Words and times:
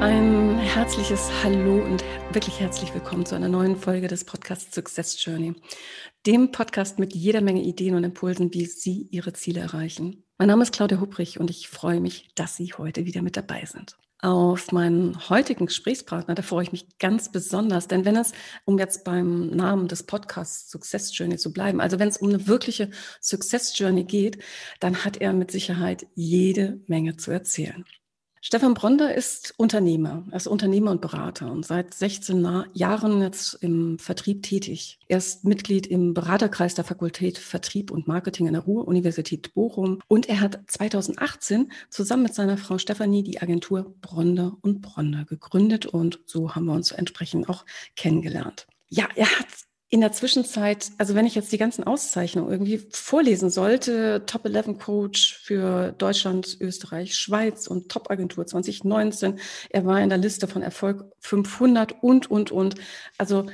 Ein 0.00 0.58
herzliches 0.58 1.28
Hallo 1.42 1.82
und 1.82 2.04
wirklich 2.32 2.60
herzlich 2.60 2.94
willkommen 2.94 3.26
zu 3.26 3.34
einer 3.34 3.48
neuen 3.48 3.76
Folge 3.76 4.06
des 4.06 4.22
Podcasts 4.22 4.72
Success 4.72 5.24
Journey, 5.24 5.56
dem 6.24 6.52
Podcast 6.52 7.00
mit 7.00 7.16
jeder 7.16 7.40
Menge 7.40 7.62
Ideen 7.62 7.96
und 7.96 8.04
Impulsen, 8.04 8.54
wie 8.54 8.66
Sie 8.66 9.08
Ihre 9.10 9.32
Ziele 9.32 9.58
erreichen. 9.58 10.22
Mein 10.38 10.46
Name 10.46 10.62
ist 10.62 10.72
Claudia 10.72 11.00
Hubrich 11.00 11.40
und 11.40 11.50
ich 11.50 11.68
freue 11.68 12.00
mich, 12.00 12.28
dass 12.36 12.54
Sie 12.54 12.72
heute 12.78 13.06
wieder 13.06 13.22
mit 13.22 13.36
dabei 13.36 13.64
sind. 13.64 13.96
Auf 14.20 14.70
meinen 14.70 15.28
heutigen 15.30 15.66
Gesprächspartner, 15.66 16.36
da 16.36 16.42
freue 16.42 16.62
ich 16.62 16.70
mich 16.70 16.98
ganz 17.00 17.32
besonders, 17.32 17.88
denn 17.88 18.04
wenn 18.04 18.14
es, 18.14 18.30
um 18.64 18.78
jetzt 18.78 19.02
beim 19.02 19.48
Namen 19.48 19.88
des 19.88 20.04
Podcasts 20.04 20.70
Success 20.70 21.16
Journey 21.18 21.38
zu 21.38 21.52
bleiben, 21.52 21.80
also 21.80 21.98
wenn 21.98 22.08
es 22.08 22.18
um 22.18 22.28
eine 22.28 22.46
wirkliche 22.46 22.90
Success 23.20 23.76
Journey 23.76 24.04
geht, 24.04 24.38
dann 24.78 25.04
hat 25.04 25.16
er 25.16 25.32
mit 25.32 25.50
Sicherheit 25.50 26.06
jede 26.14 26.80
Menge 26.86 27.16
zu 27.16 27.32
erzählen. 27.32 27.84
Stefan 28.40 28.74
Bronder 28.74 29.14
ist 29.14 29.54
Unternehmer, 29.56 30.24
er 30.30 30.36
ist 30.36 30.46
Unternehmer 30.46 30.92
und 30.92 31.00
Berater 31.00 31.50
und 31.50 31.66
seit 31.66 31.92
16 31.92 32.66
Jahren 32.72 33.20
jetzt 33.20 33.54
im 33.54 33.98
Vertrieb 33.98 34.44
tätig. 34.44 35.00
Er 35.08 35.18
ist 35.18 35.44
Mitglied 35.44 35.86
im 35.88 36.14
Beraterkreis 36.14 36.74
der 36.74 36.84
Fakultät 36.84 37.36
Vertrieb 37.36 37.90
und 37.90 38.06
Marketing 38.06 38.46
an 38.46 38.52
der 38.52 38.62
Ruhr-Universität 38.62 39.54
Bochum 39.54 40.00
und 40.06 40.28
er 40.28 40.40
hat 40.40 40.60
2018 40.68 41.72
zusammen 41.90 42.24
mit 42.24 42.34
seiner 42.34 42.58
Frau 42.58 42.78
Stefanie 42.78 43.24
die 43.24 43.42
Agentur 43.42 43.94
Bronder 44.00 44.56
und 44.60 44.82
Bronder 44.82 45.24
gegründet 45.24 45.86
und 45.86 46.20
so 46.24 46.54
haben 46.54 46.66
wir 46.66 46.74
uns 46.74 46.92
entsprechend 46.92 47.48
auch 47.48 47.64
kennengelernt. 47.96 48.68
Ja, 48.88 49.08
er 49.16 49.26
hat 49.26 49.67
in 49.90 50.00
der 50.00 50.12
Zwischenzeit, 50.12 50.90
also 50.98 51.14
wenn 51.14 51.24
ich 51.24 51.34
jetzt 51.34 51.50
die 51.50 51.58
ganzen 51.58 51.84
Auszeichnungen 51.84 52.50
irgendwie 52.50 52.78
vorlesen 52.90 53.48
sollte, 53.48 54.24
Top 54.26 54.44
11 54.44 54.78
Coach 54.78 55.40
für 55.42 55.92
Deutschland, 55.92 56.58
Österreich, 56.60 57.16
Schweiz 57.16 57.66
und 57.66 57.88
Top 57.88 58.10
Agentur 58.10 58.46
2019, 58.46 59.38
er 59.70 59.86
war 59.86 60.00
in 60.02 60.10
der 60.10 60.18
Liste 60.18 60.46
von 60.46 60.60
Erfolg 60.62 61.10
500 61.20 62.02
und, 62.02 62.30
und, 62.30 62.50
und. 62.50 62.74
Also 63.16 63.46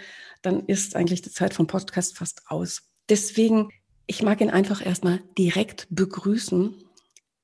dann 0.42 0.66
ist 0.66 0.96
eigentlich 0.96 1.22
die 1.22 1.30
Zeit 1.30 1.54
vom 1.54 1.68
Podcast 1.68 2.18
fast 2.18 2.42
aus. 2.48 2.82
Deswegen, 3.08 3.68
ich 4.06 4.22
mag 4.22 4.40
ihn 4.40 4.50
einfach 4.50 4.84
erstmal 4.84 5.20
direkt 5.38 5.86
begrüßen. 5.90 6.74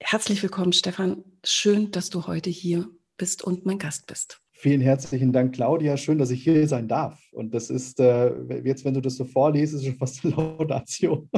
Herzlich 0.00 0.42
willkommen, 0.42 0.72
Stefan. 0.72 1.22
Schön, 1.44 1.92
dass 1.92 2.10
du 2.10 2.26
heute 2.26 2.50
hier 2.50 2.88
bist 3.16 3.44
und 3.44 3.66
mein 3.66 3.78
Gast 3.78 4.08
bist. 4.08 4.39
Vielen 4.60 4.82
herzlichen 4.82 5.32
Dank, 5.32 5.54
Claudia. 5.54 5.96
Schön, 5.96 6.18
dass 6.18 6.30
ich 6.30 6.44
hier 6.44 6.68
sein 6.68 6.86
darf. 6.86 7.18
Und 7.32 7.54
das 7.54 7.70
ist, 7.70 7.98
äh, 7.98 8.30
jetzt, 8.62 8.84
wenn 8.84 8.92
du 8.92 9.00
das 9.00 9.16
so 9.16 9.24
vorliest, 9.24 9.72
ist 9.72 9.86
schon 9.86 9.96
fast 9.96 10.22
eine 10.22 10.34
Laudation. 10.36 11.30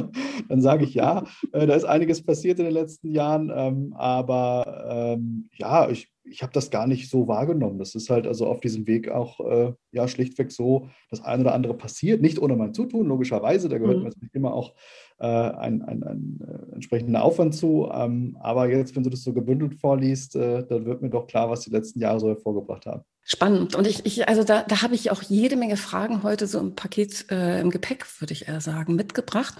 Dann 0.49 0.61
sage 0.61 0.83
ich 0.83 0.93
ja, 0.93 1.23
äh, 1.53 1.65
da 1.65 1.73
ist 1.73 1.85
einiges 1.85 2.21
passiert 2.21 2.59
in 2.59 2.65
den 2.65 2.73
letzten 2.73 3.11
Jahren. 3.11 3.49
Ähm, 3.55 3.93
aber 3.95 5.15
ähm, 5.15 5.47
ja, 5.53 5.89
ich, 5.89 6.12
ich 6.25 6.41
habe 6.41 6.53
das 6.53 6.69
gar 6.69 6.87
nicht 6.87 7.09
so 7.09 7.27
wahrgenommen. 7.27 7.79
Das 7.79 7.95
ist 7.95 8.09
halt 8.09 8.27
also 8.27 8.47
auf 8.47 8.59
diesem 8.59 8.87
Weg 8.87 9.09
auch 9.09 9.39
äh, 9.39 9.73
ja 9.91 10.07
schlichtweg 10.07 10.51
so, 10.51 10.89
das 11.09 11.21
eine 11.21 11.43
oder 11.43 11.53
andere 11.53 11.73
passiert. 11.73 12.21
Nicht 12.21 12.39
ohne 12.39 12.55
mein 12.55 12.73
Zutun, 12.73 13.07
logischerweise. 13.07 13.69
Da 13.69 13.77
gehört 13.77 13.97
mhm. 13.97 14.05
natürlich 14.05 14.33
immer 14.33 14.53
auch 14.53 14.73
äh, 15.19 15.25
ein, 15.25 15.81
ein, 15.81 16.03
ein 16.03 16.39
äh, 16.41 16.75
entsprechender 16.75 17.23
Aufwand 17.23 17.55
zu. 17.55 17.89
Ähm, 17.93 18.37
aber 18.39 18.69
jetzt, 18.69 18.95
wenn 18.95 19.03
du 19.03 19.09
das 19.09 19.23
so 19.23 19.33
gebündelt 19.33 19.75
vorliest, 19.75 20.35
äh, 20.35 20.65
dann 20.65 20.85
wird 20.85 21.01
mir 21.01 21.09
doch 21.09 21.27
klar, 21.27 21.49
was 21.49 21.61
die 21.61 21.71
letzten 21.71 21.99
Jahre 21.99 22.19
so 22.19 22.29
hervorgebracht 22.29 22.85
haben. 22.85 23.03
Spannend. 23.25 23.75
Und 23.75 23.87
ich, 23.87 24.05
ich 24.05 24.27
also 24.27 24.43
da, 24.43 24.63
da 24.63 24.81
habe 24.81 24.95
ich 24.95 25.11
auch 25.11 25.21
jede 25.21 25.55
Menge 25.55 25.77
Fragen 25.77 26.23
heute 26.23 26.47
so 26.47 26.59
im 26.59 26.75
Paket, 26.75 27.25
äh, 27.31 27.61
im 27.61 27.69
Gepäck, 27.69 28.05
würde 28.19 28.33
ich 28.33 28.47
eher 28.47 28.61
sagen, 28.61 28.95
mitgebracht. 28.95 29.55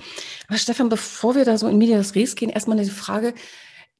Aber 0.47 0.57
Stefan, 0.57 0.89
bevor 0.89 1.35
wir 1.35 1.45
da 1.45 1.57
so 1.57 1.67
in 1.67 1.77
Medias 1.77 2.15
Res 2.15 2.35
gehen, 2.35 2.49
erstmal 2.49 2.77
eine 2.77 2.87
Frage. 2.89 3.33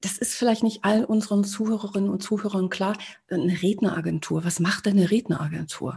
Das 0.04 0.18
ist 0.18 0.34
vielleicht 0.34 0.64
nicht 0.64 0.84
all 0.84 1.06
unseren 1.06 1.46
Zuhörerinnen 1.46 2.10
und 2.10 2.22
Zuhörern 2.22 2.70
klar. 2.70 2.98
Eine 3.30 3.62
Redneragentur. 3.62 4.44
Was 4.44 4.60
macht 4.60 4.86
denn 4.86 4.98
eine 4.98 5.10
Redneragentur? 5.10 5.96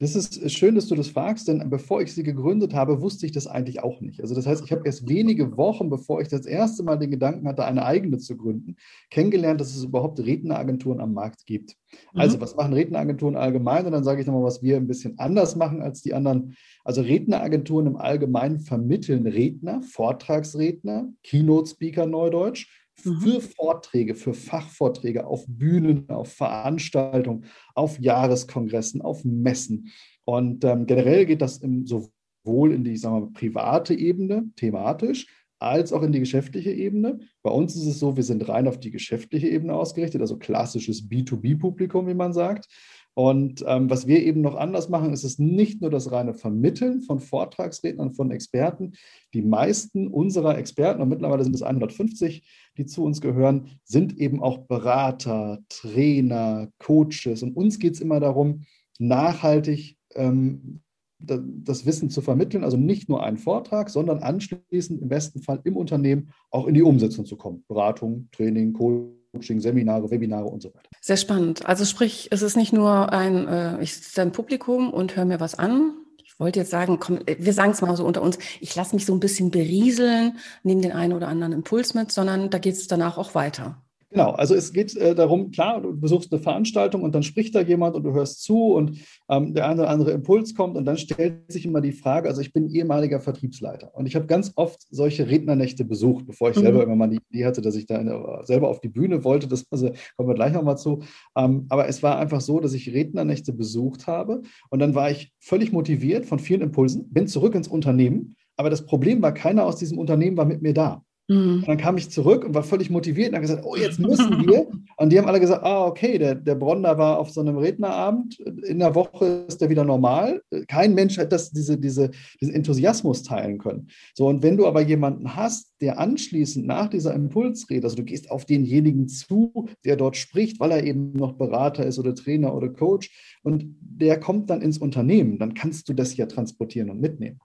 Das 0.00 0.16
ist 0.16 0.50
schön, 0.50 0.74
dass 0.74 0.88
du 0.88 0.96
das 0.96 1.08
fragst, 1.08 1.46
denn 1.46 1.70
bevor 1.70 2.02
ich 2.02 2.12
sie 2.12 2.24
gegründet 2.24 2.74
habe, 2.74 3.00
wusste 3.00 3.26
ich 3.26 3.32
das 3.32 3.46
eigentlich 3.46 3.80
auch 3.80 4.00
nicht. 4.00 4.20
Also 4.20 4.34
das 4.34 4.46
heißt, 4.46 4.64
ich 4.64 4.72
habe 4.72 4.82
erst 4.84 5.08
wenige 5.08 5.56
Wochen, 5.56 5.88
bevor 5.88 6.20
ich 6.20 6.26
das 6.26 6.46
erste 6.46 6.82
Mal 6.82 6.96
den 6.96 7.12
Gedanken 7.12 7.46
hatte, 7.46 7.64
eine 7.64 7.84
eigene 7.84 8.18
zu 8.18 8.36
gründen, 8.36 8.76
kennengelernt, 9.10 9.60
dass 9.60 9.76
es 9.76 9.84
überhaupt 9.84 10.18
Redneragenturen 10.18 11.00
am 11.00 11.12
Markt 11.12 11.46
gibt. 11.46 11.76
Mhm. 12.12 12.20
Also 12.20 12.40
was 12.40 12.56
machen 12.56 12.72
Redneragenturen 12.72 13.36
allgemein? 13.36 13.86
Und 13.86 13.92
dann 13.92 14.04
sage 14.04 14.20
ich 14.22 14.26
nochmal, 14.26 14.42
was 14.42 14.62
wir 14.62 14.76
ein 14.76 14.88
bisschen 14.88 15.18
anders 15.20 15.54
machen 15.54 15.82
als 15.82 16.02
die 16.02 16.14
anderen. 16.14 16.56
Also 16.82 17.02
Redneragenturen 17.02 17.86
im 17.86 17.96
Allgemeinen 17.96 18.58
vermitteln 18.58 19.26
Redner, 19.28 19.82
Vortragsredner, 19.82 21.12
Keynote-Speaker 21.22 22.06
Neudeutsch, 22.06 22.81
Mhm. 23.04 23.20
für 23.20 23.40
Vorträge, 23.40 24.14
für 24.14 24.34
Fachvorträge 24.34 25.26
auf 25.26 25.44
Bühnen, 25.46 26.08
auf 26.08 26.32
Veranstaltungen, 26.32 27.44
auf 27.74 27.98
Jahreskongressen, 27.98 29.02
auf 29.02 29.24
Messen. 29.24 29.92
Und 30.24 30.64
ähm, 30.64 30.86
generell 30.86 31.26
geht 31.26 31.42
das 31.42 31.58
im, 31.58 31.86
sowohl 31.86 32.72
in 32.72 32.84
die 32.84 32.96
sagen 32.96 33.20
wir, 33.20 33.32
private 33.32 33.94
Ebene, 33.94 34.50
thematisch, 34.56 35.26
als 35.58 35.92
auch 35.92 36.02
in 36.02 36.12
die 36.12 36.20
geschäftliche 36.20 36.72
Ebene. 36.72 37.20
Bei 37.42 37.50
uns 37.50 37.76
ist 37.76 37.86
es 37.86 38.00
so, 38.00 38.16
wir 38.16 38.24
sind 38.24 38.48
rein 38.48 38.66
auf 38.66 38.80
die 38.80 38.90
geschäftliche 38.90 39.48
Ebene 39.48 39.74
ausgerichtet, 39.74 40.20
also 40.20 40.36
klassisches 40.36 41.08
B2B-Publikum, 41.08 42.08
wie 42.08 42.14
man 42.14 42.32
sagt. 42.32 42.68
Und 43.14 43.62
ähm, 43.66 43.90
was 43.90 44.06
wir 44.06 44.22
eben 44.22 44.40
noch 44.40 44.56
anders 44.56 44.88
machen, 44.88 45.12
ist 45.12 45.24
es 45.24 45.38
nicht 45.38 45.82
nur 45.82 45.90
das 45.90 46.10
reine 46.10 46.32
Vermitteln 46.32 47.02
von 47.02 47.20
Vortragsrednern, 47.20 48.14
von 48.14 48.30
Experten. 48.30 48.92
Die 49.34 49.42
meisten 49.42 50.08
unserer 50.08 50.56
Experten, 50.56 51.02
und 51.02 51.10
mittlerweile 51.10 51.44
sind 51.44 51.54
es 51.54 51.62
150, 51.62 52.42
die 52.76 52.86
zu 52.86 53.04
uns 53.04 53.20
gehören, 53.20 53.68
sind 53.84 54.16
eben 54.18 54.42
auch 54.42 54.58
Berater, 54.58 55.58
Trainer, 55.68 56.68
Coaches. 56.78 57.42
Und 57.42 57.56
uns 57.56 57.78
geht 57.78 57.94
es 57.94 58.00
immer 58.00 58.20
darum, 58.20 58.64
nachhaltig 58.98 59.96
ähm, 60.14 60.80
das 61.18 61.86
Wissen 61.86 62.10
zu 62.10 62.20
vermitteln, 62.20 62.64
also 62.64 62.76
nicht 62.76 63.08
nur 63.08 63.22
einen 63.22 63.36
Vortrag, 63.36 63.90
sondern 63.90 64.18
anschließend 64.18 65.00
im 65.00 65.08
besten 65.08 65.40
Fall 65.40 65.60
im 65.64 65.76
Unternehmen 65.76 66.30
auch 66.50 66.66
in 66.66 66.74
die 66.74 66.82
Umsetzung 66.82 67.26
zu 67.26 67.36
kommen. 67.36 67.64
Beratung, 67.68 68.28
Training, 68.32 68.72
Coaching. 68.72 69.12
Seminare, 69.60 70.10
Webinare 70.10 70.44
und 70.44 70.62
so 70.62 70.68
weiter. 70.74 70.90
Sehr 71.00 71.16
spannend. 71.16 71.64
Also 71.64 71.86
sprich, 71.86 72.28
es 72.32 72.42
ist 72.42 72.54
nicht 72.54 72.74
nur 72.74 73.12
ein, 73.12 73.48
äh, 73.48 73.82
ich 73.82 73.94
sitze 73.94 74.20
im 74.20 74.32
Publikum 74.32 74.92
und 74.92 75.16
höre 75.16 75.24
mir 75.24 75.40
was 75.40 75.54
an. 75.58 75.94
Wollte 76.42 76.58
jetzt 76.58 76.70
sagen, 76.70 76.98
komm, 76.98 77.20
äh, 77.26 77.36
wir 77.38 77.52
sagen 77.52 77.70
es 77.70 77.80
mal 77.82 77.96
so 77.96 78.04
unter 78.04 78.20
uns, 78.20 78.36
ich 78.60 78.74
lasse 78.74 78.96
mich 78.96 79.06
so 79.06 79.14
ein 79.14 79.20
bisschen 79.20 79.52
berieseln, 79.52 80.38
nehme 80.64 80.80
den 80.80 80.90
einen 80.90 81.12
oder 81.12 81.28
anderen 81.28 81.52
Impuls 81.52 81.94
mit, 81.94 82.10
sondern 82.10 82.50
da 82.50 82.58
geht 82.58 82.74
es 82.74 82.88
danach 82.88 83.16
auch 83.16 83.36
weiter. 83.36 83.80
Genau, 84.12 84.32
also 84.32 84.54
es 84.54 84.74
geht 84.74 84.94
äh, 84.96 85.14
darum, 85.14 85.50
klar, 85.50 85.80
du 85.80 85.98
besuchst 85.98 86.30
eine 86.32 86.42
Veranstaltung 86.42 87.02
und 87.02 87.14
dann 87.14 87.22
spricht 87.22 87.54
da 87.54 87.62
jemand 87.62 87.96
und 87.96 88.02
du 88.04 88.12
hörst 88.12 88.42
zu 88.42 88.74
und 88.74 88.98
ähm, 89.30 89.54
der 89.54 89.66
eine 89.66 89.80
oder 89.80 89.90
andere 89.90 90.10
Impuls 90.10 90.54
kommt 90.54 90.76
und 90.76 90.84
dann 90.84 90.98
stellt 90.98 91.50
sich 91.50 91.64
immer 91.64 91.80
die 91.80 91.92
Frage, 91.92 92.28
also 92.28 92.42
ich 92.42 92.52
bin 92.52 92.68
ehemaliger 92.68 93.20
Vertriebsleiter 93.20 93.94
und 93.94 94.04
ich 94.04 94.14
habe 94.14 94.26
ganz 94.26 94.52
oft 94.56 94.82
solche 94.90 95.30
Rednernächte 95.30 95.86
besucht, 95.86 96.26
bevor 96.26 96.50
ich 96.50 96.56
mhm. 96.56 96.60
selber 96.60 96.80
irgendwann 96.80 96.98
mal 96.98 97.08
die 97.08 97.20
Idee 97.30 97.46
hatte, 97.46 97.62
dass 97.62 97.74
ich 97.74 97.86
da 97.86 97.96
eine, 97.96 98.40
selber 98.42 98.68
auf 98.68 98.80
die 98.80 98.90
Bühne 98.90 99.24
wollte, 99.24 99.48
das 99.48 99.64
also, 99.70 99.90
kommen 100.16 100.28
wir 100.28 100.34
gleich 100.34 100.52
nochmal 100.52 100.76
zu, 100.76 101.00
ähm, 101.34 101.64
aber 101.70 101.88
es 101.88 102.02
war 102.02 102.18
einfach 102.18 102.42
so, 102.42 102.60
dass 102.60 102.74
ich 102.74 102.92
Rednernächte 102.92 103.54
besucht 103.54 104.06
habe 104.06 104.42
und 104.68 104.78
dann 104.78 104.94
war 104.94 105.10
ich 105.10 105.32
völlig 105.40 105.72
motiviert 105.72 106.26
von 106.26 106.38
vielen 106.38 106.60
Impulsen, 106.60 107.08
bin 107.08 107.28
zurück 107.28 107.54
ins 107.54 107.68
Unternehmen, 107.68 108.36
aber 108.56 108.68
das 108.68 108.84
Problem 108.84 109.22
war, 109.22 109.32
keiner 109.32 109.64
aus 109.64 109.76
diesem 109.76 109.96
Unternehmen 109.96 110.36
war 110.36 110.44
mit 110.44 110.60
mir 110.60 110.74
da. 110.74 111.02
Mhm. 111.28 111.60
Und 111.60 111.68
dann 111.68 111.76
kam 111.78 111.96
ich 111.96 112.10
zurück 112.10 112.44
und 112.44 112.54
war 112.54 112.62
völlig 112.62 112.90
motiviert 112.90 113.30
und 113.30 113.36
habe 113.36 113.46
gesagt, 113.46 113.64
oh, 113.64 113.76
jetzt 113.76 113.98
müssen 113.98 114.46
wir. 114.46 114.66
Und 114.98 115.10
die 115.10 115.18
haben 115.18 115.26
alle 115.26 115.40
gesagt, 115.40 115.64
ah, 115.64 115.86
okay, 115.86 116.18
der, 116.18 116.34
der 116.34 116.54
Bronner 116.54 116.96
war 116.98 117.18
auf 117.18 117.30
so 117.30 117.40
einem 117.40 117.56
Rednerabend, 117.56 118.38
in 118.38 118.78
der 118.78 118.94
Woche 118.94 119.46
ist 119.48 119.60
der 119.60 119.70
wieder 119.70 119.84
normal. 119.84 120.42
Kein 120.68 120.94
Mensch 120.94 121.18
hat 121.18 121.32
das, 121.32 121.50
diese, 121.50 121.78
diese, 121.78 122.10
diesen 122.40 122.54
Enthusiasmus 122.54 123.22
teilen 123.22 123.58
können. 123.58 123.88
So, 124.14 124.28
und 124.28 124.42
wenn 124.42 124.56
du 124.56 124.66
aber 124.66 124.80
jemanden 124.82 125.34
hast, 125.34 125.72
der 125.80 125.98
anschließend 125.98 126.66
nach 126.66 126.88
dieser 126.88 127.14
Impulsrede, 127.14 127.84
also 127.84 127.96
du 127.96 128.04
gehst 128.04 128.30
auf 128.30 128.44
denjenigen 128.44 129.08
zu, 129.08 129.66
der 129.84 129.96
dort 129.96 130.16
spricht, 130.16 130.60
weil 130.60 130.70
er 130.70 130.84
eben 130.84 131.12
noch 131.14 131.32
Berater 131.32 131.84
ist 131.84 131.98
oder 131.98 132.14
Trainer 132.14 132.54
oder 132.54 132.68
Coach, 132.68 133.38
und 133.42 133.74
der 133.80 134.20
kommt 134.20 134.50
dann 134.50 134.62
ins 134.62 134.78
Unternehmen, 134.78 135.38
dann 135.38 135.54
kannst 135.54 135.88
du 135.88 135.94
das 135.94 136.16
ja 136.16 136.26
transportieren 136.26 136.90
und 136.90 137.00
mitnehmen. 137.00 137.40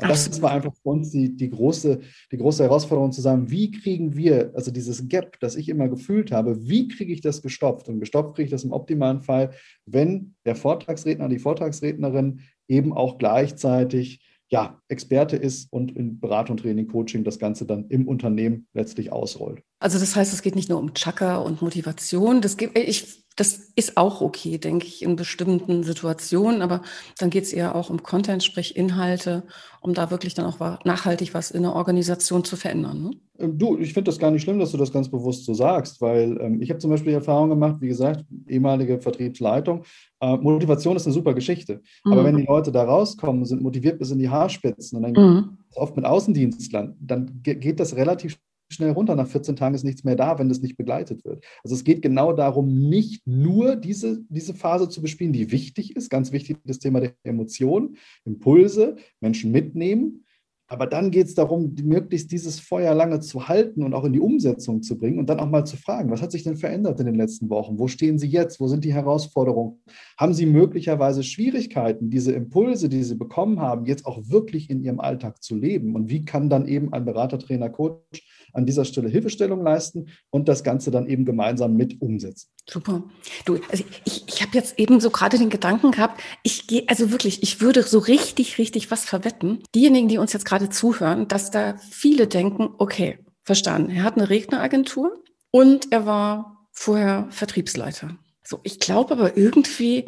Und 0.00 0.08
das 0.08 0.40
war 0.40 0.52
einfach 0.52 0.74
für 0.74 0.88
uns 0.88 1.10
die, 1.10 1.36
die, 1.36 1.50
große, 1.50 2.00
die 2.30 2.36
große 2.36 2.62
Herausforderung 2.62 3.12
zu 3.12 3.20
sagen, 3.20 3.50
wie 3.50 3.70
kriegen 3.70 4.16
wir, 4.16 4.52
also 4.54 4.70
dieses 4.70 5.08
Gap, 5.08 5.38
das 5.40 5.56
ich 5.56 5.68
immer 5.68 5.88
gefühlt 5.88 6.32
habe, 6.32 6.66
wie 6.66 6.88
kriege 6.88 7.12
ich 7.12 7.20
das 7.20 7.42
gestopft? 7.42 7.88
Und 7.88 8.00
gestopft 8.00 8.34
kriege 8.34 8.46
ich 8.46 8.50
das 8.50 8.64
im 8.64 8.72
optimalen 8.72 9.20
Fall, 9.20 9.50
wenn 9.86 10.34
der 10.46 10.56
Vortragsredner, 10.56 11.28
die 11.28 11.38
Vortragsrednerin 11.38 12.40
eben 12.68 12.92
auch 12.92 13.18
gleichzeitig 13.18 14.20
ja, 14.48 14.80
Experte 14.88 15.36
ist 15.36 15.72
und 15.72 15.96
in 15.96 16.20
Beratung, 16.20 16.58
Training, 16.58 16.86
Coaching 16.86 17.24
das 17.24 17.38
Ganze 17.38 17.64
dann 17.64 17.86
im 17.88 18.06
Unternehmen 18.06 18.66
letztlich 18.74 19.10
ausrollt. 19.10 19.62
Also 19.82 19.98
das 19.98 20.14
heißt, 20.14 20.32
es 20.32 20.42
geht 20.42 20.54
nicht 20.54 20.68
nur 20.68 20.78
um 20.78 20.94
Chakra 20.94 21.38
und 21.38 21.60
Motivation. 21.60 22.40
Das, 22.40 22.56
gibt, 22.56 22.78
ich, 22.78 23.24
das 23.34 23.72
ist 23.74 23.96
auch 23.96 24.20
okay, 24.20 24.56
denke 24.58 24.86
ich, 24.86 25.02
in 25.02 25.16
bestimmten 25.16 25.82
Situationen. 25.82 26.62
Aber 26.62 26.82
dann 27.18 27.30
geht 27.30 27.42
es 27.42 27.52
eher 27.52 27.74
auch 27.74 27.90
um 27.90 28.00
Content, 28.04 28.44
sprich 28.44 28.76
Inhalte, 28.76 29.42
um 29.80 29.92
da 29.92 30.12
wirklich 30.12 30.34
dann 30.34 30.46
auch 30.46 30.84
nachhaltig 30.84 31.34
was 31.34 31.50
in 31.50 31.62
der 31.62 31.74
Organisation 31.74 32.44
zu 32.44 32.54
verändern. 32.54 33.02
Ne? 33.02 33.10
Ähm, 33.40 33.58
du, 33.58 33.76
ich 33.76 33.92
finde 33.92 34.10
das 34.10 34.20
gar 34.20 34.30
nicht 34.30 34.42
schlimm, 34.42 34.60
dass 34.60 34.70
du 34.70 34.76
das 34.76 34.92
ganz 34.92 35.10
bewusst 35.10 35.46
so 35.46 35.52
sagst, 35.52 36.00
weil 36.00 36.38
ähm, 36.40 36.62
ich 36.62 36.70
habe 36.70 36.78
zum 36.78 36.90
Beispiel 36.90 37.10
die 37.10 37.16
Erfahrung 37.16 37.50
gemacht, 37.50 37.78
wie 37.80 37.88
gesagt, 37.88 38.24
ehemalige 38.46 39.00
Vertriebsleitung, 39.00 39.82
äh, 40.20 40.36
Motivation 40.36 40.94
ist 40.94 41.06
eine 41.06 41.14
super 41.14 41.34
Geschichte. 41.34 41.80
Mhm. 42.04 42.12
Aber 42.12 42.24
wenn 42.24 42.36
die 42.36 42.46
Leute 42.46 42.70
da 42.70 42.84
rauskommen, 42.84 43.44
sind 43.46 43.62
motiviert 43.62 43.98
bis 43.98 44.12
in 44.12 44.20
die 44.20 44.28
Haarspitzen 44.28 45.02
und 45.02 45.02
dann 45.02 45.24
mhm. 45.24 45.58
oft 45.74 45.96
mit 45.96 46.04
Außendienstlern, 46.04 46.94
dann 47.00 47.40
geht 47.42 47.80
das 47.80 47.96
relativ 47.96 48.38
schnell 48.72 48.90
runter. 48.90 49.14
Nach 49.16 49.26
14 49.26 49.56
Tagen 49.56 49.74
ist 49.74 49.84
nichts 49.84 50.04
mehr 50.04 50.16
da, 50.16 50.38
wenn 50.38 50.48
das 50.48 50.60
nicht 50.60 50.76
begleitet 50.76 51.24
wird. 51.24 51.44
Also 51.64 51.74
es 51.74 51.84
geht 51.84 52.02
genau 52.02 52.32
darum, 52.32 52.88
nicht 52.88 53.26
nur 53.26 53.76
diese, 53.76 54.22
diese 54.28 54.54
Phase 54.54 54.88
zu 54.88 55.02
bespielen, 55.02 55.32
die 55.32 55.52
wichtig 55.52 55.96
ist, 55.96 56.10
ganz 56.10 56.32
wichtig 56.32 56.58
das 56.64 56.78
Thema 56.78 57.00
der 57.00 57.14
Emotionen, 57.24 57.96
Impulse, 58.24 58.96
Menschen 59.20 59.52
mitnehmen, 59.52 60.24
aber 60.72 60.86
dann 60.86 61.10
geht 61.10 61.26
es 61.26 61.34
darum, 61.34 61.74
möglichst 61.82 62.32
dieses 62.32 62.58
Feuer 62.58 62.94
lange 62.94 63.20
zu 63.20 63.46
halten 63.46 63.82
und 63.82 63.92
auch 63.92 64.04
in 64.04 64.14
die 64.14 64.20
Umsetzung 64.20 64.80
zu 64.80 64.98
bringen 64.98 65.18
und 65.18 65.28
dann 65.28 65.38
auch 65.38 65.50
mal 65.50 65.66
zu 65.66 65.76
fragen, 65.76 66.10
was 66.10 66.22
hat 66.22 66.32
sich 66.32 66.44
denn 66.44 66.56
verändert 66.56 66.98
in 66.98 67.04
den 67.04 67.14
letzten 67.14 67.50
Wochen? 67.50 67.78
Wo 67.78 67.88
stehen 67.88 68.18
Sie 68.18 68.28
jetzt? 68.28 68.58
Wo 68.58 68.68
sind 68.68 68.82
die 68.82 68.94
Herausforderungen? 68.94 69.82
Haben 70.16 70.32
Sie 70.32 70.46
möglicherweise 70.46 71.24
Schwierigkeiten, 71.24 72.08
diese 72.08 72.32
Impulse, 72.32 72.88
die 72.88 73.02
Sie 73.02 73.16
bekommen 73.16 73.60
haben, 73.60 73.84
jetzt 73.84 74.06
auch 74.06 74.30
wirklich 74.30 74.70
in 74.70 74.82
Ihrem 74.82 75.00
Alltag 75.00 75.42
zu 75.42 75.56
leben? 75.56 75.94
Und 75.94 76.08
wie 76.08 76.24
kann 76.24 76.48
dann 76.48 76.66
eben 76.66 76.90
ein 76.94 77.04
Berater, 77.04 77.38
Trainer, 77.38 77.68
Coach 77.68 78.22
an 78.52 78.66
dieser 78.66 78.84
Stelle 78.84 79.08
Hilfestellung 79.08 79.62
leisten 79.62 80.08
und 80.30 80.48
das 80.48 80.64
Ganze 80.64 80.90
dann 80.90 81.06
eben 81.06 81.24
gemeinsam 81.24 81.74
mit 81.74 82.00
umsetzen. 82.00 82.48
Super. 82.68 83.02
Du, 83.44 83.58
also 83.70 83.84
ich, 84.04 84.24
ich 84.26 84.42
habe 84.42 84.52
jetzt 84.54 84.78
eben 84.78 85.00
so 85.00 85.10
gerade 85.10 85.38
den 85.38 85.50
Gedanken 85.50 85.90
gehabt, 85.90 86.20
ich 86.42 86.66
gehe, 86.66 86.84
also 86.88 87.10
wirklich, 87.10 87.42
ich 87.42 87.60
würde 87.60 87.82
so 87.82 87.98
richtig, 87.98 88.58
richtig 88.58 88.90
was 88.90 89.04
verwetten. 89.04 89.62
Diejenigen, 89.74 90.08
die 90.08 90.18
uns 90.18 90.32
jetzt 90.32 90.44
gerade 90.44 90.68
zuhören, 90.68 91.28
dass 91.28 91.50
da 91.50 91.76
viele 91.78 92.26
denken, 92.26 92.70
okay, 92.78 93.18
verstanden, 93.44 93.90
er 93.90 94.04
hat 94.04 94.16
eine 94.16 94.30
Regneragentur 94.30 95.22
und 95.50 95.92
er 95.92 96.06
war 96.06 96.68
vorher 96.72 97.26
Vertriebsleiter. 97.30 98.16
So, 98.44 98.60
ich 98.64 98.80
glaube 98.80 99.12
aber 99.12 99.36
irgendwie 99.36 100.06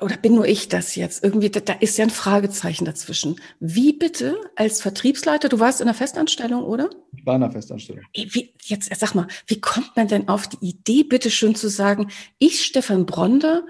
oder 0.00 0.16
bin 0.16 0.34
nur 0.34 0.46
ich 0.46 0.68
das 0.68 0.94
jetzt? 0.94 1.22
Irgendwie, 1.22 1.50
da, 1.50 1.60
da, 1.60 1.72
ist 1.74 1.98
ja 1.98 2.04
ein 2.04 2.10
Fragezeichen 2.10 2.84
dazwischen. 2.84 3.40
Wie 3.58 3.92
bitte 3.92 4.36
als 4.56 4.80
Vertriebsleiter, 4.80 5.48
du 5.48 5.60
warst 5.60 5.80
in 5.80 5.88
einer 5.88 5.96
Festanstellung, 5.96 6.64
oder? 6.64 6.90
Ich 7.16 7.26
war 7.26 7.36
in 7.36 7.42
einer 7.42 7.52
Festanstellung. 7.52 8.04
Wie, 8.14 8.54
jetzt 8.62 8.94
sag 8.98 9.14
mal, 9.14 9.26
wie 9.46 9.60
kommt 9.60 9.96
man 9.96 10.08
denn 10.08 10.28
auf 10.28 10.48
die 10.48 10.64
Idee, 10.64 11.02
bitte 11.02 11.30
schön 11.30 11.54
zu 11.54 11.68
sagen, 11.68 12.10
ich, 12.38 12.64
Stefan 12.64 13.04
Bronder, 13.04 13.66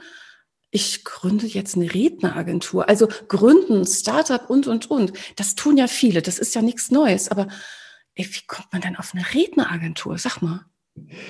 ich 0.71 1.05
gründe 1.05 1.47
jetzt 1.47 1.77
eine 1.77 1.93
Redneragentur. 1.93 2.89
Also 2.89 3.09
gründen, 3.29 3.85
Startup 3.85 4.49
und, 4.49 4.69
und, 4.69 4.91
und. 4.91 5.13
Das 5.37 5.57
tun 5.57 5.77
ja 5.77 5.89
viele. 5.89 6.23
Das 6.23 6.39
ist 6.39 6.55
ja 6.55 6.63
nichts 6.63 6.91
Neues. 6.93 7.29
Aber 7.29 7.49
ey, 8.15 8.25
wie 8.25 8.47
kommt 8.47 8.73
man 8.73 8.81
denn 8.81 8.97
auf 8.97 9.13
eine 9.15 9.25
Redneragentur? 9.35 10.17
Sag 10.19 10.43
mal. 10.43 10.65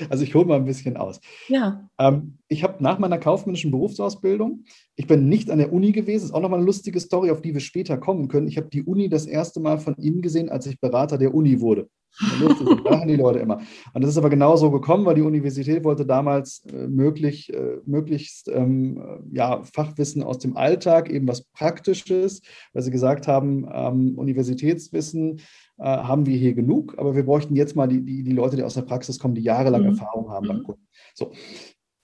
Also 0.09 0.25
ich 0.25 0.35
hole 0.35 0.47
mal 0.47 0.57
ein 0.57 0.65
bisschen 0.65 0.97
aus. 0.97 1.21
Ja. 1.49 1.89
Ähm, 1.99 2.39
ich 2.49 2.62
habe 2.62 2.83
nach 2.83 2.99
meiner 2.99 3.19
kaufmännischen 3.19 3.71
Berufsausbildung, 3.71 4.65
ich 4.97 5.07
bin 5.07 5.29
nicht 5.29 5.51
an 5.51 5.59
der 5.59 5.73
Uni 5.73 5.93
gewesen, 5.93 6.25
ist 6.25 6.33
auch 6.33 6.41
nochmal 6.41 6.59
eine 6.59 6.67
lustige 6.67 7.01
Story, 7.01 7.31
auf 7.31 7.43
die 7.43 7.55
wir 7.55 7.61
später 7.61 7.99
kommen 7.99 8.29
können. 8.29 8.49
Ich 8.49 8.57
habe 8.57 8.69
die 8.69 8.83
Uni 8.83 9.09
das 9.09 9.27
erste 9.27 9.61
Mal 9.61 9.79
von 9.79 9.97
Ihnen 9.97 10.23
gesehen, 10.23 10.49
als 10.49 10.67
ich 10.67 10.81
Berater 10.81 11.19
der 11.19 11.35
Uni 11.35 11.61
wurde. 11.61 11.89
Lachen 12.85 13.09
die 13.09 13.17
Leute 13.17 13.39
immer. 13.39 13.61
Und 13.95 14.03
das 14.03 14.11
ist 14.11 14.19
aber 14.19 14.31
genau 14.31 14.57
so 14.57 14.71
gekommen, 14.71 15.05
weil 15.07 15.15
die 15.15 15.23
Universität 15.23 15.85
wollte 15.85 16.05
damals 16.05 16.65
äh, 16.67 16.89
möglich, 16.89 17.53
äh, 17.53 17.79
möglichst 17.87 18.49
ähm, 18.49 19.23
ja, 19.33 19.63
Fachwissen 19.63 20.23
aus 20.23 20.39
dem 20.39 20.56
Alltag, 20.56 21.09
eben 21.09 21.29
was 21.29 21.45
Praktisches, 21.53 22.43
weil 22.73 22.83
sie 22.83 22.91
gesagt 22.91 23.29
haben, 23.29 23.67
ähm, 23.73 24.19
Universitätswissen 24.19 25.41
äh, 25.81 25.85
haben 25.85 26.27
wir 26.27 26.37
hier 26.37 26.55
genug, 26.55 26.94
aber 26.99 27.15
wir 27.17 27.25
bräuchten 27.25 27.56
jetzt 27.56 27.75
mal 27.75 27.88
die, 27.88 28.05
die, 28.05 28.23
die 28.23 28.32
Leute, 28.32 28.56
die 28.56 28.62
aus 28.62 28.75
der 28.75 28.82
Praxis 28.82 29.19
kommen, 29.19 29.35
die 29.35 29.43
jahrelang 29.43 29.82
mhm. 29.82 29.88
Erfahrung 29.88 30.31
haben 30.31 30.47
beim 30.47 30.59
mhm. 30.59 30.65
Kunden. 30.65 30.87
So. 31.15 31.32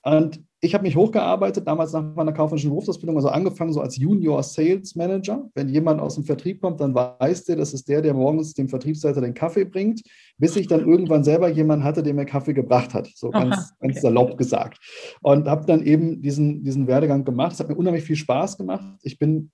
Und 0.03 0.41
ich 0.61 0.73
habe 0.73 0.85
mich 0.85 0.97
hochgearbeitet, 0.97 1.67
damals 1.67 1.93
nach 1.93 2.15
meiner 2.15 2.33
kaufmännischen 2.33 2.71
Berufsausbildung, 2.71 3.17
also 3.17 3.29
angefangen 3.29 3.73
so 3.73 3.81
als 3.81 3.97
Junior 3.97 4.43
Sales 4.43 4.95
Manager. 4.95 5.51
Wenn 5.55 5.69
jemand 5.69 6.01
aus 6.01 6.15
dem 6.15 6.25
Vertrieb 6.25 6.63
kommt, 6.63 6.81
dann 6.81 6.95
weiß 6.95 7.45
der, 7.45 7.57
das 7.57 7.75
ist 7.75 7.89
der, 7.89 8.03
der 8.03 8.15
morgens 8.15 8.55
dem 8.55 8.69
Vertriebsleiter 8.69 9.21
den 9.21 9.35
Kaffee 9.35 9.65
bringt, 9.65 10.03
bis 10.39 10.57
ich 10.57 10.69
dann 10.69 10.81
irgendwann 10.81 11.25
selber 11.25 11.49
jemanden 11.49 11.85
hatte, 11.85 12.03
der 12.03 12.15
mir 12.15 12.25
Kaffee 12.25 12.55
gebracht 12.55 12.95
hat, 12.95 13.11
so 13.15 13.31
ganz, 13.31 13.57
Aha, 13.57 13.69
okay. 13.79 13.89
ganz 13.89 14.01
salopp 14.01 14.39
gesagt. 14.39 14.79
Und 15.23 15.49
habe 15.49 15.67
dann 15.67 15.83
eben 15.83 16.23
diesen, 16.23 16.63
diesen 16.63 16.87
Werdegang 16.87 17.25
gemacht. 17.25 17.53
Es 17.53 17.61
hat 17.61 17.69
mir 17.69 17.77
unheimlich 17.77 18.05
viel 18.05 18.17
Spaß 18.17 18.57
gemacht. 18.57 18.85
Ich 19.03 19.19
bin 19.19 19.51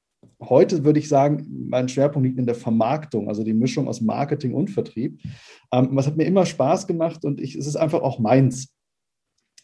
heute, 0.49 0.85
würde 0.85 0.99
ich 0.99 1.09
sagen, 1.09 1.47
mein 1.69 1.89
Schwerpunkt 1.89 2.27
liegt 2.27 2.39
in 2.39 2.47
der 2.47 2.55
Vermarktung, 2.55 3.29
also 3.29 3.45
die 3.45 3.55
Mischung 3.55 3.89
aus 3.89 4.01
Marketing 4.01 4.55
und 4.55 4.71
Vertrieb. 4.71 5.21
Ähm, 5.73 5.91
was 5.93 6.07
hat 6.07 6.17
mir 6.17 6.25
immer 6.25 6.47
Spaß 6.47 6.87
gemacht 6.87 7.25
und 7.25 7.41
ich, 7.41 7.55
es 7.55 7.67
ist 7.67 7.77
einfach 7.77 8.03
auch 8.03 8.19
meins. 8.19 8.75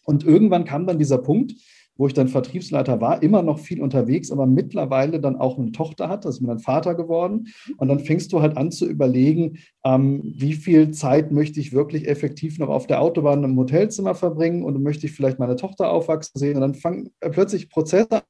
Und 0.04 0.24
irgendwann 0.24 0.64
kam 0.64 0.86
dann 0.86 0.98
dieser 0.98 1.18
Punkt, 1.18 1.54
wo 1.98 2.06
ich 2.06 2.14
dann 2.14 2.28
Vertriebsleiter 2.28 3.00
war, 3.00 3.22
immer 3.22 3.42
noch 3.42 3.58
viel 3.58 3.82
unterwegs, 3.82 4.30
aber 4.30 4.46
mittlerweile 4.46 5.20
dann 5.20 5.36
auch 5.36 5.58
eine 5.58 5.72
Tochter 5.72 6.08
hat, 6.08 6.24
das 6.24 6.36
ist 6.36 6.40
mir 6.40 6.48
dann 6.48 6.60
Vater 6.60 6.94
geworden. 6.94 7.48
Und 7.76 7.88
dann 7.88 7.98
fängst 7.98 8.32
du 8.32 8.40
halt 8.40 8.56
an 8.56 8.70
zu 8.70 8.86
überlegen, 8.88 9.58
ähm, 9.84 10.22
wie 10.24 10.54
viel 10.54 10.92
Zeit 10.92 11.32
möchte 11.32 11.58
ich 11.58 11.72
wirklich 11.72 12.08
effektiv 12.08 12.58
noch 12.58 12.68
auf 12.68 12.86
der 12.86 13.02
Autobahn 13.02 13.42
im 13.42 13.58
Hotelzimmer 13.58 14.14
verbringen 14.14 14.62
und 14.62 14.80
möchte 14.80 15.06
ich 15.06 15.12
vielleicht 15.12 15.40
meine 15.40 15.56
Tochter 15.56 15.90
aufwachsen 15.90 16.38
sehen. 16.38 16.54
Und 16.54 16.60
dann 16.60 16.74
fangen 16.74 17.10
plötzlich 17.20 17.68
Prozesse 17.68 18.22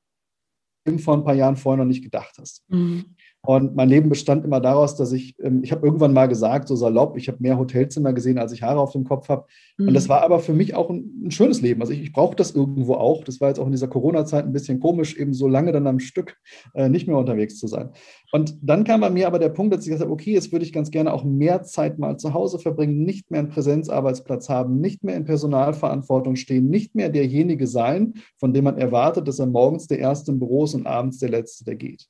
vor 0.98 1.14
ein 1.14 1.25
paar 1.25 1.34
Jahren 1.34 1.56
vorher 1.56 1.84
noch 1.84 1.88
nicht 1.88 2.02
gedacht 2.02 2.36
hast. 2.38 2.64
Mhm. 2.69 3.04
Und 3.42 3.76
mein 3.76 3.88
Leben 3.88 4.08
bestand 4.08 4.44
immer 4.44 4.60
daraus, 4.60 4.96
dass 4.96 5.12
ich, 5.12 5.36
ähm, 5.40 5.62
ich 5.62 5.70
habe 5.70 5.86
irgendwann 5.86 6.12
mal 6.12 6.26
gesagt, 6.26 6.69
so 6.69 6.76
salopp, 6.76 7.16
ich 7.16 7.28
habe 7.28 7.38
mehr 7.40 7.56
Hotelzimmer 7.58 8.12
gesehen, 8.12 8.36
als 8.36 8.52
ich 8.52 8.62
Haare 8.62 8.80
auf 8.80 8.92
dem 8.92 9.04
Kopf 9.04 9.28
habe. 9.28 9.46
Mhm. 9.76 9.88
Und 9.88 9.94
das 9.94 10.04
mhm. 10.04 10.08
war 10.10 10.22
aber 10.22 10.40
für 10.40 10.52
mich 10.52 10.75
auch 10.75 10.90
ein, 10.90 11.22
ein 11.25 11.30
schönes 11.30 11.60
Leben. 11.60 11.80
Also 11.80 11.92
ich, 11.92 12.02
ich 12.02 12.12
brauche 12.12 12.36
das 12.36 12.50
irgendwo 12.54 12.94
auch. 12.94 13.25
Das 13.25 13.40
war 13.40 13.48
jetzt 13.48 13.60
auch 13.60 13.66
in 13.66 13.72
dieser 13.72 13.88
Corona-Zeit 13.88 14.44
ein 14.44 14.52
bisschen 14.52 14.80
komisch, 14.80 15.16
eben 15.16 15.34
so 15.34 15.46
lange 15.46 15.72
dann 15.72 15.86
am 15.86 16.00
Stück 16.00 16.36
äh, 16.75 16.88
nicht 16.88 17.06
mehr 17.06 17.16
unterwegs 17.16 17.58
zu 17.58 17.69
sein. 17.69 17.90
Und 18.30 18.58
dann 18.60 18.84
kam 18.84 19.00
bei 19.00 19.08
mir 19.08 19.26
aber 19.26 19.38
der 19.38 19.48
Punkt, 19.48 19.72
dass 19.72 19.82
ich 19.82 19.86
gesagt 19.86 20.02
habe, 20.02 20.12
okay, 20.12 20.32
jetzt 20.32 20.52
würde 20.52 20.64
ich 20.64 20.73
ganz 20.73 20.90
gerne 20.90 21.12
auch 21.12 21.25
mehr 21.25 21.62
Zeit 21.62 21.99
mal 21.99 22.18
zu 22.18 22.35
Hause 22.35 22.58
verbringen, 22.58 23.04
nicht 23.04 23.30
mehr 23.30 23.40
einen 23.40 23.49
Präsenzarbeitsplatz 23.49 24.50
haben, 24.50 24.80
nicht 24.80 25.02
mehr 25.02 25.16
in 25.16 25.25
Personalverantwortung 25.25 26.37
stehen, 26.37 26.68
nicht 26.68 26.94
mehr 26.94 27.08
derjenige 27.08 27.66
sein, 27.66 28.14
von 28.38 28.52
dem 28.52 28.64
man 28.64 28.76
erwartet, 28.76 29.26
dass 29.28 29.38
er 29.38 29.47
morgens 29.47 29.87
der 29.87 29.99
Erste 29.99 30.32
im 30.32 30.38
Büro 30.38 30.64
ist 30.64 30.75
und 30.75 30.87
abends 30.87 31.18
der 31.18 31.30
Letzte, 31.30 31.64
der 31.64 31.76
geht. 31.76 32.06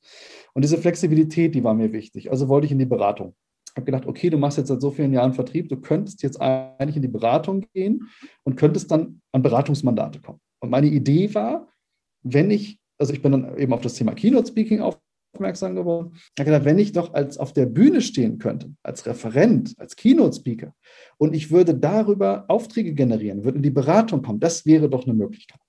Und 0.53 0.63
diese 0.63 0.77
Flexibilität, 0.77 1.55
die 1.55 1.63
war 1.63 1.73
mir 1.73 1.93
wichtig. 1.93 2.31
Also 2.31 2.49
wollte 2.49 2.65
ich 2.65 2.71
in 2.73 2.79
die 2.79 2.85
Beratung. 2.85 3.33
Ich 3.69 3.75
habe 3.77 3.85
gedacht, 3.85 4.07
okay, 4.07 4.29
du 4.29 4.37
machst 4.37 4.57
jetzt 4.57 4.67
seit 4.67 4.81
so 4.81 4.91
vielen 4.91 5.13
Jahren 5.13 5.33
Vertrieb, 5.33 5.69
du 5.69 5.77
könntest 5.77 6.21
jetzt 6.21 6.41
eigentlich 6.41 6.97
in 6.97 7.01
die 7.01 7.07
Beratung 7.07 7.65
gehen 7.73 8.09
und 8.43 8.57
könntest 8.57 8.91
dann 8.91 9.21
an 9.31 9.41
Beratungsmandate 9.41 10.19
kommen. 10.19 10.39
Und 10.59 10.69
meine 10.69 10.87
Idee 10.87 11.33
war, 11.33 11.69
wenn 12.23 12.51
ich, 12.51 12.79
also 12.97 13.13
ich 13.13 13.21
bin 13.21 13.31
dann 13.31 13.57
eben 13.57 13.71
auf 13.71 13.81
das 13.81 13.93
Thema 13.93 14.13
Keynote 14.13 14.47
Speaking 14.47 14.81
aufmerksam 15.33 15.75
geworden. 15.75 16.11
Ich 16.13 16.39
habe 16.39 16.51
gedacht, 16.51 16.65
wenn 16.65 16.79
ich 16.79 16.91
doch 16.91 17.13
als 17.13 17.37
auf 17.37 17.53
der 17.53 17.65
Bühne 17.65 18.01
stehen 18.01 18.39
könnte, 18.39 18.73
als 18.83 19.05
Referent, 19.05 19.73
als 19.77 19.95
Keynote 19.95 20.35
Speaker 20.35 20.73
und 21.17 21.35
ich 21.35 21.51
würde 21.51 21.75
darüber 21.75 22.45
Aufträge 22.47 22.93
generieren, 22.93 23.43
würde 23.43 23.57
in 23.57 23.63
die 23.63 23.69
Beratung 23.69 24.21
kommen, 24.21 24.39
das 24.39 24.65
wäre 24.65 24.89
doch 24.89 25.05
eine 25.05 25.13
Möglichkeit. 25.13 25.59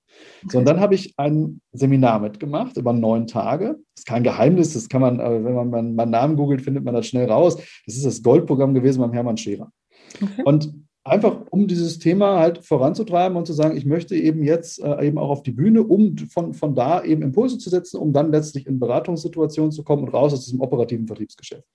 So, 0.49 0.59
und 0.59 0.65
dann 0.65 0.79
habe 0.79 0.95
ich 0.95 1.13
ein 1.17 1.61
Seminar 1.71 2.19
mitgemacht 2.19 2.77
über 2.77 2.93
neun 2.93 3.27
Tage. 3.27 3.77
Das 3.95 4.01
ist 4.01 4.05
kein 4.05 4.23
Geheimnis, 4.23 4.73
das 4.73 4.89
kann 4.89 5.01
man, 5.01 5.19
äh, 5.19 5.43
wenn 5.43 5.69
man 5.69 5.95
meinen 5.95 6.11
Namen 6.11 6.35
googelt, 6.35 6.61
findet 6.61 6.83
man 6.83 6.93
das 6.93 7.07
schnell 7.07 7.29
raus. 7.29 7.57
Das 7.85 7.95
ist 7.95 8.05
das 8.05 8.21
Goldprogramm 8.21 8.73
gewesen 8.73 9.01
beim 9.01 9.13
Hermann 9.13 9.37
Scherer. 9.37 9.71
Okay. 10.21 10.43
Und 10.43 10.73
einfach 11.03 11.41
um 11.49 11.67
dieses 11.67 11.99
Thema 11.99 12.39
halt 12.39 12.59
voranzutreiben 12.59 13.37
und 13.37 13.47
zu 13.47 13.53
sagen, 13.53 13.75
ich 13.75 13.85
möchte 13.85 14.15
eben 14.15 14.43
jetzt 14.43 14.81
äh, 14.83 15.07
eben 15.07 15.17
auch 15.17 15.29
auf 15.29 15.43
die 15.43 15.51
Bühne, 15.51 15.83
um 15.83 16.17
von, 16.17 16.53
von 16.53 16.75
da 16.75 17.03
eben 17.03 17.21
Impulse 17.21 17.57
zu 17.57 17.69
setzen, 17.69 17.97
um 17.97 18.13
dann 18.13 18.31
letztlich 18.31 18.67
in 18.67 18.79
Beratungssituationen 18.79 19.71
zu 19.71 19.83
kommen 19.83 20.03
und 20.03 20.09
raus 20.09 20.33
aus 20.33 20.45
diesem 20.45 20.61
operativen 20.61 21.07
Vertriebsgeschäft. 21.07 21.67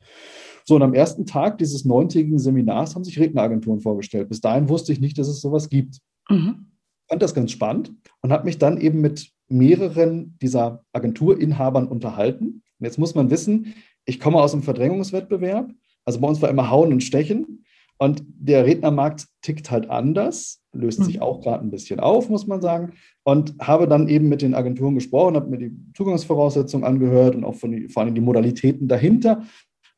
So, 0.65 0.77
und 0.77 0.83
am 0.83 0.95
ersten 0.95 1.27
Tag 1.27 1.59
dieses 1.59 1.85
neuntägigen 1.85 2.39
Seminars 2.39 2.95
haben 2.95 3.05
sich 3.05 3.19
Redneragenturen 3.19 3.81
vorgestellt. 3.81 4.29
Bis 4.29 4.41
dahin 4.41 4.69
wusste 4.69 4.93
ich 4.93 5.01
nicht, 5.01 5.19
dass 5.19 5.29
es 5.29 5.41
sowas 5.41 5.69
gibt. 5.69 5.99
Mhm 6.29 6.67
fand 7.09 7.23
das 7.23 7.35
ganz 7.35 7.51
spannend 7.51 7.93
und 8.21 8.33
habe 8.33 8.45
mich 8.45 8.59
dann 8.59 8.81
eben 8.81 9.01
mit 9.01 9.31
mehreren 9.49 10.37
dieser 10.43 10.85
Agenturinhabern 10.93 11.87
unterhalten. 11.87 12.63
Und 12.79 12.85
jetzt 12.85 12.99
muss 12.99 13.15
man 13.15 13.31
wissen, 13.31 13.75
ich 14.05 14.21
komme 14.21 14.41
aus 14.41 14.53
einem 14.53 14.63
Verdrängungswettbewerb. 14.63 15.73
Also 16.05 16.21
bei 16.21 16.29
uns 16.29 16.43
war 16.43 16.51
immer 16.51 16.71
Hauen 16.71 16.93
und 16.93 17.03
Stechen. 17.03 17.65
Und 17.99 18.25
der 18.27 18.67
Rednermarkt 18.67 19.27
tickt 19.41 19.71
halt 19.71 19.89
anders, 19.89 20.61
löst 20.73 21.03
sich 21.05 21.17
mhm. 21.17 21.23
auch 21.23 21.41
gerade 21.41 21.65
ein 21.65 21.71
bisschen 21.71 22.01
auf, 22.01 22.29
muss 22.29 22.47
man 22.47 22.61
sagen. 22.61 22.93
Und 23.25 23.55
habe 23.61 23.89
dann 23.89 24.09
eben 24.09 24.29
mit 24.29 24.43
den 24.43 24.55
Agenturen 24.55 24.95
gesprochen, 24.95 25.37
habe 25.37 25.49
mir 25.49 25.59
die 25.59 25.73
Zugangsvoraussetzungen 25.95 26.87
angehört 26.87 27.35
und 27.35 27.45
auch 27.45 27.55
von 27.55 27.73
die, 27.73 27.89
vor 27.89 28.03
allem 28.03 28.15
die 28.15 28.21
Modalitäten 28.21 28.87
dahinter 28.87 29.45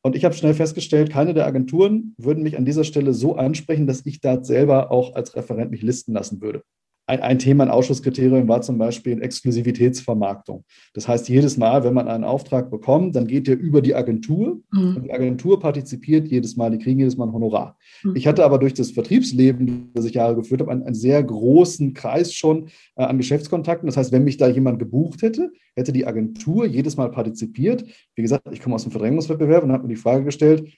Und 0.01 0.15
ich 0.15 0.23
habe 0.23 0.33
schnell 0.33 0.53
festgestellt, 0.53 1.11
keine 1.11 1.33
der 1.33 1.45
Agenturen 1.45 2.15
würden 2.17 2.43
mich 2.43 2.57
an 2.57 2.65
dieser 2.65 2.85
Stelle 2.85 3.13
so 3.13 3.35
ansprechen, 3.35 3.85
dass 3.85 4.05
ich 4.05 4.21
da 4.21 4.43
selber 4.43 4.91
auch 4.91 5.15
als 5.15 5.35
Referent 5.35 5.71
mich 5.71 5.81
listen 5.81 6.13
lassen 6.13 6.41
würde. 6.41 6.63
Ein, 7.09 7.21
ein 7.21 7.39
Thema, 7.39 7.63
ein 7.63 7.71
Ausschusskriterium 7.71 8.47
war 8.47 8.61
zum 8.61 8.77
Beispiel 8.77 9.19
Exklusivitätsvermarktung. 9.19 10.63
Das 10.93 11.07
heißt, 11.07 11.27
jedes 11.27 11.57
Mal, 11.57 11.83
wenn 11.83 11.95
man 11.95 12.07
einen 12.07 12.23
Auftrag 12.23 12.69
bekommt, 12.69 13.15
dann 13.15 13.25
geht 13.25 13.47
der 13.47 13.57
über 13.57 13.81
die 13.81 13.95
Agentur 13.95 14.61
mhm. 14.71 14.95
und 14.95 15.03
die 15.05 15.11
Agentur 15.11 15.59
partizipiert 15.59 16.27
jedes 16.27 16.55
Mal, 16.55 16.69
die 16.69 16.77
kriegen 16.77 16.99
jedes 16.99 17.17
Mal 17.17 17.25
ein 17.25 17.33
Honorar. 17.33 17.79
Mhm. 18.03 18.15
Ich 18.15 18.27
hatte 18.27 18.45
aber 18.45 18.59
durch 18.59 18.75
das 18.75 18.91
Vertriebsleben, 18.91 19.89
das 19.95 20.05
ich 20.05 20.13
Jahre 20.13 20.35
geführt 20.35 20.61
habe, 20.61 20.69
einen, 20.69 20.83
einen 20.83 20.93
sehr 20.93 21.23
großen 21.23 21.95
Kreis 21.95 22.31
schon 22.31 22.67
äh, 22.95 23.01
an 23.01 23.17
Geschäftskontakten. 23.17 23.87
Das 23.87 23.97
heißt, 23.97 24.11
wenn 24.11 24.23
mich 24.23 24.37
da 24.37 24.47
jemand 24.47 24.77
gebucht 24.77 25.23
hätte, 25.23 25.51
hätte 25.75 25.91
die 25.91 26.05
Agentur 26.05 26.67
jedes 26.67 26.95
Mal 26.95 27.09
partizipiert. 27.09 27.85
Wie 28.13 28.21
gesagt, 28.21 28.47
ich 28.51 28.61
komme 28.61 28.75
aus 28.75 28.83
dem 28.83 28.91
Verdrängungswettbewerb 28.91 29.63
und 29.63 29.71
habe 29.71 29.87
mir 29.87 29.95
die 29.95 29.99
Frage 29.99 30.25
gestellt, 30.25 30.69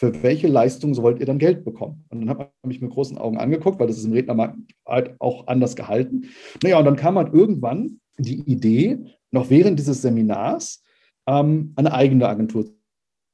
für 0.00 0.22
welche 0.22 0.48
Leistung 0.48 0.96
wollt 0.96 1.20
ihr 1.20 1.26
dann 1.26 1.36
Geld 1.36 1.62
bekommen? 1.62 2.06
Und 2.08 2.20
dann 2.20 2.30
hat 2.30 2.38
man 2.38 2.48
mich 2.64 2.80
mit 2.80 2.90
großen 2.90 3.18
Augen 3.18 3.36
angeguckt, 3.36 3.78
weil 3.78 3.86
das 3.86 3.98
ist 3.98 4.06
im 4.06 4.14
Rednermarkt 4.14 4.56
halt 4.86 5.14
auch 5.18 5.46
anders 5.46 5.76
gehalten. 5.76 6.30
Naja, 6.62 6.78
und 6.78 6.86
dann 6.86 6.96
kam 6.96 7.18
halt 7.18 7.34
irgendwann 7.34 8.00
die 8.16 8.40
Idee, 8.50 8.98
noch 9.30 9.50
während 9.50 9.78
dieses 9.78 10.00
Seminars 10.00 10.82
ähm, 11.26 11.74
eine 11.76 11.92
eigene 11.92 12.26
Agentur 12.26 12.64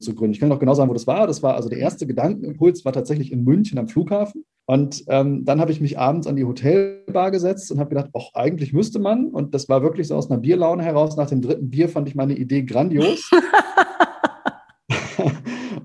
zu 0.00 0.16
gründen. 0.16 0.32
Ich 0.32 0.40
kann 0.40 0.48
noch 0.48 0.58
genau 0.58 0.74
sagen, 0.74 0.90
wo 0.90 0.94
das 0.94 1.06
war. 1.06 1.28
Das 1.28 1.40
war 1.40 1.54
also 1.54 1.68
der 1.68 1.78
erste 1.78 2.04
Gedankenimpuls, 2.04 2.84
war 2.84 2.92
tatsächlich 2.92 3.30
in 3.30 3.44
München 3.44 3.78
am 3.78 3.86
Flughafen. 3.86 4.44
Und 4.66 5.04
ähm, 5.06 5.44
dann 5.44 5.60
habe 5.60 5.70
ich 5.70 5.80
mich 5.80 6.00
abends 6.00 6.26
an 6.26 6.34
die 6.34 6.44
Hotelbar 6.44 7.30
gesetzt 7.30 7.70
und 7.70 7.78
habe 7.78 7.90
gedacht, 7.90 8.10
ach, 8.12 8.34
eigentlich 8.34 8.72
müsste 8.72 8.98
man. 8.98 9.28
Und 9.28 9.54
das 9.54 9.68
war 9.68 9.84
wirklich 9.84 10.08
so 10.08 10.16
aus 10.16 10.32
einer 10.32 10.40
Bierlaune 10.40 10.82
heraus. 10.82 11.16
Nach 11.16 11.28
dem 11.28 11.42
dritten 11.42 11.70
Bier 11.70 11.88
fand 11.88 12.08
ich 12.08 12.16
meine 12.16 12.36
Idee 12.36 12.64
grandios. 12.64 13.30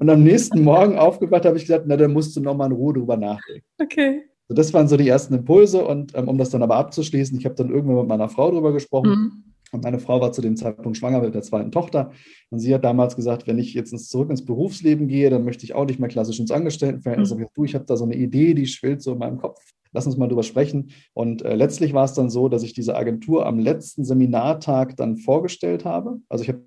Und 0.02 0.10
am 0.10 0.24
nächsten 0.24 0.64
Morgen 0.64 0.98
aufgewacht 0.98 1.46
habe 1.46 1.58
ich 1.58 1.66
gesagt, 1.66 1.86
na, 1.88 1.96
da 1.96 2.08
musst 2.08 2.36
du 2.36 2.42
nochmal 2.42 2.72
in 2.72 2.76
Ruhe 2.76 2.96
drüber 2.96 3.18
nachdenken. 3.18 3.64
Okay. 3.80 4.24
So, 4.48 4.56
das 4.56 4.74
waren 4.74 4.88
so 4.88 4.98
die 4.98 5.08
ersten 5.08 5.36
Impulse. 5.36 5.86
Und 5.86 6.18
ähm, 6.18 6.28
um 6.28 6.40
das 6.40 6.50
dann 6.50 6.64
aber 6.64 6.76
abzuschließen, 6.78 7.38
ich 7.38 7.46
habe 7.46 7.54
dann 7.54 7.70
irgendwann 7.70 7.98
mit 7.98 8.08
meiner 8.08 8.28
Frau 8.28 8.50
drüber 8.50 8.74
gesprochen. 8.74 9.12
Mhm. 9.12 9.44
Und 9.72 9.84
meine 9.84 10.00
Frau 10.00 10.20
war 10.20 10.32
zu 10.32 10.42
dem 10.42 10.56
Zeitpunkt 10.56 10.98
schwanger 10.98 11.22
mit 11.22 11.36
der 11.36 11.44
zweiten 11.44 11.72
Tochter. 11.72 12.10
Und 12.50 12.58
sie 12.58 12.74
hat 12.74 12.84
damals 12.84 13.16
gesagt, 13.16 13.46
wenn 13.46 13.60
ich 13.60 13.76
jetzt 13.76 13.96
zurück 14.10 14.32
ins 14.32 14.44
Berufsleben 14.44 15.08
gehe, 15.08 15.30
dann 15.30 15.46
möchte 15.46 15.66
ich 15.66 15.76
auch 15.76 15.86
nicht 15.86 16.00
mehr 16.00 16.10
klassisch 16.10 16.40
ins 16.40 16.50
Angestelltenverhältnis. 16.50 17.36
Mhm. 17.36 17.46
Du, 17.54 17.64
ich 17.64 17.76
habe 17.76 17.86
da 17.86 17.96
so 17.96 18.06
eine 18.06 18.16
Idee, 18.16 18.56
die 18.56 18.66
schwillt 18.66 19.04
so 19.04 19.14
in 19.14 19.20
meinem 19.20 19.38
Kopf. 19.38 19.62
Lass 19.92 20.08
uns 20.08 20.18
mal 20.18 20.28
drüber 20.28 20.42
sprechen. 20.42 20.90
Und 21.14 21.44
äh, 21.44 21.54
letztlich 21.54 21.94
war 21.94 22.06
es 22.06 22.14
dann 22.14 22.32
so, 22.32 22.50
dass 22.50 22.64
ich 22.64 22.74
diese 22.74 22.96
Agentur 22.96 23.46
am 23.46 23.60
letzten 23.60 24.04
Seminartag 24.04 24.98
dann 24.98 25.18
vorgestellt 25.18 25.86
habe. 25.86 26.22
Also 26.28 26.42
ich 26.42 26.50
habe 26.50 26.64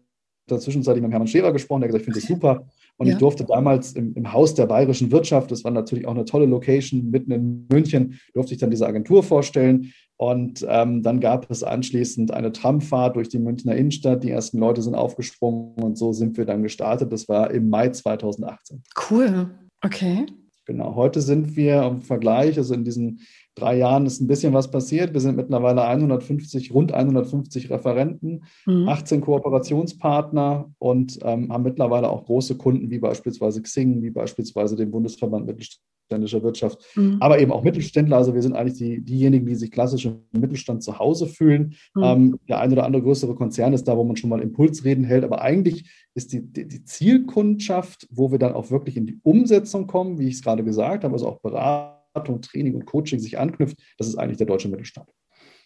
dazwischenzeitlich 0.46 1.02
mit 1.02 1.10
Hermann 1.10 1.26
Scherer 1.26 1.52
gesprochen, 1.52 1.80
der 1.80 1.88
hat 1.88 1.96
gesagt, 1.96 2.08
ich 2.08 2.14
finde 2.14 2.20
das 2.20 2.28
super. 2.28 2.68
Und 2.96 3.06
ja. 3.08 3.14
ich 3.14 3.18
durfte 3.18 3.44
damals 3.44 3.92
im, 3.92 4.14
im, 4.14 4.32
Haus 4.32 4.54
der 4.54 4.66
bayerischen 4.66 5.10
Wirtschaft, 5.10 5.50
das 5.50 5.64
war 5.64 5.72
natürlich 5.72 6.06
auch 6.06 6.14
eine 6.14 6.24
tolle 6.24 6.46
Location 6.46 7.10
mitten 7.10 7.32
in 7.32 7.66
München, 7.70 8.20
durfte 8.34 8.54
ich 8.54 8.60
dann 8.60 8.70
diese 8.70 8.86
Agentur 8.86 9.22
vorstellen. 9.22 9.92
Und 10.16 10.64
ähm, 10.68 11.02
dann 11.02 11.18
gab 11.18 11.50
es 11.50 11.64
anschließend 11.64 12.30
eine 12.30 12.52
Tramfahrt 12.52 13.16
durch 13.16 13.28
die 13.28 13.40
Münchner 13.40 13.74
Innenstadt. 13.74 14.22
Die 14.22 14.30
ersten 14.30 14.58
Leute 14.58 14.80
sind 14.80 14.94
aufgesprungen 14.94 15.74
und 15.82 15.98
so 15.98 16.12
sind 16.12 16.36
wir 16.36 16.44
dann 16.44 16.62
gestartet. 16.62 17.12
Das 17.12 17.28
war 17.28 17.50
im 17.50 17.68
Mai 17.68 17.88
2018. 17.88 18.84
Cool. 19.10 19.50
Okay. 19.82 20.26
Genau. 20.66 20.94
Heute 20.94 21.20
sind 21.20 21.56
wir 21.56 21.82
im 21.82 22.00
Vergleich, 22.00 22.56
also 22.56 22.74
in 22.74 22.84
diesen 22.84 23.20
drei 23.54 23.76
Jahren 23.78 24.06
ist 24.06 24.20
ein 24.20 24.26
bisschen 24.26 24.52
was 24.52 24.70
passiert. 24.70 25.12
Wir 25.12 25.20
sind 25.20 25.36
mittlerweile 25.36 25.82
150, 25.82 26.72
rund 26.72 26.92
150 26.92 27.70
Referenten, 27.70 28.44
mhm. 28.66 28.88
18 28.88 29.20
Kooperationspartner 29.20 30.72
und 30.78 31.18
ähm, 31.22 31.52
haben 31.52 31.62
mittlerweile 31.62 32.10
auch 32.10 32.24
große 32.24 32.56
Kunden 32.56 32.90
wie 32.90 32.98
beispielsweise 32.98 33.62
Xing, 33.62 34.02
wie 34.02 34.10
beispielsweise 34.10 34.76
den 34.76 34.90
Bundesverband 34.90 35.46
mittelständischer 35.46 36.42
Wirtschaft, 36.42 36.78
mhm. 36.96 37.18
aber 37.20 37.38
eben 37.38 37.52
auch 37.52 37.62
Mittelständler. 37.62 38.16
Also 38.16 38.34
wir 38.34 38.42
sind 38.42 38.56
eigentlich 38.56 38.78
die, 38.78 39.00
diejenigen, 39.00 39.46
die 39.46 39.54
sich 39.54 39.70
klassisch 39.70 40.04
im 40.06 40.20
Mittelstand 40.32 40.82
zu 40.82 40.98
Hause 40.98 41.26
fühlen. 41.26 41.74
Mhm. 41.94 42.02
Ähm, 42.02 42.38
der 42.48 42.60
ein 42.60 42.72
oder 42.72 42.84
andere 42.84 43.02
größere 43.02 43.36
Konzern 43.36 43.72
ist 43.72 43.86
da, 43.86 43.96
wo 43.96 44.04
man 44.04 44.16
schon 44.16 44.30
mal 44.30 44.40
Impulsreden 44.40 45.04
hält, 45.04 45.22
aber 45.22 45.42
eigentlich 45.42 45.90
ist 46.14 46.32
die, 46.32 46.42
die, 46.42 46.66
die 46.66 46.84
Zielkundschaft, 46.84 48.08
wo 48.10 48.32
wir 48.32 48.38
dann 48.38 48.54
auch 48.54 48.70
wirklich 48.70 48.96
in 48.96 49.06
die 49.06 49.18
Umsetzung 49.22 49.86
kommen, 49.86 50.18
wie 50.18 50.28
ich 50.28 50.34
es 50.34 50.42
gerade 50.42 50.64
gesagt 50.64 51.04
habe, 51.04 51.12
also 51.12 51.28
auch 51.28 51.40
beraten 51.40 51.93
Beratung, 52.14 52.40
Training 52.40 52.74
und 52.74 52.86
Coaching 52.86 53.18
sich 53.18 53.38
anknüpft, 53.38 53.76
das 53.98 54.06
ist 54.06 54.16
eigentlich 54.16 54.38
der 54.38 54.46
deutsche 54.46 54.68
Mittelstand. 54.68 55.08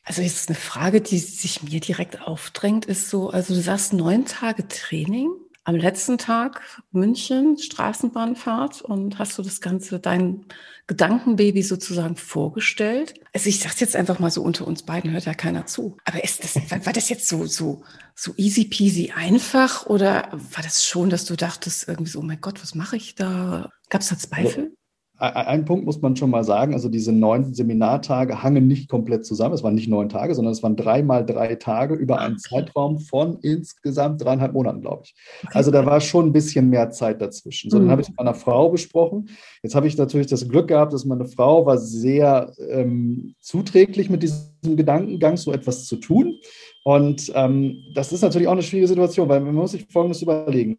Also 0.05 0.23
ist 0.23 0.49
eine 0.49 0.57
Frage, 0.57 1.01
die 1.01 1.19
sich 1.19 1.63
mir 1.63 1.81
direkt 1.81 2.23
aufdrängt, 2.23 2.87
ist 2.87 3.11
so, 3.11 3.31
also 3.31 3.55
du 3.55 3.61
sagst 3.61 3.93
neun 3.93 4.25
Tage 4.25 4.67
Training, 4.67 5.29
am 5.65 5.77
letzten 5.77 6.17
Tag 6.17 6.63
München, 6.93 7.59
Straßenbahnfahrt 7.59 8.81
und 8.81 9.19
hast 9.19 9.37
du 9.37 9.43
das 9.43 9.61
Ganze, 9.61 10.01
dein 10.01 10.47
Gedankenbaby 10.87 11.63
sozusagen 11.63 12.17
vorgestellt? 12.17 13.13
Also 13.35 13.51
ich 13.51 13.61
sag's 13.61 13.81
jetzt 13.81 13.95
einfach 13.95 14.19
mal 14.19 14.31
so 14.31 14.41
unter 14.41 14.67
uns 14.67 14.83
beiden, 14.83 15.11
hört 15.11 15.27
ja 15.27 15.35
keiner 15.35 15.67
zu. 15.67 15.99
Aber 16.07 16.25
ist 16.25 16.43
das, 16.43 16.87
war 16.87 16.95
das 16.95 17.11
jetzt 17.11 17.29
so, 17.29 17.45
so, 17.45 17.83
so 18.15 18.33
easy 18.39 18.65
peasy 18.65 19.13
einfach 19.15 19.85
oder 19.85 20.31
war 20.33 20.63
das 20.63 20.87
schon, 20.87 21.11
dass 21.11 21.27
du 21.27 21.37
dachtest 21.37 21.87
irgendwie 21.87 22.11
so, 22.11 22.21
oh 22.21 22.23
mein 22.23 22.41
Gott, 22.41 22.63
was 22.63 22.75
mache 22.75 22.97
ich 22.97 23.15
da? 23.15 23.71
Gab 23.91 24.01
es 24.01 24.09
da 24.09 24.17
Zweifel? 24.17 24.73
Ein 25.21 25.65
Punkt 25.65 25.85
muss 25.85 26.01
man 26.01 26.15
schon 26.15 26.31
mal 26.31 26.45
sagen, 26.45 26.75
also 26.75 26.89
diese 26.89 27.13
neun 27.13 27.53
Seminartage 27.53 28.41
hangen 28.43 28.69
nicht 28.69 28.89
komplett 28.89 29.27
zusammen. 29.27 29.55
Es 29.55 29.65
waren 29.65 29.75
nicht 29.75 29.89
neun 29.89 30.09
Tage, 30.09 30.33
sondern 30.35 30.53
es 30.53 30.63
waren 30.63 30.77
dreimal 30.77 31.27
drei 31.27 31.57
Tage 31.57 31.95
über 31.95 32.21
einen 32.21 32.39
Zeitraum 32.39 33.01
von 33.01 33.39
insgesamt 33.43 34.23
dreieinhalb 34.23 34.53
Monaten, 34.53 34.81
glaube 34.81 35.03
ich. 35.07 35.17
Also 35.49 35.73
da 35.73 35.85
war 35.85 36.01
schon 36.01 36.27
ein 36.27 36.33
bisschen 36.33 36.71
mehr 36.71 36.91
Zeit 36.91 37.21
dazwischen. 37.21 37.69
So, 37.69 37.79
dann 37.79 37.87
mhm. 37.87 37.91
habe 37.91 38.03
ich 38.03 38.09
mit 38.09 38.17
meiner 38.17 38.35
Frau 38.35 38.71
besprochen. 38.71 39.29
Jetzt 39.65 39.75
habe 39.75 39.89
ich 39.89 39.99
natürlich 39.99 40.29
das 40.29 40.49
Glück 40.49 40.69
gehabt, 40.69 40.93
dass 40.93 41.05
meine 41.05 41.27
Frau 41.27 41.67
war 41.67 41.79
sehr 41.79 42.53
ähm, 42.71 43.35
zuträglich 43.41 44.11
mit 44.11 44.23
diesem 44.23 44.77
Gedankengang, 44.77 45.37
so 45.37 45.53
etwas 45.53 45.87
zu 45.87 45.97
tun. 45.97 46.37
Und 46.85 47.33
ähm, 47.35 47.83
das 47.95 48.13
ist 48.13 48.23
natürlich 48.23 48.47
auch 48.47 48.53
eine 48.53 48.63
schwierige 48.63 48.89
Situation, 48.89 49.29
weil 49.29 49.41
man 49.41 49.55
muss 49.55 49.73
sich 49.73 49.87
Folgendes 49.91 50.23
überlegen. 50.23 50.79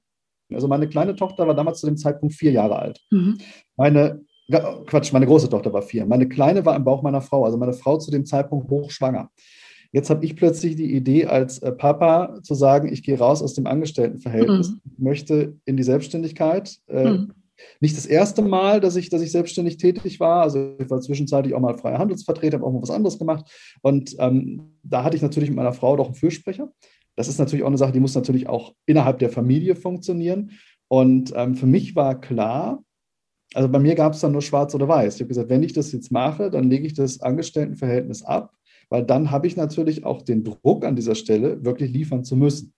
Also 0.53 0.67
meine 0.67 0.87
kleine 0.87 1.15
Tochter 1.15 1.45
war 1.45 1.53
damals 1.53 1.81
zu 1.81 1.87
dem 1.87 1.97
Zeitpunkt 1.97 2.33
vier 2.33 2.51
Jahre 2.51 2.79
alt. 2.79 2.99
Mhm. 3.11 3.37
Meine 3.75 4.21
Quatsch, 4.49 5.13
meine 5.13 5.27
große 5.27 5.49
Tochter 5.49 5.71
war 5.71 5.81
vier. 5.81 6.05
Meine 6.05 6.27
kleine 6.27 6.65
war 6.65 6.75
im 6.75 6.83
Bauch 6.83 7.01
meiner 7.01 7.21
Frau, 7.21 7.45
also 7.45 7.57
meine 7.57 7.73
Frau 7.73 7.97
zu 7.97 8.11
dem 8.11 8.25
Zeitpunkt 8.25 8.69
hochschwanger. 8.69 9.29
Jetzt 9.91 10.09
habe 10.09 10.23
ich 10.23 10.35
plötzlich 10.35 10.75
die 10.75 10.93
Idee, 10.93 11.25
als 11.25 11.59
äh, 11.59 11.71
Papa 11.71 12.39
zu 12.43 12.53
sagen, 12.53 12.91
ich 12.91 13.01
gehe 13.01 13.17
raus 13.17 13.41
aus 13.41 13.55
dem 13.55 13.65
Angestelltenverhältnis, 13.65 14.71
mhm. 14.71 14.79
möchte 14.97 15.55
in 15.65 15.77
die 15.77 15.83
Selbstständigkeit. 15.83 16.77
Äh, 16.87 17.09
mhm. 17.09 17.33
Nicht 17.79 17.97
das 17.97 18.05
erste 18.05 18.41
Mal, 18.41 18.79
dass 18.79 18.95
ich, 18.95 19.09
dass 19.09 19.21
ich 19.21 19.31
selbstständig 19.31 19.77
tätig 19.77 20.19
war. 20.19 20.43
Also 20.43 20.75
ich 20.79 20.89
war 20.89 21.01
zwischenzeitlich 21.01 21.53
auch 21.53 21.59
mal 21.59 21.77
freier 21.77 21.97
Handelsvertreter, 21.97 22.57
habe 22.57 22.65
auch 22.65 22.71
mal 22.71 22.81
was 22.81 22.91
anderes 22.91 23.17
gemacht. 23.17 23.45
Und 23.81 24.15
ähm, 24.19 24.77
da 24.83 25.03
hatte 25.03 25.15
ich 25.15 25.21
natürlich 25.21 25.49
mit 25.49 25.57
meiner 25.57 25.73
Frau 25.73 25.97
doch 25.97 26.05
einen 26.05 26.15
Fürsprecher. 26.15 26.71
Das 27.15 27.27
ist 27.27 27.39
natürlich 27.39 27.63
auch 27.63 27.67
eine 27.67 27.77
Sache, 27.77 27.91
die 27.91 27.99
muss 27.99 28.15
natürlich 28.15 28.47
auch 28.47 28.73
innerhalb 28.85 29.19
der 29.19 29.29
Familie 29.29 29.75
funktionieren. 29.75 30.51
Und 30.87 31.33
ähm, 31.35 31.55
für 31.55 31.65
mich 31.65 31.95
war 31.95 32.19
klar, 32.19 32.83
also 33.53 33.67
bei 33.69 33.79
mir 33.79 33.95
gab 33.95 34.13
es 34.13 34.19
dann 34.19 34.31
nur 34.31 34.41
schwarz 34.41 34.75
oder 34.75 34.87
weiß. 34.87 35.15
Ich 35.15 35.21
habe 35.21 35.29
gesagt, 35.29 35.49
wenn 35.49 35.63
ich 35.63 35.73
das 35.73 35.91
jetzt 35.91 36.11
mache, 36.11 36.51
dann 36.51 36.69
lege 36.69 36.85
ich 36.85 36.93
das 36.93 37.21
Angestelltenverhältnis 37.21 38.23
ab, 38.23 38.53
weil 38.89 39.03
dann 39.03 39.31
habe 39.31 39.47
ich 39.47 39.55
natürlich 39.55 40.05
auch 40.05 40.21
den 40.21 40.43
Druck 40.43 40.85
an 40.85 40.95
dieser 40.95 41.15
Stelle, 41.15 41.63
wirklich 41.63 41.91
liefern 41.91 42.23
zu 42.23 42.35
müssen. 42.35 42.73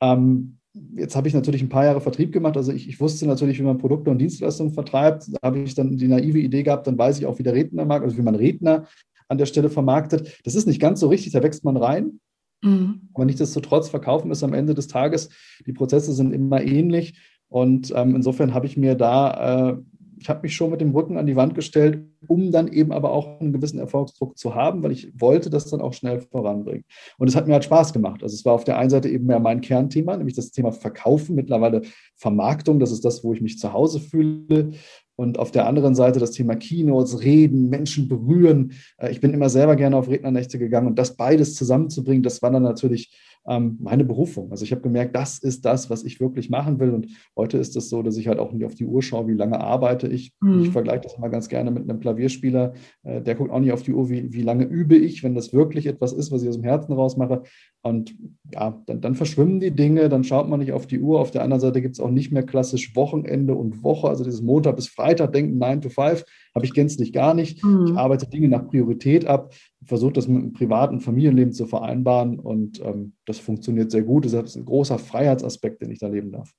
Ähm, 0.00 0.58
jetzt 0.96 1.16
habe 1.16 1.28
ich 1.28 1.34
natürlich 1.34 1.62
ein 1.62 1.68
paar 1.68 1.84
Jahre 1.84 2.00
Vertrieb 2.00 2.32
gemacht. 2.32 2.56
Also 2.56 2.72
ich, 2.72 2.88
ich, 2.88 3.00
wusste 3.00 3.26
natürlich, 3.26 3.58
wie 3.58 3.64
man 3.64 3.78
Produkte 3.78 4.10
und 4.10 4.18
Dienstleistungen 4.18 4.72
vertreibt. 4.72 5.28
Da 5.32 5.38
habe 5.42 5.60
ich 5.60 5.74
dann 5.74 5.96
die 5.96 6.08
naive 6.08 6.38
Idee 6.38 6.62
gehabt, 6.62 6.86
dann 6.86 6.98
weiß 6.98 7.18
ich 7.18 7.26
auch, 7.26 7.38
wie 7.38 7.42
der 7.42 7.54
Redner 7.54 7.84
mag, 7.84 8.02
also 8.02 8.16
wie 8.16 8.22
man 8.22 8.34
Redner 8.34 8.86
an 9.28 9.38
der 9.38 9.46
Stelle 9.46 9.70
vermarktet. 9.70 10.40
Das 10.44 10.54
ist 10.54 10.66
nicht 10.66 10.80
ganz 10.80 11.00
so 11.00 11.08
richtig, 11.08 11.32
da 11.32 11.42
wächst 11.42 11.64
man 11.64 11.76
rein. 11.76 12.20
Mhm. 12.62 13.08
Aber 13.14 13.24
nichtsdestotrotz 13.24 13.88
verkaufen 13.88 14.30
ist 14.30 14.42
am 14.42 14.54
Ende 14.54 14.74
des 14.74 14.88
Tages, 14.88 15.30
die 15.66 15.72
Prozesse 15.72 16.12
sind 16.12 16.32
immer 16.32 16.62
ähnlich. 16.62 17.18
Und 17.48 17.92
ähm, 17.96 18.14
insofern 18.14 18.54
habe 18.54 18.66
ich 18.66 18.76
mir 18.76 18.94
da 18.94 19.70
äh, 19.70 19.76
ich 20.20 20.28
habe 20.28 20.42
mich 20.42 20.54
schon 20.54 20.70
mit 20.70 20.82
dem 20.82 20.90
Rücken 20.90 21.16
an 21.16 21.26
die 21.26 21.34
Wand 21.34 21.54
gestellt, 21.54 22.04
um 22.28 22.52
dann 22.52 22.68
eben 22.68 22.92
aber 22.92 23.10
auch 23.10 23.40
einen 23.40 23.54
gewissen 23.54 23.78
Erfolgsdruck 23.78 24.36
zu 24.36 24.54
haben, 24.54 24.82
weil 24.82 24.92
ich 24.92 25.10
wollte 25.18 25.48
das 25.48 25.70
dann 25.70 25.80
auch 25.80 25.94
schnell 25.94 26.20
voranbringen. 26.20 26.84
Und 27.16 27.28
es 27.28 27.34
hat 27.34 27.46
mir 27.46 27.54
halt 27.54 27.64
Spaß 27.64 27.94
gemacht. 27.94 28.22
Also 28.22 28.34
es 28.34 28.44
war 28.44 28.52
auf 28.52 28.64
der 28.64 28.78
einen 28.78 28.90
Seite 28.90 29.08
eben 29.08 29.26
mehr 29.26 29.40
mein 29.40 29.62
Kernthema, 29.62 30.16
nämlich 30.16 30.36
das 30.36 30.50
Thema 30.50 30.72
Verkaufen, 30.72 31.34
mittlerweile 31.34 31.80
Vermarktung. 32.16 32.78
Das 32.80 32.92
ist 32.92 33.04
das, 33.04 33.24
wo 33.24 33.32
ich 33.32 33.40
mich 33.40 33.58
zu 33.58 33.72
Hause 33.72 33.98
fühle. 33.98 34.72
Und 35.16 35.38
auf 35.38 35.50
der 35.50 35.66
anderen 35.66 35.94
Seite 35.94 36.20
das 36.20 36.32
Thema 36.32 36.56
Keynotes, 36.56 37.22
Reden, 37.22 37.70
Menschen 37.70 38.08
berühren. 38.08 38.72
Äh, 38.98 39.10
ich 39.12 39.20
bin 39.20 39.32
immer 39.32 39.48
selber 39.48 39.76
gerne 39.76 39.96
auf 39.96 40.08
Rednernächte 40.08 40.58
gegangen 40.58 40.86
und 40.86 40.98
das 40.98 41.16
beides 41.16 41.54
zusammenzubringen, 41.54 42.22
das 42.22 42.42
war 42.42 42.50
dann 42.50 42.62
natürlich 42.62 43.14
ähm, 43.48 43.78
meine 43.80 44.04
Berufung. 44.04 44.50
Also 44.50 44.64
ich 44.64 44.72
habe 44.72 44.82
gemerkt, 44.82 45.16
das 45.16 45.38
ist 45.38 45.64
das, 45.64 45.90
was 45.90 46.04
ich 46.04 46.20
wirklich 46.20 46.50
machen 46.50 46.78
will. 46.78 46.90
Und 46.90 47.08
heute 47.36 47.58
ist 47.58 47.76
es 47.76 47.88
so, 47.88 48.02
dass 48.02 48.16
ich 48.16 48.28
halt 48.28 48.38
auch 48.38 48.52
nicht 48.52 48.64
auf 48.64 48.74
die 48.74 48.86
Uhr 48.86 49.02
schaue, 49.02 49.28
wie 49.28 49.34
lange 49.34 49.60
arbeite 49.60 50.08
ich. 50.08 50.32
Mhm. 50.40 50.62
Ich 50.62 50.70
vergleiche 50.70 51.02
das 51.02 51.18
mal 51.18 51.28
ganz 51.28 51.48
gerne 51.48 51.70
mit 51.70 51.88
einem 51.88 52.00
Klavierspieler. 52.00 52.74
Äh, 53.02 53.22
der 53.22 53.34
guckt 53.34 53.50
auch 53.50 53.60
nicht 53.60 53.72
auf 53.72 53.82
die 53.82 53.92
Uhr, 53.92 54.08
wie, 54.10 54.32
wie 54.32 54.42
lange 54.42 54.64
übe 54.64 54.96
ich, 54.96 55.22
wenn 55.22 55.34
das 55.34 55.52
wirklich 55.52 55.86
etwas 55.86 56.12
ist, 56.12 56.30
was 56.32 56.42
ich 56.42 56.48
aus 56.48 56.56
dem 56.56 56.64
Herzen 56.64 56.92
raus 56.92 57.16
mache. 57.16 57.42
Und 57.82 58.14
ja, 58.52 58.82
dann, 58.86 59.00
dann, 59.00 59.14
verschwimmen 59.14 59.60
die 59.60 59.70
Dinge, 59.70 60.08
dann 60.08 60.24
schaut 60.24 60.48
man 60.48 60.60
nicht 60.60 60.72
auf 60.72 60.86
die 60.86 61.00
Uhr. 61.00 61.20
Auf 61.20 61.30
der 61.30 61.42
anderen 61.42 61.60
Seite 61.60 61.80
gibt 61.80 61.94
es 61.94 62.00
auch 62.00 62.10
nicht 62.10 62.30
mehr 62.32 62.42
klassisch 62.42 62.94
Wochenende 62.94 63.54
und 63.54 63.82
Woche, 63.82 64.08
also 64.08 64.24
dieses 64.24 64.42
Montag 64.42 64.76
bis 64.76 64.88
Freitag 64.88 65.32
denken, 65.32 65.58
9 65.58 65.80
to 65.80 65.88
5, 65.88 66.24
habe 66.54 66.64
ich 66.64 66.74
gänzlich 66.74 67.12
gar 67.12 67.34
nicht. 67.34 67.64
Mhm. 67.64 67.86
Ich 67.86 67.96
arbeite 67.96 68.26
Dinge 68.26 68.48
nach 68.48 68.66
Priorität 68.66 69.26
ab, 69.26 69.52
versuche 69.84 70.12
das 70.12 70.28
mit 70.28 70.42
einem 70.42 70.52
privaten 70.52 71.00
Familienleben 71.00 71.52
zu 71.52 71.66
vereinbaren 71.66 72.38
und 72.38 72.80
ähm, 72.84 73.12
das 73.26 73.38
funktioniert 73.38 73.90
sehr 73.90 74.02
gut. 74.02 74.24
Das 74.24 74.32
ist 74.32 74.56
ein 74.56 74.64
großer 74.64 74.98
Freiheitsaspekt, 74.98 75.82
den 75.82 75.90
ich 75.90 75.98
da 75.98 76.08
leben 76.08 76.32
darf. 76.32 76.52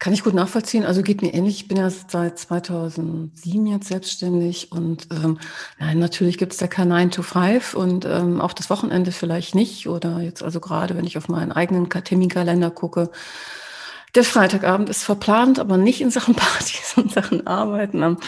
Kann 0.00 0.12
ich 0.12 0.22
gut 0.22 0.34
nachvollziehen. 0.34 0.84
Also 0.84 1.02
geht 1.02 1.22
mir 1.22 1.34
ähnlich. 1.34 1.62
Ich 1.62 1.68
bin 1.68 1.76
ja 1.76 1.90
seit 1.90 2.38
2007 2.38 3.66
jetzt 3.66 3.88
selbstständig 3.88 4.70
und 4.70 5.08
ähm, 5.10 5.38
nein, 5.80 5.98
natürlich 5.98 6.38
gibt 6.38 6.52
es 6.52 6.58
da 6.58 6.68
kein 6.68 6.86
9 6.86 7.10
to 7.10 7.22
5 7.22 7.74
und 7.74 8.04
ähm, 8.04 8.40
auch 8.40 8.52
das 8.52 8.70
Wochenende 8.70 9.10
vielleicht 9.10 9.56
nicht. 9.56 9.88
Oder 9.88 10.20
jetzt 10.20 10.44
also 10.44 10.60
gerade, 10.60 10.96
wenn 10.96 11.04
ich 11.04 11.18
auf 11.18 11.28
meinen 11.28 11.50
eigenen 11.50 11.90
Terminkalender 11.90 12.70
gucke, 12.70 13.10
der 14.14 14.22
Freitagabend 14.22 14.88
ist 14.88 15.02
verplant, 15.02 15.58
aber 15.58 15.76
nicht 15.76 16.00
in 16.00 16.10
Sachen 16.10 16.34
Partys 16.36 16.94
und 16.96 17.12
Sachen 17.12 17.48
Arbeiten. 17.48 18.04
Am 18.04 18.18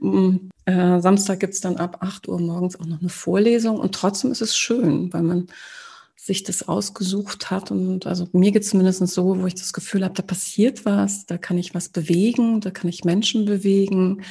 mm, 0.00 0.50
äh, 0.66 1.00
Samstag 1.00 1.40
gibt's 1.40 1.60
dann 1.60 1.76
ab 1.76 1.98
8 2.00 2.28
Uhr 2.28 2.40
morgens 2.40 2.78
auch 2.78 2.86
noch 2.86 3.00
eine 3.00 3.10
Vorlesung 3.10 3.78
und 3.78 3.94
trotzdem 3.94 4.32
ist 4.32 4.42
es 4.42 4.56
schön, 4.56 5.12
weil 5.12 5.22
man 5.22 5.46
sich 6.16 6.42
das 6.42 6.66
ausgesucht 6.66 7.50
hat. 7.50 7.70
Und 7.70 8.06
also 8.06 8.28
mir 8.32 8.50
geht 8.50 8.62
es 8.62 8.70
zumindest 8.70 9.06
so, 9.08 9.40
wo 9.40 9.46
ich 9.46 9.54
das 9.54 9.72
Gefühl 9.72 10.04
habe, 10.04 10.14
da 10.14 10.22
passiert 10.22 10.84
was, 10.84 11.26
da 11.26 11.36
kann 11.36 11.58
ich 11.58 11.74
was 11.74 11.90
bewegen, 11.90 12.60
da 12.60 12.70
kann 12.70 12.88
ich 12.88 13.04
Menschen 13.04 13.44
bewegen, 13.44 14.22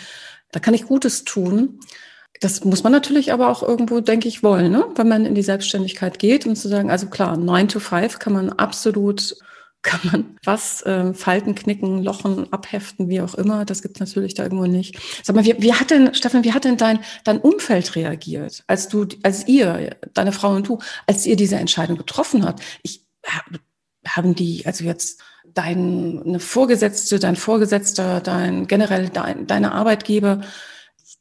da 0.51 0.59
kann 0.59 0.73
ich 0.73 0.85
Gutes 0.85 1.23
tun. 1.23 1.79
Das 2.39 2.65
muss 2.65 2.83
man 2.83 2.91
natürlich 2.91 3.31
aber 3.31 3.49
auch 3.49 3.61
irgendwo, 3.61 3.99
denke 3.99 4.27
ich, 4.27 4.43
wollen, 4.43 4.71
ne? 4.71 4.85
wenn 4.95 5.07
man 5.07 5.25
in 5.25 5.35
die 5.35 5.43
Selbstständigkeit 5.43 6.17
geht 6.19 6.45
und 6.45 6.55
zu 6.55 6.67
sagen, 6.67 6.89
also 6.89 7.07
klar, 7.07 7.37
9 7.37 7.67
to 7.67 7.79
5 7.79 8.17
kann 8.19 8.33
man 8.33 8.49
absolut 8.49 9.35
kann 9.83 9.99
man 10.03 10.37
was, 10.43 10.81
äh, 10.83 11.13
Falten 11.13 11.55
knicken, 11.55 12.01
Lochen 12.01 12.51
abheften, 12.51 13.09
wie 13.09 13.21
auch 13.21 13.35
immer. 13.35 13.65
Das 13.65 13.81
gibt 13.81 13.97
es 13.97 13.99
natürlich 13.99 14.33
da 14.33 14.43
irgendwo 14.43 14.65
nicht. 14.65 14.97
Sag 15.23 15.35
mal, 15.35 15.45
wie, 15.45 15.55
wie 15.59 15.73
hat 15.73 15.91
denn, 15.91 16.13
Stefan, 16.13 16.43
wie 16.43 16.53
hat 16.53 16.63
denn 16.63 16.77
dein, 16.77 16.99
dein 17.23 17.39
Umfeld 17.39 17.95
reagiert, 17.95 18.63
als 18.67 18.87
du, 18.87 19.05
als 19.21 19.47
ihr, 19.47 19.95
deine 20.13 20.31
Frau 20.31 20.55
und 20.55 20.67
du, 20.67 20.79
als 21.05 21.25
ihr 21.25 21.35
diese 21.35 21.57
Entscheidung 21.57 21.97
getroffen 21.97 22.45
habt? 22.45 22.63
Ich, 22.81 23.05
haben 24.07 24.35
die, 24.35 24.65
also 24.65 24.83
jetzt 24.83 25.21
deine 25.45 26.39
Vorgesetzte, 26.39 27.19
dein 27.19 27.35
Vorgesetzter, 27.35 28.21
dein 28.21 28.67
generell 28.67 29.09
dein, 29.09 29.47
deine 29.47 29.73
Arbeitgeber, 29.73 30.41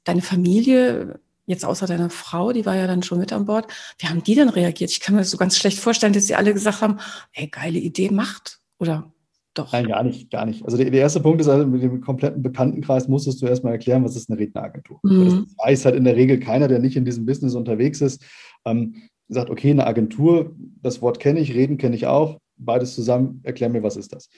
deine 0.05 0.23
Familie, 0.23 1.21
jetzt 1.47 1.65
außer 1.65 1.87
deiner 1.87 2.11
Frau, 2.11 2.53
die 2.53 2.67
war 2.67 2.77
ja 2.77 2.87
dann 2.87 3.03
schon 3.03 3.19
mit 3.19 3.33
an 3.33 3.47
Bord, 3.47 3.67
wie 3.99 4.07
haben 4.07 4.23
die 4.23 4.35
denn 4.35 4.49
reagiert? 4.49 4.91
Ich 4.91 5.01
kann 5.01 5.15
mir 5.15 5.21
das 5.21 5.31
so 5.31 5.37
ganz 5.37 5.57
schlecht 5.57 5.79
vorstellen, 5.79 6.13
dass 6.13 6.27
sie 6.27 6.35
alle 6.35 6.53
gesagt 6.53 6.81
haben, 6.81 6.99
ey, 7.33 7.49
geile 7.49 7.79
Idee, 7.79 8.11
macht. 8.11 8.61
Oder 8.79 9.13
doch? 9.55 9.73
Nein, 9.73 9.89
gar 9.89 10.03
nicht, 10.03 10.31
gar 10.31 10.47
nicht. 10.47 10.65
Also 10.65 10.77
der, 10.77 10.91
der 10.91 11.01
erste 11.01 11.21
Punkt 11.21 11.41
ist, 11.41 11.49
also 11.49 11.67
mit 11.67 11.83
dem 11.83 12.01
kompletten 12.01 12.43
Bekanntenkreis 12.43 13.09
musstest 13.09 13.43
du 13.43 13.47
erstmal 13.47 13.75
erklären, 13.75 14.05
was 14.05 14.17
ist 14.17 14.31
eine 14.31 14.39
Redneragentur. 14.39 14.99
Mhm. 15.03 15.25
Das 15.25 15.67
weiß 15.67 15.85
halt 15.85 15.97
in 15.97 16.05
der 16.05 16.17
Regel 16.17 16.41
keiner, 16.41 16.69
der 16.69 16.79
nicht 16.79 16.97
in 16.97 17.05
diesem 17.05 17.27
Business 17.27 17.55
unterwegs 17.55 18.01
ist. 18.01 18.25
Ähm, 18.65 18.95
sagt, 19.29 19.51
okay, 19.51 19.71
eine 19.71 19.87
Agentur, 19.87 20.55
das 20.83 21.03
Wort 21.03 21.19
kenne 21.19 21.41
ich, 21.41 21.55
reden 21.55 21.79
kenne 21.79 21.97
ich 21.97 22.07
auch, 22.07 22.39
beides 22.57 22.95
zusammen, 22.95 23.41
erklär 23.45 23.71
mir, 23.71 23.83
was 23.83 23.97
ist 23.97 24.13
das? 24.13 24.29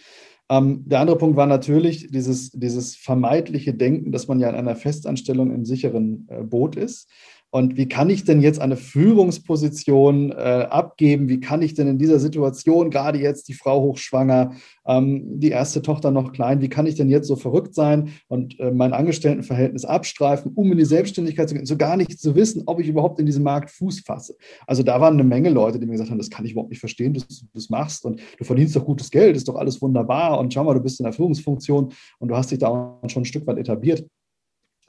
Ähm, 0.54 0.84
der 0.86 1.00
andere 1.00 1.18
Punkt 1.18 1.36
war 1.36 1.46
natürlich 1.46 2.08
dieses, 2.10 2.50
dieses 2.50 2.94
vermeidliche 2.96 3.74
Denken, 3.74 4.12
dass 4.12 4.28
man 4.28 4.38
ja 4.38 4.48
in 4.48 4.54
einer 4.54 4.76
Festanstellung 4.76 5.50
im 5.50 5.64
sicheren 5.64 6.28
äh, 6.30 6.42
Boot 6.42 6.76
ist. 6.76 7.08
Und 7.54 7.76
wie 7.76 7.86
kann 7.86 8.10
ich 8.10 8.24
denn 8.24 8.40
jetzt 8.42 8.60
eine 8.60 8.76
Führungsposition 8.76 10.32
äh, 10.32 10.66
abgeben? 10.70 11.28
Wie 11.28 11.38
kann 11.38 11.62
ich 11.62 11.74
denn 11.74 11.86
in 11.86 11.98
dieser 11.98 12.18
Situation, 12.18 12.90
gerade 12.90 13.20
jetzt 13.20 13.46
die 13.46 13.54
Frau 13.54 13.80
hochschwanger, 13.80 14.54
ähm, 14.88 15.38
die 15.38 15.50
erste 15.50 15.80
Tochter 15.80 16.10
noch 16.10 16.32
klein, 16.32 16.62
wie 16.62 16.68
kann 16.68 16.86
ich 16.86 16.96
denn 16.96 17.08
jetzt 17.08 17.28
so 17.28 17.36
verrückt 17.36 17.72
sein 17.72 18.10
und 18.26 18.58
äh, 18.58 18.72
mein 18.72 18.92
Angestelltenverhältnis 18.92 19.84
abstreifen, 19.84 20.50
um 20.56 20.72
in 20.72 20.78
die 20.78 20.84
Selbstständigkeit 20.84 21.48
zu 21.48 21.54
gehen, 21.54 21.64
so 21.64 21.76
gar 21.76 21.96
nicht 21.96 22.18
zu 22.18 22.34
wissen, 22.34 22.64
ob 22.66 22.80
ich 22.80 22.88
überhaupt 22.88 23.20
in 23.20 23.26
diesem 23.26 23.44
Markt 23.44 23.70
Fuß 23.70 24.00
fasse? 24.00 24.34
Also 24.66 24.82
da 24.82 25.00
waren 25.00 25.14
eine 25.14 25.22
Menge 25.22 25.50
Leute, 25.50 25.78
die 25.78 25.86
mir 25.86 25.92
gesagt 25.92 26.10
haben, 26.10 26.18
das 26.18 26.30
kann 26.30 26.44
ich 26.44 26.50
überhaupt 26.50 26.70
nicht 26.70 26.80
verstehen, 26.80 27.14
dass 27.14 27.28
du 27.28 27.46
das 27.54 27.70
machst 27.70 28.04
und 28.04 28.20
du 28.36 28.42
verdienst 28.42 28.74
doch 28.74 28.84
gutes 28.84 29.12
Geld, 29.12 29.36
ist 29.36 29.46
doch 29.46 29.54
alles 29.54 29.80
wunderbar 29.80 30.40
und 30.40 30.52
schau 30.52 30.64
mal, 30.64 30.74
du 30.74 30.80
bist 30.80 30.98
in 30.98 31.04
der 31.04 31.12
Führungsfunktion 31.12 31.92
und 32.18 32.28
du 32.28 32.36
hast 32.36 32.50
dich 32.50 32.58
da 32.58 32.66
auch 32.66 33.08
schon 33.08 33.22
ein 33.22 33.26
Stück 33.26 33.46
weit 33.46 33.58
etabliert. 33.58 34.04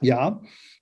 Ja, 0.02 0.40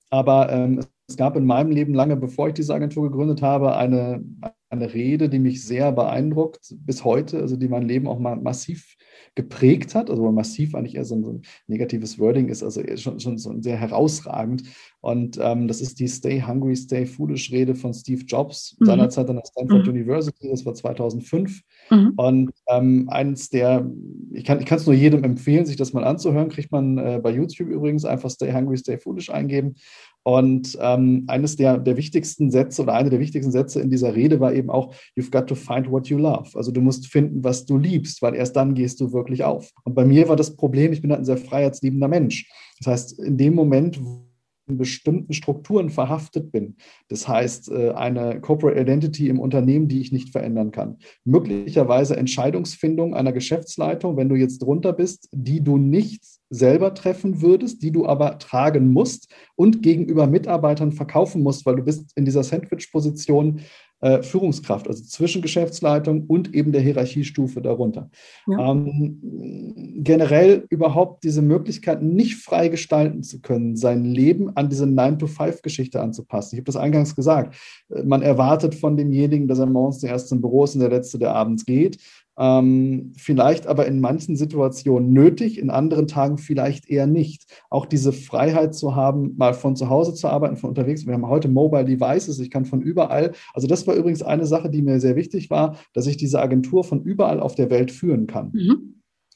aber 0.09 0.51
ähm, 0.51 0.81
es 1.07 1.17
gab 1.17 1.37
in 1.37 1.45
meinem 1.45 1.71
Leben 1.71 1.95
lange, 1.95 2.17
bevor 2.17 2.49
ich 2.49 2.55
diese 2.55 2.75
Agentur 2.75 3.11
gegründet 3.11 3.43
habe, 3.43 3.77
eine, 3.77 4.25
eine 4.71 4.95
Rede, 4.95 5.29
die 5.29 5.39
mich 5.39 5.65
sehr 5.65 5.93
beeindruckt 5.93 6.75
bis 6.79 7.05
heute, 7.05 7.41
also 7.41 7.57
die 7.57 7.69
mein 7.69 7.87
Leben 7.87 8.07
auch 8.07 8.19
mal 8.19 8.37
massiv 8.37 8.97
geprägt 9.35 9.95
hat, 9.95 10.11
also 10.11 10.31
massiv 10.33 10.75
eigentlich 10.75 10.95
eher 10.95 11.05
so 11.05 11.17
ein, 11.17 11.25
so 11.25 11.33
ein 11.33 11.43
negatives 11.67 12.19
Wording 12.19 12.49
ist, 12.49 12.63
also 12.63 12.83
schon, 12.97 13.21
schon 13.21 13.37
so 13.37 13.55
sehr 13.61 13.77
herausragend. 13.77 14.63
Und 15.01 15.39
ähm, 15.41 15.69
das 15.69 15.81
ist 15.81 16.01
die 16.01 16.09
Stay 16.09 16.41
Hungry, 16.41 16.77
Stay 16.77 17.05
Foolish 17.05 17.53
Rede 17.53 17.75
von 17.75 17.93
Steve 17.93 18.25
Jobs, 18.25 18.77
mhm. 18.79 18.87
seinerzeit 18.87 19.29
an 19.29 19.37
der 19.37 19.45
Stanford 19.47 19.87
mhm. 19.87 19.93
University, 19.93 20.49
das 20.49 20.65
war 20.65 20.75
2005. 20.75 21.61
Mhm. 21.91 22.13
Und 22.17 22.51
ähm, 22.69 23.09
eines 23.09 23.51
der, 23.51 23.91
ich 24.33 24.45
kann 24.45 24.61
es 24.61 24.87
nur 24.87 24.95
jedem 24.95 25.25
empfehlen, 25.25 25.67
sich 25.67 25.77
das 25.77 25.93
mal 25.93 26.05
anzuhören, 26.05 26.49
kriegt 26.49 26.73
man 26.73 26.99
äh, 26.99 27.21
bei 27.23 27.31
YouTube 27.31 27.69
übrigens 27.69 28.05
einfach 28.05 28.31
Stay 28.31 28.53
Hungry, 28.53 28.77
Stay 28.77 28.99
Foolish 28.99 29.31
eingeben. 29.31 29.75
Und 30.23 30.79
ähm, 30.81 31.25
eines 31.27 31.57
der, 31.57 31.77
der 31.77 31.99
wichtigsten 31.99 32.51
Sätze 32.51 32.83
oder 32.83 32.95
eine 32.95 33.11
der 33.11 33.21
wichtigsten 33.21 33.53
Sätze 33.53 33.81
in 33.81 33.91
dieser 33.91 34.15
Rede 34.15 34.41
war 34.41 34.55
eben 34.55 34.71
auch, 34.71 34.95
you've 35.19 35.31
got 35.31 35.47
to 35.47 35.55
find 35.55 35.91
what 35.91 36.09
you 36.09 36.17
love. 36.17 36.49
Also 36.55 36.73
du 36.73 36.81
musst 36.81 37.09
finden, 37.09 37.45
was 37.45 37.67
du 37.67 37.77
liebst, 37.77 38.23
weil 38.23 38.35
erst 38.35 38.57
dann 38.57 38.75
gehst 38.75 39.01
du 39.01 39.13
wirklich 39.13 39.45
auf. 39.45 39.71
Und 39.85 39.95
bei 39.95 40.07
mir 40.07 40.27
war 40.29 40.37
das 40.37 40.57
Problem, 40.57 40.93
ich 40.93 41.03
bin 41.03 41.11
halt 41.11 41.21
ein 41.21 41.27
sehr 41.27 41.37
freiheitsliebender 41.37 42.09
Mensch. 42.09 42.49
Das 42.79 42.87
heißt, 42.87 43.19
in 43.19 43.37
dem 43.37 43.55
Moment, 43.55 43.99
in 43.99 44.24
bestimmten 44.67 45.33
Strukturen 45.33 45.91
verhaftet 45.91 46.51
bin. 46.51 46.77
Das 47.09 47.29
heißt, 47.29 47.71
äh, 47.71 47.91
eine 47.91 48.41
Corporate 48.41 48.81
Identity 48.81 49.29
im 49.29 49.39
Unternehmen, 49.39 49.89
die 49.89 50.01
ich 50.01 50.13
nicht 50.13 50.31
verändern 50.31 50.71
kann. 50.71 50.99
Möglicherweise 51.25 52.17
Entscheidungsfindung 52.17 53.15
einer 53.15 53.33
Geschäftsleitung, 53.33 54.17
wenn 54.17 54.29
du 54.29 54.37
jetzt 54.37 54.59
drunter 54.63 54.93
bist, 54.93 55.29
die 55.33 55.63
du 55.63 55.77
nicht 55.77 56.25
selber 56.51 56.95
treffen 56.95 57.43
würdest, 57.43 57.83
die 57.83 57.91
du 57.91 58.07
aber 58.07 58.39
tragen 58.39 58.93
musst 58.93 59.33
und 59.57 59.83
gegenüber 59.83 60.27
Mitarbeitern 60.27 60.93
verkaufen 60.93 61.43
musst, 61.43 61.67
weil 61.67 61.77
du 61.77 61.83
bist 61.83 62.13
in 62.17 62.25
dieser 62.25 62.45
Sandwich-Position 62.45 63.61
äh, 64.05 64.23
Führungskraft, 64.23 64.87
also 64.87 65.03
zwischen 65.03 65.41
Geschäftsleitung 65.41 66.27
und 66.27 66.55
eben 66.55 66.73
der 66.73 66.83
Hierarchiestufe 66.83 67.63
darunter. 67.63 68.11
Ja. 68.47 68.71
Ähm, 68.71 69.19
generell 70.05 70.67
überhaupt 70.69 71.25
diese 71.25 71.41
Möglichkeit 71.41 72.03
nicht 72.03 72.37
frei 72.37 72.69
gestalten 72.69 73.23
zu 73.23 73.41
können, 73.41 73.77
sein 73.77 74.05
Leben 74.05 74.55
an 74.59 74.69
diese 74.69 74.85
9-to-5-Geschichte 74.85 76.03
anzupassen. 76.03 76.55
Ich 76.55 76.59
habe 76.59 76.67
das 76.67 76.77
eingangs 76.77 77.17
gesagt. 77.17 77.57
Äh, 77.89 78.03
man 78.03 78.21
erwartet 78.21 78.75
von 78.75 78.99
demjenigen, 78.99 79.49
dass 79.49 79.59
er 79.59 79.67
morgens 79.67 80.01
der 80.01 80.11
erste 80.11 80.35
im 80.35 80.43
Büro 80.43 80.65
ist 80.65 80.75
und 80.75 80.83
der 80.83 80.91
letzte, 80.91 81.19
der 81.19 81.35
abends 81.35 81.65
geht 81.65 81.97
ähm, 82.39 83.13
vielleicht 83.17 83.67
aber 83.67 83.87
in 83.87 84.01
manchen 84.01 84.37
Situationen 84.37 85.13
nötig, 85.13 85.59
in 85.59 85.71
anderen 85.71 86.07
Tagen 86.07 86.39
vielleicht 86.39 86.89
eher 86.89 87.07
nicht. 87.07 87.47
Auch 87.71 87.87
diese 87.87 88.13
Freiheit 88.13 88.75
zu 88.75 88.95
haben, 88.95 89.35
mal 89.37 89.55
von 89.55 89.77
zu 89.77 89.89
Hause 89.89 90.15
zu 90.15 90.29
arbeiten, 90.29 90.57
von 90.57 90.71
unterwegs. 90.71 91.07
Wir 91.07 91.15
haben 91.15 91.29
heute 91.29 91.49
Mobile 91.49 91.85
Devices, 91.85 92.39
ich 92.41 92.51
kann 92.51 92.65
von 92.65 92.83
überall. 92.83 93.33
Also 93.53 93.67
das 93.67 93.87
war 93.87 93.95
übrigens 93.95 94.23
eine 94.23 94.47
Sache, 94.47 94.71
die 94.71 94.83
mir 94.83 95.01
sehr 95.01 95.17
wichtig 95.17 95.51
war, 95.51 95.77
dass 95.93 96.07
ich 96.07 96.17
diese 96.17 96.41
Agentur 96.41 96.85
von 96.85 97.03
überall 97.03 97.41
auf 97.41 97.55
der 97.55 97.71
Welt 97.71 97.91
führen 97.91 98.27
kann. 98.27 98.51
Mhm 98.53 98.95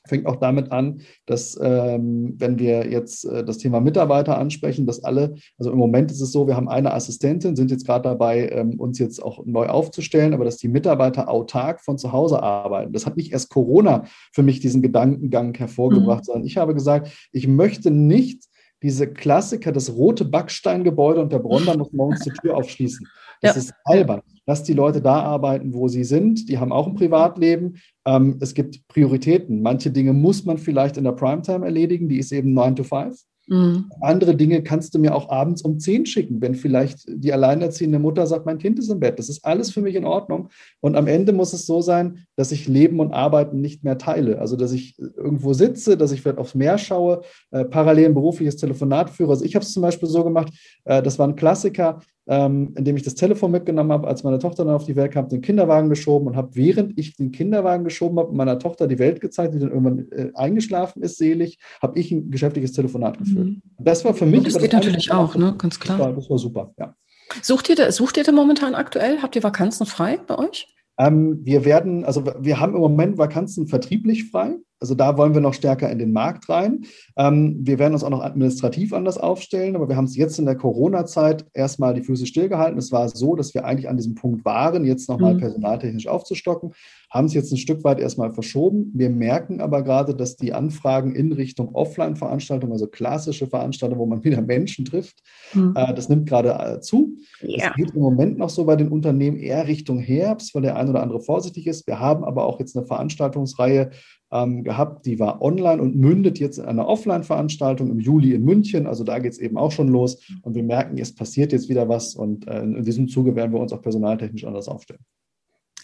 fängt 0.08 0.26
auch 0.26 0.36
damit 0.36 0.72
an, 0.72 1.00
dass 1.26 1.58
ähm, 1.62 2.34
wenn 2.38 2.58
wir 2.58 2.90
jetzt 2.90 3.24
äh, 3.24 3.44
das 3.44 3.58
Thema 3.58 3.80
Mitarbeiter 3.80 4.38
ansprechen, 4.38 4.86
dass 4.86 5.04
alle, 5.04 5.34
also 5.58 5.70
im 5.70 5.78
Moment 5.78 6.10
ist 6.10 6.20
es 6.20 6.32
so, 6.32 6.46
wir 6.46 6.56
haben 6.56 6.68
eine 6.68 6.92
Assistentin, 6.94 7.56
sind 7.56 7.70
jetzt 7.70 7.86
gerade 7.86 8.02
dabei, 8.08 8.48
ähm, 8.48 8.80
uns 8.80 8.98
jetzt 8.98 9.22
auch 9.22 9.44
neu 9.44 9.66
aufzustellen, 9.66 10.34
aber 10.34 10.44
dass 10.44 10.56
die 10.56 10.68
Mitarbeiter 10.68 11.28
autark 11.28 11.80
von 11.80 11.98
zu 11.98 12.12
Hause 12.12 12.42
arbeiten. 12.42 12.92
Das 12.92 13.06
hat 13.06 13.16
nicht 13.16 13.32
erst 13.32 13.50
Corona 13.50 14.04
für 14.32 14.42
mich 14.42 14.60
diesen 14.60 14.82
Gedankengang 14.82 15.54
hervorgebracht, 15.54 16.20
mhm. 16.20 16.24
sondern 16.24 16.44
ich 16.46 16.56
habe 16.56 16.74
gesagt, 16.74 17.12
ich 17.32 17.46
möchte 17.46 17.90
nicht 17.90 18.44
diese 18.82 19.12
Klassiker, 19.12 19.72
das 19.72 19.94
rote 19.94 20.24
Backsteingebäude 20.24 21.20
und 21.20 21.32
der 21.32 21.40
Bronder 21.40 21.76
muss 21.76 21.92
morgens 21.92 22.20
die 22.20 22.30
Tür 22.30 22.56
aufschließen. 22.56 23.06
Das 23.40 23.56
ja. 23.56 23.62
ist 23.62 23.74
albern. 23.84 24.22
Lass 24.46 24.62
die 24.62 24.72
Leute 24.72 25.02
da 25.02 25.20
arbeiten, 25.20 25.74
wo 25.74 25.88
sie 25.88 26.04
sind. 26.04 26.48
Die 26.48 26.58
haben 26.58 26.72
auch 26.72 26.86
ein 26.86 26.94
Privatleben. 26.94 27.76
Ähm, 28.06 28.38
es 28.40 28.54
gibt 28.54 28.86
Prioritäten. 28.88 29.60
Manche 29.62 29.90
Dinge 29.90 30.12
muss 30.12 30.44
man 30.44 30.58
vielleicht 30.58 30.96
in 30.96 31.04
der 31.04 31.12
Primetime 31.12 31.64
erledigen. 31.64 32.08
Die 32.08 32.18
ist 32.18 32.32
eben 32.32 32.54
9 32.54 32.76
to 32.76 32.84
5. 32.84 33.18
Mhm. 33.48 33.90
Andere 34.02 34.36
Dinge 34.36 34.62
kannst 34.62 34.94
du 34.94 34.98
mir 34.98 35.14
auch 35.14 35.30
abends 35.30 35.62
um 35.62 35.78
10 35.78 36.04
schicken, 36.06 36.40
wenn 36.42 36.54
vielleicht 36.54 37.04
die 37.08 37.32
alleinerziehende 37.32 37.98
Mutter 37.98 38.26
sagt, 38.26 38.44
mein 38.44 38.58
Kind 38.58 38.78
ist 38.78 38.90
im 38.90 39.00
Bett. 39.00 39.18
Das 39.18 39.28
ist 39.28 39.44
alles 39.44 39.70
für 39.70 39.80
mich 39.80 39.94
in 39.94 40.04
Ordnung. 40.04 40.50
Und 40.80 40.96
am 40.96 41.06
Ende 41.06 41.32
muss 41.32 41.54
es 41.54 41.64
so 41.66 41.80
sein, 41.80 42.26
dass 42.36 42.52
ich 42.52 42.68
Leben 42.68 43.00
und 43.00 43.12
Arbeiten 43.12 43.60
nicht 43.60 43.84
mehr 43.84 43.96
teile. 43.96 44.38
Also, 44.38 44.56
dass 44.56 44.72
ich 44.72 44.98
irgendwo 44.98 45.54
sitze, 45.54 45.96
dass 45.96 46.12
ich 46.12 46.20
vielleicht 46.20 46.38
aufs 46.38 46.54
Meer 46.54 46.76
schaue, 46.76 47.22
äh, 47.50 47.64
parallel 47.64 48.06
ein 48.06 48.14
berufliches 48.14 48.56
Telefonat 48.56 49.08
führe. 49.10 49.30
Also, 49.30 49.44
ich 49.44 49.54
habe 49.54 49.64
es 49.64 49.72
zum 49.72 49.82
Beispiel 49.82 50.08
so 50.08 50.24
gemacht, 50.24 50.52
äh, 50.84 51.02
das 51.02 51.18
war 51.18 51.26
ein 51.26 51.36
Klassiker 51.36 52.00
ähm, 52.28 52.74
indem 52.76 52.96
ich 52.96 53.02
das 53.02 53.14
Telefon 53.14 53.50
mitgenommen 53.50 53.90
habe, 53.90 54.06
als 54.06 54.22
meine 54.22 54.38
Tochter 54.38 54.64
dann 54.64 54.74
auf 54.74 54.84
die 54.84 54.96
Welt 54.96 55.12
kam, 55.12 55.28
den 55.28 55.40
Kinderwagen 55.40 55.88
geschoben 55.88 56.28
und 56.28 56.36
habe, 56.36 56.50
während 56.52 56.98
ich 56.98 57.16
den 57.16 57.32
Kinderwagen 57.32 57.84
geschoben 57.84 58.18
habe, 58.18 58.34
meiner 58.34 58.58
Tochter 58.58 58.86
die 58.86 58.98
Welt 58.98 59.20
gezeigt, 59.20 59.54
die 59.54 59.58
dann 59.58 59.70
irgendwann 59.70 60.12
äh, 60.12 60.30
eingeschlafen 60.34 61.02
ist, 61.02 61.16
selig, 61.16 61.58
habe 61.80 61.98
ich 61.98 62.12
ein 62.12 62.30
geschäftliches 62.30 62.72
Telefonat 62.72 63.18
geführt. 63.18 63.46
Mhm. 63.46 63.62
Das 63.78 64.04
war 64.04 64.12
für 64.12 64.26
mich. 64.26 64.44
das 64.44 64.58
geht 64.58 64.74
das 64.74 64.84
natürlich 64.84 65.10
auch, 65.10 65.34
ne? 65.36 65.54
ganz 65.56 65.80
klar. 65.80 65.96
Das 65.96 66.06
war, 66.06 66.12
das 66.14 66.30
war 66.30 66.38
super, 66.38 66.74
ja. 66.78 66.94
Sucht 67.42 67.68
ihr, 67.68 67.76
da, 67.76 67.92
sucht 67.92 68.16
ihr 68.16 68.24
da 68.24 68.32
momentan 68.32 68.74
aktuell? 68.74 69.22
Habt 69.22 69.36
ihr 69.36 69.42
Vakanzen 69.42 69.86
frei 69.86 70.18
bei 70.26 70.38
euch? 70.38 70.74
Ähm, 70.98 71.40
wir 71.44 71.64
werden, 71.64 72.04
also 72.04 72.24
wir 72.40 72.60
haben 72.60 72.74
im 72.74 72.80
Moment 72.80 73.18
Vakanzen 73.18 73.68
vertrieblich 73.68 74.30
frei. 74.30 74.56
Also 74.80 74.94
da 74.94 75.16
wollen 75.16 75.34
wir 75.34 75.40
noch 75.40 75.54
stärker 75.54 75.90
in 75.90 75.98
den 75.98 76.12
Markt 76.12 76.48
rein. 76.48 76.82
Ähm, 77.16 77.56
wir 77.60 77.78
werden 77.78 77.94
uns 77.94 78.04
auch 78.04 78.10
noch 78.10 78.22
administrativ 78.22 78.92
anders 78.92 79.18
aufstellen, 79.18 79.74
aber 79.74 79.88
wir 79.88 79.96
haben 79.96 80.04
es 80.04 80.16
jetzt 80.16 80.38
in 80.38 80.46
der 80.46 80.56
Corona-Zeit 80.56 81.46
erstmal 81.52 81.94
die 81.94 82.02
Füße 82.02 82.26
stillgehalten. 82.26 82.78
Es 82.78 82.92
war 82.92 83.08
so, 83.08 83.34
dass 83.34 83.54
wir 83.54 83.64
eigentlich 83.64 83.88
an 83.88 83.96
diesem 83.96 84.14
Punkt 84.14 84.44
waren, 84.44 84.84
jetzt 84.84 85.08
nochmal 85.08 85.34
mhm. 85.34 85.38
personaltechnisch 85.38 86.06
aufzustocken, 86.06 86.72
haben 87.10 87.26
es 87.26 87.34
jetzt 87.34 87.52
ein 87.52 87.56
Stück 87.56 87.82
weit 87.84 87.98
erstmal 87.98 88.32
verschoben. 88.32 88.92
Wir 88.94 89.10
merken 89.10 89.60
aber 89.60 89.82
gerade, 89.82 90.14
dass 90.14 90.36
die 90.36 90.52
Anfragen 90.52 91.14
in 91.14 91.32
Richtung 91.32 91.74
Offline-Veranstaltungen, 91.74 92.72
also 92.72 92.86
klassische 92.86 93.46
Veranstaltungen, 93.46 94.00
wo 94.00 94.06
man 94.06 94.22
wieder 94.24 94.42
Menschen 94.42 94.84
trifft, 94.84 95.22
mhm. 95.54 95.72
äh, 95.74 95.92
das 95.94 96.08
nimmt 96.08 96.28
gerade 96.28 96.50
äh, 96.50 96.80
zu. 96.80 97.16
Ja. 97.40 97.68
Das 97.68 97.76
geht 97.76 97.94
im 97.94 98.00
Moment 98.00 98.38
noch 98.38 98.50
so 98.50 98.64
bei 98.64 98.76
den 98.76 98.88
Unternehmen 98.88 99.38
eher 99.38 99.66
Richtung 99.66 99.98
Herbst, 99.98 100.54
weil 100.54 100.62
der 100.62 100.76
ein 100.76 100.88
oder 100.88 101.02
andere 101.02 101.20
vorsichtig 101.20 101.66
ist. 101.66 101.86
Wir 101.86 101.98
haben 101.98 102.24
aber 102.24 102.44
auch 102.44 102.60
jetzt 102.60 102.76
eine 102.76 102.86
Veranstaltungsreihe 102.86 103.90
ähm, 104.30 104.64
gehabt, 104.64 105.06
die 105.06 105.18
war 105.18 105.40
online 105.40 105.80
und 105.80 105.96
mündet 105.96 106.38
jetzt 106.38 106.58
in 106.58 106.64
einer 106.64 106.86
Offline-Veranstaltung 106.86 107.90
im 107.90 108.00
Juli 108.00 108.34
in 108.34 108.44
München. 108.44 108.86
Also 108.86 109.04
da 109.04 109.18
geht 109.18 109.32
es 109.32 109.38
eben 109.38 109.56
auch 109.56 109.72
schon 109.72 109.88
los 109.88 110.20
und 110.42 110.54
wir 110.54 110.62
merken, 110.62 110.98
es 110.98 111.14
passiert 111.14 111.52
jetzt 111.52 111.68
wieder 111.68 111.88
was 111.88 112.14
und 112.14 112.46
äh, 112.46 112.62
in 112.62 112.84
diesem 112.84 113.08
Zuge 113.08 113.34
werden 113.36 113.52
wir 113.52 113.60
uns 113.60 113.72
auch 113.72 113.82
personaltechnisch 113.82 114.44
anders 114.44 114.68
aufstellen. 114.68 115.00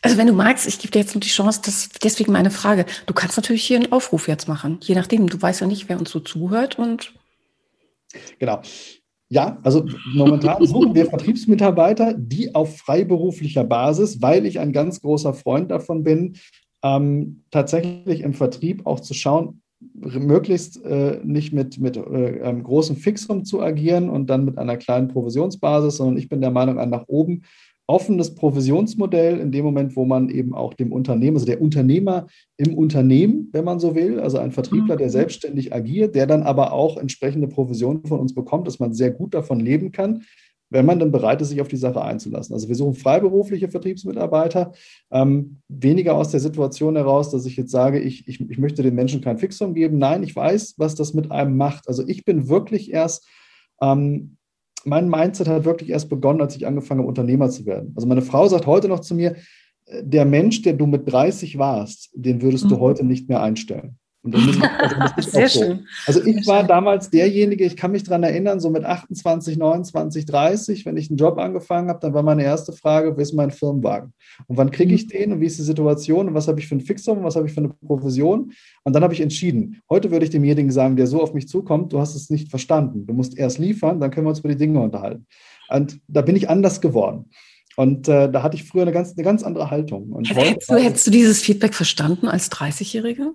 Also 0.02 0.18
wenn 0.18 0.26
du 0.26 0.34
magst, 0.34 0.66
ich 0.66 0.78
gebe 0.78 0.90
dir 0.92 0.98
jetzt 0.98 1.14
noch 1.14 1.22
die 1.22 1.28
Chance, 1.28 1.62
das, 1.64 1.88
deswegen 2.02 2.32
meine 2.32 2.50
Frage. 2.50 2.84
Du 3.06 3.14
kannst 3.14 3.38
natürlich 3.38 3.64
hier 3.64 3.78
einen 3.78 3.90
Aufruf 3.90 4.28
jetzt 4.28 4.48
machen, 4.48 4.78
je 4.82 4.94
nachdem. 4.94 5.28
Du 5.28 5.40
weißt 5.40 5.62
ja 5.62 5.66
nicht, 5.66 5.88
wer 5.88 5.98
uns 5.98 6.10
so 6.10 6.20
zuhört 6.20 6.78
und 6.78 7.14
Genau. 8.38 8.60
Ja, 9.30 9.58
also 9.62 9.86
momentan 10.12 10.64
suchen 10.66 10.94
wir 10.94 11.06
Vertriebsmitarbeiter, 11.06 12.14
die 12.14 12.54
auf 12.54 12.78
freiberuflicher 12.78 13.64
Basis, 13.64 14.20
weil 14.22 14.46
ich 14.46 14.60
ein 14.60 14.72
ganz 14.72 15.00
großer 15.00 15.34
Freund 15.34 15.70
davon 15.70 16.04
bin, 16.04 16.36
ähm, 16.84 17.42
tatsächlich 17.50 18.20
im 18.20 18.34
Vertrieb 18.34 18.86
auch 18.86 19.00
zu 19.00 19.14
schauen, 19.14 19.62
möglichst 19.92 20.84
äh, 20.84 21.18
nicht 21.24 21.52
mit, 21.52 21.80
mit 21.80 21.96
äh, 21.96 22.42
einem 22.42 22.62
großen 22.62 22.96
Fixum 22.96 23.44
zu 23.44 23.60
agieren 23.60 24.08
und 24.08 24.28
dann 24.28 24.44
mit 24.44 24.58
einer 24.58 24.76
kleinen 24.76 25.08
Provisionsbasis, 25.08 25.96
sondern 25.96 26.18
ich 26.18 26.28
bin 26.28 26.40
der 26.40 26.50
Meinung, 26.50 26.78
ein 26.78 26.90
nach 26.90 27.04
oben 27.08 27.42
offenes 27.86 28.34
Provisionsmodell 28.34 29.38
in 29.38 29.52
dem 29.52 29.64
Moment, 29.64 29.94
wo 29.94 30.06
man 30.06 30.30
eben 30.30 30.54
auch 30.54 30.72
dem 30.72 30.92
Unternehmen, 30.92 31.36
also 31.36 31.46
der 31.46 31.60
Unternehmer 31.60 32.26
im 32.56 32.74
Unternehmen, 32.74 33.50
wenn 33.52 33.64
man 33.64 33.78
so 33.78 33.94
will, 33.94 34.20
also 34.20 34.38
ein 34.38 34.52
Vertriebler, 34.52 34.96
der 34.96 35.08
mhm. 35.08 35.12
selbstständig 35.12 35.74
agiert, 35.74 36.14
der 36.14 36.26
dann 36.26 36.44
aber 36.44 36.72
auch 36.72 36.96
entsprechende 36.96 37.46
Provisionen 37.46 38.06
von 38.06 38.20
uns 38.20 38.34
bekommt, 38.34 38.66
dass 38.66 38.78
man 38.78 38.94
sehr 38.94 39.10
gut 39.10 39.34
davon 39.34 39.60
leben 39.60 39.92
kann, 39.92 40.22
wenn 40.74 40.86
man 40.86 40.98
dann 40.98 41.12
bereit 41.12 41.40
ist, 41.40 41.50
sich 41.50 41.60
auf 41.60 41.68
die 41.68 41.76
Sache 41.76 42.02
einzulassen. 42.02 42.52
Also 42.52 42.66
wir 42.66 42.74
suchen 42.74 42.94
freiberufliche 42.94 43.68
Vertriebsmitarbeiter, 43.68 44.72
ähm, 45.12 45.58
weniger 45.68 46.16
aus 46.16 46.30
der 46.30 46.40
Situation 46.40 46.96
heraus, 46.96 47.30
dass 47.30 47.46
ich 47.46 47.56
jetzt 47.56 47.70
sage, 47.70 48.00
ich, 48.00 48.26
ich, 48.26 48.40
ich 48.40 48.58
möchte 48.58 48.82
den 48.82 48.96
Menschen 48.96 49.20
kein 49.20 49.38
Fixum 49.38 49.72
geben. 49.74 49.98
Nein, 49.98 50.24
ich 50.24 50.34
weiß, 50.34 50.74
was 50.76 50.96
das 50.96 51.14
mit 51.14 51.30
einem 51.30 51.56
macht. 51.56 51.86
Also 51.86 52.02
ich 52.08 52.24
bin 52.24 52.48
wirklich 52.48 52.92
erst, 52.92 53.24
ähm, 53.80 54.36
mein 54.84 55.08
Mindset 55.08 55.46
hat 55.46 55.64
wirklich 55.64 55.90
erst 55.90 56.10
begonnen, 56.10 56.40
als 56.40 56.56
ich 56.56 56.66
angefangen 56.66 57.00
habe, 57.00 57.08
Unternehmer 57.08 57.50
zu 57.50 57.66
werden. 57.66 57.92
Also 57.94 58.08
meine 58.08 58.22
Frau 58.22 58.48
sagt 58.48 58.66
heute 58.66 58.88
noch 58.88 59.00
zu 59.00 59.14
mir, 59.14 59.36
äh, 59.86 60.02
der 60.02 60.24
Mensch, 60.24 60.62
der 60.62 60.72
du 60.72 60.86
mit 60.86 61.10
30 61.10 61.56
warst, 61.56 62.10
den 62.14 62.42
würdest 62.42 62.64
mhm. 62.64 62.70
du 62.70 62.80
heute 62.80 63.04
nicht 63.04 63.28
mehr 63.28 63.40
einstellen. 63.40 63.96
Müssen, 64.26 64.62
also 64.62 64.96
das 64.96 65.12
ist 65.18 65.32
Sehr 65.32 65.48
so. 65.48 65.60
schön. 65.60 65.86
Also 66.06 66.24
ich 66.24 66.46
war 66.46 66.64
damals 66.64 67.10
derjenige, 67.10 67.64
ich 67.64 67.76
kann 67.76 67.92
mich 67.92 68.04
daran 68.04 68.22
erinnern, 68.22 68.58
so 68.58 68.70
mit 68.70 68.84
28, 68.84 69.58
29, 69.58 70.24
30, 70.24 70.86
wenn 70.86 70.96
ich 70.96 71.10
einen 71.10 71.18
Job 71.18 71.38
angefangen 71.38 71.90
habe, 71.90 72.00
dann 72.00 72.14
war 72.14 72.22
meine 72.22 72.42
erste 72.42 72.72
Frage, 72.72 73.14
wo 73.16 73.20
ist 73.20 73.34
mein 73.34 73.50
Firmenwagen? 73.50 74.14
Und 74.46 74.56
wann 74.56 74.70
kriege 74.70 74.94
ich 74.94 75.04
mhm. 75.04 75.08
den 75.08 75.32
und 75.32 75.40
wie 75.40 75.46
ist 75.46 75.58
die 75.58 75.62
Situation 75.62 76.28
und 76.28 76.34
was 76.34 76.48
habe 76.48 76.58
ich 76.58 76.66
für 76.66 76.74
ein 76.74 76.80
Fixum 76.80 77.18
und 77.18 77.24
was 77.24 77.36
habe 77.36 77.46
ich 77.46 77.52
für 77.52 77.60
eine 77.60 77.68
Provision? 77.68 78.52
Und 78.82 78.92
dann 78.94 79.02
habe 79.02 79.12
ich 79.12 79.20
entschieden. 79.20 79.82
Heute 79.90 80.10
würde 80.10 80.24
ich 80.24 80.30
demjenigen 80.30 80.70
sagen, 80.70 80.96
der 80.96 81.06
so 81.06 81.22
auf 81.22 81.34
mich 81.34 81.46
zukommt, 81.46 81.92
du 81.92 82.00
hast 82.00 82.14
es 82.14 82.30
nicht 82.30 82.48
verstanden. 82.48 83.06
Du 83.06 83.12
musst 83.12 83.36
erst 83.36 83.58
liefern, 83.58 84.00
dann 84.00 84.10
können 84.10 84.26
wir 84.26 84.30
uns 84.30 84.40
über 84.40 84.48
die 84.48 84.56
Dinge 84.56 84.80
unterhalten. 84.80 85.26
Und 85.68 86.00
da 86.08 86.22
bin 86.22 86.36
ich 86.36 86.48
anders 86.48 86.80
geworden. 86.80 87.26
Und 87.76 88.08
äh, 88.08 88.30
da 88.30 88.42
hatte 88.42 88.56
ich 88.56 88.64
früher 88.64 88.82
eine 88.82 88.92
ganz, 88.92 89.12
eine 89.12 89.24
ganz 89.24 89.42
andere 89.42 89.70
Haltung. 89.70 90.12
Und 90.12 90.28
hättest, 90.34 90.70
du, 90.70 90.76
hättest 90.76 91.06
du 91.06 91.10
dieses 91.10 91.42
Feedback 91.42 91.74
verstanden 91.74 92.28
als 92.28 92.50
30-Jähriger? 92.50 93.32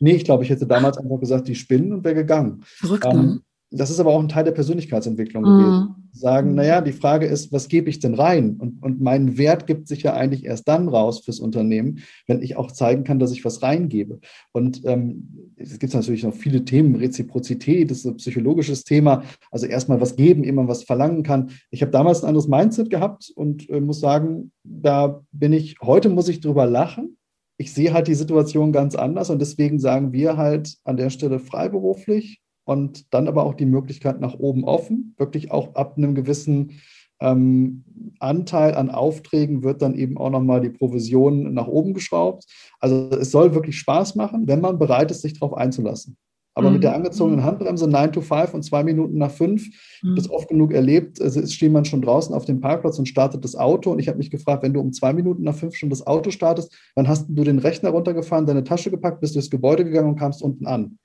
Nee, 0.00 0.12
ich 0.12 0.24
glaube, 0.24 0.42
ich 0.42 0.50
hätte 0.50 0.66
damals 0.66 0.98
einfach 0.98 1.20
gesagt, 1.20 1.46
die 1.46 1.54
spinnen 1.54 1.92
und 1.92 2.04
wäre 2.04 2.14
gegangen. 2.14 2.62
Verrückt, 2.64 3.06
ähm, 3.06 3.16
ne? 3.16 3.40
Das 3.72 3.88
ist 3.88 4.00
aber 4.00 4.10
auch 4.10 4.20
ein 4.20 4.28
Teil 4.28 4.42
der 4.42 4.50
Persönlichkeitsentwicklung 4.50 5.44
mhm. 5.44 5.58
gewesen. 5.58 5.94
Sagen, 6.12 6.54
naja, 6.56 6.80
die 6.80 6.92
Frage 6.92 7.26
ist, 7.26 7.52
was 7.52 7.68
gebe 7.68 7.88
ich 7.88 8.00
denn 8.00 8.14
rein? 8.14 8.56
Und, 8.58 8.82
und 8.82 9.00
mein 9.00 9.38
Wert 9.38 9.68
gibt 9.68 9.86
sich 9.86 10.02
ja 10.02 10.12
eigentlich 10.12 10.44
erst 10.44 10.66
dann 10.66 10.88
raus 10.88 11.20
fürs 11.20 11.38
Unternehmen, 11.38 12.00
wenn 12.26 12.42
ich 12.42 12.56
auch 12.56 12.72
zeigen 12.72 13.04
kann, 13.04 13.20
dass 13.20 13.30
ich 13.30 13.44
was 13.44 13.62
reingebe. 13.62 14.18
Und 14.50 14.84
ähm, 14.86 15.52
es 15.54 15.78
gibt 15.78 15.94
natürlich 15.94 16.24
noch 16.24 16.34
viele 16.34 16.64
Themen, 16.64 16.96
Reziprozität 16.96 17.92
das 17.92 17.98
ist 17.98 18.06
ein 18.06 18.16
psychologisches 18.16 18.82
Thema. 18.82 19.22
Also 19.52 19.66
erstmal 19.66 20.00
was 20.00 20.16
geben, 20.16 20.42
immer 20.42 20.66
was 20.66 20.82
verlangen 20.82 21.22
kann. 21.22 21.50
Ich 21.70 21.82
habe 21.82 21.92
damals 21.92 22.24
ein 22.24 22.28
anderes 22.28 22.48
Mindset 22.48 22.90
gehabt 22.90 23.30
und 23.36 23.70
äh, 23.70 23.80
muss 23.80 24.00
sagen, 24.00 24.50
da 24.64 25.22
bin 25.30 25.52
ich, 25.52 25.76
heute 25.80 26.08
muss 26.08 26.28
ich 26.28 26.40
drüber 26.40 26.66
lachen, 26.66 27.18
ich 27.60 27.74
sehe 27.74 27.92
halt 27.92 28.08
die 28.08 28.14
Situation 28.14 28.72
ganz 28.72 28.94
anders 28.94 29.28
und 29.28 29.38
deswegen 29.38 29.78
sagen 29.78 30.14
wir 30.14 30.38
halt 30.38 30.78
an 30.84 30.96
der 30.96 31.10
Stelle 31.10 31.38
freiberuflich 31.38 32.40
und 32.64 33.12
dann 33.12 33.28
aber 33.28 33.44
auch 33.44 33.52
die 33.52 33.66
Möglichkeit 33.66 34.18
nach 34.18 34.32
oben 34.38 34.64
offen, 34.64 35.14
wirklich 35.18 35.50
auch 35.50 35.74
ab 35.74 35.98
einem 35.98 36.14
gewissen 36.14 36.80
ähm, 37.20 37.84
Anteil 38.18 38.74
an 38.76 38.88
Aufträgen 38.90 39.62
wird 39.62 39.82
dann 39.82 39.94
eben 39.94 40.16
auch 40.16 40.30
nochmal 40.30 40.62
die 40.62 40.70
Provision 40.70 41.52
nach 41.52 41.66
oben 41.66 41.92
geschraubt. 41.92 42.46
Also 42.78 43.10
es 43.10 43.30
soll 43.30 43.54
wirklich 43.54 43.78
Spaß 43.78 44.14
machen, 44.14 44.48
wenn 44.48 44.62
man 44.62 44.78
bereit 44.78 45.10
ist, 45.10 45.20
sich 45.20 45.34
darauf 45.34 45.52
einzulassen. 45.52 46.16
Aber 46.60 46.68
mhm. 46.68 46.74
mit 46.74 46.84
der 46.84 46.94
angezogenen 46.94 47.42
Handbremse 47.42 47.88
9 47.88 48.12
to 48.12 48.20
5 48.20 48.52
und 48.52 48.62
zwei 48.62 48.84
Minuten 48.84 49.16
nach 49.16 49.30
fünf, 49.30 49.66
mhm. 50.02 50.14
das 50.14 50.28
oft 50.28 50.48
genug 50.48 50.72
erlebt, 50.72 51.20
also 51.20 51.44
steht 51.46 51.72
man 51.72 51.86
schon 51.86 52.02
draußen 52.02 52.34
auf 52.34 52.44
dem 52.44 52.60
Parkplatz 52.60 52.98
und 52.98 53.06
startet 53.06 53.44
das 53.44 53.56
Auto. 53.56 53.90
Und 53.90 53.98
ich 53.98 54.08
habe 54.08 54.18
mich 54.18 54.30
gefragt, 54.30 54.62
wenn 54.62 54.74
du 54.74 54.80
um 54.80 54.92
zwei 54.92 55.14
Minuten 55.14 55.42
nach 55.42 55.54
fünf 55.54 55.74
schon 55.74 55.88
das 55.88 56.06
Auto 56.06 56.30
startest, 56.30 56.76
wann 56.94 57.08
hast 57.08 57.28
du 57.28 57.44
den 57.44 57.58
Rechner 57.58 57.90
runtergefahren, 57.90 58.44
deine 58.44 58.62
Tasche 58.62 58.90
gepackt, 58.90 59.20
bist 59.20 59.34
durchs 59.34 59.50
Gebäude 59.50 59.84
gegangen 59.84 60.10
und 60.10 60.18
kamst 60.18 60.42
unten 60.42 60.66
an. 60.66 60.98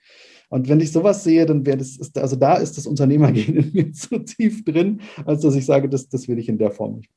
Und 0.49 0.69
wenn 0.69 0.81
ich 0.81 0.91
sowas 0.91 1.23
sehe, 1.23 1.45
dann 1.45 1.65
wäre 1.65 1.77
das, 1.77 1.97
also 2.15 2.35
da 2.35 2.55
ist 2.55 2.77
das 2.77 2.85
Unternehmergehen 2.85 3.55
in 3.55 3.71
mir 3.73 3.91
zu 3.93 4.19
tief 4.19 4.65
drin, 4.65 4.99
als 5.25 5.41
dass 5.41 5.55
ich 5.55 5.65
sage, 5.65 5.87
das, 5.89 6.09
das 6.09 6.27
will 6.27 6.37
ich 6.37 6.49
in 6.49 6.57
der 6.57 6.71
Form 6.71 6.97
nicht. 6.97 7.09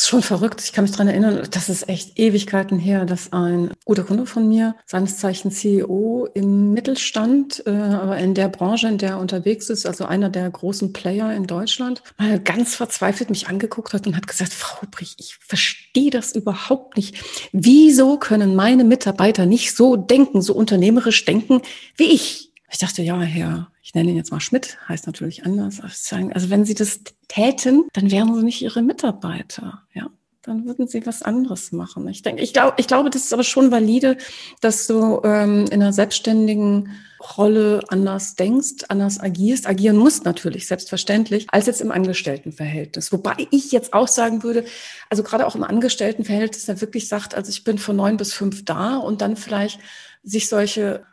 Ist 0.00 0.08
schon 0.08 0.22
verrückt. 0.22 0.62
Ich 0.64 0.72
kann 0.72 0.84
mich 0.84 0.92
daran 0.92 1.08
erinnern, 1.08 1.46
das 1.50 1.68
ist 1.68 1.86
echt 1.86 2.18
Ewigkeiten 2.18 2.78
her, 2.78 3.04
dass 3.04 3.34
ein 3.34 3.70
guter 3.84 4.02
Kunde 4.02 4.24
von 4.24 4.48
mir, 4.48 4.74
seines 4.86 5.18
Zeichens 5.18 5.60
CEO 5.60 6.26
im 6.32 6.72
Mittelstand, 6.72 7.62
äh, 7.66 7.70
aber 7.70 8.16
in 8.16 8.32
der 8.32 8.48
Branche, 8.48 8.88
in 8.88 8.96
der 8.96 9.10
er 9.10 9.18
unterwegs 9.18 9.68
ist, 9.68 9.84
also 9.84 10.06
einer 10.06 10.30
der 10.30 10.48
großen 10.48 10.94
Player 10.94 11.34
in 11.34 11.46
Deutschland, 11.46 12.02
mal 12.16 12.40
ganz 12.40 12.76
verzweifelt 12.76 13.28
mich 13.28 13.48
angeguckt 13.48 13.92
hat 13.92 14.06
und 14.06 14.16
hat 14.16 14.26
gesagt, 14.26 14.54
Frau 14.54 14.80
Hubrich, 14.80 15.16
ich 15.18 15.36
verstehe 15.36 16.10
das 16.10 16.34
überhaupt 16.34 16.96
nicht. 16.96 17.22
Wieso 17.52 18.16
können 18.16 18.56
meine 18.56 18.84
Mitarbeiter 18.84 19.44
nicht 19.44 19.76
so 19.76 19.96
denken, 19.96 20.40
so 20.40 20.54
unternehmerisch 20.54 21.26
denken 21.26 21.60
wie 21.96 22.04
ich? 22.04 22.49
Ich 22.70 22.78
dachte, 22.78 23.02
ja, 23.02 23.20
Herr, 23.20 23.70
ich 23.82 23.94
nenne 23.94 24.10
ihn 24.10 24.16
jetzt 24.16 24.30
mal 24.30 24.40
Schmidt, 24.40 24.78
heißt 24.88 25.06
natürlich 25.06 25.44
anders. 25.44 25.80
Also 25.80 26.50
wenn 26.50 26.64
Sie 26.64 26.74
das 26.74 27.00
täten, 27.28 27.84
dann 27.92 28.10
wären 28.10 28.34
Sie 28.34 28.44
nicht 28.44 28.62
Ihre 28.62 28.82
Mitarbeiter, 28.82 29.82
ja. 29.92 30.08
Dann 30.42 30.64
würden 30.64 30.88
Sie 30.88 31.04
was 31.04 31.20
anderes 31.20 31.70
machen. 31.70 32.08
Ich 32.08 32.22
denke, 32.22 32.42
ich 32.42 32.54
glaube, 32.54 32.72
ich 32.78 32.86
glaube, 32.86 33.10
das 33.10 33.24
ist 33.24 33.32
aber 33.34 33.44
schon 33.44 33.70
valide, 33.70 34.16
dass 34.62 34.86
du 34.86 35.20
ähm, 35.22 35.66
in 35.66 35.82
einer 35.82 35.92
selbstständigen 35.92 36.96
Rolle 37.36 37.82
anders 37.88 38.36
denkst, 38.36 38.84
anders 38.88 39.20
agierst. 39.20 39.66
Agieren 39.66 39.98
musst 39.98 40.24
natürlich, 40.24 40.66
selbstverständlich, 40.66 41.46
als 41.50 41.66
jetzt 41.66 41.82
im 41.82 41.92
Angestelltenverhältnis. 41.92 43.12
Wobei 43.12 43.48
ich 43.50 43.70
jetzt 43.70 43.92
auch 43.92 44.08
sagen 44.08 44.42
würde, 44.42 44.64
also 45.10 45.22
gerade 45.22 45.46
auch 45.46 45.56
im 45.56 45.62
Angestelltenverhältnis, 45.62 46.64
der 46.64 46.80
wirklich 46.80 47.08
sagt, 47.08 47.34
also 47.34 47.50
ich 47.50 47.62
bin 47.62 47.76
von 47.76 47.96
neun 47.96 48.16
bis 48.16 48.32
fünf 48.32 48.64
da 48.64 48.96
und 48.96 49.20
dann 49.20 49.36
vielleicht 49.36 49.78
sich 50.22 50.48
solche 50.48 51.04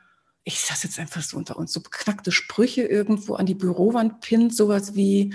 ich 0.48 0.62
sage 0.62 0.80
jetzt 0.84 0.98
einfach 0.98 1.22
so 1.22 1.36
unter 1.36 1.58
uns, 1.58 1.74
so 1.74 1.82
beknackte 1.82 2.32
Sprüche 2.32 2.84
irgendwo 2.84 3.36
an 3.36 3.46
die 3.46 3.54
Bürowand 3.54 4.22
pinnt, 4.22 4.56
sowas 4.56 4.96
wie, 4.96 5.34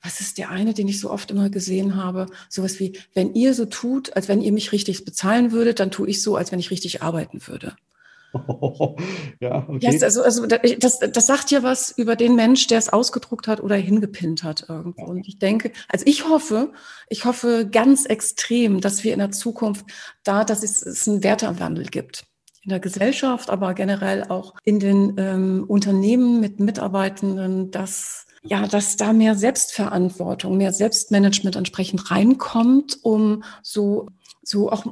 was 0.00 0.20
ist 0.20 0.38
der 0.38 0.50
eine, 0.50 0.72
den 0.72 0.86
ich 0.86 1.00
so 1.00 1.10
oft 1.10 1.32
immer 1.32 1.50
gesehen 1.50 1.96
habe, 1.96 2.26
sowas 2.48 2.78
wie, 2.78 2.96
wenn 3.12 3.34
ihr 3.34 3.54
so 3.54 3.64
tut, 3.64 4.14
als 4.14 4.28
wenn 4.28 4.40
ihr 4.40 4.52
mich 4.52 4.70
richtig 4.70 5.04
bezahlen 5.04 5.50
würdet, 5.50 5.80
dann 5.80 5.90
tue 5.90 6.08
ich 6.08 6.22
so, 6.22 6.36
als 6.36 6.52
wenn 6.52 6.60
ich 6.60 6.70
richtig 6.70 7.02
arbeiten 7.02 7.44
würde. 7.48 7.74
ja, 9.40 9.66
okay. 9.68 9.78
Yes, 9.80 10.02
also, 10.04 10.22
also 10.22 10.46
das, 10.46 11.00
das 11.00 11.26
sagt 11.26 11.50
ja 11.50 11.64
was 11.64 11.90
über 11.90 12.14
den 12.14 12.36
Mensch, 12.36 12.68
der 12.68 12.78
es 12.78 12.88
ausgedruckt 12.88 13.48
hat 13.48 13.60
oder 13.60 13.74
hingepinnt 13.74 14.44
hat 14.44 14.66
irgendwo. 14.68 15.06
Und 15.06 15.26
ich 15.26 15.40
denke, 15.40 15.72
also 15.88 16.06
ich 16.06 16.28
hoffe, 16.28 16.72
ich 17.08 17.24
hoffe 17.24 17.68
ganz 17.70 18.06
extrem, 18.06 18.80
dass 18.80 19.02
wir 19.02 19.12
in 19.12 19.18
der 19.18 19.32
Zukunft 19.32 19.86
da, 20.22 20.44
dass 20.44 20.62
es, 20.62 20.82
es 20.82 21.08
einen 21.08 21.24
Wertewandel 21.24 21.86
gibt 21.86 22.31
in 22.62 22.70
der 22.70 22.80
Gesellschaft, 22.80 23.50
aber 23.50 23.74
generell 23.74 24.24
auch 24.24 24.54
in 24.64 24.78
den 24.78 25.14
ähm, 25.18 25.64
Unternehmen 25.66 26.40
mit 26.40 26.60
Mitarbeitenden, 26.60 27.70
dass 27.70 28.26
ja, 28.44 28.66
dass 28.66 28.96
da 28.96 29.12
mehr 29.12 29.36
Selbstverantwortung, 29.36 30.56
mehr 30.56 30.72
Selbstmanagement 30.72 31.54
entsprechend 31.54 32.10
reinkommt, 32.10 32.98
um 33.02 33.44
so 33.62 34.08
so 34.42 34.70
auch 34.70 34.84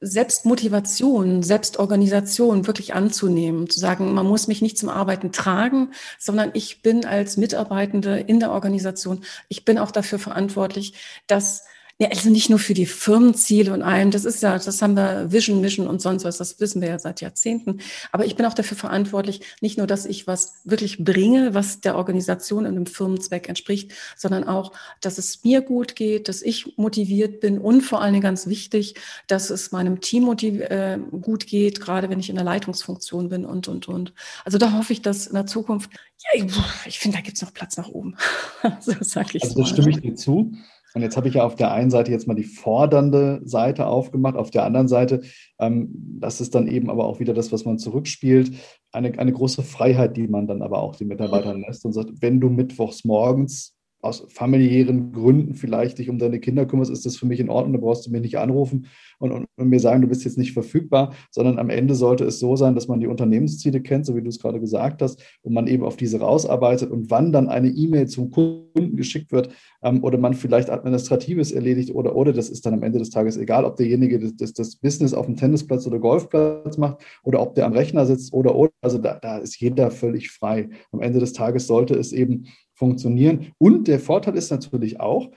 Selbstmotivation, 0.00 1.42
Selbstorganisation 1.42 2.66
wirklich 2.66 2.92
anzunehmen, 2.92 3.70
zu 3.70 3.80
sagen, 3.80 4.12
man 4.12 4.26
muss 4.26 4.46
mich 4.46 4.60
nicht 4.60 4.76
zum 4.76 4.90
Arbeiten 4.90 5.32
tragen, 5.32 5.92
sondern 6.18 6.50
ich 6.52 6.82
bin 6.82 7.06
als 7.06 7.38
Mitarbeitende 7.38 8.20
in 8.20 8.40
der 8.40 8.52
Organisation, 8.52 9.24
ich 9.48 9.64
bin 9.64 9.78
auch 9.78 9.90
dafür 9.90 10.18
verantwortlich, 10.18 10.92
dass 11.26 11.64
ja, 12.00 12.10
also 12.10 12.30
nicht 12.30 12.48
nur 12.48 12.60
für 12.60 12.74
die 12.74 12.86
Firmenziele 12.86 13.72
und 13.72 13.82
allem, 13.82 14.12
das 14.12 14.24
ist 14.24 14.40
ja, 14.40 14.56
das 14.56 14.80
haben 14.82 14.94
wir 14.94 15.32
Vision, 15.32 15.60
Mission 15.60 15.88
und 15.88 16.00
sonst 16.00 16.24
was, 16.24 16.38
das 16.38 16.60
wissen 16.60 16.80
wir 16.80 16.88
ja 16.88 16.98
seit 17.00 17.20
Jahrzehnten. 17.20 17.80
Aber 18.12 18.24
ich 18.24 18.36
bin 18.36 18.46
auch 18.46 18.54
dafür 18.54 18.76
verantwortlich, 18.76 19.40
nicht 19.60 19.78
nur, 19.78 19.88
dass 19.88 20.06
ich 20.06 20.28
was 20.28 20.60
wirklich 20.62 21.02
bringe, 21.04 21.54
was 21.54 21.80
der 21.80 21.96
Organisation 21.96 22.66
und 22.66 22.76
dem 22.76 22.86
Firmenzweck 22.86 23.48
entspricht, 23.48 23.92
sondern 24.16 24.44
auch, 24.44 24.70
dass 25.00 25.18
es 25.18 25.42
mir 25.42 25.60
gut 25.60 25.96
geht, 25.96 26.28
dass 26.28 26.40
ich 26.40 26.78
motiviert 26.78 27.40
bin 27.40 27.58
und 27.58 27.80
vor 27.80 28.00
allen 28.00 28.12
Dingen 28.12 28.22
ganz 28.22 28.46
wichtig, 28.46 28.94
dass 29.26 29.50
es 29.50 29.72
meinem 29.72 30.00
Team 30.00 30.28
äh, 30.30 30.98
gut 31.20 31.48
geht, 31.48 31.80
gerade 31.80 32.10
wenn 32.10 32.20
ich 32.20 32.30
in 32.30 32.36
der 32.36 32.44
Leitungsfunktion 32.44 33.28
bin 33.28 33.44
und, 33.44 33.66
und, 33.66 33.88
und. 33.88 34.12
Also 34.44 34.58
da 34.58 34.72
hoffe 34.72 34.92
ich, 34.92 35.02
dass 35.02 35.26
in 35.26 35.34
der 35.34 35.46
Zukunft, 35.46 35.90
ja, 36.18 36.44
ich, 36.44 36.52
ich 36.86 36.98
finde, 37.00 37.16
da 37.16 37.22
gibt 37.22 37.38
es 37.38 37.42
noch 37.42 37.52
Platz 37.52 37.76
nach 37.76 37.88
oben. 37.88 38.16
so 38.80 38.92
sage 39.00 39.30
ich 39.32 39.42
Also 39.42 39.58
da 39.58 39.66
stimme 39.66 39.90
ich 39.90 40.00
dir 40.00 40.14
zu. 40.14 40.52
Und 40.98 41.02
jetzt 41.02 41.16
habe 41.16 41.28
ich 41.28 41.34
ja 41.34 41.44
auf 41.44 41.54
der 41.54 41.70
einen 41.70 41.92
Seite 41.92 42.10
jetzt 42.10 42.26
mal 42.26 42.34
die 42.34 42.42
fordernde 42.42 43.40
Seite 43.44 43.86
aufgemacht, 43.86 44.34
auf 44.34 44.50
der 44.50 44.64
anderen 44.64 44.88
Seite, 44.88 45.20
ähm, 45.60 45.90
das 46.18 46.40
ist 46.40 46.56
dann 46.56 46.66
eben 46.66 46.90
aber 46.90 47.04
auch 47.04 47.20
wieder 47.20 47.34
das, 47.34 47.52
was 47.52 47.64
man 47.64 47.78
zurückspielt, 47.78 48.50
eine, 48.90 49.16
eine 49.16 49.32
große 49.32 49.62
Freiheit, 49.62 50.16
die 50.16 50.26
man 50.26 50.48
dann 50.48 50.60
aber 50.60 50.82
auch 50.82 50.96
den 50.96 51.06
Mitarbeitern 51.06 51.60
lässt 51.60 51.84
und 51.84 51.92
sagt, 51.92 52.20
wenn 52.20 52.40
du 52.40 52.48
mittwochs 52.48 53.04
morgens 53.04 53.77
aus 54.00 54.24
familiären 54.28 55.12
Gründen 55.12 55.54
vielleicht 55.54 55.98
dich 55.98 56.08
um 56.08 56.18
deine 56.18 56.38
Kinder 56.38 56.66
kümmerst, 56.66 56.90
ist 56.90 57.04
das 57.04 57.16
für 57.16 57.26
mich 57.26 57.40
in 57.40 57.50
Ordnung, 57.50 57.72
da 57.72 57.80
brauchst 57.80 58.06
du 58.06 58.10
mich 58.10 58.22
nicht 58.22 58.38
anrufen 58.38 58.86
und, 59.18 59.32
und, 59.32 59.46
und, 59.56 59.68
mir 59.68 59.80
sagen, 59.80 60.02
du 60.02 60.08
bist 60.08 60.24
jetzt 60.24 60.38
nicht 60.38 60.52
verfügbar, 60.52 61.14
sondern 61.32 61.58
am 61.58 61.68
Ende 61.68 61.96
sollte 61.96 62.24
es 62.24 62.38
so 62.38 62.54
sein, 62.54 62.76
dass 62.76 62.86
man 62.86 63.00
die 63.00 63.08
Unternehmensziele 63.08 63.80
kennt, 63.80 64.06
so 64.06 64.14
wie 64.14 64.22
du 64.22 64.28
es 64.28 64.38
gerade 64.38 64.60
gesagt 64.60 65.02
hast, 65.02 65.20
und 65.42 65.52
man 65.52 65.66
eben 65.66 65.82
auf 65.82 65.96
diese 65.96 66.20
rausarbeitet 66.20 66.90
und 66.90 67.10
wann 67.10 67.32
dann 67.32 67.48
eine 67.48 67.68
E-Mail 67.68 68.06
zum 68.06 68.30
Kunden 68.30 68.96
geschickt 68.96 69.32
wird 69.32 69.50
ähm, 69.82 70.04
oder 70.04 70.16
man 70.16 70.34
vielleicht 70.34 70.70
Administratives 70.70 71.50
erledigt 71.50 71.92
oder, 71.92 72.14
oder 72.14 72.32
das 72.32 72.50
ist 72.50 72.64
dann 72.66 72.74
am 72.74 72.84
Ende 72.84 73.00
des 73.00 73.10
Tages 73.10 73.36
egal, 73.36 73.64
ob 73.64 73.76
derjenige 73.76 74.20
das, 74.20 74.36
das, 74.36 74.52
das 74.52 74.76
Business 74.76 75.12
auf 75.12 75.26
dem 75.26 75.36
Tennisplatz 75.36 75.86
oder 75.88 75.98
Golfplatz 75.98 76.78
macht 76.78 77.02
oder 77.24 77.40
ob 77.40 77.56
der 77.56 77.66
am 77.66 77.72
Rechner 77.72 78.06
sitzt 78.06 78.32
oder, 78.32 78.54
oder. 78.54 78.70
Also 78.80 78.98
da, 78.98 79.18
da 79.20 79.38
ist 79.38 79.58
jeder 79.60 79.90
völlig 79.90 80.30
frei. 80.30 80.68
Am 80.92 81.00
Ende 81.00 81.18
des 81.18 81.32
Tages 81.32 81.66
sollte 81.66 81.94
es 81.94 82.12
eben 82.12 82.46
funktionieren. 82.78 83.52
Und 83.58 83.88
der 83.88 84.00
Vorteil 84.00 84.36
ist 84.36 84.50
natürlich 84.50 85.00
auch, 85.00 85.30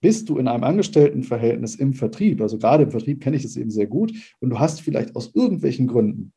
bist 0.00 0.28
du 0.28 0.38
in 0.38 0.48
einem 0.48 0.64
Angestelltenverhältnis 0.64 1.76
im 1.76 1.92
Vertrieb, 1.92 2.40
also 2.40 2.58
gerade 2.58 2.84
im 2.84 2.90
Vertrieb 2.90 3.20
kenne 3.20 3.36
ich 3.36 3.42
das 3.42 3.56
eben 3.56 3.70
sehr 3.70 3.86
gut, 3.86 4.12
und 4.40 4.50
du 4.50 4.58
hast 4.58 4.80
vielleicht 4.80 5.16
aus 5.16 5.34
irgendwelchen 5.34 5.86
Gründen, 5.86 6.32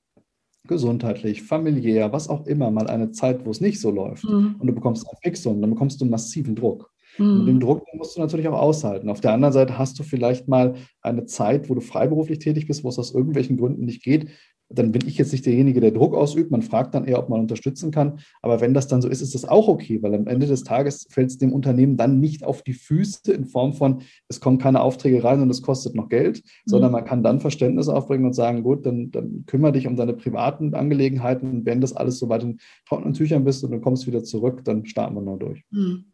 gesundheitlich, 0.67 1.43
familiär, 1.43 2.13
was 2.13 2.30
auch 2.30 2.45
immer, 2.45 2.71
mal 2.71 2.88
eine 2.88 3.12
Zeit, 3.12 3.45
wo 3.45 3.50
es 3.50 3.62
nicht 3.62 3.80
so 3.80 3.91
läuft 3.91 4.24
mhm. 4.24 4.56
und 4.60 4.67
du 4.67 4.74
bekommst 4.74 5.08
ein 5.08 5.17
Fixum, 5.21 5.60
dann 5.60 5.71
bekommst 5.71 6.00
du 6.02 6.06
massiven 6.06 6.56
Druck. 6.56 6.91
Mhm. 7.17 7.39
Und 7.39 7.45
den 7.47 7.60
Druck 7.60 7.84
musst 7.93 8.15
du 8.15 8.21
natürlich 8.21 8.47
auch 8.47 8.60
aushalten. 8.60 9.10
Auf 9.10 9.21
der 9.21 9.34
anderen 9.34 9.54
Seite 9.54 9.78
hast 9.78 10.00
du 10.00 10.04
vielleicht 10.04 10.47
mal 10.47 10.76
eine 11.02 11.26
Zeit, 11.26 11.69
wo 11.69 11.76
du 11.76 11.82
freiberuflich 11.82 12.39
tätig 12.39 12.67
bist, 12.67 12.84
wo 12.84 12.89
es 12.89 13.00
aus 13.00 13.13
irgendwelchen 13.13 13.58
Gründen 13.58 13.86
nicht 13.86 14.04
geht, 14.04 14.30
dann 14.73 14.91
bin 14.91 15.07
ich 15.07 15.17
jetzt 15.17 15.31
nicht 15.31 15.45
derjenige, 15.45 15.79
der 15.79 15.91
Druck 15.91 16.15
ausübt. 16.15 16.51
Man 16.51 16.62
fragt 16.62 16.95
dann 16.95 17.05
eher, 17.05 17.19
ob 17.19 17.29
man 17.29 17.41
unterstützen 17.41 17.91
kann. 17.91 18.19
Aber 18.41 18.62
wenn 18.62 18.73
das 18.73 18.88
dann 18.88 19.01
so 19.01 19.07
ist, 19.07 19.21
ist 19.21 19.36
das 19.36 19.45
auch 19.45 19.67
okay, 19.67 20.01
weil 20.01 20.13
am 20.15 20.27
Ende 20.27 20.47
des 20.47 20.63
Tages 20.63 21.07
fällt 21.10 21.29
es 21.29 21.38
dem 21.38 21.53
Unternehmen 21.53 21.97
dann 21.97 22.19
nicht 22.19 22.43
auf 22.43 22.62
die 22.62 22.73
Füße 22.73 23.31
in 23.31 23.45
Form 23.45 23.73
von, 23.73 24.01
es 24.27 24.39
kommen 24.39 24.57
keine 24.57 24.81
Aufträge 24.81 25.23
rein 25.23 25.41
und 25.41 25.49
es 25.49 25.62
kostet 25.62 25.95
noch 25.95 26.10
Geld, 26.10 26.38
mhm. 26.38 26.69
sondern 26.69 26.91
man 26.91 27.05
kann 27.05 27.23
dann 27.23 27.39
Verständnis 27.39 27.89
aufbringen 27.89 28.25
und 28.25 28.34
sagen, 28.34 28.63
gut, 28.63 28.86
dann, 28.86 29.12
dann 29.12 29.43
kümmere 29.45 29.73
dich 29.73 29.88
um 29.88 29.95
deine 29.95 30.13
privaten 30.13 30.73
Angelegenheiten. 30.73 31.49
Und 31.49 31.65
wenn 31.65 31.81
das 31.81 31.95
alles 31.95 32.19
soweit 32.19 32.43
in 32.43 32.60
trockenen 32.88 33.13
Tüchern 33.13 33.43
bist 33.43 33.63
und 33.63 33.71
du 33.71 33.79
kommst 33.79 34.07
wieder 34.07 34.23
zurück, 34.23 34.63
dann 34.63 34.86
starten 34.86 35.15
wir 35.15 35.21
noch 35.21 35.38
durch. 35.38 35.63
Mhm. 35.71 36.11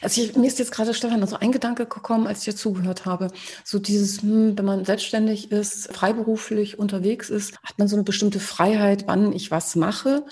Also 0.00 0.22
ich, 0.22 0.36
mir 0.36 0.46
ist 0.46 0.58
jetzt 0.58 0.72
gerade, 0.72 0.94
Stefan, 0.94 1.26
so 1.26 1.36
ein 1.36 1.52
Gedanke 1.52 1.86
gekommen, 1.86 2.26
als 2.26 2.40
ich 2.40 2.44
dir 2.46 2.56
zugehört 2.56 3.04
habe. 3.04 3.28
So 3.64 3.78
dieses, 3.78 4.22
hm, 4.22 4.56
wenn 4.56 4.64
man 4.64 4.84
selbstständig 4.84 5.50
ist, 5.50 5.92
freiberuflich 5.92 6.78
unterwegs 6.78 7.30
ist, 7.30 7.56
hat 7.62 7.78
man 7.78 7.88
so 7.88 7.96
eine 7.96 8.04
bestimmte 8.04 8.40
Freiheit, 8.40 9.04
wann 9.06 9.32
ich 9.32 9.50
was 9.50 9.76
mache. 9.76 10.24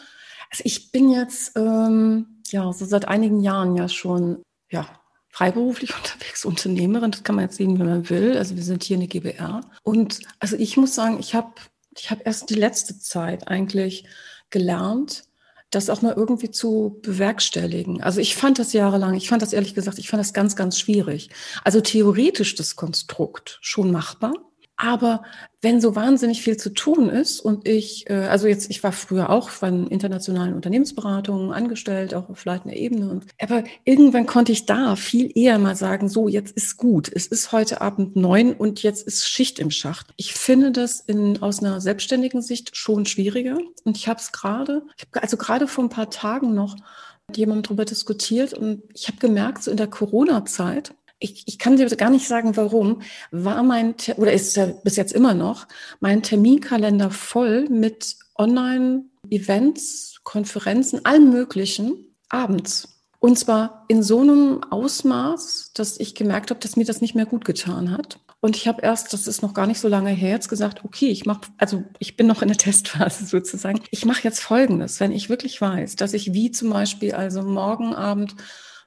Also 0.50 0.62
ich 0.64 0.92
bin 0.92 1.11
jetzt, 1.11 1.57
ähm, 1.57 2.42
ja, 2.48 2.72
so 2.72 2.85
seit 2.85 3.09
einigen 3.09 3.40
Jahren 3.40 3.76
ja 3.76 3.88
schon, 3.88 4.42
ja, 4.70 4.87
freiberuflich 5.31 5.94
unterwegs, 5.96 6.44
Unternehmerin, 6.44 7.11
das 7.11 7.24
kann 7.24 7.37
man 7.37 7.46
jetzt 7.46 7.57
sehen, 7.57 7.78
wenn 7.78 7.87
man 7.87 8.11
will. 8.11 8.37
Also 8.37 8.57
wir 8.57 8.62
sind 8.62 8.85
hier 8.85 8.96
eine 8.96 9.09
GBR. 9.09 9.62
Und 9.83 10.20
also 10.38 10.57
ich 10.57 10.76
muss 10.76 10.94
sagen, 10.94 11.18
ich 11.18 11.35
habe 11.35 11.52
ich 11.96 12.11
hab 12.11 12.24
erst 12.26 12.48
die 12.50 12.55
letzte 12.55 12.98
Zeit 12.98 13.48
eigentlich 13.48 14.07
gelernt, 14.50 15.24
das 15.72 15.90
auch 15.90 16.02
mal 16.02 16.14
irgendwie 16.14 16.50
zu 16.50 17.00
bewerkstelligen. 17.02 18.02
Also 18.02 18.20
ich 18.20 18.37
fand 18.37 18.58
das 18.58 18.72
jahrelang, 18.72 19.14
ich 19.14 19.28
fand 19.28 19.42
das 19.42 19.52
ehrlich 19.52 19.74
gesagt, 19.74 19.98
ich 19.98 20.08
fand 20.08 20.20
das 20.20 20.35
ganz, 20.35 20.54
ganz 20.54 20.78
schwierig. 20.78 21.30
Also 21.64 21.80
theoretisch 21.80 22.54
das 22.54 22.76
Konstrukt 22.76 23.58
schon 23.62 23.90
machbar, 23.90 24.35
aber 24.82 25.22
wenn 25.60 25.80
so 25.80 25.94
wahnsinnig 25.94 26.42
viel 26.42 26.56
zu 26.56 26.70
tun 26.70 27.08
ist 27.08 27.38
und 27.38 27.68
ich, 27.68 28.10
äh, 28.10 28.14
also 28.14 28.48
jetzt, 28.48 28.68
ich 28.68 28.82
war 28.82 28.90
früher 28.90 29.30
auch 29.30 29.48
von 29.48 29.86
internationalen 29.86 30.54
Unternehmensberatungen 30.54 31.52
angestellt, 31.52 32.14
auch 32.14 32.28
auf 32.28 32.44
leitender 32.44 32.76
Ebene. 32.76 33.08
Und, 33.08 33.26
aber 33.40 33.62
irgendwann 33.84 34.26
konnte 34.26 34.50
ich 34.50 34.66
da 34.66 34.96
viel 34.96 35.30
eher 35.38 35.60
mal 35.60 35.76
sagen, 35.76 36.08
so, 36.08 36.26
jetzt 36.26 36.56
ist 36.56 36.78
gut. 36.78 37.08
Es 37.14 37.28
ist 37.28 37.52
heute 37.52 37.80
Abend 37.80 38.16
neun 38.16 38.54
und 38.54 38.82
jetzt 38.82 39.06
ist 39.06 39.28
Schicht 39.28 39.60
im 39.60 39.70
Schacht. 39.70 40.08
Ich 40.16 40.34
finde 40.34 40.72
das 40.72 40.98
in, 40.98 41.40
aus 41.40 41.60
einer 41.60 41.80
selbstständigen 41.80 42.42
Sicht 42.42 42.76
schon 42.76 43.06
schwieriger. 43.06 43.58
Und 43.84 43.96
ich 43.96 44.08
habe 44.08 44.18
es 44.18 44.32
gerade, 44.32 44.82
also 45.12 45.36
gerade 45.36 45.68
vor 45.68 45.84
ein 45.84 45.90
paar 45.90 46.10
Tagen 46.10 46.56
noch 46.56 46.74
mit 47.28 47.36
jemandem 47.36 47.62
darüber 47.62 47.84
diskutiert 47.84 48.52
und 48.52 48.82
ich 48.94 49.06
habe 49.06 49.18
gemerkt, 49.18 49.62
so 49.62 49.70
in 49.70 49.76
der 49.76 49.86
Corona-Zeit, 49.86 50.92
ich, 51.22 51.44
ich 51.46 51.58
kann 51.58 51.76
dir 51.76 51.87
gar 51.96 52.11
nicht 52.11 52.26
sagen, 52.26 52.56
warum, 52.56 53.02
war 53.30 53.62
mein, 53.62 53.94
oder 54.16 54.32
ist 54.32 54.56
ja 54.56 54.66
bis 54.66 54.96
jetzt 54.96 55.12
immer 55.12 55.35
noch, 55.35 55.66
mein 56.00 56.22
Terminkalender 56.22 57.11
voll 57.11 57.68
mit 57.68 58.16
Online-Events, 58.37 60.20
Konferenzen, 60.24 61.04
allem 61.04 61.30
Möglichen 61.30 62.16
abends. 62.28 62.88
Und 63.18 63.38
zwar 63.38 63.85
in 63.88 64.02
so 64.02 64.20
einem 64.20 64.64
Ausmaß, 64.64 65.72
dass 65.74 66.00
ich 66.00 66.14
gemerkt 66.14 66.50
habe, 66.50 66.61
dass 66.61 66.76
mir 66.76 66.85
das 66.85 67.00
nicht 67.00 67.14
mehr 67.14 67.26
gut 67.26 67.44
getan 67.44 67.92
hat. 67.92 68.18
Und 68.40 68.56
ich 68.56 68.66
habe 68.66 68.82
erst, 68.82 69.12
das 69.12 69.28
ist 69.28 69.42
noch 69.42 69.54
gar 69.54 69.68
nicht 69.68 69.78
so 69.78 69.87
lange 69.87 70.11
her, 70.11 70.30
jetzt 70.30 70.48
gesagt, 70.48 70.85
okay, 70.85 71.06
ich 71.06 71.24
mache, 71.26 71.42
also 71.58 71.85
ich 72.00 72.16
bin 72.16 72.26
noch 72.26 72.42
in 72.42 72.48
der 72.48 72.56
Testphase 72.58 73.24
sozusagen. 73.24 73.80
Ich 73.92 74.04
mache 74.04 74.24
jetzt 74.24 74.40
Folgendes, 74.40 74.98
wenn 74.98 75.12
ich 75.12 75.28
wirklich 75.28 75.61
weiß, 75.61 75.94
dass 75.94 76.14
ich 76.14 76.32
wie 76.32 76.50
zum 76.50 76.70
Beispiel 76.70 77.14
also 77.14 77.42
morgen 77.42 77.94
Abend 77.94 78.35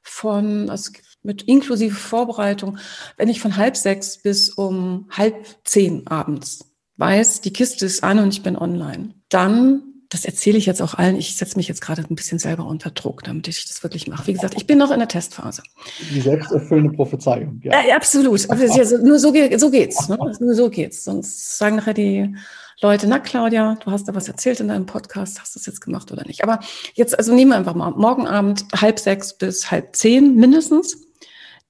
von, 0.02 0.70
also 0.70 0.92
mit 1.26 1.44
inklusive 1.44 1.96
Vorbereitung, 1.96 2.78
wenn 3.18 3.30
ich 3.30 3.42
von 3.42 3.58
halb 3.58 3.76
sechs 3.76 4.18
bis 4.22 4.50
um 4.50 5.08
halb 5.10 5.36
zehn 5.64 6.08
abends 6.08 6.72
weiß, 6.98 7.42
die 7.42 7.52
Kiste 7.52 7.86
ist 7.86 8.04
an 8.04 8.20
und 8.20 8.30
ich 8.30 8.44
bin 8.44 8.58
online, 8.58 9.16
dann 9.30 9.84
das 10.10 10.24
erzähle 10.24 10.58
ich 10.58 10.66
jetzt 10.66 10.82
auch 10.82 10.94
allen. 10.94 11.18
Ich 11.18 11.36
setze 11.36 11.58
mich 11.58 11.68
jetzt 11.68 11.82
gerade 11.82 12.04
ein 12.10 12.16
bisschen 12.16 12.40
selber 12.40 12.66
unter 12.66 12.92
Druck, 12.92 13.24
damit 13.24 13.48
ich 13.48 13.68
das 13.68 13.84
wirklich 13.84 14.08
mache. 14.08 14.28
Wie 14.28 14.34
gesagt, 14.34 14.56
ich 14.56 14.68
bin 14.68 14.78
noch 14.78 14.92
in 14.92 15.00
der 15.00 15.08
Testphase. 15.08 15.64
Die 16.10 16.22
selbsterfüllende 16.22 16.96
Prophezeiung. 16.96 17.60
Ja, 17.64 17.84
ja 17.86 17.96
absolut. 17.96 18.50
Also, 18.50 18.98
nur 19.00 19.20
so, 19.20 19.34
so 19.58 19.72
geht's. 19.72 20.08
Ne? 20.08 20.18
Nur 20.40 20.54
so 20.54 20.70
geht's. 20.70 21.04
Sonst 21.04 21.58
sagen 21.58 21.78
nachher 21.78 21.94
die 21.94 22.36
Leute, 22.82 23.08
na 23.08 23.20
Claudia, 23.20 23.78
du 23.84 23.92
hast 23.92 24.08
da 24.08 24.16
was 24.16 24.28
erzählt 24.28 24.60
in 24.60 24.68
deinem 24.68 24.86
Podcast, 24.86 25.42
hast 25.42 25.56
du 25.56 25.60
das 25.60 25.66
jetzt 25.66 25.82
gemacht 25.82 26.12
oder 26.12 26.26
nicht? 26.26 26.44
Aber 26.44 26.60
jetzt, 26.94 27.18
also 27.18 27.34
nehmen 27.34 27.52
wir 27.52 27.58
einfach 27.58 27.76
mal 27.76 27.92
morgen 27.92 28.28
Abend 28.28 28.66
halb 28.76 29.00
sechs 29.00 29.38
bis 29.38 29.72
halb 29.72 29.96
zehn 29.96 30.36
mindestens 30.36 31.05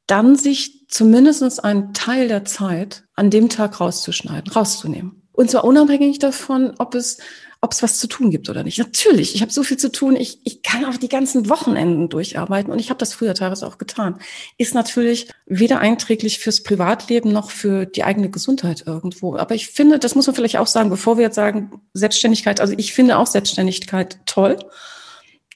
dann 0.08 0.36
sich 0.36 0.88
zumindest 0.88 1.64
einen 1.64 1.94
Teil 1.94 2.28
der 2.28 2.46
Zeit 2.46 3.04
an 3.16 3.30
dem 3.30 3.50
Tag 3.50 3.80
rauszuschneiden, 3.80 4.52
rauszunehmen. 4.52 5.24
Und 5.32 5.52
zwar 5.52 5.66
unabhängig 5.66 6.20
davon, 6.20 6.74
ob 6.78 6.96
es 6.96 7.18
ob 7.66 7.72
es 7.72 7.82
was 7.82 7.98
zu 7.98 8.08
tun 8.08 8.30
gibt 8.30 8.48
oder 8.48 8.64
nicht. 8.64 8.78
Natürlich, 8.78 9.34
ich 9.34 9.42
habe 9.42 9.52
so 9.52 9.64
viel 9.64 9.78
zu 9.78 9.92
tun, 9.92 10.16
ich, 10.16 10.40
ich 10.44 10.62
kann 10.62 10.86
auch 10.86 10.98
die 10.98 11.10
ganzen 11.10 11.50
Wochenenden 11.50 12.10
durcharbeiten 12.10 12.72
und 12.72 12.80
ich 12.80 12.92
habe 12.92 13.00
das 13.00 13.14
früher 13.14 13.34
teilweise 13.34 13.66
auch 13.66 13.80
getan. 13.80 14.20
Ist 14.60 14.76
natürlich 14.76 15.30
weder 15.48 15.80
einträglich 15.80 16.38
fürs 16.38 16.62
Privatleben 16.62 17.32
noch 17.32 17.50
für 17.50 17.88
die 17.88 18.04
eigene 18.04 18.30
Gesundheit 18.30 18.84
irgendwo. 18.86 19.36
Aber 19.36 19.56
ich 19.56 19.68
finde, 19.68 19.98
das 19.98 20.14
muss 20.14 20.28
man 20.28 20.36
vielleicht 20.36 20.58
auch 20.58 20.68
sagen, 20.68 20.92
bevor 20.92 21.18
wir 21.18 21.24
jetzt 21.24 21.36
sagen, 21.36 21.82
Selbstständigkeit, 21.94 22.62
also 22.62 22.76
ich 22.78 22.94
finde 22.94 23.18
auch 23.18 23.28
Selbstständigkeit 23.28 24.20
toll 24.28 24.60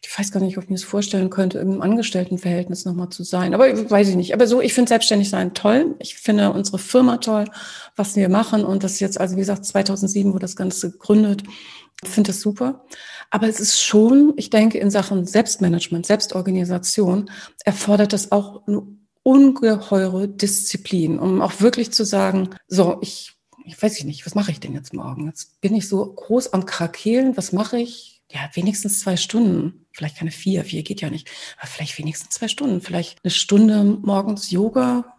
ich 0.10 0.18
weiß 0.18 0.32
gar 0.32 0.40
nicht, 0.40 0.58
ob 0.58 0.64
ich 0.64 0.70
mir 0.72 0.76
das 0.76 0.84
vorstellen 0.84 1.30
könnte, 1.30 1.60
im 1.60 1.84
Angestelltenverhältnis 1.84 2.84
nochmal 2.84 3.10
zu 3.10 3.22
sein. 3.24 3.54
Aber 3.54 3.66
weiß 3.68 4.10
ich 4.10 4.16
nicht. 4.16 4.34
Aber 4.34 4.48
so, 4.48 4.60
ich 4.60 4.74
finde 4.74 4.90
selbstständig 4.90 5.30
sein 5.30 5.54
toll. 5.54 5.96
Ich 6.00 6.16
finde 6.16 6.52
unsere 6.52 6.80
Firma 6.80 7.18
toll, 7.18 7.46
was 7.96 8.16
wir 8.16 8.28
machen. 8.28 8.66
Und 8.66 8.84
das 8.84 9.00
jetzt, 9.00 9.20
also 9.20 9.36
wie 9.36 9.42
gesagt, 9.42 9.66
2007 9.66 10.34
wurde 10.34 10.46
das 10.46 10.56
Ganze 10.56 10.90
gegründet. 10.90 11.44
Ich 12.02 12.10
finde 12.10 12.30
das 12.30 12.42
super. 12.42 12.86
Aber 13.30 13.48
es 13.48 13.60
ist 13.60 13.84
schon, 13.84 14.34
ich 14.36 14.50
denke, 14.50 14.80
in 14.80 14.90
Sachen 14.90 15.28
Selbstmanagement, 15.28 16.08
Selbstorganisation 16.08 17.30
erfordert 17.64 18.12
das 18.12 18.32
auch 18.32 18.66
eine 18.66 18.82
ungeheure 19.22 20.28
Disziplin, 20.28 21.20
um 21.20 21.40
auch 21.40 21.62
wirklich 21.62 21.92
zu 21.92 22.04
sagen, 22.04 22.50
so, 22.68 22.98
ich, 23.02 23.34
ich 23.64 23.80
weiß 23.80 24.04
nicht, 24.06 24.26
was 24.26 24.34
mache 24.34 24.50
ich 24.50 24.60
denn 24.60 24.74
jetzt 24.74 24.92
morgen? 24.92 25.28
Jetzt 25.28 25.62
bin 25.62 25.76
ich 25.76 25.88
so 25.88 26.04
groß 26.04 26.54
am 26.54 26.66
Krakehlen, 26.66 27.38
was 27.38 27.52
mache 27.52 27.78
ich? 27.78 28.19
Ja, 28.32 28.50
wenigstens 28.54 29.00
zwei 29.00 29.18
Stunden. 29.18 29.86
Vielleicht 29.92 30.18
keine 30.18 30.32
vier, 30.32 30.64
vier 30.64 30.84
geht 30.84 31.02
ja 31.02 31.10
nicht, 31.10 31.30
aber 31.58 31.68
vielleicht 31.68 31.98
wenigstens 31.98 32.36
zwei 32.36 32.48
Stunden. 32.48 32.82
Vielleicht 32.82 33.18
eine 33.24 33.32
Stunde 33.32 33.84
morgens 33.84 34.52
Yoga, 34.52 35.18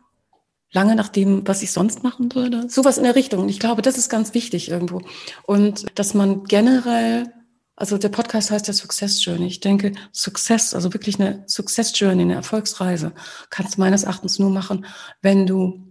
lange 0.72 0.94
nach 0.94 1.08
dem, 1.08 1.46
was 1.46 1.62
ich 1.62 1.72
sonst 1.72 2.02
machen 2.02 2.34
würde. 2.34 2.68
Sowas 2.68 2.98
in 2.98 3.04
der 3.04 3.16
Richtung. 3.16 3.40
Und 3.40 3.48
ich 3.48 3.58
glaube, 3.58 3.82
das 3.82 3.98
ist 3.98 4.08
ganz 4.08 4.34
wichtig 4.34 4.70
irgendwo. 4.70 5.02
Und 5.44 5.86
dass 5.98 6.14
man 6.14 6.44
generell, 6.44 7.32
also 7.74 7.98
der 7.98 8.10
Podcast 8.10 8.50
heißt 8.52 8.68
ja 8.68 8.74
Success 8.74 9.24
Journey. 9.24 9.46
Ich 9.46 9.60
denke, 9.60 9.92
Success, 10.12 10.74
also 10.74 10.92
wirklich 10.92 11.18
eine 11.18 11.42
Success 11.48 11.98
Journey, 11.98 12.22
eine 12.22 12.34
Erfolgsreise, 12.34 13.12
kannst 13.50 13.76
du 13.76 13.80
meines 13.80 14.04
Erachtens 14.04 14.38
nur 14.38 14.50
machen, 14.50 14.86
wenn 15.20 15.46
du 15.46 15.86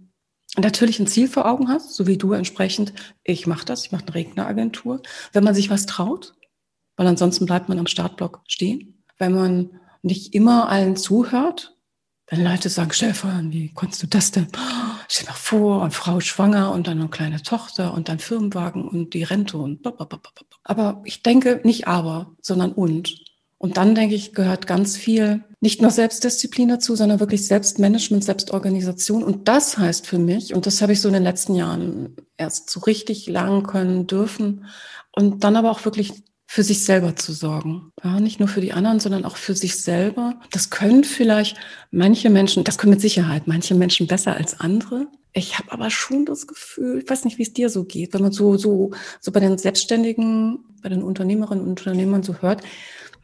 natürlich 0.56 0.98
ein 0.98 1.06
Ziel 1.06 1.28
vor 1.28 1.46
Augen 1.46 1.68
hast, 1.68 1.94
so 1.94 2.06
wie 2.06 2.16
du 2.16 2.32
entsprechend, 2.32 2.92
ich 3.22 3.46
mache 3.46 3.64
das, 3.64 3.84
ich 3.84 3.92
mache 3.92 4.06
eine 4.06 4.14
Regneragentur. 4.14 5.02
Wenn 5.32 5.44
man 5.44 5.54
sich 5.54 5.70
was 5.70 5.86
traut, 5.86 6.34
weil 7.00 7.06
ansonsten 7.06 7.46
bleibt 7.46 7.70
man 7.70 7.78
am 7.78 7.86
Startblock 7.86 8.42
stehen. 8.46 9.02
Wenn 9.16 9.32
man 9.32 9.70
nicht 10.02 10.34
immer 10.34 10.68
allen 10.68 10.96
zuhört, 10.96 11.74
wenn 12.26 12.44
Leute 12.44 12.68
sagen, 12.68 12.92
Stefan, 12.92 13.50
wie 13.52 13.72
konntest 13.72 14.02
du 14.02 14.06
das 14.06 14.32
denn? 14.32 14.48
Stell 15.08 15.24
dir 15.24 15.30
mal 15.30 15.36
vor, 15.36 15.80
eine 15.80 15.92
Frau 15.92 16.20
schwanger 16.20 16.72
und 16.72 16.88
dann 16.88 17.00
eine 17.00 17.08
kleine 17.08 17.40
Tochter 17.40 17.94
und 17.94 18.10
dann 18.10 18.18
Firmenwagen 18.18 18.86
und 18.86 19.14
die 19.14 19.22
Rente 19.22 19.56
und 19.56 19.80
blablabla. 19.80 20.20
Aber 20.62 21.00
ich 21.06 21.22
denke 21.22 21.62
nicht 21.64 21.88
aber, 21.88 22.32
sondern 22.42 22.72
und. 22.72 23.24
Und 23.56 23.78
dann 23.78 23.94
denke 23.94 24.14
ich, 24.14 24.34
gehört 24.34 24.66
ganz 24.66 24.98
viel 24.98 25.42
nicht 25.62 25.80
nur 25.80 25.90
Selbstdisziplin 25.90 26.68
dazu, 26.68 26.96
sondern 26.96 27.18
wirklich 27.18 27.46
Selbstmanagement, 27.46 28.24
Selbstorganisation. 28.24 29.24
Und 29.24 29.48
das 29.48 29.78
heißt 29.78 30.06
für 30.06 30.18
mich, 30.18 30.52
und 30.52 30.66
das 30.66 30.82
habe 30.82 30.92
ich 30.92 31.00
so 31.00 31.08
in 31.08 31.14
den 31.14 31.22
letzten 31.22 31.54
Jahren 31.54 32.14
erst 32.36 32.68
so 32.68 32.80
richtig 32.80 33.26
lernen 33.26 33.62
können 33.62 34.06
dürfen, 34.06 34.66
und 35.12 35.42
dann 35.44 35.56
aber 35.56 35.70
auch 35.70 35.84
wirklich 35.84 36.12
für 36.52 36.64
sich 36.64 36.84
selber 36.84 37.14
zu 37.14 37.32
sorgen. 37.32 37.92
Ja, 38.02 38.18
nicht 38.18 38.40
nur 38.40 38.48
für 38.48 38.60
die 38.60 38.72
anderen, 38.72 38.98
sondern 38.98 39.24
auch 39.24 39.36
für 39.36 39.54
sich 39.54 39.76
selber. 39.76 40.34
Das 40.50 40.68
können 40.68 41.04
vielleicht 41.04 41.56
manche 41.92 42.28
Menschen, 42.28 42.64
das 42.64 42.76
können 42.76 42.90
mit 42.90 43.00
Sicherheit 43.00 43.46
manche 43.46 43.76
Menschen 43.76 44.08
besser 44.08 44.34
als 44.34 44.58
andere. 44.58 45.06
Ich 45.32 45.60
habe 45.60 45.70
aber 45.70 45.90
schon 45.90 46.26
das 46.26 46.48
Gefühl, 46.48 47.02
ich 47.04 47.08
weiß 47.08 47.24
nicht, 47.24 47.38
wie 47.38 47.44
es 47.44 47.52
dir 47.52 47.68
so 47.68 47.84
geht, 47.84 48.14
wenn 48.14 48.22
man 48.22 48.32
so, 48.32 48.56
so, 48.56 48.90
so 49.20 49.30
bei 49.30 49.38
den 49.38 49.58
Selbstständigen, 49.58 50.64
bei 50.82 50.88
den 50.88 51.04
Unternehmerinnen 51.04 51.62
und 51.62 51.70
Unternehmern 51.70 52.24
so 52.24 52.34
hört, 52.42 52.64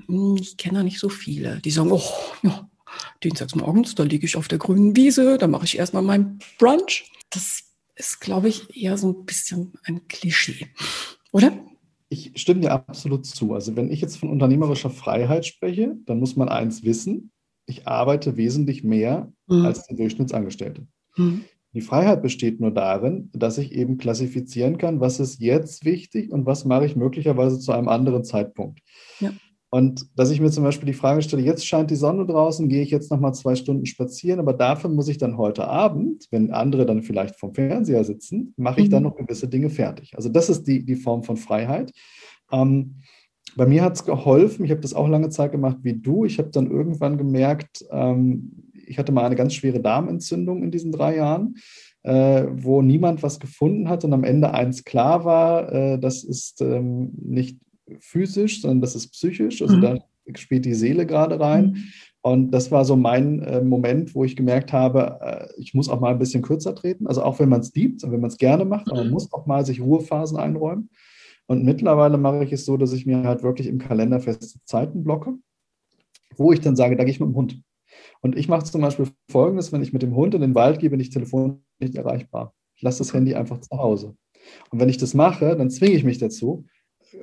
hm, 0.07 0.37
ich 0.41 0.57
kenne 0.57 0.79
da 0.79 0.85
nicht 0.85 1.01
so 1.01 1.09
viele, 1.09 1.59
die 1.65 1.73
sagen, 1.73 1.91
oh, 1.91 2.03
ja, 2.45 2.71
dienstags 3.25 3.57
morgens, 3.57 3.97
da 3.97 4.05
liege 4.05 4.25
ich 4.25 4.37
auf 4.37 4.47
der 4.47 4.59
grünen 4.59 4.95
Wiese, 4.95 5.37
da 5.37 5.49
mache 5.49 5.65
ich 5.65 5.79
erstmal 5.79 6.05
mein 6.05 6.39
Brunch. 6.61 7.11
Das 7.31 7.65
ist, 7.97 8.21
glaube 8.21 8.47
ich, 8.47 8.81
eher 8.81 8.97
so 8.97 9.09
ein 9.09 9.25
bisschen 9.25 9.73
ein 9.83 10.07
Klischee, 10.07 10.69
oder? 11.33 11.59
Ich 12.09 12.33
stimme 12.37 12.61
dir 12.61 12.73
absolut 12.73 13.27
zu. 13.27 13.55
Also 13.55 13.77
wenn 13.77 13.91
ich 13.91 14.01
jetzt 14.01 14.17
von 14.17 14.31
unternehmerischer 14.31 14.91
Freiheit 14.91 15.47
spreche, 15.47 15.97
dann 16.07 16.19
muss 16.19 16.37
man 16.37 16.49
eins 16.49 16.85
wissen, 16.85 17.33
ich 17.67 17.87
arbeite 17.89 18.37
wesentlich 18.37 18.85
mehr 18.85 19.33
mhm. 19.49 19.65
als 19.65 19.87
der 19.87 19.97
Durchschnittsangestellte. 19.97 20.87
Mhm. 21.17 21.45
Die 21.73 21.81
Freiheit 21.83 22.23
besteht 22.23 22.61
nur 22.61 22.71
darin, 22.71 23.29
dass 23.35 23.59
ich 23.59 23.73
eben 23.73 23.99
klassifizieren 23.99 24.79
kann, 24.79 25.01
was 25.01 25.21
ist 25.21 25.41
jetzt 25.41 25.85
wichtig 25.85 26.31
und 26.31 26.47
was 26.47 26.65
mache 26.65 26.87
ich 26.87 26.97
möglicherweise 26.97 27.59
zu 27.59 27.73
einem 27.73 27.89
anderen 27.89 28.25
Zeitpunkt. 28.25 28.81
Und 29.69 30.07
dass 30.17 30.31
ich 30.31 30.41
mir 30.41 30.51
zum 30.51 30.63
Beispiel 30.63 30.87
die 30.87 30.93
Frage 30.93 31.23
stelle, 31.23 31.43
jetzt 31.43 31.67
scheint 31.67 31.91
die 31.91 31.97
Sonne 31.97 32.25
draußen, 32.25 32.69
gehe 32.69 32.83
ich 32.83 32.91
jetzt 32.91 33.11
nochmal 33.11 33.35
zwei 33.35 33.57
Stunden 33.57 33.85
spazieren, 33.85 34.39
aber 34.39 34.53
dafür 34.53 34.91
muss 34.91 35.09
ich 35.09 35.19
dann 35.19 35.37
heute 35.37 35.67
Abend, 35.67 36.27
wenn 36.31 36.53
andere 36.53 36.87
dann 36.87 37.03
vielleicht 37.03 37.37
vom 37.37 37.53
Fernseher 37.53 38.05
sitzen, 38.05 38.55
mache 38.57 38.81
ich 38.81 38.89
dann 38.89 39.03
mhm. 39.03 39.09
noch 39.09 39.17
gewisse 39.17 39.49
Dinge 39.49 39.69
fertig. 39.69 40.13
Also 40.17 40.29
das 40.29 40.49
ist 40.49 40.65
die, 40.65 40.85
die 40.85 40.95
Form 40.95 41.25
von 41.25 41.37
Freiheit. 41.37 41.93
Ähm, 42.53 42.97
bei 43.57 43.67
mir 43.67 43.83
hat 43.83 43.95
es 43.95 44.05
geholfen, 44.05 44.65
ich 44.65 44.71
habe 44.71 44.81
das 44.81 44.95
auch 44.95 45.09
lange 45.09 45.31
Zeit 45.31 45.51
gemacht 45.51 45.79
wie 45.83 45.95
du. 45.95 46.25
Ich 46.25 46.39
habe 46.39 46.51
dann 46.51 46.71
irgendwann 46.71 47.19
gemerkt, 47.19 47.85
ähm, 47.91 48.53
ich 48.87 48.99
hatte 48.99 49.13
mal 49.13 49.25
eine 49.25 49.37
ganz 49.37 49.55
schwere 49.55 49.81
Darmentzündung 49.81 50.63
in 50.63 50.71
diesen 50.71 50.93
drei 50.93 51.17
Jahren. 51.17 51.57
Äh, 52.03 52.47
wo 52.53 52.83
niemand 52.83 53.25
was 53.25 53.41
gefunden 53.41 53.89
hat 53.89 54.05
und 54.05 54.13
am 54.13 54.23
Ende 54.23 54.55
eins 54.55 54.85
klar 54.85 55.25
war, 55.25 55.73
äh, 55.73 55.99
das 55.99 56.23
ist 56.23 56.61
ähm, 56.61 57.11
nicht 57.21 57.59
physisch, 58.01 58.63
sondern 58.63 58.81
das 58.81 58.95
ist 58.95 59.09
psychisch. 59.09 59.63
Also 59.63 59.77
mhm. 59.77 59.83
da 59.83 59.99
spielt 60.35 60.65
die 60.65 60.75
Seele 60.75 61.07
gerade 61.07 61.39
rein. 61.39 61.67
Mhm. 61.67 61.85
Und 62.23 62.51
das 62.51 62.73
war 62.73 62.85
so 62.85 62.97
mein 62.97 63.41
äh, 63.43 63.61
Moment, 63.63 64.15
wo 64.15 64.25
ich 64.25 64.35
gemerkt 64.35 64.73
habe, 64.73 65.19
äh, 65.21 65.61
ich 65.61 65.75
muss 65.75 65.89
auch 65.89 66.01
mal 66.01 66.11
ein 66.11 66.19
bisschen 66.19 66.43
kürzer 66.43 66.75
treten. 66.75 67.07
Also 67.07 67.23
auch 67.23 67.39
wenn 67.39 67.49
man 67.49 67.61
es 67.61 67.73
liebt 67.75 68.03
und 68.03 68.11
wenn 68.11 68.21
man 68.21 68.31
es 68.31 68.37
gerne 68.37 68.65
macht, 68.65 68.89
aber 68.89 68.99
man 68.99 69.07
mhm. 69.07 69.13
muss 69.13 69.33
auch 69.33 69.47
mal 69.47 69.65
sich 69.65 69.81
Ruhephasen 69.81 70.37
einräumen. 70.37 70.91
Und 71.47 71.65
mittlerweile 71.65 72.19
mache 72.19 72.43
ich 72.43 72.53
es 72.53 72.65
so, 72.65 72.77
dass 72.77 72.93
ich 72.93 73.07
mir 73.07 73.23
halt 73.23 73.45
wirklich 73.45 73.69
im 73.69 73.79
Kalender 73.79 74.19
feste 74.19 74.59
Zeiten 74.65 75.05
blocke, 75.05 75.35
wo 76.37 76.53
ich 76.53 76.61
dann 76.61 76.75
sage, 76.75 76.97
da 76.97 77.05
gehe 77.05 77.13
ich 77.13 77.21
mit 77.21 77.29
dem 77.29 77.37
Hund. 77.37 77.63
Und 78.21 78.37
ich 78.37 78.49
mache 78.49 78.65
zum 78.65 78.81
Beispiel 78.81 79.07
Folgendes, 79.31 79.73
wenn 79.73 79.83
ich 79.83 79.93
mit 79.93 80.03
dem 80.03 80.17
Hund 80.17 80.35
in 80.35 80.41
den 80.41 80.57
Wald 80.57 80.81
gehe, 80.81 80.91
bin 80.91 80.99
ich 80.99 81.11
telefonisch 81.11 81.59
nicht 81.79 81.95
erreichbar. 81.95 82.55
Ich 82.75 82.83
lasse 82.83 82.99
das 82.99 83.15
Handy 83.15 83.37
einfach 83.37 83.61
zu 83.61 83.79
Hause. 83.79 84.17
Und 84.71 84.81
wenn 84.81 84.89
ich 84.89 84.99
das 84.99 85.15
mache, 85.15 85.57
dann 85.57 85.71
zwinge 85.71 85.95
ich 85.95 86.05
mich 86.05 86.19
dazu, 86.19 86.67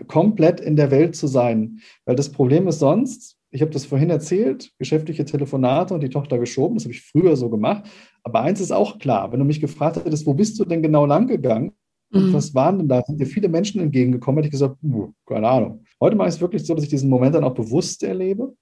komplett 0.07 0.59
in 0.59 0.75
der 0.75 0.91
Welt 0.91 1.15
zu 1.15 1.27
sein. 1.27 1.79
Weil 2.05 2.15
das 2.15 2.31
Problem 2.31 2.67
ist 2.67 2.79
sonst, 2.79 3.37
ich 3.51 3.61
habe 3.61 3.71
das 3.71 3.85
vorhin 3.85 4.09
erzählt, 4.09 4.71
geschäftliche 4.79 5.25
Telefonate 5.25 5.93
und 5.93 6.01
die 6.01 6.09
Tochter 6.09 6.39
geschoben, 6.39 6.75
das 6.75 6.85
habe 6.85 6.93
ich 6.93 7.01
früher 7.01 7.35
so 7.35 7.49
gemacht. 7.49 7.85
Aber 8.23 8.41
eins 8.41 8.59
ist 8.59 8.71
auch 8.71 8.97
klar, 8.97 9.31
wenn 9.31 9.39
du 9.39 9.45
mich 9.45 9.61
gefragt 9.61 9.97
hättest, 9.97 10.25
wo 10.25 10.33
bist 10.33 10.59
du 10.59 10.65
denn 10.65 10.81
genau 10.81 11.05
lang 11.05 11.27
gegangen? 11.27 11.73
Mhm. 12.11 12.33
Was 12.33 12.53
waren 12.55 12.79
denn 12.79 12.87
da? 12.87 13.03
Sind 13.03 13.19
dir 13.19 13.25
viele 13.25 13.49
Menschen 13.49 13.81
entgegengekommen? 13.81 14.37
Hätte 14.37 14.47
ich 14.47 14.51
gesagt, 14.51 14.77
uh, 14.83 15.11
keine 15.25 15.47
Ahnung. 15.47 15.83
Heute 15.99 16.15
mache 16.15 16.29
ich 16.29 16.35
es 16.35 16.41
wirklich 16.41 16.65
so, 16.65 16.73
dass 16.73 16.83
ich 16.83 16.89
diesen 16.89 17.09
Moment 17.09 17.35
dann 17.35 17.43
auch 17.43 17.53
bewusst 17.53 18.03
erlebe, 18.03 18.55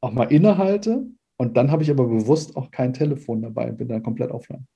auch 0.00 0.12
mal 0.12 0.24
innehalte 0.24 1.06
und 1.38 1.56
dann 1.56 1.70
habe 1.70 1.82
ich 1.82 1.90
aber 1.90 2.06
bewusst 2.06 2.56
auch 2.56 2.70
kein 2.70 2.92
Telefon 2.92 3.42
dabei 3.42 3.70
und 3.70 3.76
bin 3.76 3.88
dann 3.88 4.02
komplett 4.02 4.30
offline. 4.30 4.66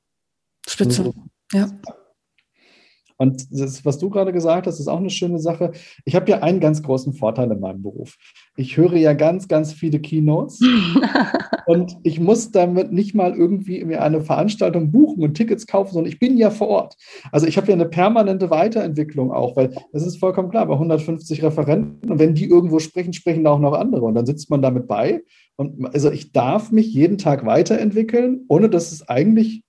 Spitze. 0.66 1.04
Also, 1.04 1.14
ja. 1.52 1.68
Und 3.20 3.46
das, 3.52 3.84
was 3.84 3.98
du 3.98 4.08
gerade 4.08 4.32
gesagt 4.32 4.66
hast, 4.66 4.80
ist 4.80 4.88
auch 4.88 4.98
eine 4.98 5.10
schöne 5.10 5.38
Sache. 5.38 5.72
Ich 6.06 6.16
habe 6.16 6.30
ja 6.30 6.38
einen 6.38 6.58
ganz 6.58 6.82
großen 6.82 7.12
Vorteil 7.12 7.50
in 7.50 7.60
meinem 7.60 7.82
Beruf. 7.82 8.16
Ich 8.56 8.78
höre 8.78 8.96
ja 8.96 9.12
ganz, 9.12 9.46
ganz 9.46 9.74
viele 9.74 10.00
Keynotes 10.00 10.58
und 11.66 11.98
ich 12.02 12.18
muss 12.18 12.50
damit 12.50 12.92
nicht 12.92 13.14
mal 13.14 13.36
irgendwie 13.36 13.84
mir 13.84 14.02
eine 14.02 14.22
Veranstaltung 14.22 14.90
buchen 14.90 15.22
und 15.22 15.34
Tickets 15.34 15.66
kaufen, 15.66 15.92
sondern 15.92 16.10
ich 16.10 16.18
bin 16.18 16.38
ja 16.38 16.48
vor 16.48 16.68
Ort. 16.68 16.96
Also 17.30 17.46
ich 17.46 17.58
habe 17.58 17.66
ja 17.66 17.74
eine 17.74 17.84
permanente 17.84 18.48
Weiterentwicklung 18.48 19.32
auch, 19.32 19.54
weil 19.54 19.74
das 19.92 20.06
ist 20.06 20.16
vollkommen 20.16 20.48
klar, 20.48 20.64
bei 20.64 20.72
150 20.72 21.42
Referenten 21.42 22.10
und 22.10 22.18
wenn 22.18 22.34
die 22.34 22.46
irgendwo 22.46 22.78
sprechen, 22.78 23.12
sprechen 23.12 23.44
da 23.44 23.50
auch 23.50 23.60
noch 23.60 23.74
andere 23.74 24.06
und 24.06 24.14
dann 24.14 24.24
sitzt 24.24 24.48
man 24.48 24.62
damit 24.62 24.88
bei. 24.88 25.20
Und 25.56 25.92
also 25.92 26.10
ich 26.10 26.32
darf 26.32 26.72
mich 26.72 26.90
jeden 26.94 27.18
Tag 27.18 27.44
weiterentwickeln, 27.44 28.46
ohne 28.48 28.70
dass 28.70 28.92
es 28.92 29.06
eigentlich 29.10 29.62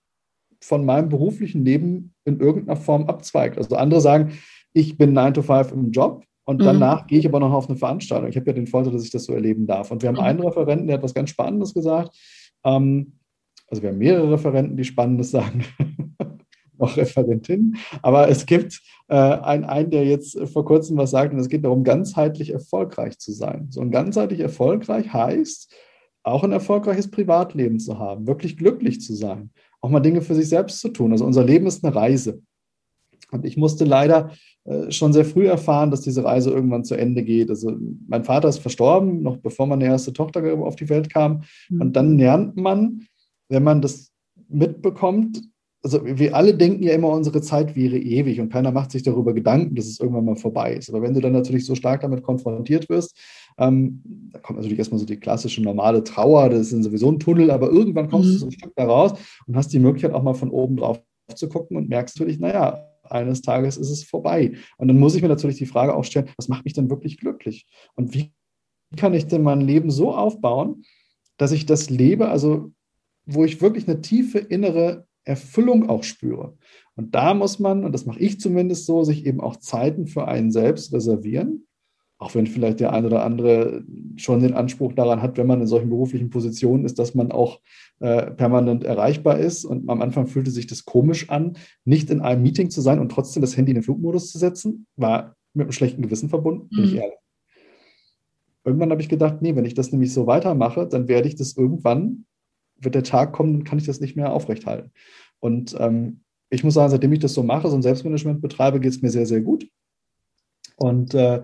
von 0.62 0.84
meinem 0.84 1.08
beruflichen 1.08 1.64
Leben 1.64 2.14
in 2.24 2.40
irgendeiner 2.40 2.76
Form 2.76 3.04
abzweigt. 3.04 3.58
Also 3.58 3.76
andere 3.76 4.00
sagen, 4.00 4.32
ich 4.72 4.96
bin 4.96 5.12
9 5.12 5.34
to 5.34 5.42
5 5.42 5.72
im 5.72 5.90
Job 5.90 6.24
und 6.44 6.60
mhm. 6.60 6.64
danach 6.64 7.06
gehe 7.06 7.18
ich 7.18 7.26
aber 7.26 7.40
noch 7.40 7.52
auf 7.52 7.68
eine 7.68 7.78
Veranstaltung. 7.78 8.28
Ich 8.28 8.36
habe 8.36 8.46
ja 8.46 8.52
den 8.52 8.66
Vorteil, 8.66 8.92
dass 8.92 9.04
ich 9.04 9.10
das 9.10 9.24
so 9.24 9.34
erleben 9.34 9.66
darf. 9.66 9.90
Und 9.90 10.02
wir 10.02 10.08
haben 10.08 10.16
mhm. 10.16 10.22
einen 10.22 10.40
Referenten, 10.40 10.86
der 10.86 10.96
hat 10.96 11.02
was 11.02 11.14
ganz 11.14 11.30
Spannendes 11.30 11.74
gesagt. 11.74 12.16
Ähm, 12.64 13.14
also 13.68 13.82
wir 13.82 13.90
haben 13.90 13.98
mehrere 13.98 14.32
Referenten, 14.32 14.76
die 14.76 14.84
Spannendes 14.84 15.30
sagen. 15.30 15.64
noch 16.78 16.96
Referentin. 16.96 17.76
Aber 18.02 18.28
es 18.28 18.44
gibt 18.44 18.82
äh, 19.08 19.14
einen, 19.14 19.64
einen, 19.64 19.90
der 19.90 20.04
jetzt 20.04 20.38
vor 20.48 20.64
kurzem 20.64 20.96
was 20.96 21.10
sagt, 21.10 21.32
und 21.32 21.38
es 21.38 21.48
geht 21.48 21.64
darum, 21.64 21.84
ganzheitlich 21.84 22.52
erfolgreich 22.52 23.18
zu 23.18 23.32
sein. 23.32 23.68
So 23.70 23.80
ein 23.80 23.90
ganzheitlich 23.90 24.40
erfolgreich 24.40 25.12
heißt, 25.12 25.72
auch 26.24 26.44
ein 26.44 26.52
erfolgreiches 26.52 27.10
Privatleben 27.10 27.80
zu 27.80 27.98
haben, 27.98 28.26
wirklich 28.26 28.56
glücklich 28.56 29.00
zu 29.00 29.14
sein 29.14 29.50
auch 29.82 29.90
mal 29.90 30.00
Dinge 30.00 30.22
für 30.22 30.34
sich 30.34 30.48
selbst 30.48 30.80
zu 30.80 30.88
tun. 30.88 31.12
Also 31.12 31.26
unser 31.26 31.44
Leben 31.44 31.66
ist 31.66 31.84
eine 31.84 31.94
Reise. 31.94 32.40
Und 33.30 33.44
ich 33.44 33.56
musste 33.56 33.84
leider 33.84 34.30
äh, 34.64 34.90
schon 34.90 35.12
sehr 35.12 35.24
früh 35.24 35.48
erfahren, 35.48 35.90
dass 35.90 36.02
diese 36.02 36.24
Reise 36.24 36.50
irgendwann 36.50 36.84
zu 36.84 36.94
Ende 36.94 37.22
geht. 37.22 37.50
Also 37.50 37.76
mein 38.08 38.24
Vater 38.24 38.48
ist 38.48 38.58
verstorben, 38.58 39.22
noch 39.22 39.38
bevor 39.38 39.66
meine 39.66 39.84
erste 39.84 40.12
Tochter 40.12 40.42
auf 40.62 40.76
die 40.76 40.88
Welt 40.88 41.12
kam. 41.12 41.42
Mhm. 41.68 41.80
Und 41.80 41.96
dann 41.96 42.18
lernt 42.18 42.56
man, 42.56 43.06
wenn 43.48 43.64
man 43.64 43.82
das 43.82 44.12
mitbekommt, 44.48 45.42
also 45.84 46.00
wir 46.04 46.36
alle 46.36 46.54
denken 46.54 46.82
ja 46.84 46.92
immer, 46.92 47.08
unsere 47.08 47.42
Zeit 47.42 47.74
wäre 47.74 47.98
ewig 47.98 48.40
und 48.40 48.52
keiner 48.52 48.70
macht 48.70 48.92
sich 48.92 49.02
darüber 49.02 49.34
Gedanken, 49.34 49.74
dass 49.74 49.86
es 49.86 49.98
irgendwann 49.98 50.24
mal 50.24 50.36
vorbei 50.36 50.74
ist. 50.74 50.88
Aber 50.88 51.02
wenn 51.02 51.12
du 51.12 51.20
dann 51.20 51.32
natürlich 51.32 51.66
so 51.66 51.74
stark 51.74 52.02
damit 52.02 52.22
konfrontiert 52.22 52.88
wirst, 52.88 53.18
ähm, 53.58 54.00
da 54.32 54.38
kommt 54.38 54.58
natürlich 54.58 54.78
erstmal 54.78 55.00
so 55.00 55.06
die 55.06 55.18
klassische 55.18 55.60
normale 55.60 56.04
Trauer, 56.04 56.50
das 56.50 56.72
ist 56.72 56.84
sowieso 56.84 57.10
ein 57.10 57.18
Tunnel, 57.18 57.50
aber 57.50 57.68
irgendwann 57.68 58.08
kommst 58.08 58.28
mhm. 58.28 58.32
du 58.32 58.38
so 58.38 58.46
ein 58.46 58.52
Stück 58.52 58.72
da 58.76 58.84
raus 58.84 59.14
und 59.46 59.56
hast 59.56 59.72
die 59.72 59.80
Möglichkeit 59.80 60.14
auch 60.14 60.22
mal 60.22 60.34
von 60.34 60.50
oben 60.50 60.76
drauf 60.76 61.02
zu 61.34 61.48
gucken 61.48 61.76
und 61.76 61.88
merkst 61.88 62.18
natürlich, 62.18 62.38
naja, 62.38 62.88
eines 63.02 63.42
Tages 63.42 63.76
ist 63.76 63.90
es 63.90 64.04
vorbei. 64.04 64.52
Und 64.78 64.88
dann 64.88 64.98
muss 64.98 65.16
ich 65.16 65.22
mir 65.22 65.28
natürlich 65.28 65.56
die 65.56 65.66
Frage 65.66 65.94
auch 65.94 66.04
stellen, 66.04 66.30
was 66.36 66.48
macht 66.48 66.64
mich 66.64 66.74
denn 66.74 66.90
wirklich 66.90 67.18
glücklich? 67.18 67.66
Und 67.94 68.14
wie 68.14 68.32
kann 68.96 69.14
ich 69.14 69.26
denn 69.26 69.42
mein 69.42 69.60
Leben 69.60 69.90
so 69.90 70.14
aufbauen, 70.14 70.84
dass 71.38 71.52
ich 71.52 71.66
das 71.66 71.90
lebe, 71.90 72.28
also 72.28 72.70
wo 73.26 73.44
ich 73.44 73.60
wirklich 73.60 73.88
eine 73.88 74.00
tiefe 74.00 74.38
innere 74.38 75.06
Erfüllung 75.24 75.88
auch 75.88 76.02
spüre. 76.02 76.56
Und 76.94 77.14
da 77.14 77.34
muss 77.34 77.58
man, 77.58 77.84
und 77.84 77.92
das 77.92 78.06
mache 78.06 78.20
ich 78.20 78.40
zumindest 78.40 78.86
so, 78.86 79.02
sich 79.04 79.26
eben 79.26 79.40
auch 79.40 79.56
Zeiten 79.56 80.06
für 80.06 80.28
einen 80.28 80.50
selbst 80.50 80.92
reservieren. 80.92 81.66
Auch 82.18 82.34
wenn 82.36 82.46
vielleicht 82.46 82.78
der 82.78 82.92
ein 82.92 83.04
oder 83.04 83.24
andere 83.24 83.84
schon 84.14 84.40
den 84.40 84.54
Anspruch 84.54 84.92
daran 84.92 85.22
hat, 85.22 85.36
wenn 85.38 85.46
man 85.48 85.60
in 85.60 85.66
solchen 85.66 85.88
beruflichen 85.88 86.30
Positionen 86.30 86.84
ist, 86.84 86.98
dass 87.00 87.16
man 87.16 87.32
auch 87.32 87.60
äh, 87.98 88.30
permanent 88.30 88.84
erreichbar 88.84 89.40
ist. 89.40 89.64
Und 89.64 89.88
am 89.88 90.00
Anfang 90.02 90.28
fühlte 90.28 90.52
sich 90.52 90.68
das 90.68 90.84
komisch 90.84 91.30
an, 91.30 91.54
nicht 91.84 92.10
in 92.10 92.20
einem 92.20 92.42
Meeting 92.42 92.70
zu 92.70 92.80
sein 92.80 93.00
und 93.00 93.10
trotzdem 93.10 93.40
das 93.40 93.56
Handy 93.56 93.72
in 93.72 93.76
den 93.76 93.82
Flugmodus 93.82 94.30
zu 94.30 94.38
setzen. 94.38 94.86
War 94.94 95.34
mit 95.52 95.64
einem 95.64 95.72
schlechten 95.72 96.02
Gewissen 96.02 96.28
verbunden, 96.28 96.68
bin 96.68 96.80
mhm. 96.80 96.84
ich 96.84 96.94
ehrlich. 96.94 97.18
Irgendwann 98.64 98.90
habe 98.92 99.02
ich 99.02 99.08
gedacht, 99.08 99.42
nee, 99.42 99.56
wenn 99.56 99.64
ich 99.64 99.74
das 99.74 99.90
nämlich 99.90 100.12
so 100.12 100.28
weitermache, 100.28 100.86
dann 100.86 101.08
werde 101.08 101.26
ich 101.26 101.34
das 101.34 101.56
irgendwann 101.56 102.26
wird 102.82 102.94
der 102.94 103.02
Tag 103.02 103.32
kommen, 103.32 103.52
dann 103.52 103.64
kann 103.64 103.78
ich 103.78 103.86
das 103.86 104.00
nicht 104.00 104.16
mehr 104.16 104.32
aufrechthalten. 104.32 104.90
Und 105.40 105.76
ähm, 105.78 106.20
ich 106.50 106.64
muss 106.64 106.74
sagen, 106.74 106.90
seitdem 106.90 107.12
ich 107.12 107.20
das 107.20 107.34
so 107.34 107.42
mache, 107.42 107.68
so 107.68 107.76
ein 107.76 107.82
Selbstmanagement 107.82 108.42
betreibe, 108.42 108.80
geht 108.80 108.92
es 108.92 109.02
mir 109.02 109.10
sehr, 109.10 109.26
sehr 109.26 109.40
gut. 109.40 109.66
Und 110.76 111.14
äh, 111.14 111.42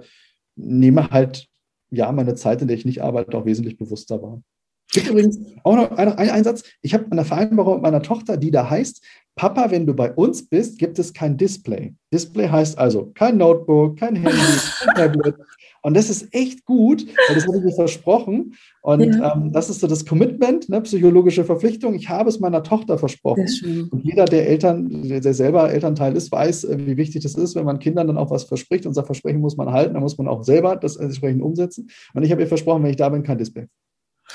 nehme 0.57 1.11
halt, 1.11 1.49
ja, 1.91 2.13
meine 2.13 2.35
Zeit, 2.35 2.61
in 2.61 2.69
der 2.69 2.77
ich 2.77 2.85
nicht 2.85 3.03
arbeite, 3.03 3.37
auch 3.37 3.47
wesentlich 3.47 3.79
bewusster 3.79 4.23
wahr. 4.23 4.43
Gibt 4.91 5.09
übrigens 5.09 5.39
auch 5.65 5.77
noch 5.77 5.91
einen, 5.93 6.13
einen 6.13 6.31
Einsatz. 6.31 6.65
Ich 6.81 6.95
habe 6.95 7.07
eine 7.11 7.25
Vereinbarung 7.25 7.75
mit 7.75 7.83
meiner 7.83 8.03
Tochter, 8.03 8.37
die 8.37 8.51
da 8.51 8.69
heißt, 8.69 9.05
Papa, 9.37 9.71
wenn 9.71 9.87
du 9.87 9.95
bei 9.95 10.13
uns 10.13 10.49
bist, 10.49 10.79
gibt 10.79 10.99
es 10.99 11.13
kein 11.13 11.37
Display. 11.37 11.95
Display 12.13 12.49
heißt 12.49 12.79
also 12.79 13.13
kein 13.15 13.37
Notebook, 13.37 13.99
kein 13.99 14.17
Handy, 14.17 14.39
kein 14.81 14.95
Tablet. 14.95 15.37
Und 15.83 15.97
das 15.97 16.11
ist 16.11 16.35
echt 16.35 16.65
gut, 16.65 17.07
weil 17.27 17.35
das 17.35 17.47
habe 17.47 17.59
ich 17.59 17.65
mir 17.65 17.73
versprochen. 17.73 18.55
Und 18.83 19.15
ja. 19.15 19.35
ähm, 19.35 19.53
das 19.53 19.71
ist 19.71 19.81
so 19.81 19.87
das 19.87 20.05
Commitment, 20.05 20.69
ne, 20.69 20.81
psychologische 20.83 21.45
Verpflichtung. 21.45 21.95
Ich 21.95 22.09
habe 22.09 22.29
es 22.29 22.41
meiner 22.41 22.63
Tochter 22.63 22.99
versprochen. 22.99 23.47
Und 23.91 24.05
jeder, 24.05 24.25
der 24.25 24.49
Eltern, 24.49 25.09
der 25.09 25.35
selber 25.35 25.71
Elternteil 25.71 26.17
ist, 26.17 26.33
weiß, 26.33 26.65
äh, 26.65 26.87
wie 26.87 26.97
wichtig 26.97 27.23
das 27.23 27.35
ist, 27.35 27.55
wenn 27.55 27.65
man 27.65 27.79
Kindern 27.79 28.07
dann 28.07 28.19
auch 28.19 28.31
was 28.31 28.45
verspricht. 28.45 28.87
Unser 28.87 29.05
Versprechen 29.05 29.41
muss 29.41 29.57
man 29.57 29.71
halten, 29.71 29.95
dann 29.95 30.03
muss 30.03 30.19
man 30.19 30.29
auch 30.29 30.43
selber 30.43 30.77
das 30.77 30.97
entsprechend 30.97 31.43
umsetzen. 31.43 31.91
Und 32.15 32.23
ich 32.23 32.31
habe 32.31 32.43
ihr 32.43 32.49
versprochen, 32.49 32.83
wenn 32.83 32.91
ich 32.91 32.97
da 32.97 33.09
bin, 33.09 33.23
kein 33.23 33.39
Display. 33.39 33.67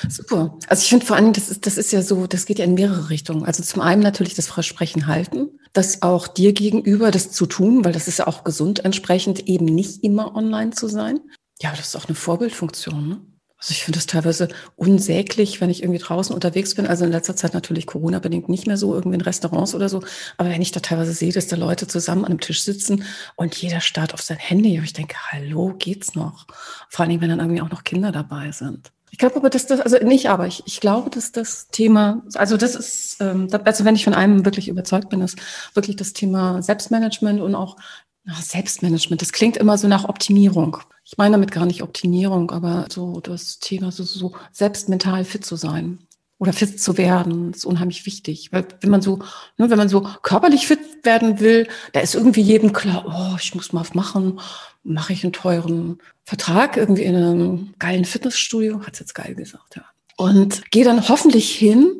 Super. 0.10 0.58
Also 0.68 0.82
ich 0.82 0.90
finde 0.90 1.06
vor 1.06 1.16
allem, 1.16 1.34
das 1.34 1.50
ist, 1.50 1.66
das 1.66 1.78
ist 1.78 1.92
ja 1.92 2.02
so, 2.02 2.28
das 2.28 2.46
geht 2.46 2.60
ja 2.60 2.66
in 2.66 2.74
mehrere 2.74 3.10
Richtungen. 3.10 3.46
Also 3.46 3.64
zum 3.64 3.82
einen 3.82 4.02
natürlich 4.02 4.34
das 4.34 4.48
Versprechen 4.48 5.08
halten, 5.08 5.60
das 5.72 6.02
auch 6.02 6.28
dir 6.28 6.54
gegenüber 6.54 7.12
das 7.12 7.32
zu 7.32 7.46
tun, 7.46 7.86
weil 7.86 7.94
das 7.94 8.08
ist 8.08 8.20
ja 8.20 8.28
auch 8.28 8.44
gesund 8.44 8.84
entsprechend, 8.86 9.48
eben 9.48 9.66
nicht 9.66 10.04
immer 10.04 10.36
online 10.36 10.72
zu 10.72 10.88
sein. 10.88 11.20
Ja, 11.62 11.72
das 11.72 11.88
ist 11.88 11.96
auch 11.96 12.08
eine 12.08 12.16
Vorbildfunktion. 12.16 13.08
Ne? 13.08 13.22
Also 13.64 13.72
ich 13.72 13.84
finde 13.86 13.98
das 13.98 14.08
teilweise 14.08 14.50
unsäglich, 14.76 15.62
wenn 15.62 15.70
ich 15.70 15.84
irgendwie 15.84 16.02
draußen 16.02 16.36
unterwegs 16.36 16.76
bin. 16.76 16.86
Also 16.86 17.06
in 17.06 17.12
letzter 17.12 17.38
Zeit 17.38 17.54
natürlich 17.54 17.88
Corona-bedingt 17.88 18.50
nicht 18.50 18.68
mehr 18.68 18.76
so, 18.76 18.94
irgendwie 18.94 19.16
in 19.16 19.22
Restaurants 19.22 19.74
oder 19.74 19.88
so. 19.88 20.04
Aber 20.38 20.50
wenn 20.50 20.62
ich 20.62 20.74
da 20.74 20.82
teilweise 20.82 21.14
sehe, 21.14 21.32
dass 21.32 21.48
da 21.48 21.56
Leute 21.56 21.88
zusammen 21.88 22.26
an 22.26 22.32
einem 22.32 22.40
Tisch 22.42 22.64
sitzen 22.64 23.06
und 23.38 23.56
jeder 23.56 23.80
starrt 23.80 24.14
auf 24.14 24.22
sein 24.22 24.38
Handy, 24.38 24.78
und 24.78 24.84
ich 24.84 24.92
denke, 24.92 25.16
hallo, 25.32 25.76
geht's 25.80 26.14
noch? 26.14 26.46
Vor 26.90 27.06
allem, 27.06 27.22
wenn 27.22 27.30
dann 27.30 27.40
irgendwie 27.40 27.62
auch 27.62 27.70
noch 27.70 27.86
Kinder 27.86 28.12
dabei 28.12 28.52
sind. 28.52 28.92
Ich 29.14 29.20
glaube 29.20 29.36
aber, 29.36 29.52
dass 29.52 29.68
das, 29.68 29.80
also 29.80 29.98
nicht 29.98 30.32
aber, 30.32 30.48
ich, 30.48 30.64
ich 30.66 30.80
glaube, 30.82 31.12
dass 31.12 31.32
das 31.32 31.68
Thema, 31.68 32.24
also 32.34 32.58
das 32.58 32.74
ist, 32.74 33.18
ähm, 33.20 33.48
also 33.64 33.86
wenn 33.86 33.96
ich 33.96 34.06
von 34.06 34.16
einem 34.16 34.44
wirklich 34.44 34.70
überzeugt 34.70 35.10
bin, 35.10 35.22
ist 35.22 35.38
wirklich 35.76 35.96
das 35.96 36.14
Thema 36.14 36.64
Selbstmanagement 36.64 37.40
und 37.40 37.54
auch 37.54 37.78
na, 38.24 38.34
Selbstmanagement. 38.34 39.22
Das 39.22 39.32
klingt 39.32 39.56
immer 39.56 39.78
so 39.78 39.88
nach 39.88 40.10
Optimierung. 40.10 40.78
Ich 41.04 41.16
meine 41.20 41.34
damit 41.34 41.52
gar 41.52 41.68
nicht 41.68 41.84
Optimierung, 41.84 42.50
aber 42.50 42.88
so 42.90 43.20
das 43.20 43.60
Thema, 43.60 43.92
so, 43.92 44.02
so 44.02 44.34
selbst 44.52 44.90
mental 44.90 45.24
fit 45.26 45.46
zu 45.46 45.58
sein 45.58 46.00
oder 46.44 46.52
fit 46.52 46.82
zu 46.82 46.98
werden, 46.98 47.54
ist 47.54 47.64
unheimlich 47.64 48.06
wichtig. 48.06 48.52
Weil 48.52 48.68
wenn 48.82 48.90
man 48.90 49.02
so, 49.02 49.20
ne, 49.58 49.70
wenn 49.70 49.78
man 49.78 49.88
so 49.88 50.02
körperlich 50.24 50.68
fit 50.68 50.80
werden 51.04 51.40
will, 51.40 51.70
da 51.94 52.02
ist 52.02 52.16
irgendwie 52.16 52.42
jedem 52.42 52.74
klar, 52.74 53.06
oh, 53.08 53.38
ich 53.40 53.56
muss 53.56 53.72
mal 53.72 53.80
was 53.80 53.94
machen, 53.94 54.42
mache 54.84 55.14
ich 55.14 55.24
einen 55.24 55.32
teuren 55.32 56.00
Vertrag 56.26 56.76
irgendwie 56.76 57.04
in 57.04 57.16
einem 57.16 57.74
geilen 57.80 58.04
Fitnessstudio, 58.04 58.82
hat's 58.86 59.00
jetzt 59.00 59.16
geil 59.16 59.36
gesagt, 59.36 59.78
ja. 59.78 59.86
Und 60.18 60.70
gehe 60.70 60.84
dann 60.84 61.08
hoffentlich 61.08 61.50
hin 61.56 61.96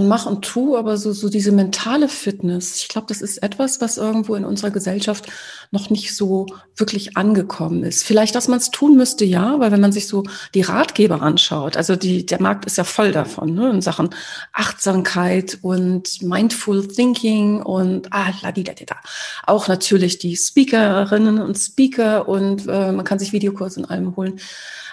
und 0.00 0.08
mach 0.08 0.24
und 0.24 0.42
tu, 0.42 0.78
aber 0.78 0.96
so, 0.96 1.12
so 1.12 1.28
diese 1.28 1.52
mentale 1.52 2.08
Fitness, 2.08 2.76
ich 2.76 2.88
glaube, 2.88 3.06
das 3.08 3.20
ist 3.20 3.42
etwas, 3.42 3.82
was 3.82 3.98
irgendwo 3.98 4.34
in 4.34 4.46
unserer 4.46 4.70
Gesellschaft 4.70 5.26
noch 5.72 5.90
nicht 5.90 6.16
so 6.16 6.46
wirklich 6.74 7.18
angekommen 7.18 7.84
ist. 7.84 8.02
Vielleicht, 8.02 8.34
dass 8.34 8.48
man 8.48 8.58
es 8.58 8.70
tun 8.70 8.96
müsste, 8.96 9.26
ja, 9.26 9.60
weil 9.60 9.72
wenn 9.72 9.80
man 9.80 9.92
sich 9.92 10.08
so 10.08 10.24
die 10.54 10.62
Ratgeber 10.62 11.20
anschaut, 11.20 11.76
also 11.76 11.96
die, 11.96 12.24
der 12.24 12.40
Markt 12.40 12.64
ist 12.64 12.78
ja 12.78 12.84
voll 12.84 13.12
davon, 13.12 13.52
ne, 13.52 13.68
in 13.68 13.82
Sachen 13.82 14.08
Achtsamkeit 14.54 15.58
und 15.60 16.22
Mindful 16.22 16.88
Thinking 16.88 17.60
und 17.60 18.10
ah, 18.10 18.32
la 18.42 18.52
di 18.52 18.64
da 18.64 18.72
da. 18.72 18.96
Auch 19.46 19.68
natürlich 19.68 20.18
die 20.18 20.34
Speakerinnen 20.34 21.42
und 21.42 21.58
Speaker 21.58 22.26
und 22.26 22.66
äh, 22.66 22.90
man 22.92 23.04
kann 23.04 23.18
sich 23.18 23.32
Videokurse 23.32 23.80
in 23.80 23.86
allem 23.86 24.16
holen. 24.16 24.40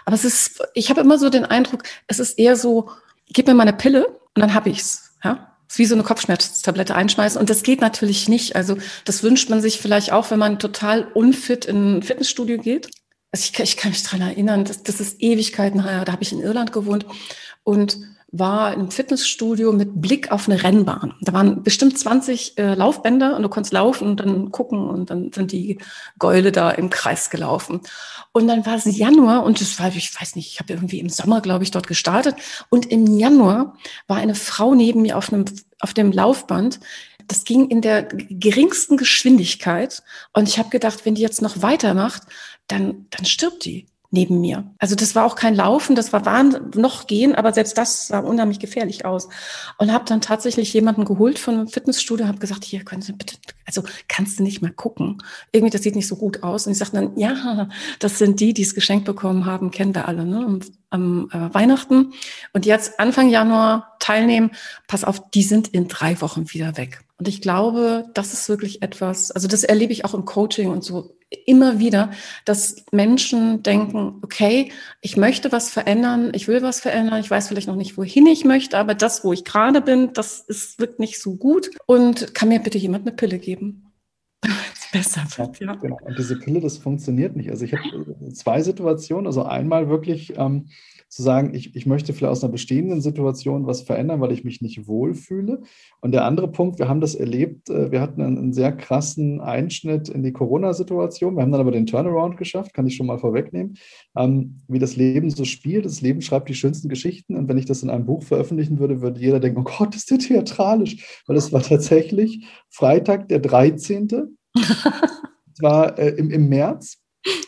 Aber 0.03 0.15
es 0.15 0.25
ist, 0.25 0.61
ich 0.73 0.89
habe 0.89 0.99
immer 0.99 1.17
so 1.17 1.29
den 1.29 1.45
Eindruck, 1.45 1.83
es 2.07 2.19
ist 2.19 2.37
eher 2.37 2.57
so, 2.57 2.89
gib 3.29 3.47
mir 3.47 3.53
mal 3.53 3.63
eine 3.63 3.73
Pille 3.73 4.07
und 4.37 4.41
dann 4.41 4.53
habe 4.53 4.69
ich's. 4.69 5.15
Ja? 5.23 5.51
Ist 5.67 5.79
wie 5.79 5.87
so 5.87 5.95
eine 5.95 6.03
Kopfschmerztablette 6.03 6.93
einschmeißen. 6.93 7.41
Und 7.41 7.49
das 7.49 7.63
geht 7.63 7.81
natürlich 7.81 8.29
nicht. 8.29 8.55
Also 8.55 8.77
das 9.03 9.23
wünscht 9.23 9.49
man 9.49 9.61
sich 9.61 9.81
vielleicht 9.81 10.11
auch, 10.11 10.29
wenn 10.29 10.37
man 10.37 10.59
total 10.59 11.05
unfit 11.05 11.65
in 11.65 11.97
ein 11.97 12.03
Fitnessstudio 12.03 12.59
geht. 12.59 12.91
Also 13.31 13.49
ich, 13.51 13.59
ich 13.59 13.77
kann 13.77 13.89
mich 13.89 14.03
dran 14.03 14.21
erinnern, 14.21 14.63
das, 14.63 14.83
das 14.83 14.99
ist 14.99 15.23
Ewigkeiten 15.23 15.83
her. 15.83 16.05
Da 16.05 16.11
habe 16.11 16.21
ich 16.21 16.31
in 16.31 16.39
Irland 16.39 16.71
gewohnt. 16.71 17.07
Und 17.63 17.97
war 18.31 18.73
im 18.73 18.91
Fitnessstudio 18.91 19.71
mit 19.71 20.01
Blick 20.01 20.31
auf 20.31 20.49
eine 20.49 20.61
Rennbahn. 20.61 21.13
Da 21.21 21.31
waren 21.31 21.63
bestimmt 21.63 21.97
20 21.97 22.57
äh, 22.57 22.73
Laufbänder 22.73 23.37
und 23.37 23.43
du 23.43 23.49
konntest 23.49 23.71
laufen 23.71 24.09
und 24.09 24.19
dann 24.19 24.51
gucken 24.51 24.89
und 24.89 25.09
dann 25.09 25.31
sind 25.31 25.53
die 25.53 25.77
Gäule 26.19 26.51
da 26.51 26.71
im 26.71 26.89
Kreis 26.89 27.29
gelaufen. 27.29 27.81
Und 28.33 28.47
dann 28.47 28.65
war 28.65 28.75
es 28.75 28.97
Januar 28.97 29.43
und 29.43 29.61
das 29.61 29.79
war, 29.79 29.87
ich 29.95 30.19
weiß 30.19 30.35
nicht, 30.35 30.51
ich 30.51 30.59
habe 30.59 30.73
irgendwie 30.73 30.99
im 30.99 31.09
Sommer, 31.09 31.39
glaube 31.39 31.63
ich, 31.63 31.71
dort 31.71 31.87
gestartet. 31.87 32.35
Und 32.69 32.91
im 32.91 33.17
Januar 33.17 33.77
war 34.07 34.17
eine 34.17 34.35
Frau 34.35 34.75
neben 34.75 35.03
mir 35.03 35.17
auf, 35.17 35.31
einem, 35.31 35.45
auf 35.79 35.93
dem 35.93 36.11
Laufband. 36.11 36.81
Das 37.27 37.45
ging 37.45 37.69
in 37.69 37.81
der 37.81 38.03
geringsten 38.03 38.97
Geschwindigkeit. 38.97 40.03
Und 40.33 40.49
ich 40.49 40.59
habe 40.59 40.69
gedacht, 40.69 41.05
wenn 41.05 41.15
die 41.15 41.21
jetzt 41.21 41.41
noch 41.41 41.61
weitermacht, 41.61 42.23
dann, 42.67 43.07
dann 43.09 43.25
stirbt 43.25 43.63
die 43.63 43.87
neben 44.09 44.39
mir. 44.39 44.71
Also 44.79 44.95
das 44.95 45.15
war 45.15 45.25
auch 45.25 45.35
kein 45.35 45.55
Laufen, 45.55 45.95
das 45.95 46.13
war 46.13 46.25
Wahnsinn, 46.25 46.71
noch 46.75 47.07
gehen, 47.07 47.35
aber 47.35 47.53
selbst 47.53 47.77
das 47.77 48.07
sah 48.07 48.19
unheimlich 48.19 48.59
gefährlich 48.59 49.05
aus. 49.05 49.27
Und 49.77 49.91
habe 49.91 50.05
dann 50.05 50.21
tatsächlich 50.21 50.73
jemanden 50.73 51.05
geholt 51.05 51.39
von 51.39 51.55
einem 51.55 51.67
Fitnessstudio, 51.67 52.27
habe 52.27 52.37
gesagt, 52.37 52.63
hier 52.63 52.83
können 52.85 53.01
Sie 53.01 53.13
bitte, 53.13 53.37
also 53.65 53.83
kannst 54.07 54.39
du 54.39 54.43
nicht 54.43 54.61
mal 54.61 54.71
gucken. 54.71 55.21
Irgendwie, 55.51 55.71
das 55.71 55.83
sieht 55.83 55.95
nicht 55.95 56.07
so 56.07 56.15
gut 56.15 56.43
aus. 56.43 56.65
Und 56.65 56.71
ich 56.73 56.77
sagte 56.77 56.95
dann, 56.95 57.17
ja, 57.17 57.67
das 57.99 58.17
sind 58.17 58.39
die, 58.39 58.53
die 58.53 58.61
es 58.61 58.75
geschenkt 58.75 59.05
bekommen 59.05 59.45
haben, 59.45 59.71
kennen 59.71 59.93
wir 59.93 60.07
alle, 60.07 60.25
ne? 60.25 60.37
Am, 60.37 60.59
am 60.89 61.29
äh, 61.31 61.53
Weihnachten. 61.53 62.13
Und 62.53 62.65
jetzt 62.65 62.99
Anfang 62.99 63.29
Januar 63.29 63.95
teilnehmen, 63.99 64.51
pass 64.87 65.03
auf, 65.03 65.29
die 65.31 65.43
sind 65.43 65.67
in 65.69 65.87
drei 65.87 66.21
Wochen 66.21 66.51
wieder 66.53 66.77
weg. 66.77 67.01
Und 67.17 67.27
ich 67.27 67.41
glaube, 67.41 68.05
das 68.13 68.33
ist 68.33 68.47
wirklich 68.47 68.83
etwas, 68.83 69.31
also 69.31 69.47
das 69.47 69.63
erlebe 69.63 69.91
ich 69.91 70.05
auch 70.05 70.13
im 70.13 70.25
Coaching 70.25 70.69
und 70.69 70.83
so 70.83 71.17
immer 71.45 71.79
wieder, 71.79 72.11
dass 72.45 72.85
Menschen 72.91 73.63
denken, 73.63 74.19
okay, 74.21 74.71
ich 75.01 75.17
möchte 75.17 75.51
was 75.51 75.69
verändern, 75.69 76.31
ich 76.33 76.47
will 76.47 76.61
was 76.61 76.79
verändern, 76.79 77.19
ich 77.19 77.29
weiß 77.29 77.47
vielleicht 77.47 77.67
noch 77.67 77.75
nicht, 77.75 77.97
wohin 77.97 78.27
ich 78.27 78.45
möchte, 78.45 78.77
aber 78.77 78.93
das, 78.93 79.23
wo 79.23 79.33
ich 79.33 79.43
gerade 79.43 79.81
bin, 79.81 80.13
das 80.13 80.39
ist, 80.39 80.79
wird 80.79 80.99
nicht 80.99 81.21
so 81.21 81.35
gut 81.35 81.71
und 81.85 82.33
kann 82.33 82.49
mir 82.49 82.59
bitte 82.59 82.77
jemand 82.77 83.07
eine 83.07 83.15
Pille 83.15 83.39
geben. 83.39 83.86
Besser 84.91 85.23
wird. 85.35 85.59
Ja, 85.59 85.75
genau. 85.75 85.97
Und 86.01 86.17
diese 86.17 86.37
Pille, 86.39 86.61
das 86.61 86.77
funktioniert 86.77 87.35
nicht. 87.35 87.49
Also 87.49 87.65
ich 87.65 87.73
habe 87.73 88.33
zwei 88.33 88.61
Situationen. 88.61 89.27
Also 89.27 89.43
einmal 89.43 89.89
wirklich 89.89 90.37
ähm, 90.37 90.69
zu 91.09 91.23
sagen, 91.23 91.53
ich, 91.53 91.75
ich 91.75 91.85
möchte 91.85 92.13
vielleicht 92.13 92.31
aus 92.31 92.43
einer 92.43 92.51
bestehenden 92.51 93.01
Situation 93.01 93.65
was 93.65 93.81
verändern, 93.81 94.19
weil 94.19 94.31
ich 94.31 94.43
mich 94.43 94.61
nicht 94.61 94.87
wohlfühle. 94.87 95.61
Und 96.01 96.11
der 96.11 96.25
andere 96.25 96.51
Punkt, 96.51 96.79
wir 96.79 96.89
haben 96.89 97.01
das 97.01 97.15
erlebt, 97.15 97.69
äh, 97.69 97.91
wir 97.91 98.01
hatten 98.01 98.21
einen, 98.21 98.37
einen 98.37 98.53
sehr 98.53 98.71
krassen 98.71 99.39
Einschnitt 99.39 100.09
in 100.09 100.23
die 100.23 100.33
Corona-Situation. 100.33 101.35
Wir 101.35 101.43
haben 101.43 101.51
dann 101.51 101.61
aber 101.61 101.71
den 101.71 101.85
Turnaround 101.85 102.37
geschafft, 102.37 102.73
kann 102.73 102.87
ich 102.87 102.95
schon 102.95 103.07
mal 103.07 103.19
vorwegnehmen, 103.19 103.77
ähm, 104.15 104.57
wie 104.67 104.79
das 104.79 104.95
Leben 104.95 105.29
so 105.29 105.45
spielt. 105.45 105.85
Das 105.85 106.01
Leben 106.01 106.21
schreibt 106.21 106.49
die 106.49 106.55
schönsten 106.55 106.89
Geschichten. 106.89 107.35
Und 107.35 107.47
wenn 107.47 107.57
ich 107.57 107.65
das 107.65 107.83
in 107.83 107.89
einem 107.89 108.05
Buch 108.05 108.23
veröffentlichen 108.23 108.79
würde, 108.79 109.01
würde 109.01 109.19
jeder 109.19 109.39
denken, 109.39 109.61
oh 109.61 109.71
Gott, 109.77 109.95
ist 109.95 110.11
der 110.11 110.19
theatralisch. 110.19 111.23
Weil 111.25 111.37
es 111.37 111.53
war 111.53 111.61
tatsächlich 111.61 112.45
Freitag, 112.69 113.29
der 113.29 113.39
13. 113.39 114.37
Es 115.57 115.63
war 115.63 115.97
äh, 115.97 116.09
im, 116.09 116.29
im 116.29 116.49
März. 116.49 116.99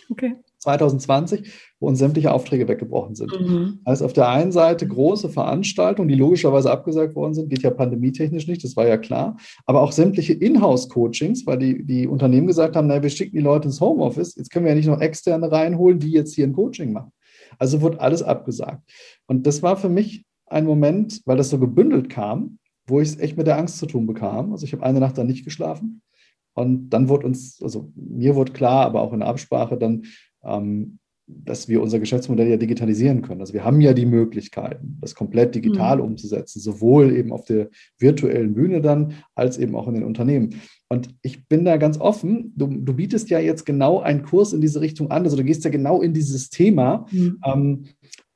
Okay. 0.09 0.33
2020, 0.59 1.51
wo 1.79 1.87
uns 1.87 1.99
sämtliche 1.99 2.33
Aufträge 2.33 2.67
weggebrochen 2.67 3.15
sind. 3.15 3.31
Mhm. 3.39 3.79
Also 3.85 4.05
auf 4.05 4.13
der 4.13 4.29
einen 4.29 4.51
Seite 4.51 4.87
große 4.87 5.29
Veranstaltungen, 5.29 6.09
die 6.09 6.15
logischerweise 6.15 6.71
abgesagt 6.71 7.15
worden 7.15 7.33
sind, 7.33 7.49
geht 7.49 7.61
ja 7.61 7.69
pandemietechnisch 7.69 8.47
nicht, 8.47 8.63
das 8.63 8.75
war 8.75 8.87
ja 8.87 8.97
klar, 8.97 9.37
aber 9.65 9.81
auch 9.81 9.91
sämtliche 9.91 10.33
Inhouse-Coachings, 10.33 11.45
weil 11.45 11.57
die, 11.57 11.85
die 11.85 12.07
Unternehmen 12.07 12.47
gesagt 12.47 12.75
haben, 12.75 12.87
naja, 12.87 13.03
wir 13.03 13.09
schicken 13.09 13.35
die 13.35 13.43
Leute 13.43 13.67
ins 13.67 13.79
Homeoffice, 13.79 14.35
jetzt 14.35 14.51
können 14.51 14.65
wir 14.65 14.71
ja 14.71 14.77
nicht 14.77 14.87
noch 14.87 15.01
externe 15.01 15.51
reinholen, 15.51 15.99
die 15.99 16.11
jetzt 16.11 16.35
hier 16.35 16.45
ein 16.45 16.53
Coaching 16.53 16.91
machen. 16.91 17.11
Also 17.57 17.81
wurde 17.81 17.99
alles 17.99 18.21
abgesagt. 18.21 18.83
Und 19.27 19.47
das 19.47 19.63
war 19.63 19.77
für 19.77 19.89
mich 19.89 20.25
ein 20.47 20.65
Moment, 20.65 21.21
weil 21.25 21.37
das 21.37 21.49
so 21.49 21.59
gebündelt 21.59 22.09
kam, 22.09 22.59
wo 22.87 22.99
ich 22.99 23.09
es 23.09 23.19
echt 23.19 23.37
mit 23.37 23.47
der 23.47 23.57
Angst 23.57 23.77
zu 23.77 23.85
tun 23.85 24.07
bekam. 24.07 24.51
Also 24.51 24.65
ich 24.65 24.73
habe 24.73 24.83
eine 24.83 24.99
Nacht 24.99 25.17
dann 25.17 25.27
nicht 25.27 25.45
geschlafen. 25.45 26.01
Und 26.53 26.89
dann 26.89 27.07
wurde 27.07 27.27
uns, 27.27 27.61
also 27.61 27.91
mir 27.95 28.35
wurde 28.35 28.51
klar, 28.51 28.85
aber 28.85 29.01
auch 29.01 29.13
in 29.13 29.19
der 29.19 29.29
Absprache 29.29 29.77
dann, 29.77 30.03
ähm, 30.43 30.99
dass 31.29 31.67
wir 31.67 31.81
unser 31.81 31.99
Geschäftsmodell 31.99 32.47
ja 32.47 32.57
digitalisieren 32.57 33.21
können. 33.21 33.41
Also 33.41 33.53
wir 33.53 33.63
haben 33.63 33.81
ja 33.81 33.93
die 33.93 34.05
Möglichkeiten, 34.05 34.97
das 34.99 35.13
komplett 35.13 35.53
digital 35.53 35.97
mhm. 35.97 36.03
umzusetzen, 36.03 36.59
sowohl 36.59 37.15
eben 37.15 37.31
auf 37.31 37.45
der 37.45 37.69
virtuellen 37.99 38.55
Bühne 38.55 38.81
dann, 38.81 39.13
als 39.35 39.57
eben 39.57 39.75
auch 39.75 39.87
in 39.87 39.93
den 39.93 40.03
Unternehmen. 40.03 40.55
Und 40.89 41.13
ich 41.21 41.47
bin 41.47 41.65
da 41.65 41.77
ganz 41.77 41.99
offen, 41.99 42.51
du, 42.55 42.67
du 42.67 42.93
bietest 42.93 43.29
ja 43.29 43.39
jetzt 43.39 43.65
genau 43.65 43.99
einen 43.99 44.23
Kurs 44.23 44.53
in 44.53 44.61
diese 44.61 44.81
Richtung 44.81 45.11
an, 45.11 45.23
also 45.23 45.37
du 45.37 45.43
gehst 45.43 45.63
ja 45.63 45.69
genau 45.69 46.01
in 46.01 46.13
dieses 46.13 46.49
Thema. 46.49 47.05
Mhm. 47.11 47.39
Ähm, 47.45 47.85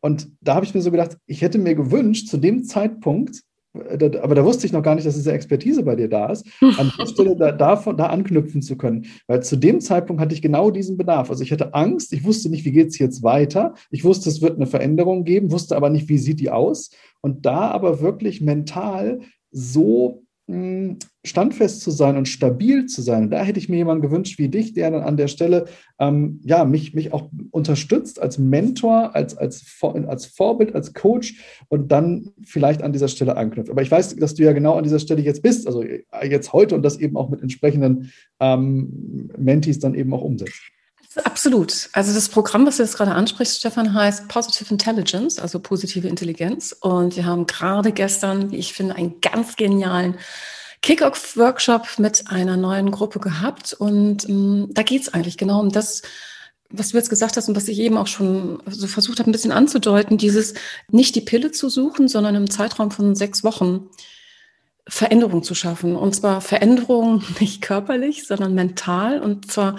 und 0.02 0.30
da 0.42 0.56
habe 0.56 0.66
ich 0.66 0.76
mir 0.76 0.82
so 0.82 0.92
gedacht, 0.92 1.18
ich 1.26 1.42
hätte 1.42 1.58
mir 1.58 1.76
gewünscht, 1.76 2.28
zu 2.28 2.38
dem 2.38 2.64
Zeitpunkt, 2.64 3.42
aber 3.74 4.36
da 4.36 4.46
wusste 4.46 4.68
ich 4.68 4.74
noch 4.74 4.84
gar 4.84 4.96
nicht, 4.96 5.08
dass 5.08 5.16
diese 5.16 5.34
Expertise 5.34 5.84
bei 5.84 5.96
dir 5.96 6.08
da 6.08 6.32
ist, 6.32 6.46
an 6.62 6.92
der 6.98 7.08
Stelle 7.08 7.36
da, 7.36 7.52
davon, 7.52 7.98
da 7.98 8.08
anknüpfen 8.08 8.62
zu 8.62 8.78
können. 8.78 9.06
Weil 9.28 9.42
zu 9.42 9.56
dem 9.56 9.82
Zeitpunkt 9.82 10.22
hatte 10.22 10.36
ich 10.36 10.42
genau 10.42 10.70
diesen 10.70 10.98
Bedarf. 10.98 11.30
Also 11.30 11.44
ich 11.44 11.52
hatte 11.52 11.74
Angst, 11.74 12.14
ich 12.14 12.24
wusste 12.24 12.50
nicht, 12.50 12.66
wie 12.66 12.72
geht 12.72 12.90
es 12.90 13.00
jetzt 13.00 13.24
weiter. 13.24 13.74
Ich 13.90 14.04
wusste, 14.04 14.30
es 14.30 14.42
wird 14.42 14.58
eine 14.58 14.68
Veränderung 14.68 15.24
geben, 15.24 15.52
wusste 15.52 15.76
aber 15.76 15.90
nicht, 15.90 16.08
wie 16.08 16.18
sieht 16.20 16.40
die 16.40 16.52
aus. 16.52 16.92
Und 17.22 17.46
da 17.46 17.72
aber 17.72 18.02
wirklich 18.02 18.42
mental 18.42 19.22
so 19.52 20.23
standfest 20.46 21.82
zu 21.82 21.92
sein 21.92 22.18
und 22.18 22.28
stabil 22.28 22.86
zu 22.86 23.02
sein. 23.02 23.30
Da 23.30 23.44
hätte 23.44 23.60
ich 23.60 23.70
mir 23.70 23.78
jemanden 23.78 24.02
gewünscht 24.02 24.38
wie 24.38 24.50
dich, 24.50 24.74
der 24.74 24.92
dann 24.92 25.02
an 25.02 25.16
der 25.16 25.30
Stelle 25.30 25.66
ähm, 26.00 26.42
ja, 26.44 26.66
mich, 26.66 26.94
mich 26.94 27.14
auch 27.14 27.30
unterstützt 27.52 28.22
als 28.22 28.38
Mentor, 28.38 29.16
als, 29.16 29.38
als, 29.38 29.64
als 29.82 30.26
Vorbild, 30.26 30.76
als 30.76 30.94
Coach 30.94 31.36
und 31.70 31.94
dann 31.94 32.32
vielleicht 32.44 32.84
an 32.84 32.92
dieser 32.92 33.08
Stelle 33.08 33.38
anknüpft. 33.38 33.72
Aber 33.72 33.82
ich 33.82 33.92
weiß, 33.92 34.18
dass 34.18 34.34
du 34.34 34.44
ja 34.44 34.52
genau 34.52 34.76
an 34.76 34.84
dieser 34.84 35.00
Stelle 35.00 35.22
jetzt 35.22 35.44
bist, 35.44 35.66
also 35.66 35.82
jetzt 35.82 36.52
heute 36.52 36.76
und 36.76 36.84
das 36.84 37.00
eben 37.00 37.16
auch 37.16 37.30
mit 37.30 37.42
entsprechenden 37.42 38.12
ähm, 38.42 39.30
Mentees 39.38 39.80
dann 39.80 39.96
eben 39.96 40.14
auch 40.14 40.22
umsetzt. 40.22 40.62
Absolut. 41.24 41.90
Also 41.94 42.14
das 42.14 42.30
Programm, 42.30 42.66
was 42.66 42.78
du 42.78 42.84
jetzt 42.84 42.98
gerade 42.98 43.12
ansprichst, 43.12 43.60
Stefan, 43.60 43.94
heißt 43.94 44.28
Positive 44.28 44.70
Intelligence, 44.72 45.40
also 45.40 45.60
positive 45.60 46.08
Intelligenz. 46.08 46.76
Und 46.80 47.16
wir 47.16 47.26
haben 47.26 47.46
gerade 47.46 47.92
gestern, 47.92 48.52
wie 48.52 48.58
ich 48.58 48.74
finde, 48.74 48.96
einen 48.96 49.22
ganz 49.22 49.56
genialen 49.56 50.18
Kick-Off-Workshop 50.82 52.00
mit 52.00 52.28
einer 52.28 52.58
neuen 52.58 52.92
Gruppe 52.92 53.20
gehabt. 53.20 53.74
Und 53.74 54.28
ähm, 54.28 54.70
da 54.72 54.84
geht 54.84 55.04
es 55.04 55.14
eigentlich 55.14 55.38
genau 55.38 55.60
um 55.60 55.72
das, 55.72 56.02
was 56.70 56.90
du 56.90 56.98
jetzt 56.98 57.10
gesagt 57.10 57.38
hast 57.38 57.48
und 57.48 57.56
was 57.56 57.68
ich 57.68 57.80
eben 57.80 57.98
auch 57.98 58.08
schon 58.08 58.62
so 58.68 58.88
versucht 58.88 59.20
habe, 59.20 59.30
ein 59.30 59.34
bisschen 59.34 59.52
anzudeuten, 59.52 60.18
dieses 60.18 60.56
nicht 60.90 61.16
die 61.16 61.22
Pille 61.22 61.52
zu 61.52 61.70
suchen, 61.70 62.08
sondern 62.08 62.36
im 62.36 62.50
Zeitraum 62.50 62.92
von 62.92 63.16
sechs 63.16 63.44
Wochen 63.44 63.90
Veränderung 64.88 65.44
zu 65.44 65.56
schaffen. 65.56 65.96
Und 65.96 66.14
zwar 66.16 66.42
Veränderung 66.42 67.24
nicht 67.40 67.62
körperlich, 67.62 68.28
sondern 68.28 68.54
mental. 68.54 69.22
Und 69.22 69.52
zwar 69.52 69.78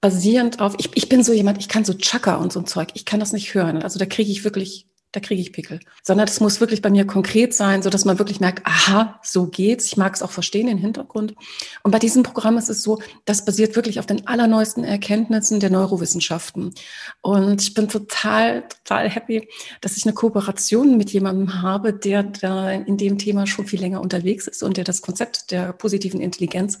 basierend 0.00 0.60
auf, 0.60 0.74
ich, 0.78 0.90
ich 0.94 1.08
bin 1.08 1.22
so 1.22 1.32
jemand, 1.32 1.58
ich 1.58 1.68
kann 1.68 1.84
so 1.84 1.94
Chaka 1.94 2.36
und 2.36 2.52
so 2.52 2.60
ein 2.60 2.66
Zeug, 2.66 2.88
ich 2.94 3.04
kann 3.04 3.20
das 3.20 3.32
nicht 3.32 3.54
hören. 3.54 3.82
Also 3.82 3.98
da 3.98 4.06
kriege 4.06 4.30
ich 4.30 4.44
wirklich, 4.44 4.86
da 5.12 5.20
kriege 5.20 5.40
ich 5.40 5.52
Pickel. 5.52 5.80
Sondern 6.02 6.26
das 6.26 6.40
muss 6.40 6.60
wirklich 6.60 6.82
bei 6.82 6.90
mir 6.90 7.06
konkret 7.06 7.54
sein, 7.54 7.82
so 7.82 7.88
dass 7.88 8.04
man 8.04 8.18
wirklich 8.18 8.38
merkt, 8.38 8.66
aha, 8.66 9.18
so 9.22 9.46
geht's. 9.46 9.86
Ich 9.86 9.96
mag 9.96 10.14
es 10.14 10.22
auch 10.22 10.30
verstehen, 10.30 10.66
den 10.66 10.76
Hintergrund. 10.76 11.34
Und 11.82 11.90
bei 11.90 11.98
diesem 11.98 12.22
Programm 12.22 12.58
ist 12.58 12.68
es 12.68 12.82
so, 12.82 13.00
das 13.24 13.44
basiert 13.44 13.74
wirklich 13.74 13.98
auf 13.98 14.06
den 14.06 14.26
allerneuesten 14.26 14.84
Erkenntnissen 14.84 15.58
der 15.58 15.70
Neurowissenschaften. 15.70 16.74
Und 17.22 17.62
ich 17.62 17.72
bin 17.72 17.88
total, 17.88 18.64
total 18.84 19.08
happy, 19.08 19.48
dass 19.80 19.96
ich 19.96 20.04
eine 20.04 20.12
Kooperation 20.12 20.98
mit 20.98 21.10
jemandem 21.10 21.62
habe, 21.62 21.94
der 21.94 22.22
da 22.24 22.70
in 22.70 22.98
dem 22.98 23.16
Thema 23.16 23.46
schon 23.46 23.66
viel 23.66 23.80
länger 23.80 24.02
unterwegs 24.02 24.46
ist 24.46 24.62
und 24.62 24.76
der 24.76 24.84
das 24.84 25.00
Konzept 25.00 25.50
der 25.50 25.72
positiven 25.72 26.20
Intelligenz 26.20 26.78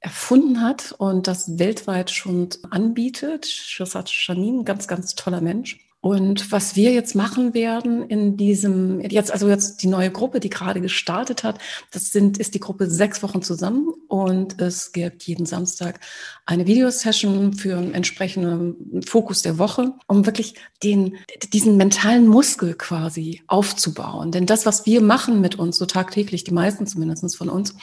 erfunden 0.00 0.60
hat 0.60 0.94
und 0.98 1.26
das 1.26 1.58
weltweit 1.58 2.10
schon 2.10 2.48
anbietet. 2.70 3.46
Shirsat 3.46 4.08
Shanin, 4.10 4.64
ganz, 4.64 4.88
ganz 4.88 5.14
toller 5.14 5.40
Mensch. 5.40 5.78
Und 6.00 6.52
was 6.52 6.76
wir 6.76 6.92
jetzt 6.92 7.16
machen 7.16 7.54
werden 7.54 8.08
in 8.08 8.36
diesem, 8.36 9.00
jetzt, 9.00 9.32
also 9.32 9.48
jetzt 9.48 9.82
die 9.82 9.88
neue 9.88 10.12
Gruppe, 10.12 10.38
die 10.38 10.48
gerade 10.48 10.80
gestartet 10.80 11.42
hat, 11.42 11.58
das 11.90 12.12
sind, 12.12 12.38
ist 12.38 12.54
die 12.54 12.60
Gruppe 12.60 12.88
sechs 12.88 13.20
Wochen 13.24 13.42
zusammen 13.42 13.88
und 14.06 14.60
es 14.60 14.92
gibt 14.92 15.24
jeden 15.24 15.44
Samstag 15.44 15.98
eine 16.46 16.68
Videosession 16.68 17.52
für 17.52 17.76
einen 17.76 17.94
entsprechenden 17.94 19.02
Fokus 19.04 19.42
der 19.42 19.58
Woche, 19.58 19.92
um 20.06 20.24
wirklich 20.24 20.54
den, 20.84 21.16
diesen 21.52 21.76
mentalen 21.76 22.28
Muskel 22.28 22.74
quasi 22.74 23.42
aufzubauen. 23.48 24.30
Denn 24.30 24.46
das, 24.46 24.66
was 24.66 24.86
wir 24.86 25.00
machen 25.00 25.40
mit 25.40 25.56
uns 25.56 25.78
so 25.78 25.86
tagtäglich, 25.86 26.44
die 26.44 26.54
meisten 26.54 26.86
zumindest 26.86 27.36
von 27.36 27.48
uns, 27.48 27.74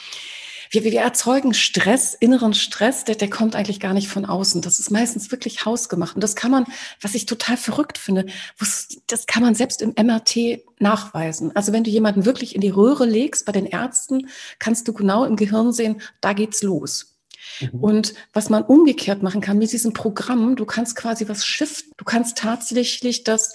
wir, 0.70 0.84
wir 0.84 1.00
erzeugen 1.00 1.54
Stress, 1.54 2.14
inneren 2.14 2.54
Stress, 2.54 3.04
der, 3.04 3.14
der 3.14 3.30
kommt 3.30 3.56
eigentlich 3.56 3.80
gar 3.80 3.94
nicht 3.94 4.08
von 4.08 4.24
außen. 4.24 4.62
Das 4.62 4.78
ist 4.78 4.90
meistens 4.90 5.30
wirklich 5.30 5.64
hausgemacht. 5.64 6.14
Und 6.14 6.22
das 6.22 6.36
kann 6.36 6.50
man, 6.50 6.64
was 7.00 7.14
ich 7.14 7.26
total 7.26 7.56
verrückt 7.56 7.98
finde, 7.98 8.26
das 9.06 9.26
kann 9.26 9.42
man 9.42 9.54
selbst 9.54 9.82
im 9.82 9.94
MRT 9.96 10.60
nachweisen. 10.78 11.54
Also 11.54 11.72
wenn 11.72 11.84
du 11.84 11.90
jemanden 11.90 12.24
wirklich 12.24 12.54
in 12.54 12.60
die 12.60 12.70
Röhre 12.70 13.06
legst 13.06 13.46
bei 13.46 13.52
den 13.52 13.66
Ärzten, 13.66 14.28
kannst 14.58 14.88
du 14.88 14.92
genau 14.92 15.24
im 15.24 15.36
Gehirn 15.36 15.72
sehen, 15.72 16.00
da 16.20 16.32
geht's 16.32 16.62
los. 16.62 17.16
Mhm. 17.60 17.80
Und 17.80 18.14
was 18.32 18.50
man 18.50 18.62
umgekehrt 18.62 19.22
machen 19.22 19.40
kann 19.40 19.58
mit 19.58 19.72
diesem 19.72 19.92
Programm, 19.92 20.56
du 20.56 20.64
kannst 20.64 20.96
quasi 20.96 21.28
was 21.28 21.46
shiften. 21.46 21.92
Du 21.96 22.04
kannst 22.04 22.38
tatsächlich 22.38 23.24
das 23.24 23.52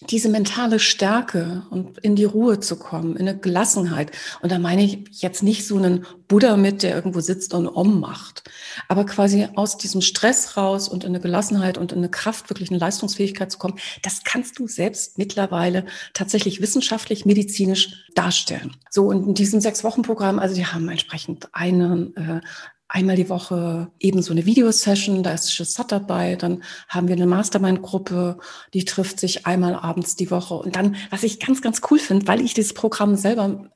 diese 0.00 0.28
mentale 0.28 0.78
Stärke 0.78 1.62
und 1.70 1.98
in 1.98 2.16
die 2.16 2.24
Ruhe 2.24 2.60
zu 2.60 2.76
kommen, 2.76 3.16
in 3.16 3.28
eine 3.28 3.38
Gelassenheit. 3.38 4.10
Und 4.42 4.52
da 4.52 4.58
meine 4.58 4.84
ich 4.84 5.22
jetzt 5.22 5.42
nicht 5.42 5.66
so 5.66 5.76
einen 5.78 6.04
Buddha 6.28 6.56
mit, 6.56 6.82
der 6.82 6.94
irgendwo 6.94 7.20
sitzt 7.20 7.54
und 7.54 7.66
Om 7.66 8.00
macht, 8.00 8.44
aber 8.88 9.06
quasi 9.06 9.48
aus 9.54 9.78
diesem 9.78 10.02
Stress 10.02 10.56
raus 10.56 10.88
und 10.88 11.04
in 11.04 11.10
eine 11.10 11.20
Gelassenheit 11.20 11.78
und 11.78 11.92
in 11.92 11.98
eine 11.98 12.10
Kraft, 12.10 12.50
wirklich 12.50 12.70
eine 12.70 12.78
Leistungsfähigkeit 12.78 13.50
zu 13.50 13.58
kommen. 13.58 13.78
Das 14.02 14.22
kannst 14.24 14.58
du 14.58 14.68
selbst 14.68 15.18
mittlerweile 15.18 15.86
tatsächlich 16.12 16.60
wissenschaftlich, 16.60 17.24
medizinisch 17.24 18.04
darstellen. 18.14 18.76
So, 18.90 19.06
und 19.06 19.26
in 19.28 19.34
diesem 19.34 19.60
Sechs-Wochen-Programm, 19.60 20.38
also 20.38 20.54
die 20.54 20.66
haben 20.66 20.88
entsprechend 20.88 21.48
einen 21.54 22.16
äh, 22.16 22.40
einmal 22.88 23.16
die 23.16 23.28
Woche 23.28 23.90
eben 23.98 24.22
so 24.22 24.32
eine 24.32 24.46
Videosession, 24.46 25.22
da 25.22 25.32
ist 25.32 25.52
Shazat 25.52 25.92
dabei, 25.92 26.36
dann 26.36 26.62
haben 26.88 27.08
wir 27.08 27.16
eine 27.16 27.26
Mastermind-Gruppe, 27.26 28.38
die 28.74 28.84
trifft 28.84 29.18
sich 29.20 29.46
einmal 29.46 29.74
abends 29.74 30.16
die 30.16 30.30
Woche. 30.30 30.54
Und 30.54 30.76
dann, 30.76 30.96
was 31.10 31.24
ich 31.24 31.40
ganz, 31.40 31.62
ganz 31.62 31.80
cool 31.90 31.98
finde, 31.98 32.28
weil 32.28 32.40
ich 32.40 32.54
dieses 32.54 32.74
Programm 32.74 33.16
selber 33.16 33.70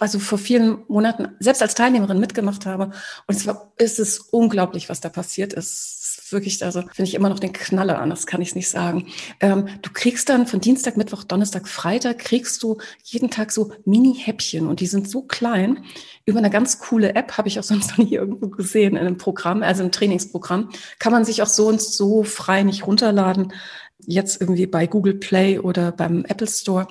also 0.00 0.18
vor 0.18 0.38
vielen 0.38 0.84
Monaten 0.88 1.28
selbst 1.40 1.62
als 1.62 1.74
Teilnehmerin 1.74 2.20
mitgemacht 2.20 2.66
habe. 2.66 2.92
Und 3.26 3.36
es 3.36 3.46
war, 3.46 3.72
es 3.76 3.98
ist 3.98 4.20
unglaublich, 4.32 4.88
was 4.88 5.00
da 5.00 5.08
passiert 5.08 5.52
ist 5.52 6.06
wirklich, 6.32 6.64
also 6.64 6.80
finde 6.80 7.08
ich 7.08 7.14
immer 7.14 7.28
noch 7.28 7.38
den 7.38 7.52
Knaller 7.52 7.98
an, 7.98 8.10
das 8.10 8.26
kann 8.26 8.42
ich 8.42 8.54
nicht 8.54 8.68
sagen. 8.68 9.06
Ähm, 9.40 9.68
du 9.82 9.90
kriegst 9.92 10.28
dann 10.28 10.46
von 10.46 10.60
Dienstag, 10.60 10.96
Mittwoch, 10.96 11.24
Donnerstag, 11.24 11.68
Freitag, 11.68 12.18
kriegst 12.18 12.62
du 12.62 12.78
jeden 13.02 13.30
Tag 13.30 13.52
so 13.52 13.72
Mini-Häppchen 13.84 14.66
und 14.66 14.80
die 14.80 14.86
sind 14.86 15.08
so 15.08 15.22
klein. 15.22 15.84
Über 16.24 16.38
eine 16.38 16.50
ganz 16.50 16.78
coole 16.78 17.14
App, 17.14 17.38
habe 17.38 17.48
ich 17.48 17.58
auch 17.58 17.64
sonst 17.64 17.90
noch 17.98 17.98
nie 17.98 18.14
irgendwo 18.14 18.48
gesehen, 18.48 18.96
in 18.96 19.06
einem 19.06 19.18
Programm, 19.18 19.62
also 19.62 19.82
im 19.82 19.92
Trainingsprogramm, 19.92 20.70
kann 20.98 21.12
man 21.12 21.24
sich 21.24 21.42
auch 21.42 21.46
so 21.46 21.68
und 21.68 21.80
so 21.80 22.22
frei 22.22 22.62
nicht 22.62 22.86
runterladen. 22.86 23.52
Jetzt 23.98 24.40
irgendwie 24.40 24.66
bei 24.66 24.86
Google 24.86 25.14
Play 25.14 25.58
oder 25.58 25.90
beim 25.90 26.24
Apple 26.26 26.46
Store 26.46 26.86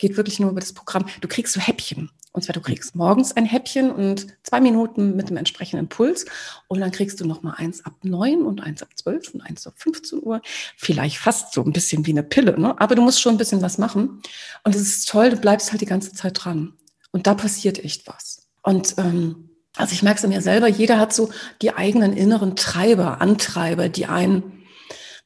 geht 0.00 0.16
wirklich 0.16 0.40
nur 0.40 0.50
über 0.50 0.60
das 0.60 0.72
Programm. 0.72 1.06
Du 1.20 1.28
kriegst 1.28 1.52
so 1.52 1.60
Häppchen. 1.60 2.10
Und 2.32 2.42
zwar, 2.42 2.52
du 2.52 2.60
kriegst 2.60 2.94
morgens 2.94 3.36
ein 3.36 3.44
Häppchen 3.44 3.90
und 3.90 4.28
zwei 4.44 4.60
Minuten 4.60 5.16
mit 5.16 5.30
dem 5.30 5.36
entsprechenden 5.36 5.88
Puls. 5.88 6.26
Und 6.68 6.80
dann 6.80 6.92
kriegst 6.92 7.20
du 7.20 7.26
nochmal 7.26 7.54
eins 7.56 7.84
ab 7.84 7.94
neun 8.02 8.42
und 8.42 8.62
eins 8.62 8.82
ab 8.82 8.88
zwölf 8.94 9.34
und 9.34 9.40
eins 9.40 9.66
ab 9.66 9.74
15 9.76 10.20
Uhr. 10.22 10.40
Vielleicht 10.76 11.18
fast 11.18 11.52
so 11.52 11.62
ein 11.64 11.72
bisschen 11.72 12.06
wie 12.06 12.12
eine 12.12 12.22
Pille, 12.22 12.58
ne? 12.58 12.80
Aber 12.80 12.94
du 12.94 13.02
musst 13.02 13.20
schon 13.20 13.34
ein 13.34 13.38
bisschen 13.38 13.62
was 13.62 13.78
machen. 13.78 14.22
Und 14.62 14.74
es 14.74 14.82
ist 14.82 15.08
toll, 15.08 15.30
du 15.30 15.36
bleibst 15.36 15.72
halt 15.72 15.80
die 15.80 15.86
ganze 15.86 16.12
Zeit 16.12 16.44
dran. 16.44 16.74
Und 17.10 17.26
da 17.26 17.34
passiert 17.34 17.82
echt 17.84 18.06
was. 18.06 18.48
Und 18.62 18.94
ähm, 18.98 19.50
also 19.76 19.92
ich 19.92 20.02
merke 20.02 20.18
es 20.18 20.24
an 20.24 20.30
mir 20.30 20.42
selber, 20.42 20.68
jeder 20.68 20.98
hat 20.98 21.12
so 21.12 21.30
die 21.62 21.74
eigenen 21.74 22.12
inneren 22.12 22.54
Treiber, 22.54 23.20
Antreiber, 23.20 23.88
die 23.88 24.06
einen, 24.06 24.59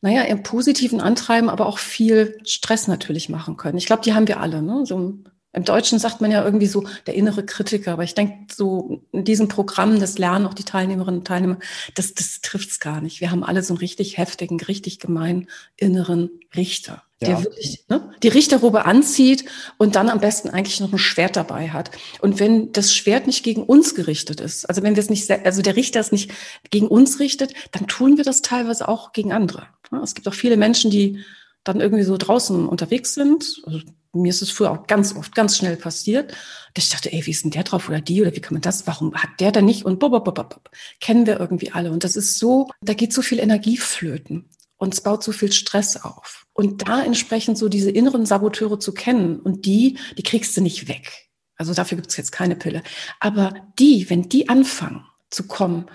naja, 0.05 0.21
im 0.25 0.43
Positiven 0.43 1.01
antreiben, 1.01 1.49
aber 1.49 1.65
auch 1.65 1.79
viel 1.79 2.39
Stress 2.45 2.89
natürlich 2.89 3.31
machen 3.31 3.57
können. 3.57 3.79
Ich 3.79 3.87
glaube, 3.87 4.03
die 4.03 4.13
haben 4.13 4.29
wir 4.29 4.39
alle, 4.39 4.61
ne? 4.61 4.85
So 4.85 5.15
im 5.55 5.65
Deutschen 5.65 5.99
sagt 5.99 6.21
man 6.21 6.31
ja 6.31 6.45
irgendwie 6.45 6.67
so 6.67 6.85
der 7.07 7.15
innere 7.15 7.43
Kritiker, 7.43 7.93
aber 7.93 8.03
ich 8.03 8.15
denke, 8.15 8.53
so 8.55 9.01
in 9.13 9.25
diesem 9.25 9.49
Programm, 9.49 10.01
das 10.01 10.19
lernen 10.19 10.47
auch 10.47 10.53
die 10.53 10.65
Teilnehmerinnen 10.65 11.21
und 11.21 11.27
Teilnehmer, 11.27 11.59
das, 11.95 12.13
das 12.13 12.43
trifft 12.43 12.69
es 12.71 12.81
gar 12.81 13.01
nicht. 13.01 13.23
Wir 13.23 13.31
haben 13.31 13.43
alle 13.43 13.63
so 13.63 13.73
einen 13.73 13.79
richtig 13.79 14.19
heftigen, 14.19 14.61
richtig 14.61 14.99
gemeinen 14.99 15.49
inneren 15.79 16.29
Richter, 16.55 17.03
ja. 17.23 17.29
der 17.29 17.45
wirklich 17.45 17.85
ne, 17.89 18.13
die 18.23 18.29
Richterrobe 18.29 18.85
anzieht 18.85 19.47
und 19.79 19.95
dann 19.95 20.11
am 20.11 20.21
besten 20.21 20.51
eigentlich 20.51 20.81
noch 20.81 20.93
ein 20.93 20.99
Schwert 20.99 21.37
dabei 21.37 21.71
hat. 21.71 21.93
Und 22.21 22.41
wenn 22.41 22.73
das 22.73 22.93
Schwert 22.93 23.27
nicht 23.27 23.43
gegen 23.43 23.63
uns 23.63 23.95
gerichtet 23.95 24.43
ist, 24.43 24.69
also 24.69 24.83
wenn 24.83 24.97
wir 24.97 25.03
es 25.03 25.09
nicht, 25.09 25.31
also 25.31 25.63
der 25.63 25.77
Richter 25.77 26.01
es 26.01 26.13
nicht 26.13 26.31
gegen 26.71 26.89
uns 26.89 27.21
richtet, 27.21 27.55
dann 27.73 27.87
tun 27.87 28.19
wir 28.19 28.25
das 28.25 28.43
teilweise 28.43 28.87
auch 28.87 29.13
gegen 29.13 29.33
andere. 29.33 29.69
Es 30.03 30.15
gibt 30.15 30.29
auch 30.29 30.35
viele 30.35 30.57
Menschen, 30.57 30.91
die 30.91 31.25
dann 31.65 31.81
irgendwie 31.81 32.05
so 32.05 32.17
draußen 32.17 32.69
unterwegs 32.69 33.15
sind. 33.15 33.63
Also 33.65 33.81
mir 34.13 34.31
ist 34.31 34.43
es 34.43 34.51
früher 34.51 34.71
auch 34.71 34.87
ganz 34.87 35.17
oft, 35.17 35.35
ganz 35.35 35.57
schnell 35.57 35.77
passiert, 35.77 36.33
dass 36.75 36.85
ich 36.85 36.91
dachte, 36.91 37.13
ey, 37.13 37.25
wie 37.27 37.31
ist 37.31 37.45
denn 37.45 37.51
der 37.51 37.65
drauf 37.65 37.89
oder 37.89 38.01
die 38.01 38.21
oder 38.21 38.35
wie 38.35 38.41
kann 38.41 38.55
man 38.55 38.63
das? 38.63 38.87
Warum 38.87 39.15
hat 39.15 39.31
der 39.41 39.51
denn 39.51 39.65
nicht? 39.65 39.85
Und 39.85 39.99
bop, 39.99 40.13
bop, 40.13 40.25
bop, 40.25 40.37
bop. 40.37 40.71
kennen 41.01 41.27
wir 41.27 41.41
irgendwie 41.41 41.73
alle. 41.73 41.91
Und 41.91 42.05
das 42.05 42.17
ist 42.17 42.39
so, 42.39 42.69
da 42.81 42.95
geht 42.95 43.13
so 43.13 43.23
viel 43.23 43.39
Energie 43.39 43.77
flöten 43.77 44.49
und 44.77 44.95
es 44.95 45.01
baut 45.01 45.25
so 45.25 45.33
viel 45.33 45.53
Stress 45.53 45.97
auf. 45.97 46.47
Und 46.53 46.87
da 46.87 47.03
entsprechend 47.03 47.59
so 47.59 47.69
diese 47.69 47.91
inneren 47.91 48.27
Saboteure 48.27 48.79
zu 48.79 48.93
kennen 48.93 49.41
und 49.41 49.67
die, 49.67 49.99
die 50.17 50.23
kriegst 50.23 50.57
du 50.57 50.61
nicht 50.61 50.89
weg. 50.89 51.29
Also 51.57 51.73
dafür 51.73 51.97
gibt 51.97 52.11
es 52.11 52.17
jetzt 52.17 52.33
keine 52.33 52.57
Pille. 52.57 52.83
Aber 53.21 53.55
die, 53.79 54.09
wenn 54.11 54.29
die 54.29 54.49
anfangen 54.49 55.07
zu 55.31 55.47
kommen, 55.47 55.87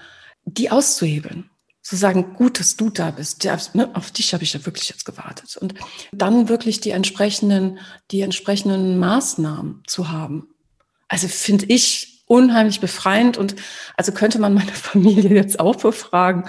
die 0.45 0.71
auszuhebeln 0.71 1.49
zu 1.89 1.95
sagen, 1.95 2.35
gut, 2.35 2.59
dass 2.59 2.77
du 2.77 2.91
da 2.91 3.09
bist. 3.09 3.43
Ja, 3.43 3.57
ne, 3.73 3.89
auf 3.95 4.11
dich 4.11 4.35
habe 4.35 4.43
ich 4.43 4.53
ja 4.53 4.63
wirklich 4.63 4.89
jetzt 4.89 5.05
gewartet. 5.05 5.57
Und 5.57 5.73
dann 6.11 6.47
wirklich 6.47 6.79
die 6.81 6.91
entsprechenden, 6.91 7.79
die 8.11 8.21
entsprechenden 8.21 8.99
Maßnahmen 8.99 9.81
zu 9.87 10.11
haben. 10.11 10.49
Also 11.07 11.27
finde 11.27 11.65
ich 11.65 12.23
unheimlich 12.27 12.79
befreiend 12.79 13.39
und 13.39 13.55
also 13.97 14.11
könnte 14.11 14.37
man 14.37 14.53
meine 14.53 14.71
Familie 14.73 15.31
jetzt 15.31 15.59
auch 15.59 15.77
befragen. 15.77 16.47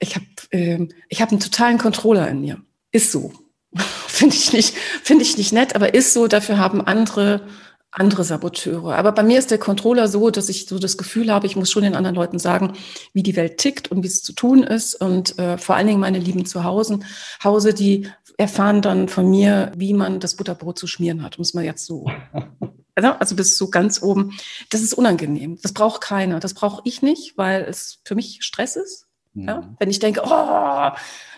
Ich 0.00 0.16
habe 0.16 0.26
äh, 0.50 0.86
ich 1.08 1.22
habe 1.22 1.30
einen 1.30 1.40
totalen 1.40 1.78
Controller 1.78 2.28
in 2.28 2.42
mir. 2.42 2.60
Ist 2.92 3.10
so. 3.10 3.32
finde 4.06 4.36
ich 4.36 4.52
nicht 4.52 4.76
finde 5.02 5.22
ich 5.22 5.38
nicht 5.38 5.54
nett, 5.54 5.74
aber 5.74 5.94
ist 5.94 6.12
so. 6.12 6.26
Dafür 6.28 6.58
haben 6.58 6.82
andere 6.82 7.48
andere 7.94 8.24
Saboteure. 8.24 8.96
Aber 8.96 9.12
bei 9.12 9.22
mir 9.22 9.38
ist 9.38 9.52
der 9.52 9.58
Controller 9.58 10.08
so, 10.08 10.30
dass 10.30 10.48
ich 10.48 10.66
so 10.66 10.80
das 10.80 10.98
Gefühl 10.98 11.32
habe, 11.32 11.46
ich 11.46 11.54
muss 11.54 11.70
schon 11.70 11.84
den 11.84 11.94
anderen 11.94 12.16
Leuten 12.16 12.40
sagen, 12.40 12.72
wie 13.12 13.22
die 13.22 13.36
Welt 13.36 13.58
tickt 13.58 13.90
und 13.90 14.02
wie 14.02 14.08
es 14.08 14.22
zu 14.22 14.32
tun 14.32 14.64
ist. 14.64 14.96
Und 14.96 15.38
äh, 15.38 15.58
vor 15.58 15.76
allen 15.76 15.86
Dingen 15.86 16.00
meine 16.00 16.18
lieben 16.18 16.44
Zuhause, 16.44 16.98
Hause, 17.42 17.72
die 17.72 18.08
erfahren 18.36 18.82
dann 18.82 19.08
von 19.08 19.30
mir, 19.30 19.70
wie 19.76 19.94
man 19.94 20.18
das 20.18 20.34
Butterbrot 20.34 20.76
zu 20.76 20.88
schmieren 20.88 21.22
hat, 21.22 21.38
muss 21.38 21.54
man 21.54 21.64
jetzt 21.64 21.86
so. 21.86 22.10
Also 22.96 23.34
bis 23.34 23.58
so 23.58 23.70
ganz 23.70 24.00
oben. 24.04 24.38
Das 24.70 24.80
ist 24.80 24.94
unangenehm. 24.94 25.58
Das 25.60 25.72
braucht 25.72 26.00
keiner. 26.00 26.38
Das 26.38 26.54
brauche 26.54 26.80
ich 26.84 27.02
nicht, 27.02 27.36
weil 27.36 27.62
es 27.62 27.98
für 28.04 28.14
mich 28.14 28.38
Stress 28.42 28.76
ist. 28.76 29.08
Mhm. 29.32 29.48
Ja? 29.48 29.74
Wenn 29.80 29.90
ich 29.90 29.98
denke, 29.98 30.22
oh, 30.24 30.90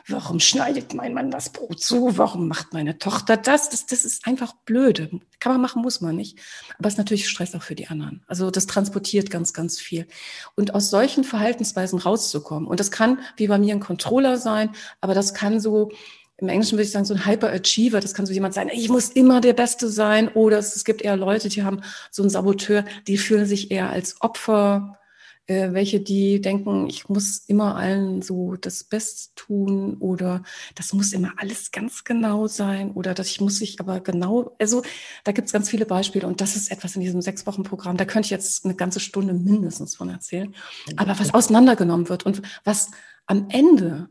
warum 0.09 0.39
schneidet 0.39 0.95
mein 0.95 1.15
Mann 1.15 1.31
das 1.31 1.51
Brot 1.51 1.83
so? 1.83 2.17
Warum 2.17 2.49
macht 2.49 2.73
meine 2.73 2.99
Tochter 2.99 3.37
das? 3.37 3.71
Das, 3.71 3.87
das 3.87 4.05
ist 4.05 4.27
einfach 4.27 4.53
blöde. 4.65 5.11
Kann 5.41 5.53
man 5.53 5.61
machen, 5.61 5.83
muss 5.83 6.01
man 6.01 6.15
nicht. 6.15 6.39
Aber 6.79 6.87
es 6.87 6.95
ist 6.95 6.99
natürlich 6.99 7.29
Stress 7.29 7.55
auch 7.55 7.63
für 7.63 7.75
die 7.75 7.89
anderen. 7.89 8.23
Also 8.27 8.51
das 8.51 8.67
transportiert 8.67 9.31
ganz, 9.31 9.53
ganz 9.53 9.81
viel. 9.81 10.07
Und 10.55 10.75
aus 10.75 10.91
solchen 10.91 11.25
Verhaltensweisen 11.25 11.99
rauszukommen. 11.99 12.69
Und 12.69 12.79
das 12.79 12.91
kann, 12.91 13.19
wie 13.37 13.49
bei 13.49 13.59
mir, 13.59 13.75
ein 13.75 13.81
Controller 13.81 14.39
sein, 14.39 14.71
aber 15.01 15.15
das 15.15 15.35
kann 15.35 15.59
so, 15.59 15.91
im 16.37 16.49
Englischen 16.49 16.73
würde 16.73 16.85
ich 16.85 16.93
sagen, 16.93 17.05
so 17.05 17.15
ein 17.15 17.27
Hyperachiever, 17.27 17.99
das 18.01 18.15
kann 18.15 18.27
so 18.27 18.33
jemand 18.33 18.55
sein, 18.55 18.69
ich 18.73 18.89
muss 18.89 19.09
immer 19.09 19.41
der 19.41 19.55
Beste 19.55 19.89
sein. 19.89 20.29
Oder 20.29 20.59
es, 20.59 20.77
es 20.77 20.85
gibt 20.85 21.03
eher 21.03 21.17
Leute, 21.17 21.49
die 21.49 21.65
haben 21.65 21.81
so 22.11 22.23
einen 22.23 22.31
Saboteur, 22.31 22.85
die 23.07 23.19
fühlen 23.19 23.47
sich 23.47 23.71
eher 23.71 23.91
als 23.91 24.21
Opfer 24.21 24.99
äh, 25.47 25.73
welche, 25.73 26.01
die 26.01 26.41
denken, 26.41 26.89
ich 26.89 27.09
muss 27.09 27.39
immer 27.47 27.77
allen 27.77 28.21
so 28.23 28.57
das 28.57 28.85
Beste 28.85 29.35
tun 29.37 29.97
oder 29.99 30.43
das 30.75 30.93
muss 30.93 31.13
immer 31.13 31.35
alles 31.37 31.71
ganz 31.71 32.05
genau 32.05 32.47
sein 32.47 32.91
oder 32.93 33.15
dass 33.15 33.29
ich 33.29 33.41
muss 33.41 33.59
sich 33.59 33.79
aber 33.81 34.01
genau, 34.01 34.57
also 34.59 34.83
da 35.25 35.33
gibt 35.33 35.47
es 35.47 35.53
ganz 35.53 35.71
viele 35.71 35.87
Beispiele 35.87 36.27
und 36.27 36.41
das 36.41 36.57
ist 36.57 36.71
etwas 36.71 36.97
in 36.97 37.03
diesem 37.03 37.23
sechs 37.23 37.47
Wochen 37.47 37.63
Programm, 37.63 37.97
da 37.97 38.05
könnte 38.05 38.27
ich 38.27 38.31
jetzt 38.31 38.65
eine 38.65 38.75
ganze 38.75 39.01
Stunde 39.01 39.35
mindestens 39.35 39.95
von 39.95 40.09
erzählen, 40.11 40.55
aber 40.97 41.19
was 41.19 41.33
auseinandergenommen 41.33 42.09
wird 42.09 42.27
und 42.27 42.43
was 42.65 42.91
am 43.27 43.49
Ende 43.51 44.09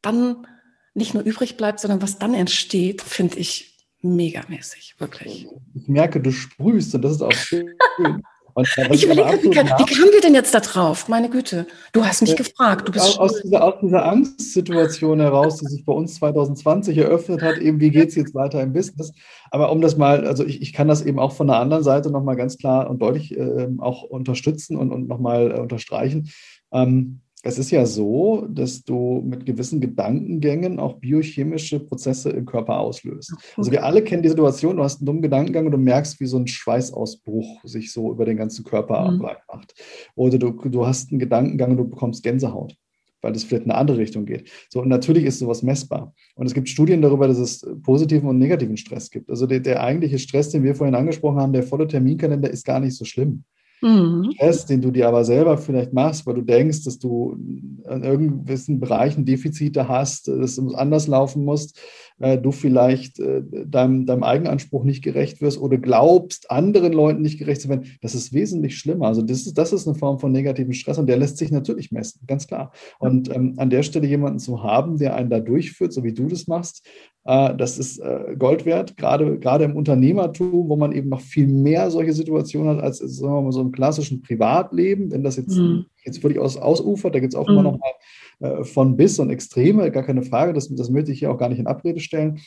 dann 0.00 0.46
nicht 0.94 1.14
nur 1.14 1.22
übrig 1.22 1.56
bleibt, 1.56 1.80
sondern 1.80 2.02
was 2.02 2.18
dann 2.18 2.34
entsteht, 2.34 3.02
finde 3.02 3.38
ich 3.38 3.76
megamäßig, 4.00 4.94
wirklich. 4.98 5.48
Ich 5.74 5.88
merke, 5.88 6.20
du 6.20 6.30
sprühst 6.30 6.94
und 6.94 7.02
das 7.02 7.12
ist 7.12 7.22
auch 7.22 7.32
schön. 7.32 7.74
ich 8.60 9.04
überlege, 9.04 9.42
wie, 9.42 9.50
wie, 9.50 9.54
kamen 9.54 10.12
wir 10.12 10.20
denn 10.20 10.34
jetzt 10.34 10.54
da 10.54 10.60
drauf? 10.60 11.08
Meine 11.08 11.28
Güte, 11.28 11.66
du 11.92 12.04
hast 12.04 12.22
mich 12.22 12.30
ja, 12.30 12.36
gefragt. 12.36 12.88
Du 12.88 12.92
bist 12.92 13.04
aus, 13.04 13.18
aus, 13.18 13.42
dieser, 13.42 13.62
aus 13.62 13.74
dieser 13.82 14.04
Angstsituation 14.04 15.20
heraus, 15.20 15.58
die 15.58 15.66
sich 15.66 15.84
bei 15.84 15.92
uns 15.92 16.14
2020 16.16 16.96
eröffnet 16.98 17.42
hat, 17.42 17.58
eben, 17.58 17.80
wie 17.80 17.90
geht 17.90 18.08
es 18.08 18.14
jetzt 18.14 18.34
weiter 18.34 18.62
im 18.62 18.72
Business? 18.72 19.12
Aber 19.50 19.70
um 19.70 19.80
das 19.80 19.96
mal, 19.96 20.26
also 20.26 20.44
ich, 20.44 20.62
ich 20.62 20.72
kann 20.72 20.88
das 20.88 21.02
eben 21.02 21.18
auch 21.18 21.32
von 21.32 21.46
der 21.46 21.56
anderen 21.56 21.84
Seite 21.84 22.10
nochmal 22.10 22.36
ganz 22.36 22.58
klar 22.58 22.90
und 22.90 23.00
deutlich 23.00 23.36
äh, 23.36 23.68
auch 23.78 24.02
unterstützen 24.02 24.76
und, 24.76 24.92
und 24.92 25.08
nochmal 25.08 25.52
äh, 25.52 25.60
unterstreichen. 25.60 26.30
Ähm, 26.72 27.20
es 27.48 27.58
ist 27.58 27.70
ja 27.70 27.86
so, 27.86 28.46
dass 28.50 28.84
du 28.84 29.22
mit 29.24 29.46
gewissen 29.46 29.80
Gedankengängen 29.80 30.78
auch 30.78 30.98
biochemische 30.98 31.80
Prozesse 31.80 32.28
im 32.28 32.44
Körper 32.44 32.78
auslöst. 32.78 33.34
Also 33.56 33.72
wir 33.72 33.84
alle 33.84 34.02
kennen 34.02 34.22
die 34.22 34.28
Situation, 34.28 34.76
du 34.76 34.82
hast 34.82 35.00
einen 35.00 35.06
dummen 35.06 35.22
Gedankengang 35.22 35.64
und 35.64 35.72
du 35.72 35.78
merkst, 35.78 36.20
wie 36.20 36.26
so 36.26 36.36
ein 36.36 36.46
Schweißausbruch 36.46 37.64
sich 37.64 37.90
so 37.90 38.12
über 38.12 38.26
den 38.26 38.36
ganzen 38.36 38.66
Körper 38.66 39.10
mhm. 39.10 39.22
macht. 39.22 39.74
Oder 40.14 40.36
du, 40.36 40.50
du 40.50 40.86
hast 40.86 41.10
einen 41.10 41.20
Gedankengang 41.20 41.70
und 41.70 41.76
du 41.78 41.88
bekommst 41.88 42.22
Gänsehaut 42.22 42.76
weil 43.20 43.32
das 43.32 43.42
vielleicht 43.42 43.64
in 43.64 43.72
eine 43.72 43.80
andere 43.80 43.98
Richtung 43.98 44.26
geht. 44.26 44.48
So, 44.70 44.80
und 44.80 44.88
natürlich 44.88 45.24
ist 45.24 45.40
sowas 45.40 45.64
messbar. 45.64 46.14
Und 46.36 46.46
es 46.46 46.54
gibt 46.54 46.68
Studien 46.68 47.02
darüber, 47.02 47.26
dass 47.26 47.38
es 47.38 47.66
positiven 47.82 48.28
und 48.28 48.38
negativen 48.38 48.76
Stress 48.76 49.10
gibt. 49.10 49.28
Also 49.28 49.44
der, 49.46 49.58
der 49.58 49.82
eigentliche 49.82 50.20
Stress, 50.20 50.50
den 50.50 50.62
wir 50.62 50.76
vorhin 50.76 50.94
angesprochen 50.94 51.40
haben, 51.40 51.52
der 51.52 51.64
volle 51.64 51.88
Terminkalender, 51.88 52.48
ist 52.48 52.64
gar 52.64 52.78
nicht 52.78 52.94
so 52.94 53.04
schlimm. 53.04 53.42
Mhm. 53.80 54.32
Stress, 54.32 54.66
den 54.66 54.80
du 54.80 54.90
dir 54.90 55.08
aber 55.08 55.24
selber 55.24 55.56
vielleicht 55.56 55.92
machst, 55.92 56.26
weil 56.26 56.34
du 56.34 56.42
denkst, 56.42 56.84
dass 56.84 56.98
du 56.98 57.34
in 57.34 58.02
irgendwelchen 58.02 58.80
Bereichen 58.80 59.24
Defizite 59.24 59.88
hast, 59.88 60.28
dass 60.28 60.58
es 60.58 60.74
anders 60.74 61.06
laufen 61.06 61.44
musst, 61.44 61.80
äh, 62.18 62.38
du 62.38 62.50
vielleicht 62.50 63.20
äh, 63.20 63.42
deinem, 63.66 64.06
deinem 64.06 64.24
Eigenanspruch 64.24 64.84
nicht 64.84 65.02
gerecht 65.02 65.40
wirst 65.40 65.60
oder 65.60 65.78
glaubst, 65.78 66.50
anderen 66.50 66.92
Leuten 66.92 67.22
nicht 67.22 67.38
gerecht 67.38 67.60
zu 67.60 67.68
werden, 67.68 67.96
das 68.02 68.14
ist 68.14 68.32
wesentlich 68.32 68.76
schlimmer. 68.78 69.06
Also 69.06 69.22
das 69.22 69.46
ist, 69.46 69.56
das 69.56 69.72
ist 69.72 69.86
eine 69.86 69.96
Form 69.96 70.18
von 70.18 70.32
negativen 70.32 70.72
Stress 70.72 70.98
und 70.98 71.06
der 71.06 71.16
lässt 71.16 71.38
sich 71.38 71.50
natürlich 71.50 71.92
messen, 71.92 72.20
ganz 72.26 72.46
klar. 72.46 72.72
Und 72.98 73.34
ähm, 73.34 73.54
an 73.58 73.70
der 73.70 73.82
Stelle 73.84 74.06
jemanden 74.06 74.40
zu 74.40 74.62
haben, 74.62 74.98
der 74.98 75.14
einen 75.14 75.30
da 75.30 75.40
durchführt, 75.40 75.92
so 75.92 76.02
wie 76.02 76.12
du 76.12 76.26
das 76.26 76.48
machst, 76.48 76.84
das 77.24 77.78
ist 77.78 77.98
äh, 77.98 78.36
Gold 78.38 78.64
wert, 78.64 78.96
gerade, 78.96 79.38
gerade 79.38 79.64
im 79.64 79.76
Unternehmertum, 79.76 80.70
wo 80.70 80.76
man 80.76 80.92
eben 80.92 81.10
noch 81.10 81.20
viel 81.20 81.46
mehr 81.46 81.90
solche 81.90 82.14
Situationen 82.14 82.76
hat 82.76 82.82
als 82.82 82.98
sagen 82.98 83.34
wir 83.34 83.42
mal, 83.42 83.52
so 83.52 83.60
im 83.60 83.72
klassischen 83.72 84.22
Privatleben. 84.22 85.10
Wenn 85.10 85.24
das 85.24 85.36
jetzt, 85.36 85.58
mhm. 85.58 85.84
jetzt 86.04 86.22
völlig 86.22 86.38
aus, 86.38 86.56
ausufert, 86.56 87.14
da 87.14 87.20
gibt 87.20 87.34
es 87.34 87.38
auch 87.38 87.46
mhm. 87.46 87.52
immer 87.52 87.62
noch 87.64 87.78
mal 87.78 87.92
äh, 88.40 88.64
von 88.64 88.96
bis 88.96 89.18
und 89.18 89.30
Extreme, 89.30 89.90
gar 89.90 90.04
keine 90.04 90.22
Frage, 90.22 90.52
das, 90.52 90.74
das 90.74 90.90
möchte 90.90 91.12
ich 91.12 91.18
hier 91.18 91.30
auch 91.30 91.38
gar 91.38 91.48
nicht 91.48 91.58
in 91.58 91.66
Abrede 91.66 92.00
stellen 92.00 92.38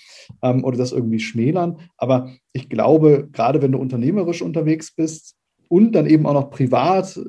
ähm, 0.41 0.63
oder 0.63 0.77
das 0.77 0.93
irgendwie 0.93 1.19
schmälern. 1.19 1.77
Aber 1.97 2.29
ich 2.53 2.69
glaube, 2.69 3.29
gerade 3.31 3.61
wenn 3.61 3.73
du 3.73 3.77
unternehmerisch 3.77 4.41
unterwegs 4.41 4.95
bist, 4.95 5.35
und 5.71 5.93
dann 5.93 6.05
eben 6.05 6.25
auch 6.25 6.33
noch 6.33 6.49
privat 6.49 7.15
äh, 7.15 7.21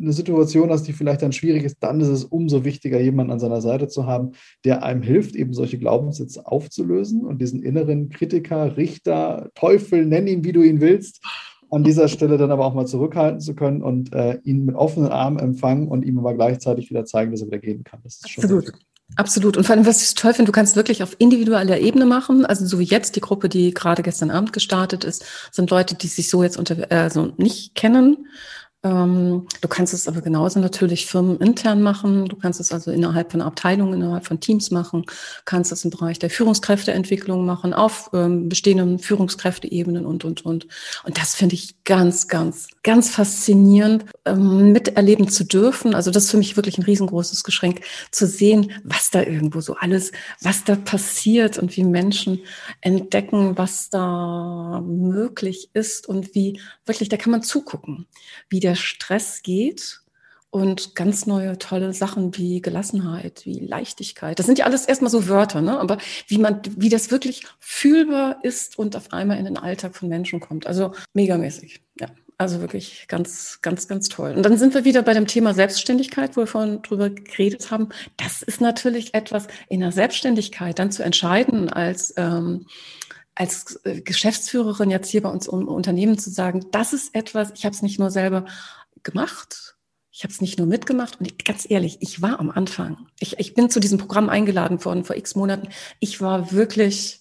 eine 0.00 0.12
Situation 0.12 0.70
hast, 0.70 0.82
die 0.82 0.92
vielleicht 0.92 1.22
dann 1.22 1.30
schwierig 1.30 1.62
ist, 1.62 1.76
dann 1.78 2.00
ist 2.00 2.08
es 2.08 2.24
umso 2.24 2.64
wichtiger, 2.64 3.00
jemanden 3.00 3.30
an 3.32 3.38
seiner 3.38 3.60
Seite 3.60 3.86
zu 3.86 4.04
haben, 4.04 4.32
der 4.64 4.82
einem 4.82 5.02
hilft, 5.02 5.36
eben 5.36 5.54
solche 5.54 5.78
Glaubenssätze 5.78 6.44
aufzulösen 6.44 7.24
und 7.24 7.40
diesen 7.40 7.62
inneren 7.62 8.08
Kritiker, 8.08 8.76
Richter, 8.76 9.50
Teufel, 9.54 10.06
nenn 10.06 10.26
ihn, 10.26 10.42
wie 10.42 10.50
du 10.50 10.62
ihn 10.62 10.80
willst, 10.80 11.24
an 11.70 11.84
dieser 11.84 12.08
Stelle 12.08 12.36
dann 12.36 12.50
aber 12.50 12.66
auch 12.66 12.74
mal 12.74 12.86
zurückhalten 12.86 13.38
zu 13.38 13.54
können 13.54 13.80
und 13.80 14.12
äh, 14.12 14.40
ihn 14.42 14.64
mit 14.64 14.74
offenen 14.74 15.12
Armen 15.12 15.38
empfangen 15.38 15.86
und 15.86 16.04
ihm 16.04 16.18
aber 16.18 16.34
gleichzeitig 16.34 16.90
wieder 16.90 17.04
zeigen, 17.04 17.30
dass 17.30 17.42
er 17.42 17.46
wieder 17.46 17.60
gehen 17.60 17.84
kann. 17.84 18.00
Das 18.02 18.16
ist 18.16 18.24
Absolut. 18.38 18.66
Schon 18.66 18.74
Absolut. 19.14 19.56
Und 19.56 19.64
vor 19.64 19.76
allem, 19.76 19.86
was 19.86 20.02
ich 20.02 20.14
toll 20.14 20.34
finde, 20.34 20.50
du 20.50 20.52
kannst 20.52 20.74
wirklich 20.74 21.02
auf 21.02 21.14
individueller 21.18 21.78
Ebene 21.78 22.06
machen. 22.06 22.44
Also 22.44 22.66
so 22.66 22.78
wie 22.80 22.84
jetzt 22.84 23.14
die 23.14 23.20
Gruppe, 23.20 23.48
die 23.48 23.72
gerade 23.72 24.02
gestern 24.02 24.30
Abend 24.30 24.52
gestartet 24.52 25.04
ist, 25.04 25.24
sind 25.52 25.70
Leute, 25.70 25.94
die 25.94 26.08
sich 26.08 26.28
so 26.28 26.42
jetzt 26.42 26.56
unter, 26.58 26.90
also 26.90 27.32
nicht 27.36 27.74
kennen 27.74 28.26
du 28.88 29.68
kannst 29.68 29.94
es 29.94 30.08
aber 30.08 30.20
genauso 30.20 30.60
natürlich 30.60 31.06
firmenintern 31.06 31.82
machen. 31.82 32.26
Du 32.26 32.36
kannst 32.36 32.60
es 32.60 32.72
also 32.72 32.90
innerhalb 32.90 33.32
von 33.32 33.42
Abteilungen, 33.42 33.94
innerhalb 33.94 34.26
von 34.26 34.40
Teams 34.40 34.70
machen. 34.70 35.04
Kannst 35.44 35.72
es 35.72 35.84
im 35.84 35.90
Bereich 35.90 36.18
der 36.18 36.30
Führungskräfteentwicklung 36.30 37.44
machen, 37.44 37.74
auf 37.74 38.10
ähm, 38.12 38.48
bestehenden 38.48 38.98
Führungskräfteebenen 38.98 40.06
und, 40.06 40.24
und, 40.24 40.44
und. 40.44 40.66
Und 41.04 41.18
das 41.18 41.34
finde 41.34 41.54
ich 41.54 41.82
ganz, 41.84 42.28
ganz, 42.28 42.68
ganz 42.82 43.10
faszinierend, 43.10 44.04
ähm, 44.24 44.72
miterleben 44.72 45.28
zu 45.28 45.44
dürfen. 45.44 45.94
Also 45.94 46.10
das 46.10 46.24
ist 46.24 46.30
für 46.30 46.38
mich 46.38 46.56
wirklich 46.56 46.78
ein 46.78 46.84
riesengroßes 46.84 47.44
Geschenk, 47.44 47.80
zu 48.10 48.26
sehen, 48.26 48.72
was 48.84 49.10
da 49.10 49.22
irgendwo 49.22 49.60
so 49.60 49.74
alles, 49.74 50.12
was 50.40 50.64
da 50.64 50.76
passiert 50.76 51.58
und 51.58 51.76
wie 51.76 51.84
Menschen 51.84 52.40
entdecken, 52.80 53.56
was 53.58 53.90
da 53.90 54.82
möglich 54.86 55.70
ist 55.72 56.08
und 56.08 56.34
wie 56.34 56.60
wirklich, 56.84 57.08
da 57.08 57.16
kann 57.16 57.32
man 57.32 57.42
zugucken, 57.42 58.06
wie 58.48 58.60
der 58.60 58.75
Stress 58.76 59.42
geht 59.42 60.02
und 60.50 60.94
ganz 60.94 61.26
neue 61.26 61.58
tolle 61.58 61.92
Sachen 61.92 62.36
wie 62.36 62.62
Gelassenheit, 62.62 63.42
wie 63.44 63.58
Leichtigkeit. 63.58 64.38
Das 64.38 64.46
sind 64.46 64.58
ja 64.58 64.64
alles 64.64 64.86
erstmal 64.86 65.10
so 65.10 65.28
Wörter, 65.28 65.60
ne? 65.60 65.78
aber 65.78 65.98
wie 66.28 66.38
man, 66.38 66.62
wie 66.76 66.88
das 66.88 67.10
wirklich 67.10 67.42
fühlbar 67.58 68.38
ist 68.42 68.78
und 68.78 68.96
auf 68.96 69.12
einmal 69.12 69.38
in 69.38 69.44
den 69.44 69.58
Alltag 69.58 69.94
von 69.94 70.08
Menschen 70.08 70.40
kommt. 70.40 70.66
Also 70.66 70.92
megamäßig, 71.12 71.82
ja. 72.00 72.08
Also 72.38 72.60
wirklich 72.60 73.06
ganz, 73.08 73.60
ganz, 73.62 73.88
ganz 73.88 74.10
toll. 74.10 74.34
Und 74.36 74.42
dann 74.42 74.58
sind 74.58 74.74
wir 74.74 74.84
wieder 74.84 75.00
bei 75.00 75.14
dem 75.14 75.26
Thema 75.26 75.54
Selbstständigkeit, 75.54 76.36
wo 76.36 76.42
wir 76.42 76.46
vorhin 76.46 76.82
drüber 76.82 77.08
geredet 77.08 77.70
haben. 77.70 77.88
Das 78.18 78.42
ist 78.42 78.60
natürlich 78.60 79.14
etwas 79.14 79.46
in 79.70 79.80
der 79.80 79.90
Selbstständigkeit 79.90 80.78
dann 80.78 80.90
zu 80.90 81.02
entscheiden 81.02 81.70
als 81.70 82.12
ähm, 82.18 82.66
als 83.36 83.78
äh, 83.84 84.00
Geschäftsführerin 84.00 84.90
jetzt 84.90 85.10
hier 85.10 85.22
bei 85.22 85.28
uns 85.28 85.46
im 85.46 85.68
Unternehmen 85.68 86.18
zu 86.18 86.30
sagen, 86.30 86.66
das 86.72 86.92
ist 86.92 87.14
etwas, 87.14 87.52
ich 87.54 87.64
habe 87.64 87.74
es 87.74 87.82
nicht 87.82 88.00
nur 88.00 88.10
selber 88.10 88.46
gemacht, 89.04 89.76
ich 90.10 90.24
habe 90.24 90.32
es 90.32 90.40
nicht 90.40 90.58
nur 90.58 90.66
mitgemacht 90.66 91.20
und 91.20 91.44
ganz 91.44 91.66
ehrlich, 91.68 91.98
ich 92.00 92.22
war 92.22 92.40
am 92.40 92.50
Anfang. 92.50 93.06
Ich, 93.20 93.38
ich 93.38 93.54
bin 93.54 93.68
zu 93.68 93.78
diesem 93.78 93.98
Programm 93.98 94.30
eingeladen 94.30 94.82
worden 94.84 95.04
vor 95.04 95.14
x 95.14 95.36
Monaten. 95.36 95.68
Ich 96.00 96.22
war 96.22 96.52
wirklich, 96.52 97.20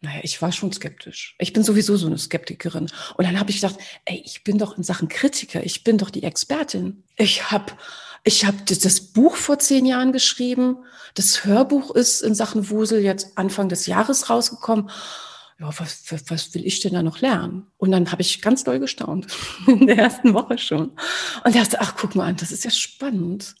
naja, 0.00 0.20
ich 0.22 0.40
war 0.40 0.50
schon 0.50 0.72
skeptisch. 0.72 1.36
Ich 1.38 1.52
bin 1.52 1.62
sowieso 1.62 1.98
so 1.98 2.06
eine 2.06 2.16
Skeptikerin. 2.16 2.88
Und 3.16 3.26
dann 3.26 3.38
habe 3.38 3.50
ich 3.50 3.60
gedacht, 3.60 3.78
ey, 4.06 4.22
ich 4.24 4.42
bin 4.42 4.56
doch 4.56 4.78
in 4.78 4.82
Sachen 4.82 5.08
Kritiker, 5.08 5.62
ich 5.62 5.84
bin 5.84 5.98
doch 5.98 6.08
die 6.08 6.22
Expertin. 6.22 7.04
Ich 7.16 7.50
habe 7.50 7.74
ich 8.24 8.46
hab 8.46 8.64
das 8.64 9.00
Buch 9.00 9.36
vor 9.36 9.58
zehn 9.58 9.84
Jahren 9.84 10.12
geschrieben. 10.12 10.78
Das 11.14 11.44
Hörbuch 11.44 11.94
ist 11.94 12.22
in 12.22 12.34
Sachen 12.34 12.70
Wusel 12.70 13.02
jetzt 13.02 13.36
Anfang 13.36 13.68
des 13.68 13.84
Jahres 13.84 14.30
rausgekommen 14.30 14.90
ja, 15.60 15.68
was, 15.78 16.10
was, 16.10 16.30
was 16.30 16.54
will 16.54 16.66
ich 16.66 16.80
denn 16.80 16.94
da 16.94 17.02
noch 17.02 17.20
lernen? 17.20 17.66
Und 17.76 17.92
dann 17.92 18.10
habe 18.10 18.22
ich 18.22 18.40
ganz 18.40 18.64
doll 18.64 18.80
gestaunt, 18.80 19.26
in 19.66 19.86
der 19.86 19.98
ersten 19.98 20.32
Woche 20.32 20.56
schon. 20.58 20.92
Und 21.44 21.54
dachte, 21.54 21.80
ach, 21.80 21.94
guck 21.96 22.14
mal 22.14 22.28
an, 22.28 22.36
das 22.36 22.50
ist 22.50 22.64
ja 22.64 22.70
spannend. 22.70 23.54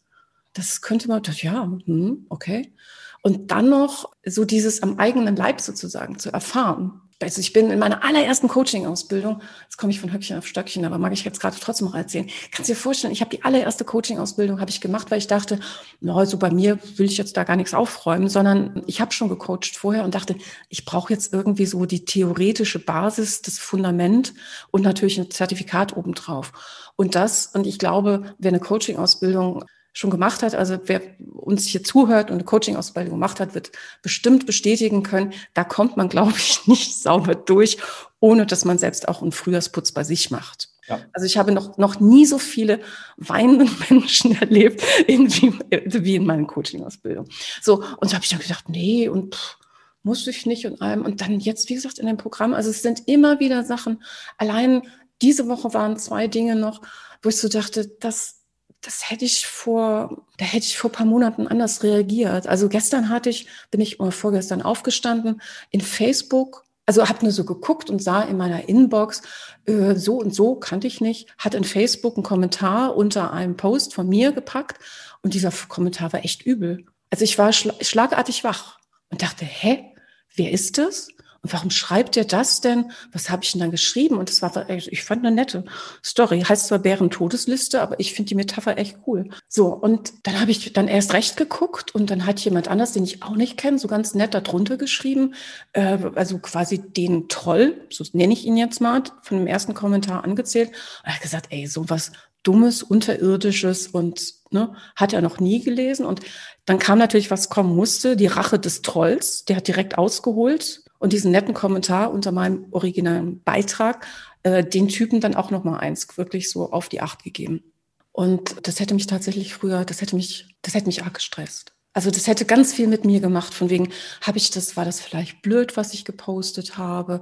Das 0.54 0.80
könnte 0.80 1.08
man, 1.08 1.22
das, 1.22 1.42
ja, 1.42 1.64
hm, 1.84 2.26
okay. 2.30 2.74
Und 3.22 3.50
dann 3.50 3.68
noch 3.68 4.10
so 4.24 4.46
dieses 4.46 4.82
am 4.82 4.98
eigenen 4.98 5.36
Leib 5.36 5.60
sozusagen 5.60 6.18
zu 6.18 6.32
erfahren 6.32 7.02
also 7.22 7.40
ich 7.40 7.52
bin 7.52 7.70
in 7.70 7.78
meiner 7.78 8.02
allerersten 8.02 8.48
Coaching-Ausbildung, 8.48 9.42
jetzt 9.64 9.76
komme 9.76 9.92
ich 9.92 10.00
von 10.00 10.12
Höckchen 10.12 10.38
auf 10.38 10.46
Stöckchen, 10.46 10.84
aber 10.86 10.96
mag 10.96 11.12
ich 11.12 11.24
jetzt 11.24 11.38
gerade 11.38 11.56
trotzdem 11.60 11.88
noch 11.88 11.94
erzählen. 11.94 12.28
Kannst 12.50 12.70
du 12.70 12.72
dir 12.72 12.78
vorstellen, 12.78 13.12
ich 13.12 13.20
habe 13.20 13.30
die 13.30 13.44
allererste 13.44 13.84
Coaching-Ausbildung 13.84 14.58
habe 14.58 14.70
ich 14.70 14.80
gemacht, 14.80 15.10
weil 15.10 15.18
ich 15.18 15.26
dachte, 15.26 15.60
na, 16.00 16.16
also 16.16 16.38
bei 16.38 16.50
mir 16.50 16.78
will 16.96 17.06
ich 17.06 17.18
jetzt 17.18 17.36
da 17.36 17.44
gar 17.44 17.56
nichts 17.56 17.74
aufräumen, 17.74 18.28
sondern 18.28 18.82
ich 18.86 19.02
habe 19.02 19.12
schon 19.12 19.28
gecoacht 19.28 19.76
vorher 19.76 20.04
und 20.04 20.14
dachte, 20.14 20.34
ich 20.70 20.86
brauche 20.86 21.12
jetzt 21.12 21.34
irgendwie 21.34 21.66
so 21.66 21.84
die 21.84 22.06
theoretische 22.06 22.78
Basis, 22.78 23.42
das 23.42 23.58
Fundament 23.58 24.32
und 24.70 24.82
natürlich 24.82 25.18
ein 25.18 25.30
Zertifikat 25.30 25.96
obendrauf. 25.96 26.52
Und 26.96 27.14
das, 27.14 27.46
und 27.46 27.66
ich 27.66 27.78
glaube, 27.78 28.34
wer 28.38 28.50
eine 28.50 28.60
Coaching-Ausbildung 28.60 29.64
schon 29.92 30.10
gemacht 30.10 30.42
hat, 30.42 30.54
also 30.54 30.78
wer 30.84 31.00
uns 31.32 31.66
hier 31.66 31.82
zuhört 31.82 32.30
und 32.30 32.36
eine 32.36 32.44
Coaching-Ausbildung 32.44 33.14
gemacht 33.14 33.40
hat, 33.40 33.54
wird 33.54 33.72
bestimmt 34.02 34.46
bestätigen 34.46 35.02
können, 35.02 35.32
da 35.54 35.64
kommt 35.64 35.96
man, 35.96 36.08
glaube 36.10 36.34
ich, 36.36 36.66
nicht 36.66 36.96
sauber 36.96 37.34
durch, 37.34 37.78
ohne 38.20 38.46
dass 38.46 38.64
man 38.64 38.78
selbst 38.78 39.08
auch 39.08 39.22
einen 39.22 39.32
Frühjahrsputz 39.32 39.92
bei 39.92 40.04
sich 40.04 40.30
macht. 40.30 40.68
Ja. 40.88 41.00
Also 41.12 41.26
ich 41.26 41.38
habe 41.38 41.52
noch, 41.52 41.78
noch 41.78 42.00
nie 42.00 42.26
so 42.26 42.38
viele 42.38 42.80
weinende 43.16 43.66
Menschen 43.90 44.40
erlebt 44.40 44.82
in, 45.06 45.30
wie, 45.32 45.58
wie 45.70 46.16
in 46.16 46.26
meinen 46.26 46.46
Coaching-Ausbildungen. 46.46 47.30
So, 47.62 47.84
und 47.98 48.10
da 48.10 48.14
habe 48.14 48.24
ich 48.24 48.30
dann 48.30 48.40
gedacht, 48.40 48.68
nee, 48.68 49.08
und 49.08 49.34
pff, 49.34 49.56
muss 50.02 50.26
ich 50.26 50.46
nicht 50.46 50.66
und 50.66 50.80
allem. 50.80 51.04
Und 51.04 51.20
dann 51.20 51.40
jetzt, 51.40 51.68
wie 51.68 51.74
gesagt, 51.74 51.98
in 51.98 52.06
dem 52.06 52.16
Programm, 52.16 52.54
also 52.54 52.70
es 52.70 52.82
sind 52.82 53.06
immer 53.06 53.38
wieder 53.38 53.64
Sachen, 53.64 54.02
allein 54.38 54.82
diese 55.22 55.48
Woche 55.48 55.74
waren 55.74 55.98
zwei 55.98 56.26
Dinge 56.26 56.56
noch, 56.56 56.80
wo 57.22 57.28
ich 57.28 57.36
so 57.36 57.48
dachte, 57.48 57.86
das 58.00 58.39
das 58.82 59.10
hätte 59.10 59.24
ich 59.24 59.46
vor, 59.46 60.24
da 60.38 60.44
hätte 60.44 60.66
ich 60.66 60.78
vor 60.78 60.90
paar 60.90 61.06
Monaten 61.06 61.46
anders 61.46 61.82
reagiert. 61.82 62.46
Also 62.46 62.68
gestern 62.68 63.08
hatte 63.08 63.30
ich, 63.30 63.46
bin 63.70 63.80
ich 63.80 64.00
oder 64.00 64.12
vorgestern 64.12 64.62
aufgestanden 64.62 65.42
in 65.70 65.80
Facebook, 65.80 66.64
also 66.86 67.08
habe 67.08 67.22
nur 67.22 67.32
so 67.32 67.44
geguckt 67.44 67.90
und 67.90 68.02
sah 68.02 68.22
in 68.22 68.36
meiner 68.36 68.68
Inbox, 68.68 69.22
äh, 69.66 69.94
so 69.94 70.18
und 70.18 70.34
so 70.34 70.56
kannte 70.56 70.86
ich 70.86 71.00
nicht, 71.00 71.28
hat 71.38 71.54
in 71.54 71.64
Facebook 71.64 72.16
einen 72.16 72.24
Kommentar 72.24 72.96
unter 72.96 73.32
einem 73.32 73.56
Post 73.56 73.94
von 73.94 74.08
mir 74.08 74.32
gepackt 74.32 74.82
und 75.22 75.34
dieser 75.34 75.52
Kommentar 75.68 76.12
war 76.12 76.24
echt 76.24 76.42
übel. 76.42 76.86
Also 77.10 77.24
ich 77.24 77.38
war 77.38 77.52
schla 77.52 77.74
schlagartig 77.82 78.44
wach 78.44 78.78
und 79.10 79.22
dachte, 79.22 79.44
hä, 79.44 79.94
wer 80.34 80.50
ist 80.52 80.78
das? 80.78 81.08
Und 81.42 81.54
warum 81.54 81.70
schreibt 81.70 82.18
er 82.18 82.26
das 82.26 82.60
denn? 82.60 82.92
Was 83.12 83.30
habe 83.30 83.44
ich 83.44 83.52
denn 83.52 83.60
dann 83.62 83.70
geschrieben? 83.70 84.18
Und 84.18 84.28
das 84.28 84.42
war, 84.42 84.68
ich 84.68 85.04
fand 85.04 85.24
eine 85.24 85.34
nette 85.34 85.64
Story. 86.04 86.42
Heißt 86.42 86.66
zwar 86.66 86.80
Bären 86.80 87.10
Todesliste, 87.10 87.80
aber 87.80 87.98
ich 87.98 88.12
finde 88.12 88.28
die 88.28 88.34
Metapher 88.34 88.76
echt 88.76 88.98
cool. 89.06 89.30
So, 89.48 89.68
und 89.68 90.12
dann 90.24 90.38
habe 90.38 90.50
ich 90.50 90.72
dann 90.74 90.86
erst 90.86 91.14
recht 91.14 91.38
geguckt 91.38 91.94
und 91.94 92.10
dann 92.10 92.26
hat 92.26 92.40
jemand 92.40 92.68
anders, 92.68 92.92
den 92.92 93.04
ich 93.04 93.22
auch 93.22 93.36
nicht 93.36 93.56
kenne, 93.56 93.78
so 93.78 93.88
ganz 93.88 94.14
nett 94.14 94.34
darunter 94.34 94.76
geschrieben, 94.76 95.34
äh, 95.72 95.98
also 96.14 96.38
quasi 96.38 96.78
den 96.78 97.28
Troll, 97.28 97.86
so 97.90 98.04
nenne 98.12 98.34
ich 98.34 98.44
ihn 98.44 98.58
jetzt 98.58 98.80
mal, 98.82 99.02
von 99.22 99.38
dem 99.38 99.46
ersten 99.46 99.72
Kommentar 99.72 100.24
angezählt. 100.24 100.72
Er 101.04 101.14
hat 101.14 101.22
gesagt, 101.22 101.46
ey, 101.50 101.66
sowas 101.66 102.12
Dummes, 102.42 102.82
Unterirdisches 102.82 103.86
und 103.86 104.34
ne, 104.50 104.74
hat 104.96 105.12
er 105.12 105.22
noch 105.22 105.40
nie 105.40 105.62
gelesen. 105.62 106.04
Und 106.06 106.20
dann 106.64 106.78
kam 106.78 106.98
natürlich, 106.98 107.30
was 107.30 107.50
kommen 107.50 107.74
musste, 107.74 108.16
die 108.16 108.26
Rache 108.26 108.58
des 108.58 108.82
Trolls. 108.82 109.44
Der 109.44 109.56
hat 109.56 109.68
direkt 109.68 109.98
ausgeholt 109.98 110.82
und 111.00 111.12
diesen 111.12 111.32
netten 111.32 111.54
Kommentar 111.54 112.12
unter 112.12 112.30
meinem 112.30 112.66
originalen 112.70 113.42
Beitrag, 113.42 114.06
äh, 114.44 114.62
den 114.62 114.86
Typen 114.86 115.20
dann 115.20 115.34
auch 115.34 115.50
noch 115.50 115.64
mal 115.64 115.78
eins 115.78 116.06
wirklich 116.16 116.50
so 116.50 116.70
auf 116.70 116.88
die 116.88 117.00
Acht 117.00 117.24
gegeben. 117.24 117.64
Und 118.12 118.66
das 118.66 118.78
hätte 118.78 118.94
mich 118.94 119.06
tatsächlich 119.08 119.54
früher, 119.54 119.84
das 119.84 120.00
hätte 120.00 120.14
mich, 120.14 120.54
das 120.62 120.74
hätte 120.74 120.86
mich 120.86 121.02
arg 121.02 121.14
gestresst. 121.14 121.72
Also 121.92 122.10
das 122.12 122.28
hätte 122.28 122.44
ganz 122.44 122.72
viel 122.72 122.86
mit 122.86 123.04
mir 123.04 123.18
gemacht, 123.18 123.52
von 123.52 123.68
wegen, 123.68 123.88
habe 124.20 124.38
ich 124.38 124.50
das, 124.50 124.76
war 124.76 124.84
das 124.84 125.00
vielleicht 125.00 125.42
blöd, 125.42 125.76
was 125.76 125.92
ich 125.92 126.04
gepostet 126.04 126.78
habe, 126.78 127.20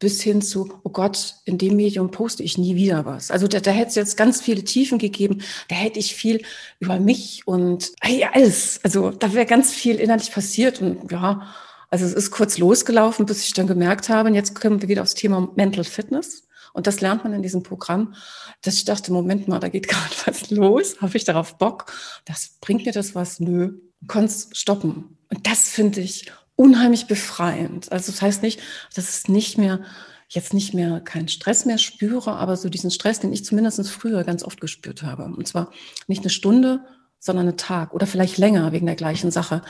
bis 0.00 0.22
hin 0.22 0.40
zu, 0.40 0.72
oh 0.84 0.88
Gott, 0.90 1.34
in 1.44 1.58
dem 1.58 1.76
Medium 1.76 2.10
poste 2.10 2.42
ich 2.42 2.56
nie 2.56 2.76
wieder 2.76 3.04
was. 3.04 3.30
Also 3.30 3.46
da, 3.46 3.60
da 3.60 3.72
hätte 3.72 3.88
es 3.88 3.94
jetzt 3.94 4.16
ganz 4.16 4.40
viele 4.40 4.64
Tiefen 4.64 4.98
gegeben, 4.98 5.42
da 5.68 5.74
hätte 5.74 5.98
ich 5.98 6.14
viel 6.14 6.42
über 6.80 6.98
mich 6.98 7.42
und 7.46 7.92
ey, 8.00 8.24
alles, 8.24 8.80
also 8.82 9.10
da 9.10 9.34
wäre 9.34 9.44
ganz 9.44 9.74
viel 9.74 9.96
innerlich 9.96 10.32
passiert 10.32 10.80
und 10.80 11.12
ja, 11.12 11.54
also 11.96 12.04
es 12.04 12.12
ist 12.12 12.30
kurz 12.30 12.58
losgelaufen, 12.58 13.24
bis 13.24 13.46
ich 13.46 13.54
dann 13.54 13.66
gemerkt 13.66 14.10
habe, 14.10 14.28
und 14.28 14.34
jetzt 14.34 14.54
kommen 14.54 14.82
wir 14.82 14.88
wieder 14.90 15.00
aufs 15.00 15.14
Thema 15.14 15.50
Mental 15.56 15.82
Fitness. 15.82 16.46
Und 16.74 16.86
das 16.86 17.00
lernt 17.00 17.24
man 17.24 17.32
in 17.32 17.40
diesem 17.40 17.62
Programm, 17.62 18.12
dass 18.60 18.74
ich 18.74 18.84
dachte, 18.84 19.14
Moment 19.14 19.48
mal, 19.48 19.60
da 19.60 19.70
geht 19.70 19.88
gerade 19.88 20.14
was 20.26 20.50
los. 20.50 21.00
Habe 21.00 21.16
ich 21.16 21.24
darauf 21.24 21.56
Bock? 21.56 21.90
Das 22.26 22.58
bringt 22.60 22.84
mir 22.84 22.92
das 22.92 23.14
was? 23.14 23.40
Nö. 23.40 23.80
Kannst 24.08 24.54
stoppen. 24.58 25.16
Und 25.30 25.46
das 25.46 25.70
finde 25.70 26.02
ich 26.02 26.30
unheimlich 26.54 27.06
befreiend. 27.06 27.90
Also 27.90 28.12
das 28.12 28.20
heißt 28.20 28.42
nicht, 28.42 28.60
dass 28.94 29.08
es 29.08 29.28
nicht 29.28 29.56
mehr 29.56 29.80
jetzt 30.28 30.52
nicht 30.52 30.74
mehr 30.74 31.00
keinen 31.00 31.28
Stress 31.28 31.64
mehr 31.64 31.78
spüre, 31.78 32.32
aber 32.32 32.56
so 32.56 32.68
diesen 32.68 32.90
Stress, 32.90 33.20
den 33.20 33.32
ich 33.32 33.44
zumindest 33.44 33.88
früher 33.88 34.22
ganz 34.22 34.42
oft 34.42 34.60
gespürt 34.60 35.02
habe. 35.02 35.24
Und 35.24 35.48
zwar 35.48 35.70
nicht 36.08 36.22
eine 36.22 36.30
Stunde, 36.30 36.84
sondern 37.20 37.48
einen 37.48 37.56
Tag 37.56 37.94
oder 37.94 38.06
vielleicht 38.06 38.36
länger 38.36 38.72
wegen 38.72 38.84
der 38.84 38.96
gleichen 38.96 39.30
Sache. 39.30 39.62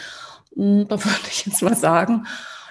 Hm, 0.57 0.87
da 0.89 0.97
würde 1.05 1.29
ich 1.31 1.47
jetzt 1.47 1.63
mal 1.63 1.77
sagen, 1.77 2.27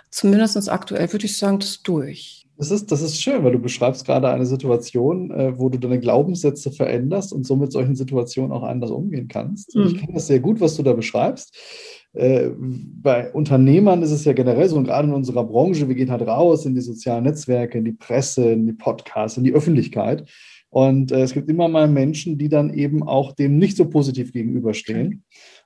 zumindest 0.09 0.69
aktuell 0.69 1.11
würde 1.11 1.25
ich 1.25 1.38
sagen, 1.38 1.59
das 1.59 1.69
ist 1.69 1.88
durch. 1.88 2.45
Das 2.57 2.71
ist, 2.71 2.89
das 2.89 3.01
ist 3.01 3.21
schön, 3.21 3.43
weil 3.43 3.51
du 3.51 3.59
beschreibst 3.59 4.05
gerade 4.05 4.29
eine 4.29 4.45
Situation, 4.45 5.29
äh, 5.31 5.59
wo 5.59 5.67
du 5.67 5.77
deine 5.77 5.99
Glaubenssätze 5.99 6.71
veränderst 6.71 7.33
und 7.33 7.45
so 7.45 7.57
mit 7.57 7.73
solchen 7.73 7.95
Situationen 7.95 8.53
auch 8.53 8.63
anders 8.63 8.91
umgehen 8.91 9.27
kannst. 9.27 9.75
Mhm. 9.75 9.88
Ich 9.88 9.97
kenne 9.97 10.13
das 10.13 10.27
sehr 10.27 10.39
gut, 10.39 10.61
was 10.61 10.77
du 10.77 10.83
da 10.83 10.93
beschreibst. 10.93 11.53
Äh, 12.13 12.51
bei 12.57 13.31
Unternehmern 13.33 14.01
ist 14.03 14.11
es 14.11 14.23
ja 14.23 14.31
generell 14.31 14.69
so, 14.69 14.77
und 14.77 14.86
gerade 14.86 15.07
in 15.07 15.13
unserer 15.13 15.43
Branche, 15.43 15.89
wir 15.89 15.95
gehen 15.95 16.11
halt 16.11 16.21
raus 16.21 16.65
in 16.65 16.75
die 16.75 16.81
sozialen 16.81 17.25
Netzwerke, 17.25 17.77
in 17.77 17.83
die 17.83 17.91
Presse, 17.91 18.51
in 18.51 18.65
die 18.65 18.73
Podcasts, 18.73 19.38
in 19.38 19.43
die 19.43 19.53
Öffentlichkeit. 19.53 20.29
Und 20.69 21.11
äh, 21.11 21.21
es 21.21 21.33
gibt 21.33 21.49
immer 21.49 21.67
mal 21.67 21.89
Menschen, 21.89 22.38
die 22.38 22.49
dann 22.49 22.73
eben 22.73 23.03
auch 23.03 23.33
dem 23.33 23.57
nicht 23.57 23.75
so 23.75 23.86
positiv 23.89 24.31
gegenüberstehen. 24.31 25.23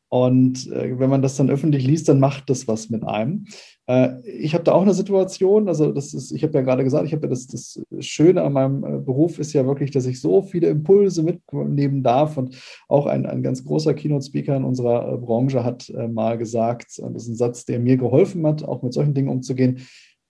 Und 0.09 0.71
äh, 0.71 0.97
wenn 0.99 1.09
man 1.09 1.21
das 1.21 1.37
dann 1.37 1.51
öffentlich 1.51 1.85
liest, 1.85 2.09
dann 2.09 2.19
macht 2.19 2.49
das 2.49 2.67
was 2.67 2.89
mit 2.89 3.03
einem. 3.03 3.45
Äh, 3.85 4.19
ich 4.25 4.55
habe 4.55 4.63
da 4.63 4.71
auch 4.73 4.81
eine 4.81 4.95
Situation, 4.95 5.67
also 5.67 5.91
das 5.91 6.15
ist, 6.15 6.31
ich 6.31 6.43
habe 6.43 6.53
ja 6.55 6.61
gerade 6.61 6.83
gesagt, 6.83 7.05
ich 7.05 7.13
habe 7.13 7.27
ja 7.27 7.29
das, 7.29 7.45
das 7.45 7.79
Schöne 7.99 8.41
an 8.41 8.53
meinem 8.53 8.83
äh, 8.83 8.97
Beruf 8.97 9.37
ist 9.37 9.53
ja 9.53 9.67
wirklich, 9.67 9.91
dass 9.91 10.07
ich 10.07 10.19
so 10.19 10.41
viele 10.41 10.67
Impulse 10.67 11.21
mitnehmen 11.21 12.01
darf. 12.01 12.37
Und 12.37 12.55
auch 12.87 13.05
ein, 13.05 13.27
ein 13.27 13.43
ganz 13.43 13.63
großer 13.63 13.93
Keynote-Speaker 13.93 14.57
in 14.57 14.63
unserer 14.63 15.13
äh, 15.13 15.17
Branche 15.17 15.63
hat 15.63 15.89
äh, 15.89 16.07
mal 16.07 16.39
gesagt, 16.39 16.97
das 16.97 17.23
ist 17.23 17.29
ein 17.29 17.35
Satz, 17.35 17.65
der 17.65 17.79
mir 17.79 17.97
geholfen 17.97 18.45
hat, 18.47 18.63
auch 18.63 18.81
mit 18.81 18.93
solchen 18.93 19.13
Dingen 19.13 19.29
umzugehen. 19.29 19.87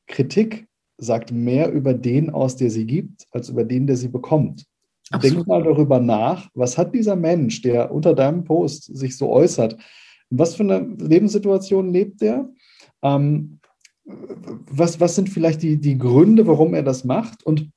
Kritik 0.07 0.67
sagt 0.97 1.31
mehr 1.31 1.71
über 1.71 1.93
den 1.93 2.29
aus, 2.29 2.57
der 2.57 2.69
sie 2.69 2.85
gibt, 2.85 3.27
als 3.31 3.47
über 3.47 3.63
den, 3.63 3.87
der 3.87 3.95
sie 3.95 4.09
bekommt. 4.09 4.65
Absolut. 5.11 5.37
Denk 5.37 5.47
mal 5.47 5.63
darüber 5.63 5.99
nach, 5.99 6.49
was 6.53 6.77
hat 6.77 6.93
dieser 6.93 7.15
Mensch, 7.15 7.61
der 7.61 7.91
unter 7.91 8.13
deinem 8.13 8.43
Post 8.43 8.95
sich 8.95 9.17
so 9.17 9.29
äußert, 9.29 9.77
was 10.29 10.55
für 10.55 10.63
eine 10.63 10.79
Lebenssituation 10.99 11.91
lebt 11.91 12.21
der? 12.21 12.49
Ähm, 13.01 13.59
was, 14.05 14.99
was 14.99 15.15
sind 15.15 15.29
vielleicht 15.29 15.61
die, 15.61 15.77
die 15.77 15.97
Gründe, 15.97 16.47
warum 16.47 16.73
er 16.73 16.83
das 16.83 17.03
macht? 17.03 17.43
Und 17.45 17.69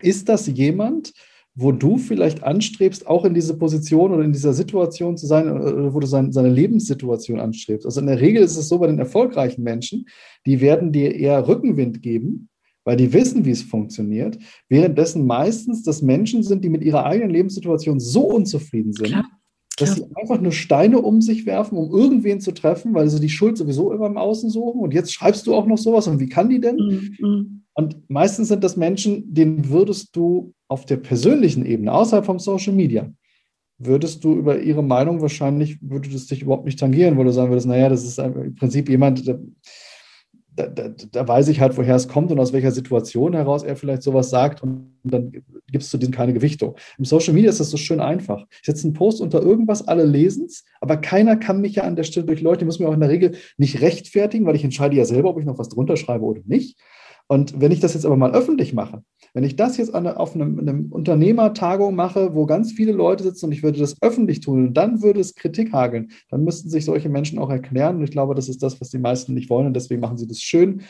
ist 0.00 0.28
das 0.28 0.46
jemand, 0.46 1.12
wo 1.54 1.72
du 1.72 1.98
vielleicht 1.98 2.42
anstrebst, 2.42 3.06
auch 3.06 3.24
in 3.24 3.34
diese 3.34 3.56
Position 3.56 4.12
oder 4.12 4.24
in 4.24 4.32
dieser 4.32 4.52
Situation 4.52 5.16
zu 5.16 5.26
sein, 5.26 5.50
oder 5.50 5.92
wo 5.92 6.00
du 6.00 6.06
sein, 6.06 6.32
seine 6.32 6.48
Lebenssituation 6.48 7.40
anstrebst? 7.40 7.84
Also 7.84 8.00
in 8.00 8.06
der 8.06 8.20
Regel 8.20 8.42
ist 8.42 8.56
es 8.56 8.68
so 8.68 8.78
bei 8.78 8.86
den 8.86 8.98
erfolgreichen 8.98 9.62
Menschen, 9.62 10.06
die 10.46 10.60
werden 10.60 10.92
dir 10.92 11.14
eher 11.14 11.46
Rückenwind 11.46 12.02
geben, 12.02 12.49
weil 12.84 12.96
die 12.96 13.12
wissen, 13.12 13.44
wie 13.44 13.50
es 13.50 13.62
funktioniert, 13.62 14.38
währenddessen 14.68 15.26
meistens 15.26 15.82
das 15.82 16.02
Menschen 16.02 16.42
sind, 16.42 16.64
die 16.64 16.68
mit 16.68 16.82
ihrer 16.82 17.04
eigenen 17.04 17.30
Lebenssituation 17.30 18.00
so 18.00 18.22
unzufrieden 18.22 18.92
sind, 18.92 19.08
Klar. 19.08 19.26
dass 19.78 19.96
sie 19.96 20.04
einfach 20.14 20.40
nur 20.40 20.52
Steine 20.52 21.00
um 21.00 21.20
sich 21.20 21.46
werfen, 21.46 21.76
um 21.76 21.90
irgendwen 21.90 22.40
zu 22.40 22.52
treffen, 22.52 22.94
weil 22.94 23.08
sie 23.08 23.20
die 23.20 23.28
Schuld 23.28 23.58
sowieso 23.58 23.92
immer 23.92 24.06
im 24.06 24.16
Außen 24.16 24.50
suchen. 24.50 24.80
Und 24.80 24.94
jetzt 24.94 25.12
schreibst 25.12 25.46
du 25.46 25.54
auch 25.54 25.66
noch 25.66 25.78
sowas 25.78 26.06
und 26.06 26.20
wie 26.20 26.28
kann 26.28 26.48
die 26.48 26.60
denn? 26.60 26.76
Mhm. 26.76 27.16
mhm. 27.18 27.56
Und 27.74 28.10
meistens 28.10 28.48
sind 28.48 28.62
das 28.62 28.76
Menschen, 28.76 29.32
denen 29.32 29.70
würdest 29.70 30.14
du 30.14 30.52
auf 30.68 30.84
der 30.84 30.96
persönlichen 30.96 31.64
Ebene, 31.64 31.92
außerhalb 31.92 32.26
vom 32.26 32.38
Social 32.38 32.74
Media, 32.74 33.10
würdest 33.78 34.22
du 34.22 34.34
über 34.34 34.60
ihre 34.60 34.82
Meinung 34.82 35.22
wahrscheinlich, 35.22 35.78
würde 35.80 36.10
das 36.10 36.26
dich 36.26 36.42
überhaupt 36.42 36.66
nicht 36.66 36.78
tangieren, 36.78 37.16
weil 37.16 37.24
du 37.24 37.32
sagen 37.32 37.50
würdest, 37.50 37.66
naja, 37.66 37.88
das 37.88 38.04
ist 38.04 38.18
im 38.18 38.54
Prinzip 38.54 38.88
jemand, 38.90 39.26
der, 39.26 39.40
da, 40.68 40.88
da, 40.88 41.06
da, 41.10 41.28
weiß 41.28 41.48
ich 41.48 41.60
halt, 41.60 41.76
woher 41.76 41.94
es 41.94 42.08
kommt 42.08 42.30
und 42.30 42.38
aus 42.38 42.52
welcher 42.52 42.70
Situation 42.70 43.34
heraus 43.34 43.62
er 43.62 43.76
vielleicht 43.76 44.02
sowas 44.02 44.30
sagt 44.30 44.62
und 44.62 44.92
dann 45.02 45.32
gibt 45.32 45.82
es 45.82 45.90
zu 45.90 45.98
diesem 45.98 46.12
keine 46.12 46.32
Gewichtung. 46.32 46.76
Im 46.98 47.04
Social 47.04 47.34
Media 47.34 47.50
ist 47.50 47.60
das 47.60 47.70
so 47.70 47.76
schön 47.76 48.00
einfach. 48.00 48.46
Ich 48.50 48.66
setze 48.66 48.84
einen 48.84 48.94
Post 48.94 49.20
unter 49.20 49.42
irgendwas, 49.42 49.86
alle 49.86 50.04
lesen 50.04 50.46
es, 50.46 50.64
aber 50.80 50.96
keiner 50.96 51.36
kann 51.36 51.60
mich 51.60 51.76
ja 51.76 51.84
an 51.84 51.96
der 51.96 52.04
Stelle 52.04 52.26
durch 52.26 52.40
Leute, 52.40 52.60
die 52.60 52.64
müssen 52.66 52.82
mir 52.82 52.88
auch 52.88 52.94
in 52.94 53.00
der 53.00 53.08
Regel 53.08 53.32
nicht 53.56 53.80
rechtfertigen, 53.80 54.46
weil 54.46 54.56
ich 54.56 54.64
entscheide 54.64 54.96
ja 54.96 55.04
selber, 55.04 55.30
ob 55.30 55.38
ich 55.38 55.46
noch 55.46 55.58
was 55.58 55.68
drunter 55.68 55.96
schreibe 55.96 56.24
oder 56.24 56.42
nicht. 56.44 56.78
Und 57.30 57.60
wenn 57.60 57.70
ich 57.70 57.78
das 57.78 57.94
jetzt 57.94 58.04
aber 58.04 58.16
mal 58.16 58.32
öffentlich 58.32 58.72
mache, 58.72 59.04
wenn 59.34 59.44
ich 59.44 59.54
das 59.54 59.76
jetzt 59.76 59.94
auf 59.94 60.34
einem, 60.34 60.58
einem 60.58 60.90
Unternehmertagung 60.90 61.94
mache, 61.94 62.34
wo 62.34 62.44
ganz 62.44 62.72
viele 62.72 62.90
Leute 62.90 63.22
sitzen 63.22 63.46
und 63.46 63.52
ich 63.52 63.62
würde 63.62 63.78
das 63.78 63.94
öffentlich 64.02 64.40
tun, 64.40 64.66
und 64.66 64.74
dann 64.74 65.00
würde 65.00 65.20
es 65.20 65.36
Kritik 65.36 65.72
hageln, 65.72 66.10
dann 66.28 66.42
müssten 66.42 66.70
sich 66.70 66.84
solche 66.84 67.08
Menschen 67.08 67.38
auch 67.38 67.48
erklären. 67.48 67.98
Und 67.98 68.02
ich 68.02 68.10
glaube, 68.10 68.34
das 68.34 68.48
ist 68.48 68.64
das, 68.64 68.80
was 68.80 68.90
die 68.90 68.98
meisten 68.98 69.32
nicht 69.32 69.48
wollen. 69.48 69.68
Und 69.68 69.74
deswegen 69.74 70.00
machen 70.00 70.16
sie 70.16 70.26
das 70.26 70.40
schön 70.40 70.82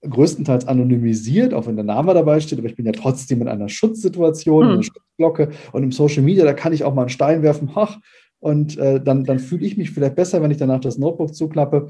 größtenteils 0.00 0.66
anonymisiert, 0.66 1.52
auch 1.52 1.66
wenn 1.66 1.76
der 1.76 1.84
Name 1.84 2.14
dabei 2.14 2.40
steht, 2.40 2.58
aber 2.58 2.68
ich 2.68 2.76
bin 2.76 2.86
ja 2.86 2.92
trotzdem 2.92 3.42
in 3.42 3.48
einer 3.48 3.68
Schutzsituation, 3.68 4.64
hm. 4.64 4.72
einer 4.72 4.82
Schutzglocke 4.82 5.50
und 5.72 5.82
im 5.82 5.92
Social 5.92 6.22
Media, 6.22 6.46
da 6.46 6.54
kann 6.54 6.72
ich 6.72 6.84
auch 6.84 6.94
mal 6.94 7.02
einen 7.02 7.10
Stein 7.10 7.42
werfen, 7.42 7.70
ach, 7.74 7.98
und 8.38 8.78
äh, 8.78 8.98
dann, 8.98 9.24
dann 9.24 9.40
fühle 9.40 9.66
ich 9.66 9.76
mich 9.76 9.90
vielleicht 9.90 10.14
besser, 10.14 10.40
wenn 10.40 10.50
ich 10.50 10.56
danach 10.56 10.80
das 10.80 10.96
Notebook 10.96 11.34
zuklappe. 11.34 11.88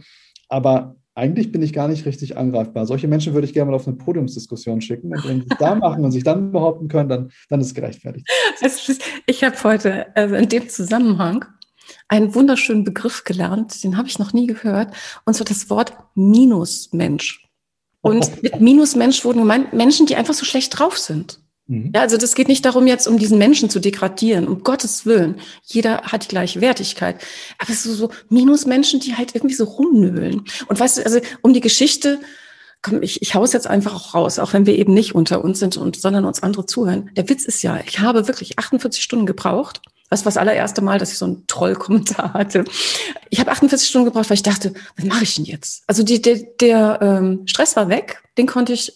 Aber 0.48 0.95
eigentlich 1.16 1.50
bin 1.50 1.62
ich 1.62 1.72
gar 1.72 1.88
nicht 1.88 2.04
richtig 2.04 2.36
angreifbar. 2.36 2.86
Solche 2.86 3.08
Menschen 3.08 3.32
würde 3.32 3.46
ich 3.46 3.54
gerne 3.54 3.70
mal 3.70 3.76
auf 3.76 3.88
eine 3.88 3.96
Podiumsdiskussion 3.96 4.82
schicken. 4.82 5.12
Und 5.12 5.26
wenn 5.26 5.40
sie 5.40 5.46
es 5.50 5.58
da 5.58 5.74
machen 5.74 6.04
und 6.04 6.12
sich 6.12 6.22
dann 6.22 6.52
behaupten 6.52 6.88
können, 6.88 7.08
dann, 7.08 7.30
dann 7.48 7.60
ist 7.60 7.68
es 7.68 7.74
gerechtfertigt. 7.74 8.28
Ich 9.24 9.42
habe 9.42 9.56
heute 9.64 10.14
also 10.14 10.34
in 10.34 10.48
dem 10.50 10.68
Zusammenhang 10.68 11.46
einen 12.08 12.34
wunderschönen 12.34 12.84
Begriff 12.84 13.24
gelernt, 13.24 13.82
den 13.82 13.96
habe 13.96 14.08
ich 14.08 14.18
noch 14.18 14.32
nie 14.32 14.46
gehört, 14.46 14.94
und 15.24 15.34
zwar 15.34 15.46
das 15.46 15.70
Wort 15.70 15.94
Minusmensch. 16.14 17.48
Und 18.02 18.42
mit 18.42 18.60
Minusmensch 18.60 19.24
wurden 19.24 19.38
gemeint 19.38 19.72
Menschen, 19.72 20.06
die 20.06 20.16
einfach 20.16 20.34
so 20.34 20.44
schlecht 20.44 20.78
drauf 20.78 20.98
sind. 20.98 21.40
Mhm. 21.68 21.92
Ja, 21.94 22.02
also 22.02 22.16
das 22.16 22.34
geht 22.34 22.48
nicht 22.48 22.64
darum, 22.64 22.86
jetzt 22.86 23.08
um 23.08 23.18
diesen 23.18 23.38
Menschen 23.38 23.70
zu 23.70 23.80
degradieren, 23.80 24.46
um 24.46 24.62
Gottes 24.62 25.06
Willen. 25.06 25.40
Jeder 25.64 26.02
hat 26.02 26.24
die 26.24 26.28
gleiche 26.28 26.60
Wertigkeit. 26.60 27.16
Aber 27.58 27.70
es 27.70 27.84
ist 27.84 27.84
so, 27.84 27.94
so 27.94 28.10
Minusmenschen, 28.28 29.00
die 29.00 29.16
halt 29.16 29.34
irgendwie 29.34 29.54
so 29.54 29.64
rumnöhlen. 29.64 30.44
Und 30.68 30.80
weißt 30.80 30.98
du, 30.98 31.04
also 31.04 31.20
um 31.42 31.52
die 31.52 31.60
Geschichte, 31.60 32.20
komm, 32.82 33.02
ich, 33.02 33.20
ich 33.22 33.34
hau's 33.34 33.52
jetzt 33.52 33.66
einfach 33.66 33.94
auch 33.94 34.14
raus, 34.14 34.38
auch 34.38 34.52
wenn 34.52 34.66
wir 34.66 34.78
eben 34.78 34.94
nicht 34.94 35.14
unter 35.14 35.42
uns 35.42 35.58
sind, 35.58 35.76
und, 35.76 35.96
sondern 35.96 36.24
uns 36.24 36.42
andere 36.42 36.66
zuhören. 36.66 37.10
Der 37.16 37.28
Witz 37.28 37.44
ist 37.44 37.62
ja, 37.62 37.80
ich 37.84 37.98
habe 37.98 38.28
wirklich 38.28 38.58
48 38.58 39.02
Stunden 39.02 39.26
gebraucht. 39.26 39.80
Das 40.08 40.20
war 40.24 40.30
das 40.30 40.36
allererste 40.36 40.82
Mal, 40.82 41.00
dass 41.00 41.10
ich 41.10 41.18
so 41.18 41.24
einen 41.24 41.46
Trollkommentar 41.48 42.32
hatte. 42.34 42.64
Ich 43.30 43.40
habe 43.40 43.50
48 43.50 43.88
Stunden 43.88 44.04
gebraucht, 44.04 44.30
weil 44.30 44.36
ich 44.36 44.44
dachte, 44.44 44.72
was 44.96 45.04
mache 45.04 45.24
ich 45.24 45.34
denn 45.34 45.44
jetzt? 45.44 45.82
Also 45.88 46.04
die, 46.04 46.22
der, 46.22 46.38
der 46.60 46.98
ähm, 47.02 47.42
Stress 47.46 47.74
war 47.74 47.88
weg, 47.88 48.22
den 48.38 48.46
konnte 48.46 48.72
ich 48.72 48.92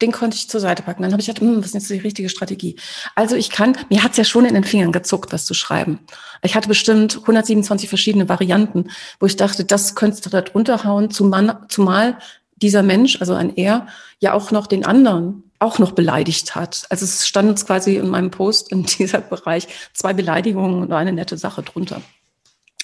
den 0.00 0.12
konnte 0.12 0.36
ich 0.36 0.48
zur 0.48 0.60
Seite 0.60 0.82
packen. 0.82 1.02
Dann 1.02 1.12
habe 1.12 1.20
ich 1.20 1.26
gedacht, 1.26 1.42
hm, 1.42 1.58
was 1.58 1.66
ist 1.66 1.74
jetzt 1.74 1.90
die 1.90 1.98
richtige 1.98 2.28
Strategie? 2.28 2.76
Also 3.14 3.36
ich 3.36 3.50
kann, 3.50 3.76
mir 3.88 4.02
hat's 4.02 4.16
ja 4.16 4.24
schon 4.24 4.44
in 4.44 4.54
den 4.54 4.64
Fingern 4.64 4.92
gezuckt, 4.92 5.32
was 5.32 5.44
zu 5.44 5.54
schreiben. 5.54 5.98
Ich 6.42 6.54
hatte 6.54 6.68
bestimmt 6.68 7.18
127 7.20 7.88
verschiedene 7.88 8.28
Varianten, 8.28 8.90
wo 9.18 9.26
ich 9.26 9.36
dachte, 9.36 9.64
das 9.64 9.94
könntest 9.94 10.26
du 10.26 10.30
da 10.30 10.42
drunter 10.42 10.84
hauen, 10.84 11.10
zumal, 11.10 11.60
zumal 11.68 12.18
dieser 12.56 12.82
Mensch, 12.82 13.20
also 13.20 13.34
ein 13.34 13.56
Er, 13.56 13.86
ja 14.20 14.34
auch 14.34 14.50
noch 14.50 14.66
den 14.66 14.84
anderen 14.84 15.44
auch 15.60 15.78
noch 15.78 15.92
beleidigt 15.92 16.54
hat. 16.54 16.86
Also 16.88 17.04
es 17.04 17.26
stand 17.26 17.64
quasi 17.66 17.96
in 17.96 18.08
meinem 18.08 18.30
Post 18.30 18.70
in 18.70 18.82
dieser 18.98 19.20
Bereich 19.20 19.68
zwei 19.92 20.12
Beleidigungen 20.12 20.82
und 20.82 20.92
eine 20.92 21.12
nette 21.12 21.36
Sache 21.36 21.62
drunter. 21.62 22.02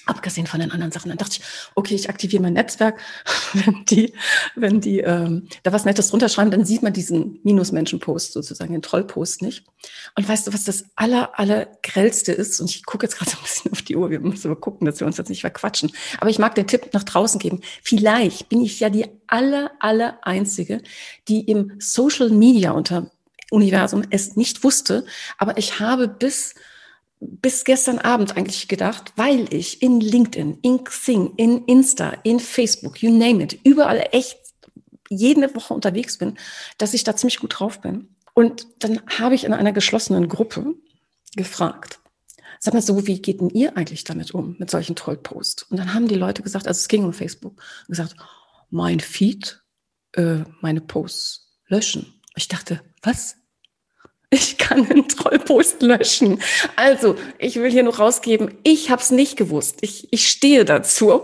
Abgesehen 0.05 0.47
von 0.47 0.59
den 0.59 0.71
anderen 0.71 0.91
Sachen. 0.91 1.09
Dann 1.09 1.17
dachte 1.17 1.39
ich, 1.39 1.45
okay, 1.73 1.95
ich 1.95 2.09
aktiviere 2.09 2.41
mein 2.41 2.53
Netzwerk. 2.53 2.99
Wenn 3.53 3.85
die, 3.85 4.13
wenn 4.55 4.81
die 4.81 4.99
ähm, 4.99 5.47
da 5.63 5.71
was 5.71 5.85
Nettes 5.85 6.09
drunter 6.09 6.27
schreiben, 6.27 6.51
dann 6.51 6.65
sieht 6.65 6.83
man 6.83 6.91
diesen 6.91 7.39
Minusmenschen-Post 7.43 8.33
sozusagen, 8.33 8.73
den 8.73 8.81
Troll-Post 8.81 9.41
nicht. 9.41 9.65
Und 10.15 10.27
weißt 10.27 10.47
du, 10.47 10.53
was 10.53 10.65
das 10.65 10.85
aller, 10.95 11.39
aller 11.39 11.67
grellste 11.81 12.33
ist? 12.33 12.59
Und 12.59 12.69
ich 12.69 12.85
gucke 12.85 13.05
jetzt 13.05 13.17
gerade 13.17 13.31
so 13.31 13.37
ein 13.37 13.43
bisschen 13.43 13.71
auf 13.71 13.81
die 13.81 13.95
Uhr. 13.95 14.09
Wir 14.09 14.19
müssen 14.19 14.51
aber 14.51 14.59
gucken, 14.59 14.85
dass 14.85 14.99
wir 14.99 15.07
uns 15.07 15.17
jetzt 15.17 15.29
nicht 15.29 15.41
verquatschen. 15.41 15.91
Aber 16.19 16.29
ich 16.29 16.39
mag 16.39 16.55
den 16.55 16.67
Tipp 16.67 16.89
nach 16.93 17.03
draußen 17.03 17.39
geben. 17.39 17.61
Vielleicht 17.81 18.49
bin 18.49 18.61
ich 18.61 18.79
ja 18.79 18.89
die 18.89 19.05
aller, 19.27 19.71
aller 19.79 20.19
Einzige, 20.23 20.81
die 21.27 21.41
im 21.41 21.73
Social 21.79 22.29
Media 22.29 22.71
unter 22.71 23.09
Universum 23.51 24.03
es 24.09 24.35
nicht 24.35 24.63
wusste. 24.63 25.05
Aber 25.37 25.57
ich 25.57 25.79
habe 25.79 26.07
bis 26.07 26.55
bis 27.19 27.63
gestern 27.63 27.99
Abend 27.99 28.37
eigentlich 28.37 28.67
gedacht, 28.67 29.13
weil 29.15 29.53
ich 29.53 29.81
in 29.81 29.99
LinkedIn, 29.99 30.59
in 30.61 30.83
Xing, 30.83 31.33
in 31.37 31.65
Insta, 31.65 32.11
in 32.23 32.39
Facebook, 32.39 33.01
you 33.01 33.11
name 33.11 33.43
it, 33.43 33.59
überall 33.63 34.07
echt 34.11 34.37
jede 35.09 35.53
Woche 35.55 35.73
unterwegs 35.73 36.17
bin, 36.17 36.37
dass 36.77 36.93
ich 36.93 37.03
da 37.03 37.15
ziemlich 37.15 37.39
gut 37.39 37.59
drauf 37.59 37.81
bin. 37.81 38.09
Und 38.33 38.67
dann 38.79 39.01
habe 39.07 39.35
ich 39.35 39.43
in 39.43 39.53
einer 39.53 39.71
geschlossenen 39.71 40.27
Gruppe 40.27 40.75
gefragt, 41.35 41.99
sag 42.59 42.73
mal 42.73 42.81
so, 42.81 43.07
wie 43.07 43.21
geht 43.21 43.41
denn 43.41 43.49
ihr 43.49 43.77
eigentlich 43.77 44.03
damit 44.03 44.31
um, 44.31 44.55
mit 44.59 44.69
solchen 44.69 44.95
Trollposts? 44.95 45.63
Und 45.63 45.77
dann 45.77 45.93
haben 45.93 46.07
die 46.07 46.15
Leute 46.15 46.41
gesagt, 46.43 46.67
also 46.67 46.79
es 46.79 46.87
ging 46.87 47.03
um 47.03 47.13
Facebook, 47.13 47.61
gesagt, 47.87 48.15
mein 48.69 48.99
Feed, 48.99 49.61
äh, 50.13 50.39
meine 50.61 50.81
Posts 50.81 51.59
löschen. 51.67 52.13
Ich 52.35 52.47
dachte, 52.47 52.81
was? 53.01 53.37
Ich 54.35 54.57
kann 54.57 54.85
einen 54.91 55.07
Trollpost 55.07 55.81
löschen. 55.81 56.41
Also, 56.75 57.15
ich 57.37 57.55
will 57.55 57.71
hier 57.71 57.83
noch 57.83 57.99
rausgeben, 57.99 58.53
ich 58.63 58.89
habe 58.89 59.01
es 59.01 59.09
nicht 59.09 59.37
gewusst. 59.37 59.77
Ich, 59.79 60.11
ich 60.11 60.27
stehe 60.27 60.65
dazu. 60.65 61.21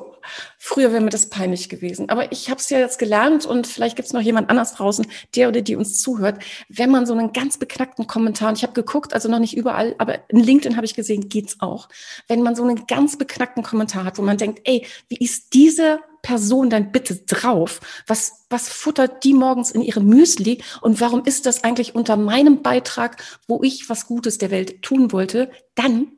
Früher 0.58 0.94
wäre 0.94 1.02
mir 1.02 1.10
das 1.10 1.30
peinlich 1.30 1.68
gewesen. 1.68 2.10
Aber 2.10 2.32
ich 2.32 2.50
habe 2.50 2.62
es 2.62 2.70
ja 2.70 2.80
jetzt 2.80 3.00
gelernt 3.00 3.46
und 3.46 3.68
vielleicht 3.68 3.98
gibt 3.98 4.06
es 4.06 4.14
noch 4.14 4.22
jemand 4.22 4.50
anders 4.50 4.76
draußen, 4.76 5.06
der 5.36 5.50
oder 5.50 5.60
die 5.60 5.76
uns 5.76 6.02
zuhört. 6.02 6.42
Wenn 6.70 6.90
man 6.90 7.06
so 7.06 7.12
einen 7.12 7.34
ganz 7.34 7.58
beknackten 7.58 8.08
Kommentar, 8.08 8.48
und 8.48 8.58
ich 8.58 8.64
habe 8.64 8.72
geguckt, 8.72 9.14
also 9.14 9.28
noch 9.28 9.40
nicht 9.40 9.58
überall, 9.58 9.94
aber 9.98 10.20
in 10.30 10.40
LinkedIn 10.40 10.78
habe 10.78 10.86
ich 10.86 10.96
gesehen, 10.96 11.28
geht's 11.28 11.58
auch. 11.60 11.90
Wenn 12.30 12.44
man 12.44 12.56
so 12.56 12.64
einen 12.64 12.88
ganz 12.88 13.18
beknackten 13.18 13.62
Kommentar 13.62 14.06
hat, 14.06 14.20
wo 14.20 14.22
man 14.22 14.38
denkt, 14.38 14.62
ey, 14.64 14.86
wie 15.10 15.18
ist 15.18 15.54
diese 15.54 16.00
Person 16.22 16.70
dann 16.70 16.92
bitte 16.92 17.16
drauf? 17.16 17.82
Was, 18.08 18.46
was 18.50 18.70
futtert 18.70 19.24
die 19.24 19.34
morgens 19.34 19.72
in 19.72 19.82
ihre 19.82 20.02
Müsli? 20.02 20.64
Und 20.82 21.02
warum 21.02 21.26
ist 21.26 21.46
das 21.46 21.64
eigentlich 21.64 21.96
unter 21.96 22.18
meinem 22.18 22.62
Beitrag, 22.62 23.24
wo 23.48 23.62
ich 23.64 23.90
was 23.90 24.08
Gutes 24.08 24.38
der 24.38 24.52
Welt 24.52 24.82
tun 24.82 25.12
wollte? 25.12 25.52
Dann 25.76 26.12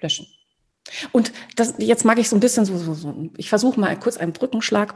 löschen. 0.00 0.26
Und 1.12 1.32
das, 1.56 1.74
jetzt 1.78 2.04
mag 2.04 2.18
ich 2.18 2.28
so 2.28 2.36
ein 2.36 2.40
bisschen 2.40 2.64
so, 2.64 2.76
so, 2.76 2.94
so 2.94 3.30
ich 3.36 3.48
versuche 3.48 3.78
mal 3.78 3.98
kurz 3.98 4.16
einen 4.16 4.32
Brückenschlag. 4.32 4.94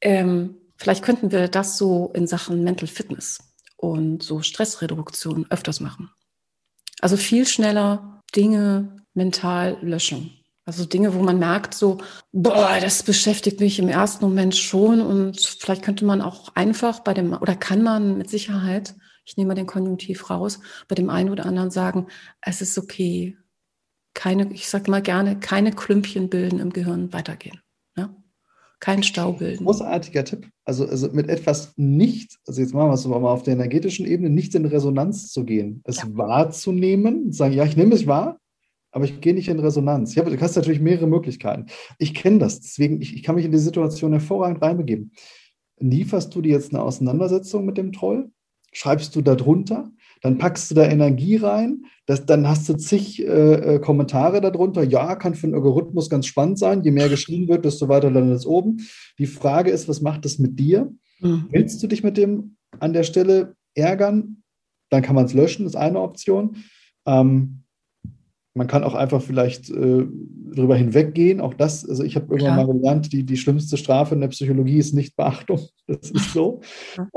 Ähm, 0.00 0.56
vielleicht 0.76 1.02
könnten 1.04 1.32
wir 1.32 1.48
das 1.48 1.78
so 1.78 2.10
in 2.14 2.26
Sachen 2.26 2.62
Mental 2.62 2.88
Fitness 2.88 3.38
und 3.76 4.22
so 4.22 4.42
Stressreduktion 4.42 5.46
öfters 5.50 5.80
machen. 5.80 6.10
Also 7.00 7.16
viel 7.16 7.46
schneller 7.46 8.20
Dinge 8.36 8.96
mental 9.14 9.78
löschen. 9.80 10.39
Also 10.70 10.84
Dinge, 10.84 11.14
wo 11.14 11.18
man 11.20 11.40
merkt, 11.40 11.74
so, 11.74 11.98
boah, 12.30 12.78
das 12.80 13.02
beschäftigt 13.02 13.58
mich 13.58 13.80
im 13.80 13.88
ersten 13.88 14.24
Moment 14.24 14.54
schon 14.54 15.00
und 15.00 15.40
vielleicht 15.40 15.82
könnte 15.82 16.04
man 16.04 16.22
auch 16.22 16.54
einfach 16.54 17.00
bei 17.00 17.12
dem, 17.12 17.32
oder 17.32 17.56
kann 17.56 17.82
man 17.82 18.16
mit 18.16 18.30
Sicherheit, 18.30 18.94
ich 19.24 19.36
nehme 19.36 19.48
mal 19.48 19.54
den 19.54 19.66
Konjunktiv 19.66 20.30
raus, 20.30 20.60
bei 20.86 20.94
dem 20.94 21.10
einen 21.10 21.28
oder 21.28 21.44
anderen 21.44 21.72
sagen, 21.72 22.06
es 22.40 22.60
ist 22.60 22.78
okay, 22.78 23.36
keine, 24.14 24.52
ich 24.52 24.68
sage 24.68 24.92
mal 24.92 25.02
gerne, 25.02 25.40
keine 25.40 25.72
Klümpchen 25.72 26.30
bilden 26.30 26.60
im 26.60 26.72
Gehirn, 26.72 27.12
weitergehen. 27.12 27.58
Ja? 27.96 28.14
Kein 28.78 29.02
Stau 29.02 29.32
bilden. 29.32 29.64
Großartiger 29.64 30.24
Tipp. 30.24 30.48
Also, 30.64 30.86
also 30.86 31.08
mit 31.10 31.28
etwas 31.28 31.72
nicht, 31.76 32.38
also 32.46 32.60
jetzt 32.60 32.74
machen 32.74 32.90
wir 32.90 32.94
es 32.94 33.04
mal 33.08 33.16
auf 33.16 33.42
der 33.42 33.54
energetischen 33.54 34.06
Ebene, 34.06 34.30
nicht 34.30 34.54
in 34.54 34.66
Resonanz 34.66 35.32
zu 35.32 35.44
gehen, 35.44 35.82
es 35.82 35.96
ja. 35.96 36.04
wahrzunehmen, 36.12 37.32
sagen, 37.32 37.54
ja, 37.54 37.64
ich 37.64 37.76
nehme 37.76 37.96
es 37.96 38.06
wahr, 38.06 38.38
aber 38.92 39.04
ich 39.04 39.20
gehe 39.20 39.34
nicht 39.34 39.48
in 39.48 39.58
Resonanz. 39.60 40.16
Hab, 40.16 40.26
du 40.26 40.40
hast 40.40 40.56
natürlich 40.56 40.80
mehrere 40.80 41.06
Möglichkeiten. 41.06 41.66
Ich 41.98 42.14
kenne 42.14 42.38
das, 42.38 42.60
deswegen, 42.60 43.00
ich, 43.00 43.14
ich 43.14 43.22
kann 43.22 43.34
mich 43.34 43.44
in 43.44 43.52
die 43.52 43.58
Situation 43.58 44.12
hervorragend 44.12 44.62
reinbegeben. 44.62 45.12
Lieferst 45.78 46.34
du 46.34 46.42
dir 46.42 46.52
jetzt 46.52 46.74
eine 46.74 46.82
Auseinandersetzung 46.82 47.64
mit 47.64 47.78
dem 47.78 47.92
Troll? 47.92 48.30
Schreibst 48.72 49.16
du 49.16 49.22
da 49.22 49.34
drunter? 49.34 49.90
Dann 50.22 50.36
packst 50.36 50.70
du 50.70 50.74
da 50.74 50.84
Energie 50.84 51.36
rein, 51.36 51.86
das, 52.04 52.26
dann 52.26 52.46
hast 52.46 52.68
du 52.68 52.74
zig 52.74 53.22
äh, 53.22 53.76
äh, 53.76 53.78
Kommentare 53.78 54.40
darunter. 54.40 54.82
Ja, 54.82 55.14
kann 55.14 55.34
für 55.34 55.46
einen 55.46 55.54
Algorithmus 55.54 56.10
ganz 56.10 56.26
spannend 56.26 56.58
sein. 56.58 56.82
Je 56.82 56.90
mehr 56.90 57.08
geschrieben 57.08 57.48
wird, 57.48 57.64
desto 57.64 57.88
weiter 57.88 58.10
landet 58.10 58.36
es 58.36 58.46
oben. 58.46 58.86
Die 59.18 59.26
Frage 59.26 59.70
ist, 59.70 59.88
was 59.88 60.02
macht 60.02 60.26
das 60.26 60.38
mit 60.38 60.58
dir? 60.58 60.92
Mhm. 61.20 61.46
Willst 61.50 61.82
du 61.82 61.86
dich 61.86 62.02
mit 62.02 62.18
dem 62.18 62.56
an 62.80 62.92
der 62.92 63.04
Stelle 63.04 63.54
ärgern? 63.74 64.42
Dann 64.90 65.02
kann 65.02 65.14
man 65.14 65.24
es 65.24 65.34
löschen, 65.34 65.64
das 65.64 65.72
ist 65.74 65.80
eine 65.80 66.00
Option. 66.00 66.56
Ähm, 67.06 67.62
man 68.60 68.66
kann 68.66 68.84
auch 68.84 68.94
einfach 68.94 69.22
vielleicht 69.22 69.70
äh, 69.70 70.04
drüber 70.54 70.76
hinweggehen. 70.76 71.40
Auch 71.40 71.54
das, 71.54 71.88
also 71.88 72.04
ich 72.04 72.14
habe 72.14 72.26
irgendwann 72.30 72.56
mal 72.56 72.66
gelernt, 72.66 73.10
die, 73.10 73.24
die 73.24 73.38
schlimmste 73.38 73.78
Strafe 73.78 74.14
in 74.14 74.20
der 74.20 74.28
Psychologie 74.28 74.76
ist 74.76 74.92
nicht 74.92 75.16
Beachtung. 75.16 75.60
Das 75.90 76.08
ist 76.08 76.34
so. 76.34 76.60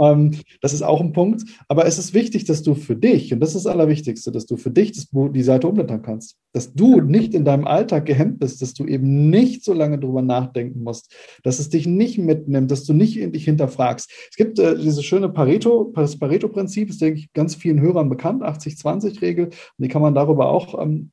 ähm, 0.02 0.32
das 0.62 0.74
ist 0.74 0.82
auch 0.82 1.00
ein 1.00 1.14
Punkt. 1.14 1.44
Aber 1.68 1.86
es 1.86 2.00
ist 2.00 2.16
wichtig, 2.16 2.46
dass 2.46 2.64
du 2.64 2.74
für 2.74 2.96
dich, 2.96 3.32
und 3.32 3.40
das 3.40 3.50
ist 3.54 3.66
das 3.66 3.72
Allerwichtigste, 3.72 4.32
dass 4.32 4.48
du 4.48 4.58
für 4.58 4.72
dich 4.72 4.94
das, 4.94 5.10
die 5.12 5.44
Seite 5.44 5.68
umblättern 5.68 6.02
kannst. 6.02 6.38
Dass 6.54 6.74
du 6.74 7.00
nicht 7.00 7.36
in 7.36 7.46
deinem 7.46 7.68
Alltag 7.68 8.08
gehemmt 8.08 8.40
bist, 8.40 8.64
dass 8.64 8.74
du 8.74 8.86
eben 8.86 9.30
nicht 9.30 9.64
so 9.64 9.74
lange 9.74 10.00
drüber 10.00 10.24
nachdenken 10.24 10.82
musst, 10.82 11.14
dass 11.44 11.60
es 11.60 11.70
dich 11.70 11.86
nicht 11.86 12.18
mitnimmt, 12.18 12.72
dass 12.72 12.84
du 12.86 12.94
nicht 12.94 13.16
dich 13.36 13.46
hinterfragst. 13.46 14.10
Es 14.32 14.38
gibt 14.38 14.58
äh, 14.58 14.76
diese 14.76 15.04
schöne 15.04 15.30
Pareto, 15.30 15.92
das 15.94 16.18
Pareto-Prinzip, 16.18 16.90
ist, 16.90 17.02
denke 17.02 17.20
ich, 17.20 17.34
ganz 17.34 17.54
vielen 17.54 17.80
Hörern 17.80 18.10
bekannt, 18.10 18.42
80-20-Regel. 18.42 19.46
Und 19.46 19.54
die 19.78 19.88
kann 19.88 20.02
man 20.02 20.16
darüber 20.16 20.50
auch 20.50 20.82
ähm, 20.82 21.12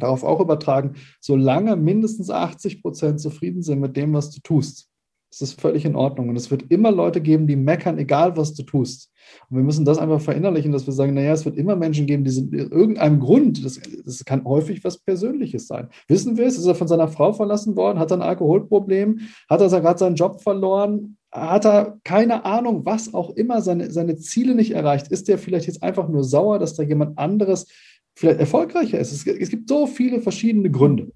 darauf 0.00 0.24
auch 0.24 0.40
übertragen, 0.40 0.94
solange 1.20 1.76
mindestens 1.76 2.30
80 2.30 2.82
Prozent 2.82 3.20
zufrieden 3.20 3.62
sind 3.62 3.80
mit 3.80 3.96
dem, 3.96 4.12
was 4.12 4.30
du 4.30 4.40
tust, 4.40 4.88
ist 5.34 5.42
das 5.42 5.52
völlig 5.52 5.84
in 5.84 5.96
Ordnung. 5.96 6.28
Und 6.28 6.36
es 6.36 6.50
wird 6.50 6.70
immer 6.70 6.92
Leute 6.92 7.20
geben, 7.20 7.46
die 7.46 7.56
meckern, 7.56 7.98
egal 7.98 8.36
was 8.36 8.54
du 8.54 8.62
tust. 8.62 9.10
Und 9.48 9.56
wir 9.56 9.64
müssen 9.64 9.84
das 9.84 9.98
einfach 9.98 10.20
verinnerlichen, 10.20 10.70
dass 10.70 10.86
wir 10.86 10.92
sagen, 10.92 11.14
naja, 11.14 11.32
es 11.32 11.44
wird 11.44 11.56
immer 11.56 11.74
Menschen 11.76 12.06
geben, 12.06 12.24
die 12.24 12.30
sind 12.30 12.52
in 12.52 12.70
irgendeinem 12.70 13.18
Grund, 13.18 13.64
das, 13.64 13.80
das 14.04 14.24
kann 14.24 14.44
häufig 14.44 14.84
was 14.84 14.98
Persönliches 14.98 15.66
sein. 15.66 15.88
Wissen 16.08 16.36
wir 16.36 16.46
es? 16.46 16.56
Ist 16.56 16.66
er 16.66 16.74
von 16.74 16.88
seiner 16.88 17.08
Frau 17.08 17.32
verlassen 17.32 17.74
worden? 17.76 17.98
Hat 17.98 18.12
er 18.12 18.18
ein 18.18 18.22
Alkoholproblem? 18.22 19.20
Hat 19.48 19.60
er 19.60 19.68
gerade 19.80 19.98
seinen 19.98 20.14
Job 20.14 20.40
verloren? 20.40 21.16
Hat 21.32 21.66
er 21.66 21.98
keine 22.04 22.44
Ahnung, 22.44 22.86
was 22.86 23.12
auch 23.12 23.30
immer, 23.30 23.60
seine, 23.60 23.90
seine 23.90 24.16
Ziele 24.16 24.54
nicht 24.54 24.70
erreicht? 24.70 25.08
Ist 25.08 25.26
der 25.26 25.38
vielleicht 25.38 25.66
jetzt 25.66 25.82
einfach 25.82 26.08
nur 26.08 26.22
sauer, 26.22 26.60
dass 26.60 26.74
da 26.74 26.84
jemand 26.84 27.18
anderes 27.18 27.66
vielleicht 28.14 28.40
erfolgreicher 28.40 28.98
ist. 28.98 29.12
Es, 29.12 29.26
es 29.26 29.50
gibt 29.50 29.68
so 29.68 29.86
viele 29.86 30.20
verschiedene 30.20 30.70
Gründe. 30.70 31.12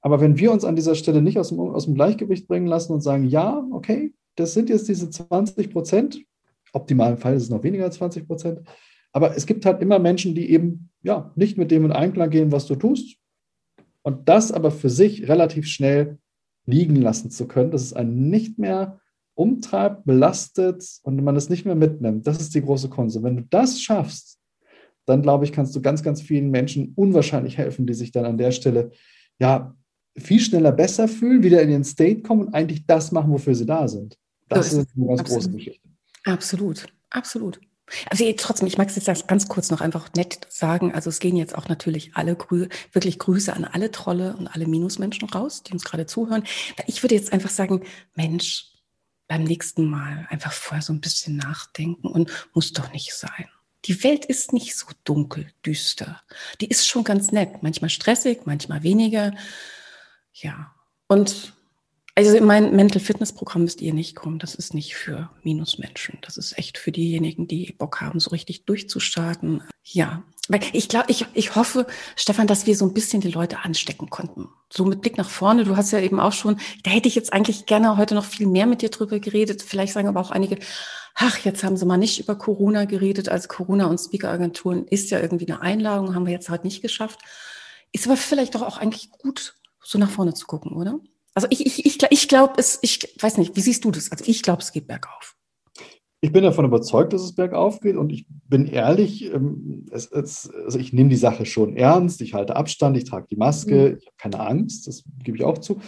Aber 0.00 0.20
wenn 0.20 0.38
wir 0.38 0.52
uns 0.52 0.64
an 0.64 0.76
dieser 0.76 0.94
Stelle 0.94 1.22
nicht 1.22 1.38
aus 1.38 1.48
dem, 1.48 1.60
aus 1.60 1.86
dem 1.86 1.94
Gleichgewicht 1.94 2.46
bringen 2.46 2.66
lassen 2.66 2.92
und 2.92 3.00
sagen, 3.00 3.24
ja, 3.24 3.66
okay, 3.70 4.12
das 4.36 4.52
sind 4.52 4.68
jetzt 4.68 4.88
diese 4.88 5.08
20 5.08 5.70
Prozent, 5.70 6.22
optimalen 6.72 7.16
Fall 7.16 7.34
ist 7.34 7.44
es 7.44 7.50
noch 7.50 7.62
weniger 7.62 7.84
als 7.84 7.96
20 7.96 8.26
Prozent, 8.26 8.60
aber 9.12 9.36
es 9.36 9.46
gibt 9.46 9.64
halt 9.64 9.80
immer 9.80 9.98
Menschen, 9.98 10.34
die 10.34 10.50
eben 10.50 10.90
ja 11.02 11.32
nicht 11.36 11.56
mit 11.56 11.70
dem 11.70 11.84
in 11.84 11.92
Einklang 11.92 12.30
gehen, 12.30 12.52
was 12.52 12.66
du 12.66 12.74
tust. 12.74 13.16
Und 14.02 14.28
das 14.28 14.52
aber 14.52 14.70
für 14.70 14.90
sich 14.90 15.28
relativ 15.28 15.66
schnell 15.66 16.18
liegen 16.66 16.96
lassen 16.96 17.30
zu 17.30 17.46
können, 17.46 17.70
dass 17.70 17.82
es 17.82 17.92
einen 17.92 18.28
nicht 18.28 18.58
mehr 18.58 19.00
umtreibt, 19.34 20.04
belastet 20.04 20.84
und 21.02 21.22
man 21.22 21.36
es 21.36 21.48
nicht 21.48 21.64
mehr 21.64 21.74
mitnimmt. 21.74 22.26
Das 22.26 22.40
ist 22.40 22.54
die 22.54 22.62
große 22.62 22.88
Kunst. 22.88 23.22
Wenn 23.22 23.36
du 23.36 23.42
das 23.48 23.80
schaffst, 23.80 24.38
dann 25.06 25.22
glaube 25.22 25.44
ich, 25.44 25.52
kannst 25.52 25.74
du 25.76 25.82
ganz, 25.82 26.02
ganz 26.02 26.22
vielen 26.22 26.50
Menschen 26.50 26.92
unwahrscheinlich 26.96 27.58
helfen, 27.58 27.86
die 27.86 27.94
sich 27.94 28.12
dann 28.12 28.24
an 28.24 28.38
der 28.38 28.52
Stelle 28.52 28.90
ja 29.38 29.74
viel 30.16 30.40
schneller 30.40 30.72
besser 30.72 31.08
fühlen, 31.08 31.42
wieder 31.42 31.60
in 31.62 31.70
den 31.70 31.84
State 31.84 32.22
kommen 32.22 32.46
und 32.46 32.54
eigentlich 32.54 32.86
das 32.86 33.12
machen, 33.12 33.32
wofür 33.32 33.54
sie 33.54 33.66
da 33.66 33.88
sind. 33.88 34.16
Das 34.48 34.70
so 34.70 34.80
ist, 34.80 34.88
ist 34.88 34.96
eine 34.96 35.06
ganz 35.06 35.20
absolut. 35.20 35.42
große 35.42 35.56
Geschichte. 35.56 35.88
Absolut, 36.24 36.86
absolut. 37.10 37.60
Also 38.10 38.24
trotzdem, 38.36 38.66
ich 38.66 38.78
mag 38.78 38.88
es 38.88 38.96
jetzt 38.96 39.28
ganz 39.28 39.48
kurz 39.48 39.70
noch 39.70 39.82
einfach 39.82 40.10
nett 40.14 40.46
sagen. 40.48 40.92
Also 40.92 41.10
es 41.10 41.18
gehen 41.18 41.36
jetzt 41.36 41.54
auch 41.54 41.68
natürlich 41.68 42.12
alle 42.14 42.34
Grü 42.34 42.68
wirklich 42.92 43.18
Grüße 43.18 43.52
an 43.52 43.64
alle 43.64 43.90
Trolle 43.90 44.36
und 44.36 44.46
alle 44.46 44.66
Minusmenschen 44.66 45.28
raus, 45.28 45.62
die 45.62 45.72
uns 45.72 45.84
gerade 45.84 46.06
zuhören. 46.06 46.44
Ich 46.86 47.02
würde 47.02 47.14
jetzt 47.14 47.32
einfach 47.32 47.50
sagen, 47.50 47.82
Mensch, 48.14 48.70
beim 49.28 49.44
nächsten 49.44 49.86
Mal 49.86 50.26
einfach 50.30 50.52
vorher 50.52 50.82
so 50.82 50.92
ein 50.92 51.00
bisschen 51.00 51.36
nachdenken 51.36 52.06
und 52.06 52.30
muss 52.54 52.72
doch 52.72 52.90
nicht 52.92 53.12
sein 53.14 53.46
die 53.86 54.02
Welt 54.02 54.24
ist 54.24 54.52
nicht 54.52 54.76
so 54.76 54.86
dunkel, 55.04 55.46
düster. 55.64 56.22
Die 56.60 56.68
ist 56.68 56.86
schon 56.86 57.04
ganz 57.04 57.32
nett, 57.32 57.62
manchmal 57.62 57.90
stressig, 57.90 58.40
manchmal 58.44 58.82
weniger. 58.82 59.34
Ja, 60.32 60.74
und 61.06 61.52
also 62.16 62.36
in 62.36 62.44
mein 62.44 62.76
Mental 62.76 63.00
Fitness 63.00 63.32
Programm 63.32 63.62
müsst 63.62 63.80
ihr 63.80 63.92
nicht 63.92 64.14
kommen. 64.14 64.38
Das 64.38 64.54
ist 64.54 64.72
nicht 64.72 64.94
für 64.94 65.30
Minusmenschen. 65.42 66.18
Das 66.22 66.36
ist 66.36 66.56
echt 66.56 66.78
für 66.78 66.92
diejenigen, 66.92 67.48
die 67.48 67.74
Bock 67.76 68.00
haben, 68.00 68.20
so 68.20 68.30
richtig 68.30 68.66
durchzustarten. 68.66 69.64
Ja, 69.82 70.22
weil 70.48 70.60
ich 70.72 70.88
glaube, 70.88 71.06
ich, 71.10 71.26
ich 71.34 71.56
hoffe, 71.56 71.86
Stefan, 72.14 72.46
dass 72.46 72.66
wir 72.66 72.76
so 72.76 72.86
ein 72.86 72.94
bisschen 72.94 73.20
die 73.20 73.32
Leute 73.32 73.64
anstecken 73.64 74.10
konnten. 74.10 74.48
So 74.72 74.84
mit 74.84 75.00
Blick 75.00 75.18
nach 75.18 75.28
vorne. 75.28 75.64
Du 75.64 75.76
hast 75.76 75.90
ja 75.90 75.98
eben 75.98 76.20
auch 76.20 76.32
schon, 76.32 76.60
da 76.84 76.90
hätte 76.90 77.08
ich 77.08 77.16
jetzt 77.16 77.32
eigentlich 77.32 77.66
gerne 77.66 77.96
heute 77.96 78.14
noch 78.14 78.24
viel 78.24 78.46
mehr 78.46 78.66
mit 78.66 78.82
dir 78.82 78.90
drüber 78.90 79.18
geredet. 79.18 79.62
Vielleicht 79.62 79.92
sagen 79.92 80.08
aber 80.08 80.20
auch 80.20 80.30
einige, 80.30 80.58
ach, 81.14 81.38
jetzt 81.44 81.62
haben 81.62 81.76
sie 81.76 81.86
mal 81.86 81.96
nicht 81.96 82.20
über 82.20 82.36
Corona 82.36 82.84
geredet, 82.84 83.28
als 83.28 83.48
Corona 83.48 83.86
und 83.86 83.98
Speaker-Agenturen 83.98 84.86
ist 84.86 85.10
ja 85.10 85.20
irgendwie 85.20 85.46
eine 85.46 85.60
Einladung, 85.60 86.14
haben 86.14 86.26
wir 86.26 86.32
jetzt 86.32 86.48
halt 86.48 86.64
nicht 86.64 86.82
geschafft. 86.82 87.20
Ist 87.92 88.06
aber 88.06 88.16
vielleicht 88.16 88.54
doch 88.54 88.62
auch 88.62 88.78
eigentlich 88.78 89.10
gut, 89.10 89.56
so 89.82 89.98
nach 89.98 90.10
vorne 90.10 90.34
zu 90.34 90.46
gucken, 90.46 90.72
oder? 90.72 90.98
Also 91.34 91.46
ich, 91.50 91.64
ich, 91.64 91.86
ich, 91.86 91.98
ich 92.10 92.28
glaube, 92.28 92.54
es, 92.58 92.78
ich 92.82 93.16
weiß 93.20 93.38
nicht, 93.38 93.56
wie 93.56 93.60
siehst 93.60 93.84
du 93.84 93.90
das? 93.90 94.10
Also 94.10 94.24
ich 94.26 94.42
glaube, 94.42 94.62
es 94.62 94.72
geht 94.72 94.86
bergauf. 94.86 95.36
Ich 96.20 96.32
bin 96.32 96.42
davon 96.42 96.64
überzeugt, 96.64 97.12
dass 97.12 97.22
es 97.22 97.34
bergauf 97.34 97.80
geht 97.80 97.96
und 97.96 98.10
ich 98.10 98.26
bin 98.48 98.66
ehrlich, 98.66 99.26
ähm, 99.32 99.86
es, 99.90 100.10
es, 100.10 100.50
also 100.50 100.78
ich 100.78 100.92
nehme 100.92 101.10
die 101.10 101.16
Sache 101.16 101.44
schon 101.44 101.76
ernst, 101.76 102.22
ich 102.22 102.34
halte 102.34 102.56
Abstand, 102.56 102.96
ich 102.96 103.04
trage 103.04 103.26
die 103.30 103.36
Maske, 103.36 103.90
mhm. 103.90 103.98
ich 103.98 104.06
habe 104.06 104.16
keine 104.16 104.40
Angst, 104.40 104.86
das 104.88 105.04
gebe 105.22 105.36
ich 105.36 105.44
auch 105.44 105.58
zu. 105.58 105.80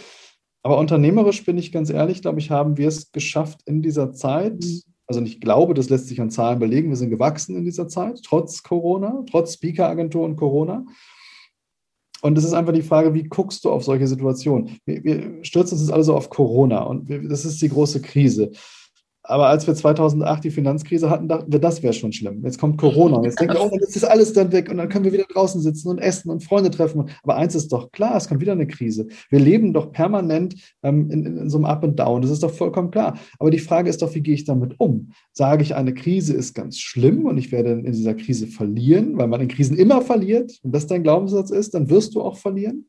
Aber 0.63 0.77
unternehmerisch 0.77 1.43
bin 1.43 1.57
ich 1.57 1.71
ganz 1.71 1.89
ehrlich, 1.89 2.21
glaube 2.21 2.39
ich, 2.39 2.51
haben 2.51 2.77
wir 2.77 2.87
es 2.87 3.11
geschafft 3.11 3.61
in 3.65 3.81
dieser 3.81 4.13
Zeit, 4.13 4.63
mhm 4.63 4.81
also 5.07 5.21
ich 5.21 5.39
glaube, 5.39 5.73
das 5.73 5.89
lässt 5.89 6.07
sich 6.07 6.19
an 6.19 6.29
Zahlen 6.29 6.59
belegen. 6.59 6.89
Wir 6.89 6.97
sind 6.97 7.09
gewachsen 7.09 7.55
in 7.55 7.63
dieser 7.63 7.87
Zeit, 7.87 8.21
trotz 8.23 8.61
Corona, 8.61 9.23
trotz 9.29 9.53
Speaker-Agentur 9.53 10.23
und 10.23 10.35
Corona. 10.35 10.85
Und 12.21 12.37
es 12.37 12.43
ist 12.43 12.53
einfach 12.53 12.73
die 12.73 12.81
Frage, 12.81 13.13
wie 13.13 13.23
guckst 13.23 13.63
du 13.63 13.71
auf 13.71 13.83
solche 13.83 14.07
Situationen? 14.07 14.79
Wir, 14.85 15.03
wir 15.03 15.43
stürzen 15.43 15.77
uns 15.77 15.89
alle 15.89 16.03
so 16.03 16.15
auf 16.15 16.29
Corona 16.29 16.83
und 16.83 17.07
wir, 17.07 17.27
das 17.27 17.45
ist 17.45 17.61
die 17.61 17.69
große 17.69 18.01
Krise. 18.01 18.51
Aber 19.27 19.47
als 19.47 19.67
wir 19.67 19.75
2008 19.75 20.45
die 20.45 20.51
Finanzkrise 20.51 21.09
hatten, 21.09 21.27
dachten 21.27 21.51
wir, 21.51 21.59
das 21.59 21.83
wäre 21.83 21.91
schon 21.91 22.13
schlimm. 22.13 22.43
Jetzt 22.45 22.59
kommt 22.59 22.77
Corona. 22.77 23.21
Jetzt 23.23 23.39
denken 23.39 23.55
wir, 23.55 23.61
oh, 23.61 23.69
dann 23.69 23.79
ist 23.79 23.95
das 23.95 24.05
alles 24.05 24.31
dann 24.31 24.53
weg 24.53 24.69
und 24.71 24.77
dann 24.77 24.87
können 24.87 25.03
wir 25.03 25.11
wieder 25.11 25.25
draußen 25.25 25.61
sitzen 25.61 25.89
und 25.89 25.97
essen 25.99 26.29
und 26.29 26.43
Freunde 26.43 26.71
treffen. 26.71 27.09
Aber 27.23 27.35
eins 27.35 27.53
ist 27.53 27.71
doch 27.73 27.91
klar, 27.91 28.15
es 28.15 28.29
kommt 28.29 28.39
wieder 28.39 28.53
eine 28.53 28.67
Krise. 28.67 29.07
Wir 29.29 29.39
leben 29.39 29.73
doch 29.73 29.91
permanent 29.91 30.55
ähm, 30.81 31.11
in, 31.11 31.25
in, 31.25 31.37
in, 31.37 31.49
so 31.49 31.57
einem 31.57 31.65
Up 31.65 31.83
and 31.83 31.99
Down. 31.99 32.21
Das 32.21 32.31
ist 32.31 32.41
doch 32.41 32.53
vollkommen 32.53 32.89
klar. 32.89 33.19
Aber 33.37 33.51
die 33.51 33.59
Frage 33.59 33.89
ist 33.89 34.01
doch, 34.01 34.15
wie 34.15 34.21
gehe 34.21 34.33
ich 34.33 34.45
damit 34.45 34.79
um? 34.79 35.11
Sage 35.33 35.61
ich, 35.61 35.75
eine 35.75 35.93
Krise 35.93 36.33
ist 36.33 36.53
ganz 36.53 36.79
schlimm 36.79 37.25
und 37.25 37.37
ich 37.37 37.51
werde 37.51 37.71
in 37.71 37.91
dieser 37.91 38.13
Krise 38.13 38.47
verlieren, 38.47 39.17
weil 39.17 39.27
man 39.27 39.41
in 39.41 39.49
Krisen 39.49 39.77
immer 39.77 40.01
verliert 40.01 40.57
und 40.63 40.73
das 40.73 40.87
dein 40.87 41.03
Glaubenssatz 41.03 41.51
ist, 41.51 41.73
dann 41.73 41.89
wirst 41.89 42.15
du 42.15 42.21
auch 42.21 42.37
verlieren. 42.37 42.85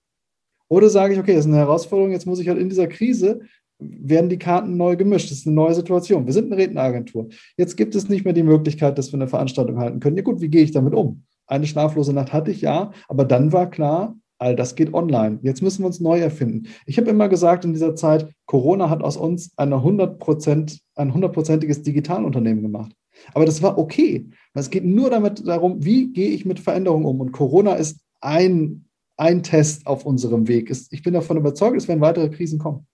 Oder 0.69 0.91
sage 0.91 1.15
ich, 1.15 1.19
okay, 1.19 1.35
das 1.35 1.47
ist 1.47 1.51
eine 1.51 1.61
Herausforderung, 1.61 2.13
jetzt 2.13 2.27
muss 2.27 2.39
ich 2.39 2.49
halt 2.49 2.59
in 2.59 2.69
dieser 2.69 2.87
Krise 2.87 3.41
werden 3.79 4.29
die 4.31 4.39
Karten 4.39 4.77
neu 4.77 4.97
gemischt. 4.97 5.31
Das 5.31 5.39
ist 5.39 5.47
eine 5.47 5.57
neue 5.57 5.75
Situation. 5.75 6.27
Wir 6.27 6.33
sind 6.33 6.53
eine 6.53 6.61
Redneragentur. 6.61 7.29
Jetzt 7.57 7.77
gibt 7.77 7.95
es 7.95 8.09
nicht 8.09 8.25
mehr 8.25 8.35
die 8.35 8.43
Möglichkeit, 8.43 8.99
dass 8.99 9.13
wir 9.13 9.19
eine 9.19 9.29
Veranstaltung 9.29 9.79
halten 9.79 10.01
können. 10.01 10.17
Ja 10.17 10.23
gut, 10.23 10.41
wie 10.41 10.49
gehe 10.49 10.63
ich 10.63 10.73
damit 10.73 10.95
um? 10.95 11.25
Eine 11.47 11.67
schlaflose 11.67 12.13
Nacht 12.13 12.33
hatte 12.33 12.51
ich 12.51 12.61
ja, 12.61 12.93
aber 13.09 13.25
dann 13.25 13.53
war 13.53 13.71
klar, 13.71 14.17
all 14.39 14.55
das 14.55 14.75
geht 14.75 14.93
online. 14.95 15.39
Jetzt 15.43 15.63
müssen 15.63 15.83
wir 15.83 15.87
uns 15.87 16.01
neu 16.01 16.19
erfinden. 16.19 16.69
Ich 16.87 16.99
habe 16.99 17.11
immer 17.11 17.29
gesagt 17.29 17.65
in 17.65 17.73
dieser 17.73 17.95
Zeit, 17.95 18.29
Corona 18.47 18.91
hat 18.91 19.03
aus 19.03 19.17
uns 19.17 19.53
eine 19.57 19.77
100%, 19.77 20.79
ein 20.97 21.15
hundertprozentiges 21.15 21.83
Digitalunternehmen 21.83 22.63
gemacht. 22.63 22.93
Aber 23.35 23.47
das 23.47 23.63
war 23.63 23.79
okay. 23.79 24.29
Es 24.55 24.71
geht 24.71 24.85
nur 24.85 25.11
damit 25.11 25.47
darum, 25.47 25.85
wie 25.85 26.13
gehe 26.13 26.31
ich 26.31 26.45
mit 26.45 26.61
Veränderungen 26.61 27.05
um. 27.05 27.21
Und 27.21 27.33
Corona 27.33 27.75
ist 27.75 28.01
ein 28.21 28.85
ein 29.19 29.43
Test 29.43 29.87
auf 29.87 30.07
unserem 30.07 30.49
Weg. 30.49 30.73
Ich 30.91 31.03
bin 31.03 31.13
davon 31.13 31.37
überzeugt, 31.37 31.77
es 31.77 31.89
werden 31.89 32.01
weitere 32.01 32.31
Krisen 32.31 32.59
kommen. 32.59 32.87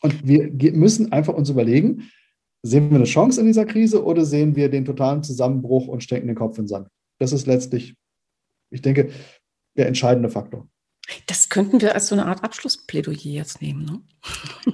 Und 0.00 0.26
wir 0.26 0.72
müssen 0.72 1.12
einfach 1.12 1.34
uns 1.34 1.50
überlegen, 1.50 2.10
sehen 2.62 2.90
wir 2.90 2.96
eine 2.96 3.04
Chance 3.04 3.40
in 3.40 3.46
dieser 3.46 3.66
Krise 3.66 4.04
oder 4.04 4.24
sehen 4.24 4.56
wir 4.56 4.68
den 4.68 4.84
totalen 4.84 5.22
Zusammenbruch 5.22 5.88
und 5.88 6.02
stecken 6.02 6.26
den 6.26 6.36
Kopf 6.36 6.58
in 6.58 6.64
den 6.64 6.68
Sand? 6.68 6.88
Das 7.18 7.32
ist 7.32 7.46
letztlich, 7.46 7.96
ich 8.70 8.82
denke, 8.82 9.10
der 9.76 9.86
entscheidende 9.86 10.28
Faktor. 10.28 10.68
Das 11.26 11.48
könnten 11.48 11.80
wir 11.80 11.94
als 11.94 12.08
so 12.08 12.14
eine 12.14 12.26
Art 12.26 12.44
Abschlussplädoyer 12.44 13.16
jetzt 13.16 13.62
nehmen. 13.62 13.84
Ne? 13.84 14.00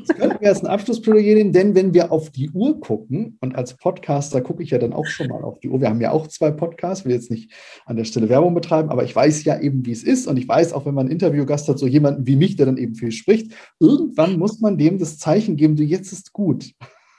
Das 0.06 0.16
könnten 0.16 0.40
wir 0.40 0.48
als 0.48 0.62
ein 0.62 0.66
Abschlussplädoyer 0.66 1.34
nehmen, 1.34 1.52
denn 1.52 1.74
wenn 1.74 1.94
wir 1.94 2.10
auf 2.10 2.30
die 2.30 2.50
Uhr 2.50 2.80
gucken, 2.80 3.38
und 3.40 3.54
als 3.54 3.76
Podcaster 3.76 4.40
gucke 4.40 4.62
ich 4.62 4.70
ja 4.70 4.78
dann 4.78 4.92
auch 4.92 5.06
schon 5.06 5.28
mal 5.28 5.42
auf 5.42 5.60
die 5.60 5.68
Uhr, 5.68 5.80
wir 5.80 5.88
haben 5.88 6.00
ja 6.00 6.10
auch 6.10 6.26
zwei 6.26 6.50
Podcasts, 6.50 7.04
will 7.04 7.12
jetzt 7.12 7.30
nicht 7.30 7.52
an 7.86 7.96
der 7.96 8.04
Stelle 8.04 8.28
Werbung 8.28 8.54
betreiben, 8.54 8.90
aber 8.90 9.04
ich 9.04 9.14
weiß 9.14 9.44
ja 9.44 9.60
eben, 9.60 9.86
wie 9.86 9.92
es 9.92 10.02
ist 10.02 10.26
und 10.26 10.36
ich 10.36 10.48
weiß 10.48 10.72
auch, 10.72 10.86
wenn 10.86 10.94
man 10.94 11.06
einen 11.06 11.12
Interviewgast 11.12 11.68
hat, 11.68 11.78
so 11.78 11.86
jemanden 11.86 12.26
wie 12.26 12.36
mich, 12.36 12.56
der 12.56 12.66
dann 12.66 12.78
eben 12.78 12.96
viel 12.96 13.12
spricht, 13.12 13.52
irgendwann 13.78 14.38
muss 14.38 14.60
man 14.60 14.76
dem 14.76 14.98
das 14.98 15.18
Zeichen 15.18 15.56
geben, 15.56 15.76
du 15.76 15.84
jetzt 15.84 16.12
ist 16.12 16.32
gut. 16.32 16.72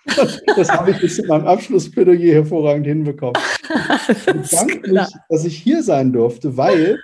Das 0.55 0.69
habe 0.69 0.91
ich 0.91 0.99
bis 1.01 1.15
zu 1.15 1.25
meinem 1.25 1.47
Abschlussplädoyer 1.47 2.35
hervorragend 2.35 2.85
hinbekommen. 2.85 3.35
Ich 4.43 4.51
danke 4.51 4.91
mich, 4.91 5.07
dass 5.29 5.45
ich 5.45 5.57
hier 5.57 5.81
sein 5.81 6.13
durfte, 6.13 6.57
weil 6.57 6.99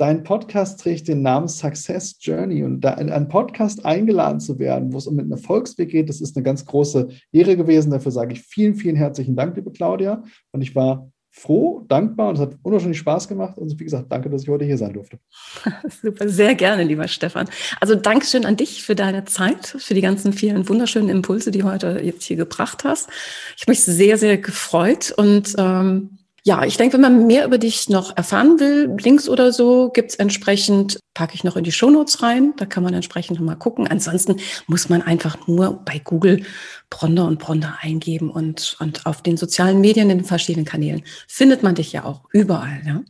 dein 0.00 0.22
Podcast 0.22 0.80
trägt 0.80 1.08
den 1.08 1.20
Namen 1.20 1.46
Success 1.46 2.16
Journey 2.20 2.64
und 2.64 2.80
da 2.80 2.94
in 2.94 3.10
einen 3.10 3.28
Podcast 3.28 3.84
eingeladen 3.84 4.40
zu 4.40 4.58
werden, 4.58 4.94
wo 4.94 4.98
es 4.98 5.06
um 5.06 5.18
einen 5.18 5.30
Erfolgsweg 5.30 5.90
geht, 5.90 6.08
das 6.08 6.22
ist 6.22 6.36
eine 6.36 6.42
ganz 6.42 6.64
große 6.64 7.08
Ehre 7.32 7.56
gewesen. 7.56 7.90
Dafür 7.90 8.10
sage 8.10 8.32
ich 8.32 8.40
vielen, 8.40 8.74
vielen 8.74 8.96
herzlichen 8.96 9.36
Dank, 9.36 9.56
liebe 9.56 9.70
Claudia. 9.70 10.22
Und 10.52 10.62
ich 10.62 10.74
war 10.74 11.10
froh, 11.30 11.84
dankbar 11.86 12.30
und 12.30 12.36
es 12.36 12.40
hat 12.40 12.56
unwahrscheinlich 12.62 12.98
Spaß 12.98 13.28
gemacht. 13.28 13.58
Und 13.58 13.78
wie 13.78 13.84
gesagt, 13.84 14.10
danke, 14.10 14.30
dass 14.30 14.42
ich 14.42 14.48
heute 14.48 14.64
hier 14.64 14.78
sein 14.78 14.94
durfte. 14.94 15.18
Super, 16.02 16.28
sehr 16.30 16.54
gerne, 16.54 16.82
lieber 16.82 17.06
Stefan. 17.06 17.50
Also 17.78 17.94
Dankeschön 17.94 18.46
an 18.46 18.56
dich 18.56 18.82
für 18.82 18.94
deine 18.94 19.26
Zeit, 19.26 19.76
für 19.78 19.92
die 19.92 20.00
ganzen 20.00 20.32
vielen 20.32 20.66
wunderschönen 20.66 21.10
Impulse, 21.10 21.50
die 21.50 21.58
du 21.58 21.70
heute 21.70 22.00
jetzt 22.02 22.24
hier 22.24 22.36
gebracht 22.36 22.84
hast. 22.84 23.10
Ich 23.54 23.62
habe 23.64 23.72
mich 23.72 23.82
sehr, 23.82 24.16
sehr 24.16 24.38
gefreut 24.38 25.12
und 25.14 25.54
ähm, 25.58 26.19
ja, 26.44 26.64
ich 26.64 26.76
denke, 26.76 26.94
wenn 26.94 27.02
man 27.02 27.26
mehr 27.26 27.44
über 27.44 27.58
dich 27.58 27.88
noch 27.88 28.16
erfahren 28.16 28.58
will, 28.60 28.96
Links 29.02 29.28
oder 29.28 29.52
so, 29.52 29.90
gibt's 29.90 30.14
entsprechend, 30.14 30.98
packe 31.14 31.34
ich 31.34 31.44
noch 31.44 31.56
in 31.56 31.64
die 31.64 31.72
Shownotes 31.72 32.22
rein, 32.22 32.54
da 32.56 32.66
kann 32.66 32.82
man 32.82 32.94
entsprechend 32.94 33.38
nochmal 33.38 33.56
gucken. 33.56 33.86
Ansonsten 33.86 34.36
muss 34.66 34.88
man 34.88 35.02
einfach 35.02 35.46
nur 35.46 35.80
bei 35.84 36.00
Google 36.02 36.42
Bronder 36.88 37.26
und 37.26 37.38
Bronder 37.38 37.76
eingeben 37.80 38.30
und, 38.30 38.76
und 38.80 39.06
auf 39.06 39.22
den 39.22 39.36
sozialen 39.36 39.80
Medien, 39.80 40.10
in 40.10 40.18
den 40.18 40.24
verschiedenen 40.24 40.66
Kanälen, 40.66 41.02
findet 41.28 41.62
man 41.62 41.74
dich 41.74 41.92
ja 41.92 42.04
auch 42.04 42.22
überall. 42.32 42.80
Ja? 42.86 43.02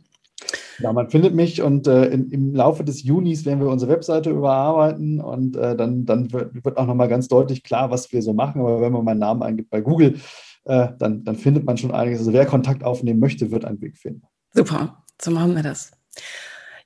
Ja, 0.79 0.93
man 0.93 1.09
findet 1.09 1.35
mich 1.35 1.61
und 1.61 1.87
äh, 1.87 2.07
in, 2.07 2.31
im 2.31 2.55
Laufe 2.55 2.83
des 2.83 3.03
Junis 3.03 3.45
werden 3.45 3.59
wir 3.59 3.67
unsere 3.67 3.91
Webseite 3.91 4.31
überarbeiten 4.31 5.21
und 5.21 5.55
äh, 5.55 5.75
dann, 5.75 6.05
dann 6.05 6.31
wird, 6.33 6.65
wird 6.65 6.77
auch 6.77 6.87
nochmal 6.87 7.07
ganz 7.07 7.27
deutlich 7.27 7.63
klar, 7.63 7.91
was 7.91 8.11
wir 8.11 8.21
so 8.21 8.33
machen. 8.33 8.61
Aber 8.61 8.81
wenn 8.81 8.91
man 8.91 9.05
meinen 9.05 9.19
Namen 9.19 9.43
eingibt 9.43 9.69
bei 9.69 9.81
Google, 9.81 10.19
äh, 10.65 10.89
dann, 10.99 11.23
dann 11.23 11.35
findet 11.35 11.65
man 11.65 11.77
schon 11.77 11.91
einiges. 11.91 12.19
Also 12.19 12.33
wer 12.33 12.45
Kontakt 12.45 12.83
aufnehmen 12.83 13.19
möchte, 13.19 13.51
wird 13.51 13.65
einen 13.65 13.81
Weg 13.81 13.97
finden. 13.97 14.23
Super, 14.53 15.03
so 15.21 15.31
machen 15.31 15.55
wir 15.55 15.63
das. 15.63 15.91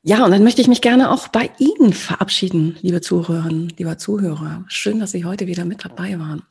Ja, 0.04 0.24
und 0.24 0.32
dann 0.32 0.44
möchte 0.44 0.62
ich 0.62 0.68
mich 0.68 0.82
gerne 0.82 1.10
auch 1.10 1.30
bei 1.30 1.50
Ihnen 1.58 1.92
verabschieden, 1.92 2.78
liebe 2.82 3.02
Zuhörerinnen, 3.02 3.74
lieber 3.78 3.98
Zuhörer. 3.98 4.64
Schön, 4.68 5.00
dass 5.00 5.12
Sie 5.12 5.26
heute 5.26 5.48
wieder 5.48 5.66
mit 5.66 5.84
dabei 5.84 6.20
waren. 6.20 6.44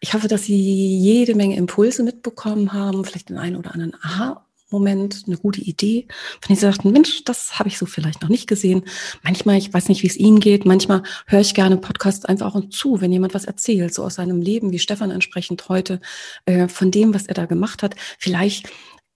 Ich 0.00 0.12
hoffe, 0.14 0.26
dass 0.26 0.42
Sie 0.42 0.98
jede 0.98 1.36
Menge 1.36 1.56
Impulse 1.56 2.02
mitbekommen 2.02 2.72
haben, 2.72 3.04
vielleicht 3.04 3.28
den 3.28 3.38
einen 3.38 3.56
oder 3.56 3.72
anderen 3.72 3.94
Aha 4.02 4.44
Moment 4.70 5.24
eine 5.26 5.36
gute 5.36 5.60
Idee, 5.60 6.06
von 6.40 6.56
denen 6.56 6.72
sie 6.74 6.88
Mensch, 6.88 7.24
das 7.24 7.58
habe 7.58 7.68
ich 7.68 7.78
so 7.78 7.86
vielleicht 7.86 8.22
noch 8.22 8.28
nicht 8.28 8.46
gesehen. 8.46 8.84
Manchmal, 9.22 9.58
ich 9.58 9.72
weiß 9.72 9.88
nicht, 9.88 10.02
wie 10.02 10.06
es 10.06 10.16
Ihnen 10.16 10.40
geht, 10.40 10.64
manchmal 10.64 11.02
höre 11.26 11.40
ich 11.40 11.54
gerne 11.54 11.76
Podcasts 11.76 12.24
einfach 12.24 12.54
auch 12.54 12.68
zu, 12.70 13.00
wenn 13.00 13.12
jemand 13.12 13.34
was 13.34 13.44
erzählt, 13.44 13.94
so 13.94 14.04
aus 14.04 14.16
seinem 14.16 14.40
Leben, 14.40 14.72
wie 14.72 14.78
Stefan 14.78 15.10
entsprechend 15.10 15.68
heute, 15.68 16.00
äh, 16.46 16.68
von 16.68 16.90
dem, 16.90 17.14
was 17.14 17.26
er 17.26 17.34
da 17.34 17.46
gemacht 17.46 17.82
hat. 17.82 17.94
Vielleicht 18.18 18.68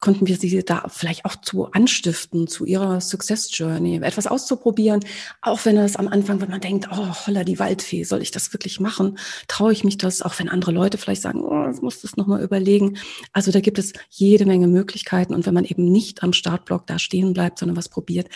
konnten 0.05 0.27
wir 0.27 0.37
sie 0.37 0.63
da 0.63 0.85
vielleicht 0.89 1.25
auch 1.25 1.35
zu 1.35 1.73
anstiften, 1.73 2.47
zu 2.47 2.67
ihrer 2.67 3.01
Success 3.01 3.49
Journey, 3.57 4.01
etwas 4.03 4.27
auszuprobieren, 4.27 5.01
auch 5.41 5.65
wenn 5.65 5.79
es 5.79 5.97
am 5.97 6.09
Anfang, 6.09 6.43
wenn 6.43 6.51
man 6.51 6.61
denkt, 6.61 6.89
oh, 6.93 7.15
holla, 7.27 7.43
die 7.43 7.59
Waldfee, 7.59 8.05
soll 8.05 8.21
ich 8.21 8.31
das 8.31 8.53
wirklich 8.53 8.81
machen? 8.81 9.17
Traue 9.49 9.73
ich 9.73 9.83
mich 9.83 9.97
das? 9.97 10.21
Auch 10.21 10.39
wenn 10.39 10.51
andere 10.51 10.73
Leute 10.73 10.99
vielleicht 10.99 11.23
sagen, 11.23 11.43
oh, 11.43 11.71
ich 11.75 11.81
muss 11.81 12.03
das 12.03 12.19
nochmal 12.19 12.43
überlegen. 12.43 12.99
Also 13.33 13.51
da 13.51 13.61
gibt 13.61 13.79
es 13.79 13.95
jede 14.11 14.45
Menge 14.45 14.67
Möglichkeiten. 14.67 15.33
Und 15.33 15.47
wenn 15.47 15.55
man 15.55 15.65
eben 15.65 15.91
nicht 15.91 16.23
am 16.23 16.35
Startblock 16.35 16.87
da 16.87 16.99
stehen 16.99 17.33
bleibt, 17.33 17.59
sondern 17.59 17.79
was 17.79 17.89
probiert, 17.89 18.29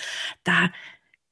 da, 0.45 0.71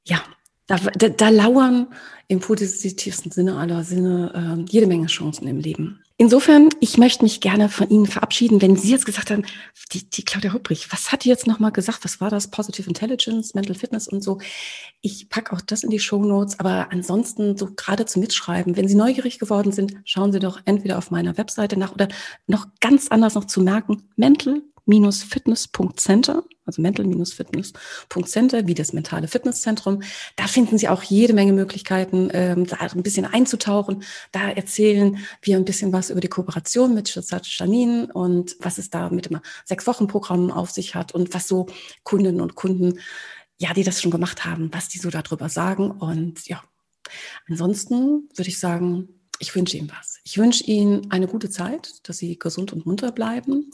ja, 0.05 0.21
da, 0.67 0.77
da, 0.77 1.09
da 1.09 1.29
lauern 1.29 1.87
im 2.27 2.39
positivsten 2.41 3.31
Sinne 3.31 3.57
aller 3.57 3.83
Sinne 3.83 4.65
äh, 4.67 4.71
jede 4.71 4.85
Menge 4.85 5.07
Chancen 5.07 5.47
im 5.47 5.59
Leben. 5.59 6.01
Insofern, 6.19 6.69
ich 6.79 6.97
möchte 6.97 7.23
mich 7.23 7.41
gerne 7.41 7.69
von 7.69 7.89
Ihnen 7.89 8.07
verabschieden, 8.07 8.59
wenn 8.59 8.75
Sie 8.75 8.89
jetzt 8.89 9.05
gesagt 9.05 9.29
haben, 9.29 9.45
die, 9.93 10.09
die 10.09 10.25
Claudia 10.25 10.51
Hupprich, 10.51 10.91
was 10.91 11.11
hat 11.11 11.23
die 11.23 11.29
jetzt 11.29 11.45
nochmal 11.45 11.71
gesagt? 11.71 12.03
Was 12.03 12.19
war 12.19 12.31
das? 12.31 12.49
Positive 12.49 12.87
Intelligence, 12.87 13.53
Mental 13.53 13.75
Fitness 13.75 14.07
und 14.07 14.23
so. 14.23 14.39
Ich 15.01 15.29
packe 15.29 15.55
auch 15.55 15.61
das 15.61 15.83
in 15.83 15.91
die 15.91 15.99
Show 15.99 16.25
Notes, 16.25 16.59
aber 16.59 16.87
ansonsten 16.91 17.55
so 17.55 17.67
gerade 17.75 18.05
zum 18.05 18.21
Mitschreiben. 18.21 18.75
Wenn 18.75 18.87
Sie 18.87 18.95
neugierig 18.95 19.37
geworden 19.37 19.71
sind, 19.71 19.93
schauen 20.05 20.31
Sie 20.31 20.39
doch 20.39 20.59
entweder 20.65 20.97
auf 20.97 21.11
meiner 21.11 21.37
Webseite 21.37 21.77
nach 21.77 21.93
oder 21.93 22.07
noch 22.47 22.65
ganz 22.81 23.09
anders 23.09 23.35
noch 23.35 23.45
zu 23.45 23.61
merken, 23.61 24.01
mental 24.15 24.63
fitness.center, 24.87 26.43
also 26.65 26.81
mental-fitness.center, 26.81 28.67
wie 28.67 28.73
das 28.73 28.93
mentale 28.93 29.27
Fitnesszentrum. 29.27 30.01
Da 30.35 30.47
finden 30.47 30.77
Sie 30.77 30.87
auch 30.89 31.03
jede 31.03 31.33
Menge 31.33 31.53
Möglichkeiten, 31.53 32.29
ähm, 32.33 32.65
da 32.65 32.77
ein 32.77 33.03
bisschen 33.03 33.25
einzutauchen. 33.25 34.03
Da 34.31 34.49
erzählen 34.49 35.17
wir 35.41 35.57
ein 35.57 35.65
bisschen 35.65 35.93
was 35.93 36.09
über 36.09 36.21
die 36.21 36.29
Kooperation 36.29 36.93
mit 36.93 37.13
Janin 37.43 38.05
und 38.11 38.55
was 38.59 38.77
es 38.77 38.89
da 38.89 39.09
mit 39.09 39.29
dem 39.29 39.39
Sechs-Wochen-Programm 39.65 40.51
auf 40.51 40.71
sich 40.71 40.95
hat 40.95 41.13
und 41.13 41.33
was 41.33 41.47
so 41.47 41.67
Kundinnen 42.03 42.41
und 42.41 42.55
Kunden, 42.55 42.99
ja, 43.57 43.73
die 43.73 43.83
das 43.83 44.01
schon 44.01 44.11
gemacht 44.11 44.45
haben, 44.45 44.69
was 44.73 44.87
die 44.87 44.99
so 44.99 45.09
darüber 45.09 45.49
sagen. 45.49 45.91
Und 45.91 46.47
ja, 46.47 46.63
ansonsten 47.47 48.29
würde 48.35 48.49
ich 48.49 48.59
sagen, 48.59 49.09
ich 49.39 49.55
wünsche 49.55 49.77
Ihnen 49.77 49.91
was. 49.91 50.19
Ich 50.23 50.37
wünsche 50.37 50.63
Ihnen 50.63 51.11
eine 51.11 51.27
gute 51.27 51.49
Zeit, 51.49 52.07
dass 52.07 52.17
Sie 52.17 52.39
gesund 52.39 52.73
und 52.73 52.85
munter 52.85 53.11
bleiben. 53.11 53.71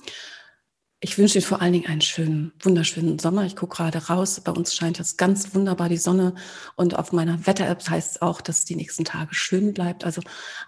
Ich 1.03 1.17
wünsche 1.17 1.37
Ihnen 1.37 1.45
vor 1.45 1.61
allen 1.61 1.73
Dingen 1.73 1.87
einen 1.87 1.99
schönen, 1.99 2.53
wunderschönen 2.61 3.19
Sommer. 3.19 3.45
Ich 3.45 3.57
gucke 3.57 3.75
gerade 3.75 4.07
raus. 4.07 4.39
Bei 4.39 4.53
uns 4.53 4.73
scheint 4.73 4.99
jetzt 4.99 5.17
ganz 5.17 5.53
wunderbar 5.53 5.89
die 5.89 5.97
Sonne. 5.97 6.33
Und 6.77 6.97
auf 6.97 7.11
meiner 7.11 7.45
Wetter-App 7.45 7.89
heißt 7.89 8.11
es 8.15 8.21
auch, 8.21 8.39
dass 8.39 8.63
die 8.63 8.77
nächsten 8.77 9.03
Tage 9.03 9.35
schön 9.35 9.73
bleibt. 9.73 10.05
Also 10.05 10.21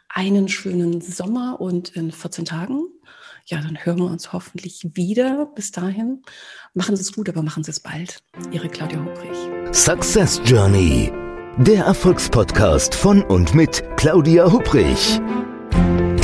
einen 0.09 0.49
schönen 0.49 0.99
Sommer 0.99 1.61
und 1.61 1.87
in 1.95 2.11
14 2.11 2.43
Tagen. 2.43 2.81
Ja, 3.45 3.61
dann 3.61 3.77
hören 3.85 3.99
wir 3.99 4.07
uns 4.07 4.33
hoffentlich 4.33 4.85
wieder. 4.91 5.45
Bis 5.55 5.71
dahin. 5.71 6.21
Machen 6.73 6.97
Sie 6.97 7.01
es 7.01 7.13
gut, 7.13 7.29
aber 7.29 7.41
machen 7.41 7.63
Sie 7.63 7.71
es 7.71 7.79
bald. 7.79 8.21
Ihre 8.51 8.67
Claudia 8.67 8.99
Hubrich. 8.99 9.73
Success 9.73 10.41
Journey. 10.43 11.13
Der 11.59 11.85
Erfolgspodcast 11.85 12.93
von 12.93 13.23
und 13.23 13.55
mit 13.55 13.83
Claudia 13.95 14.51
Hubrich. 14.51 15.21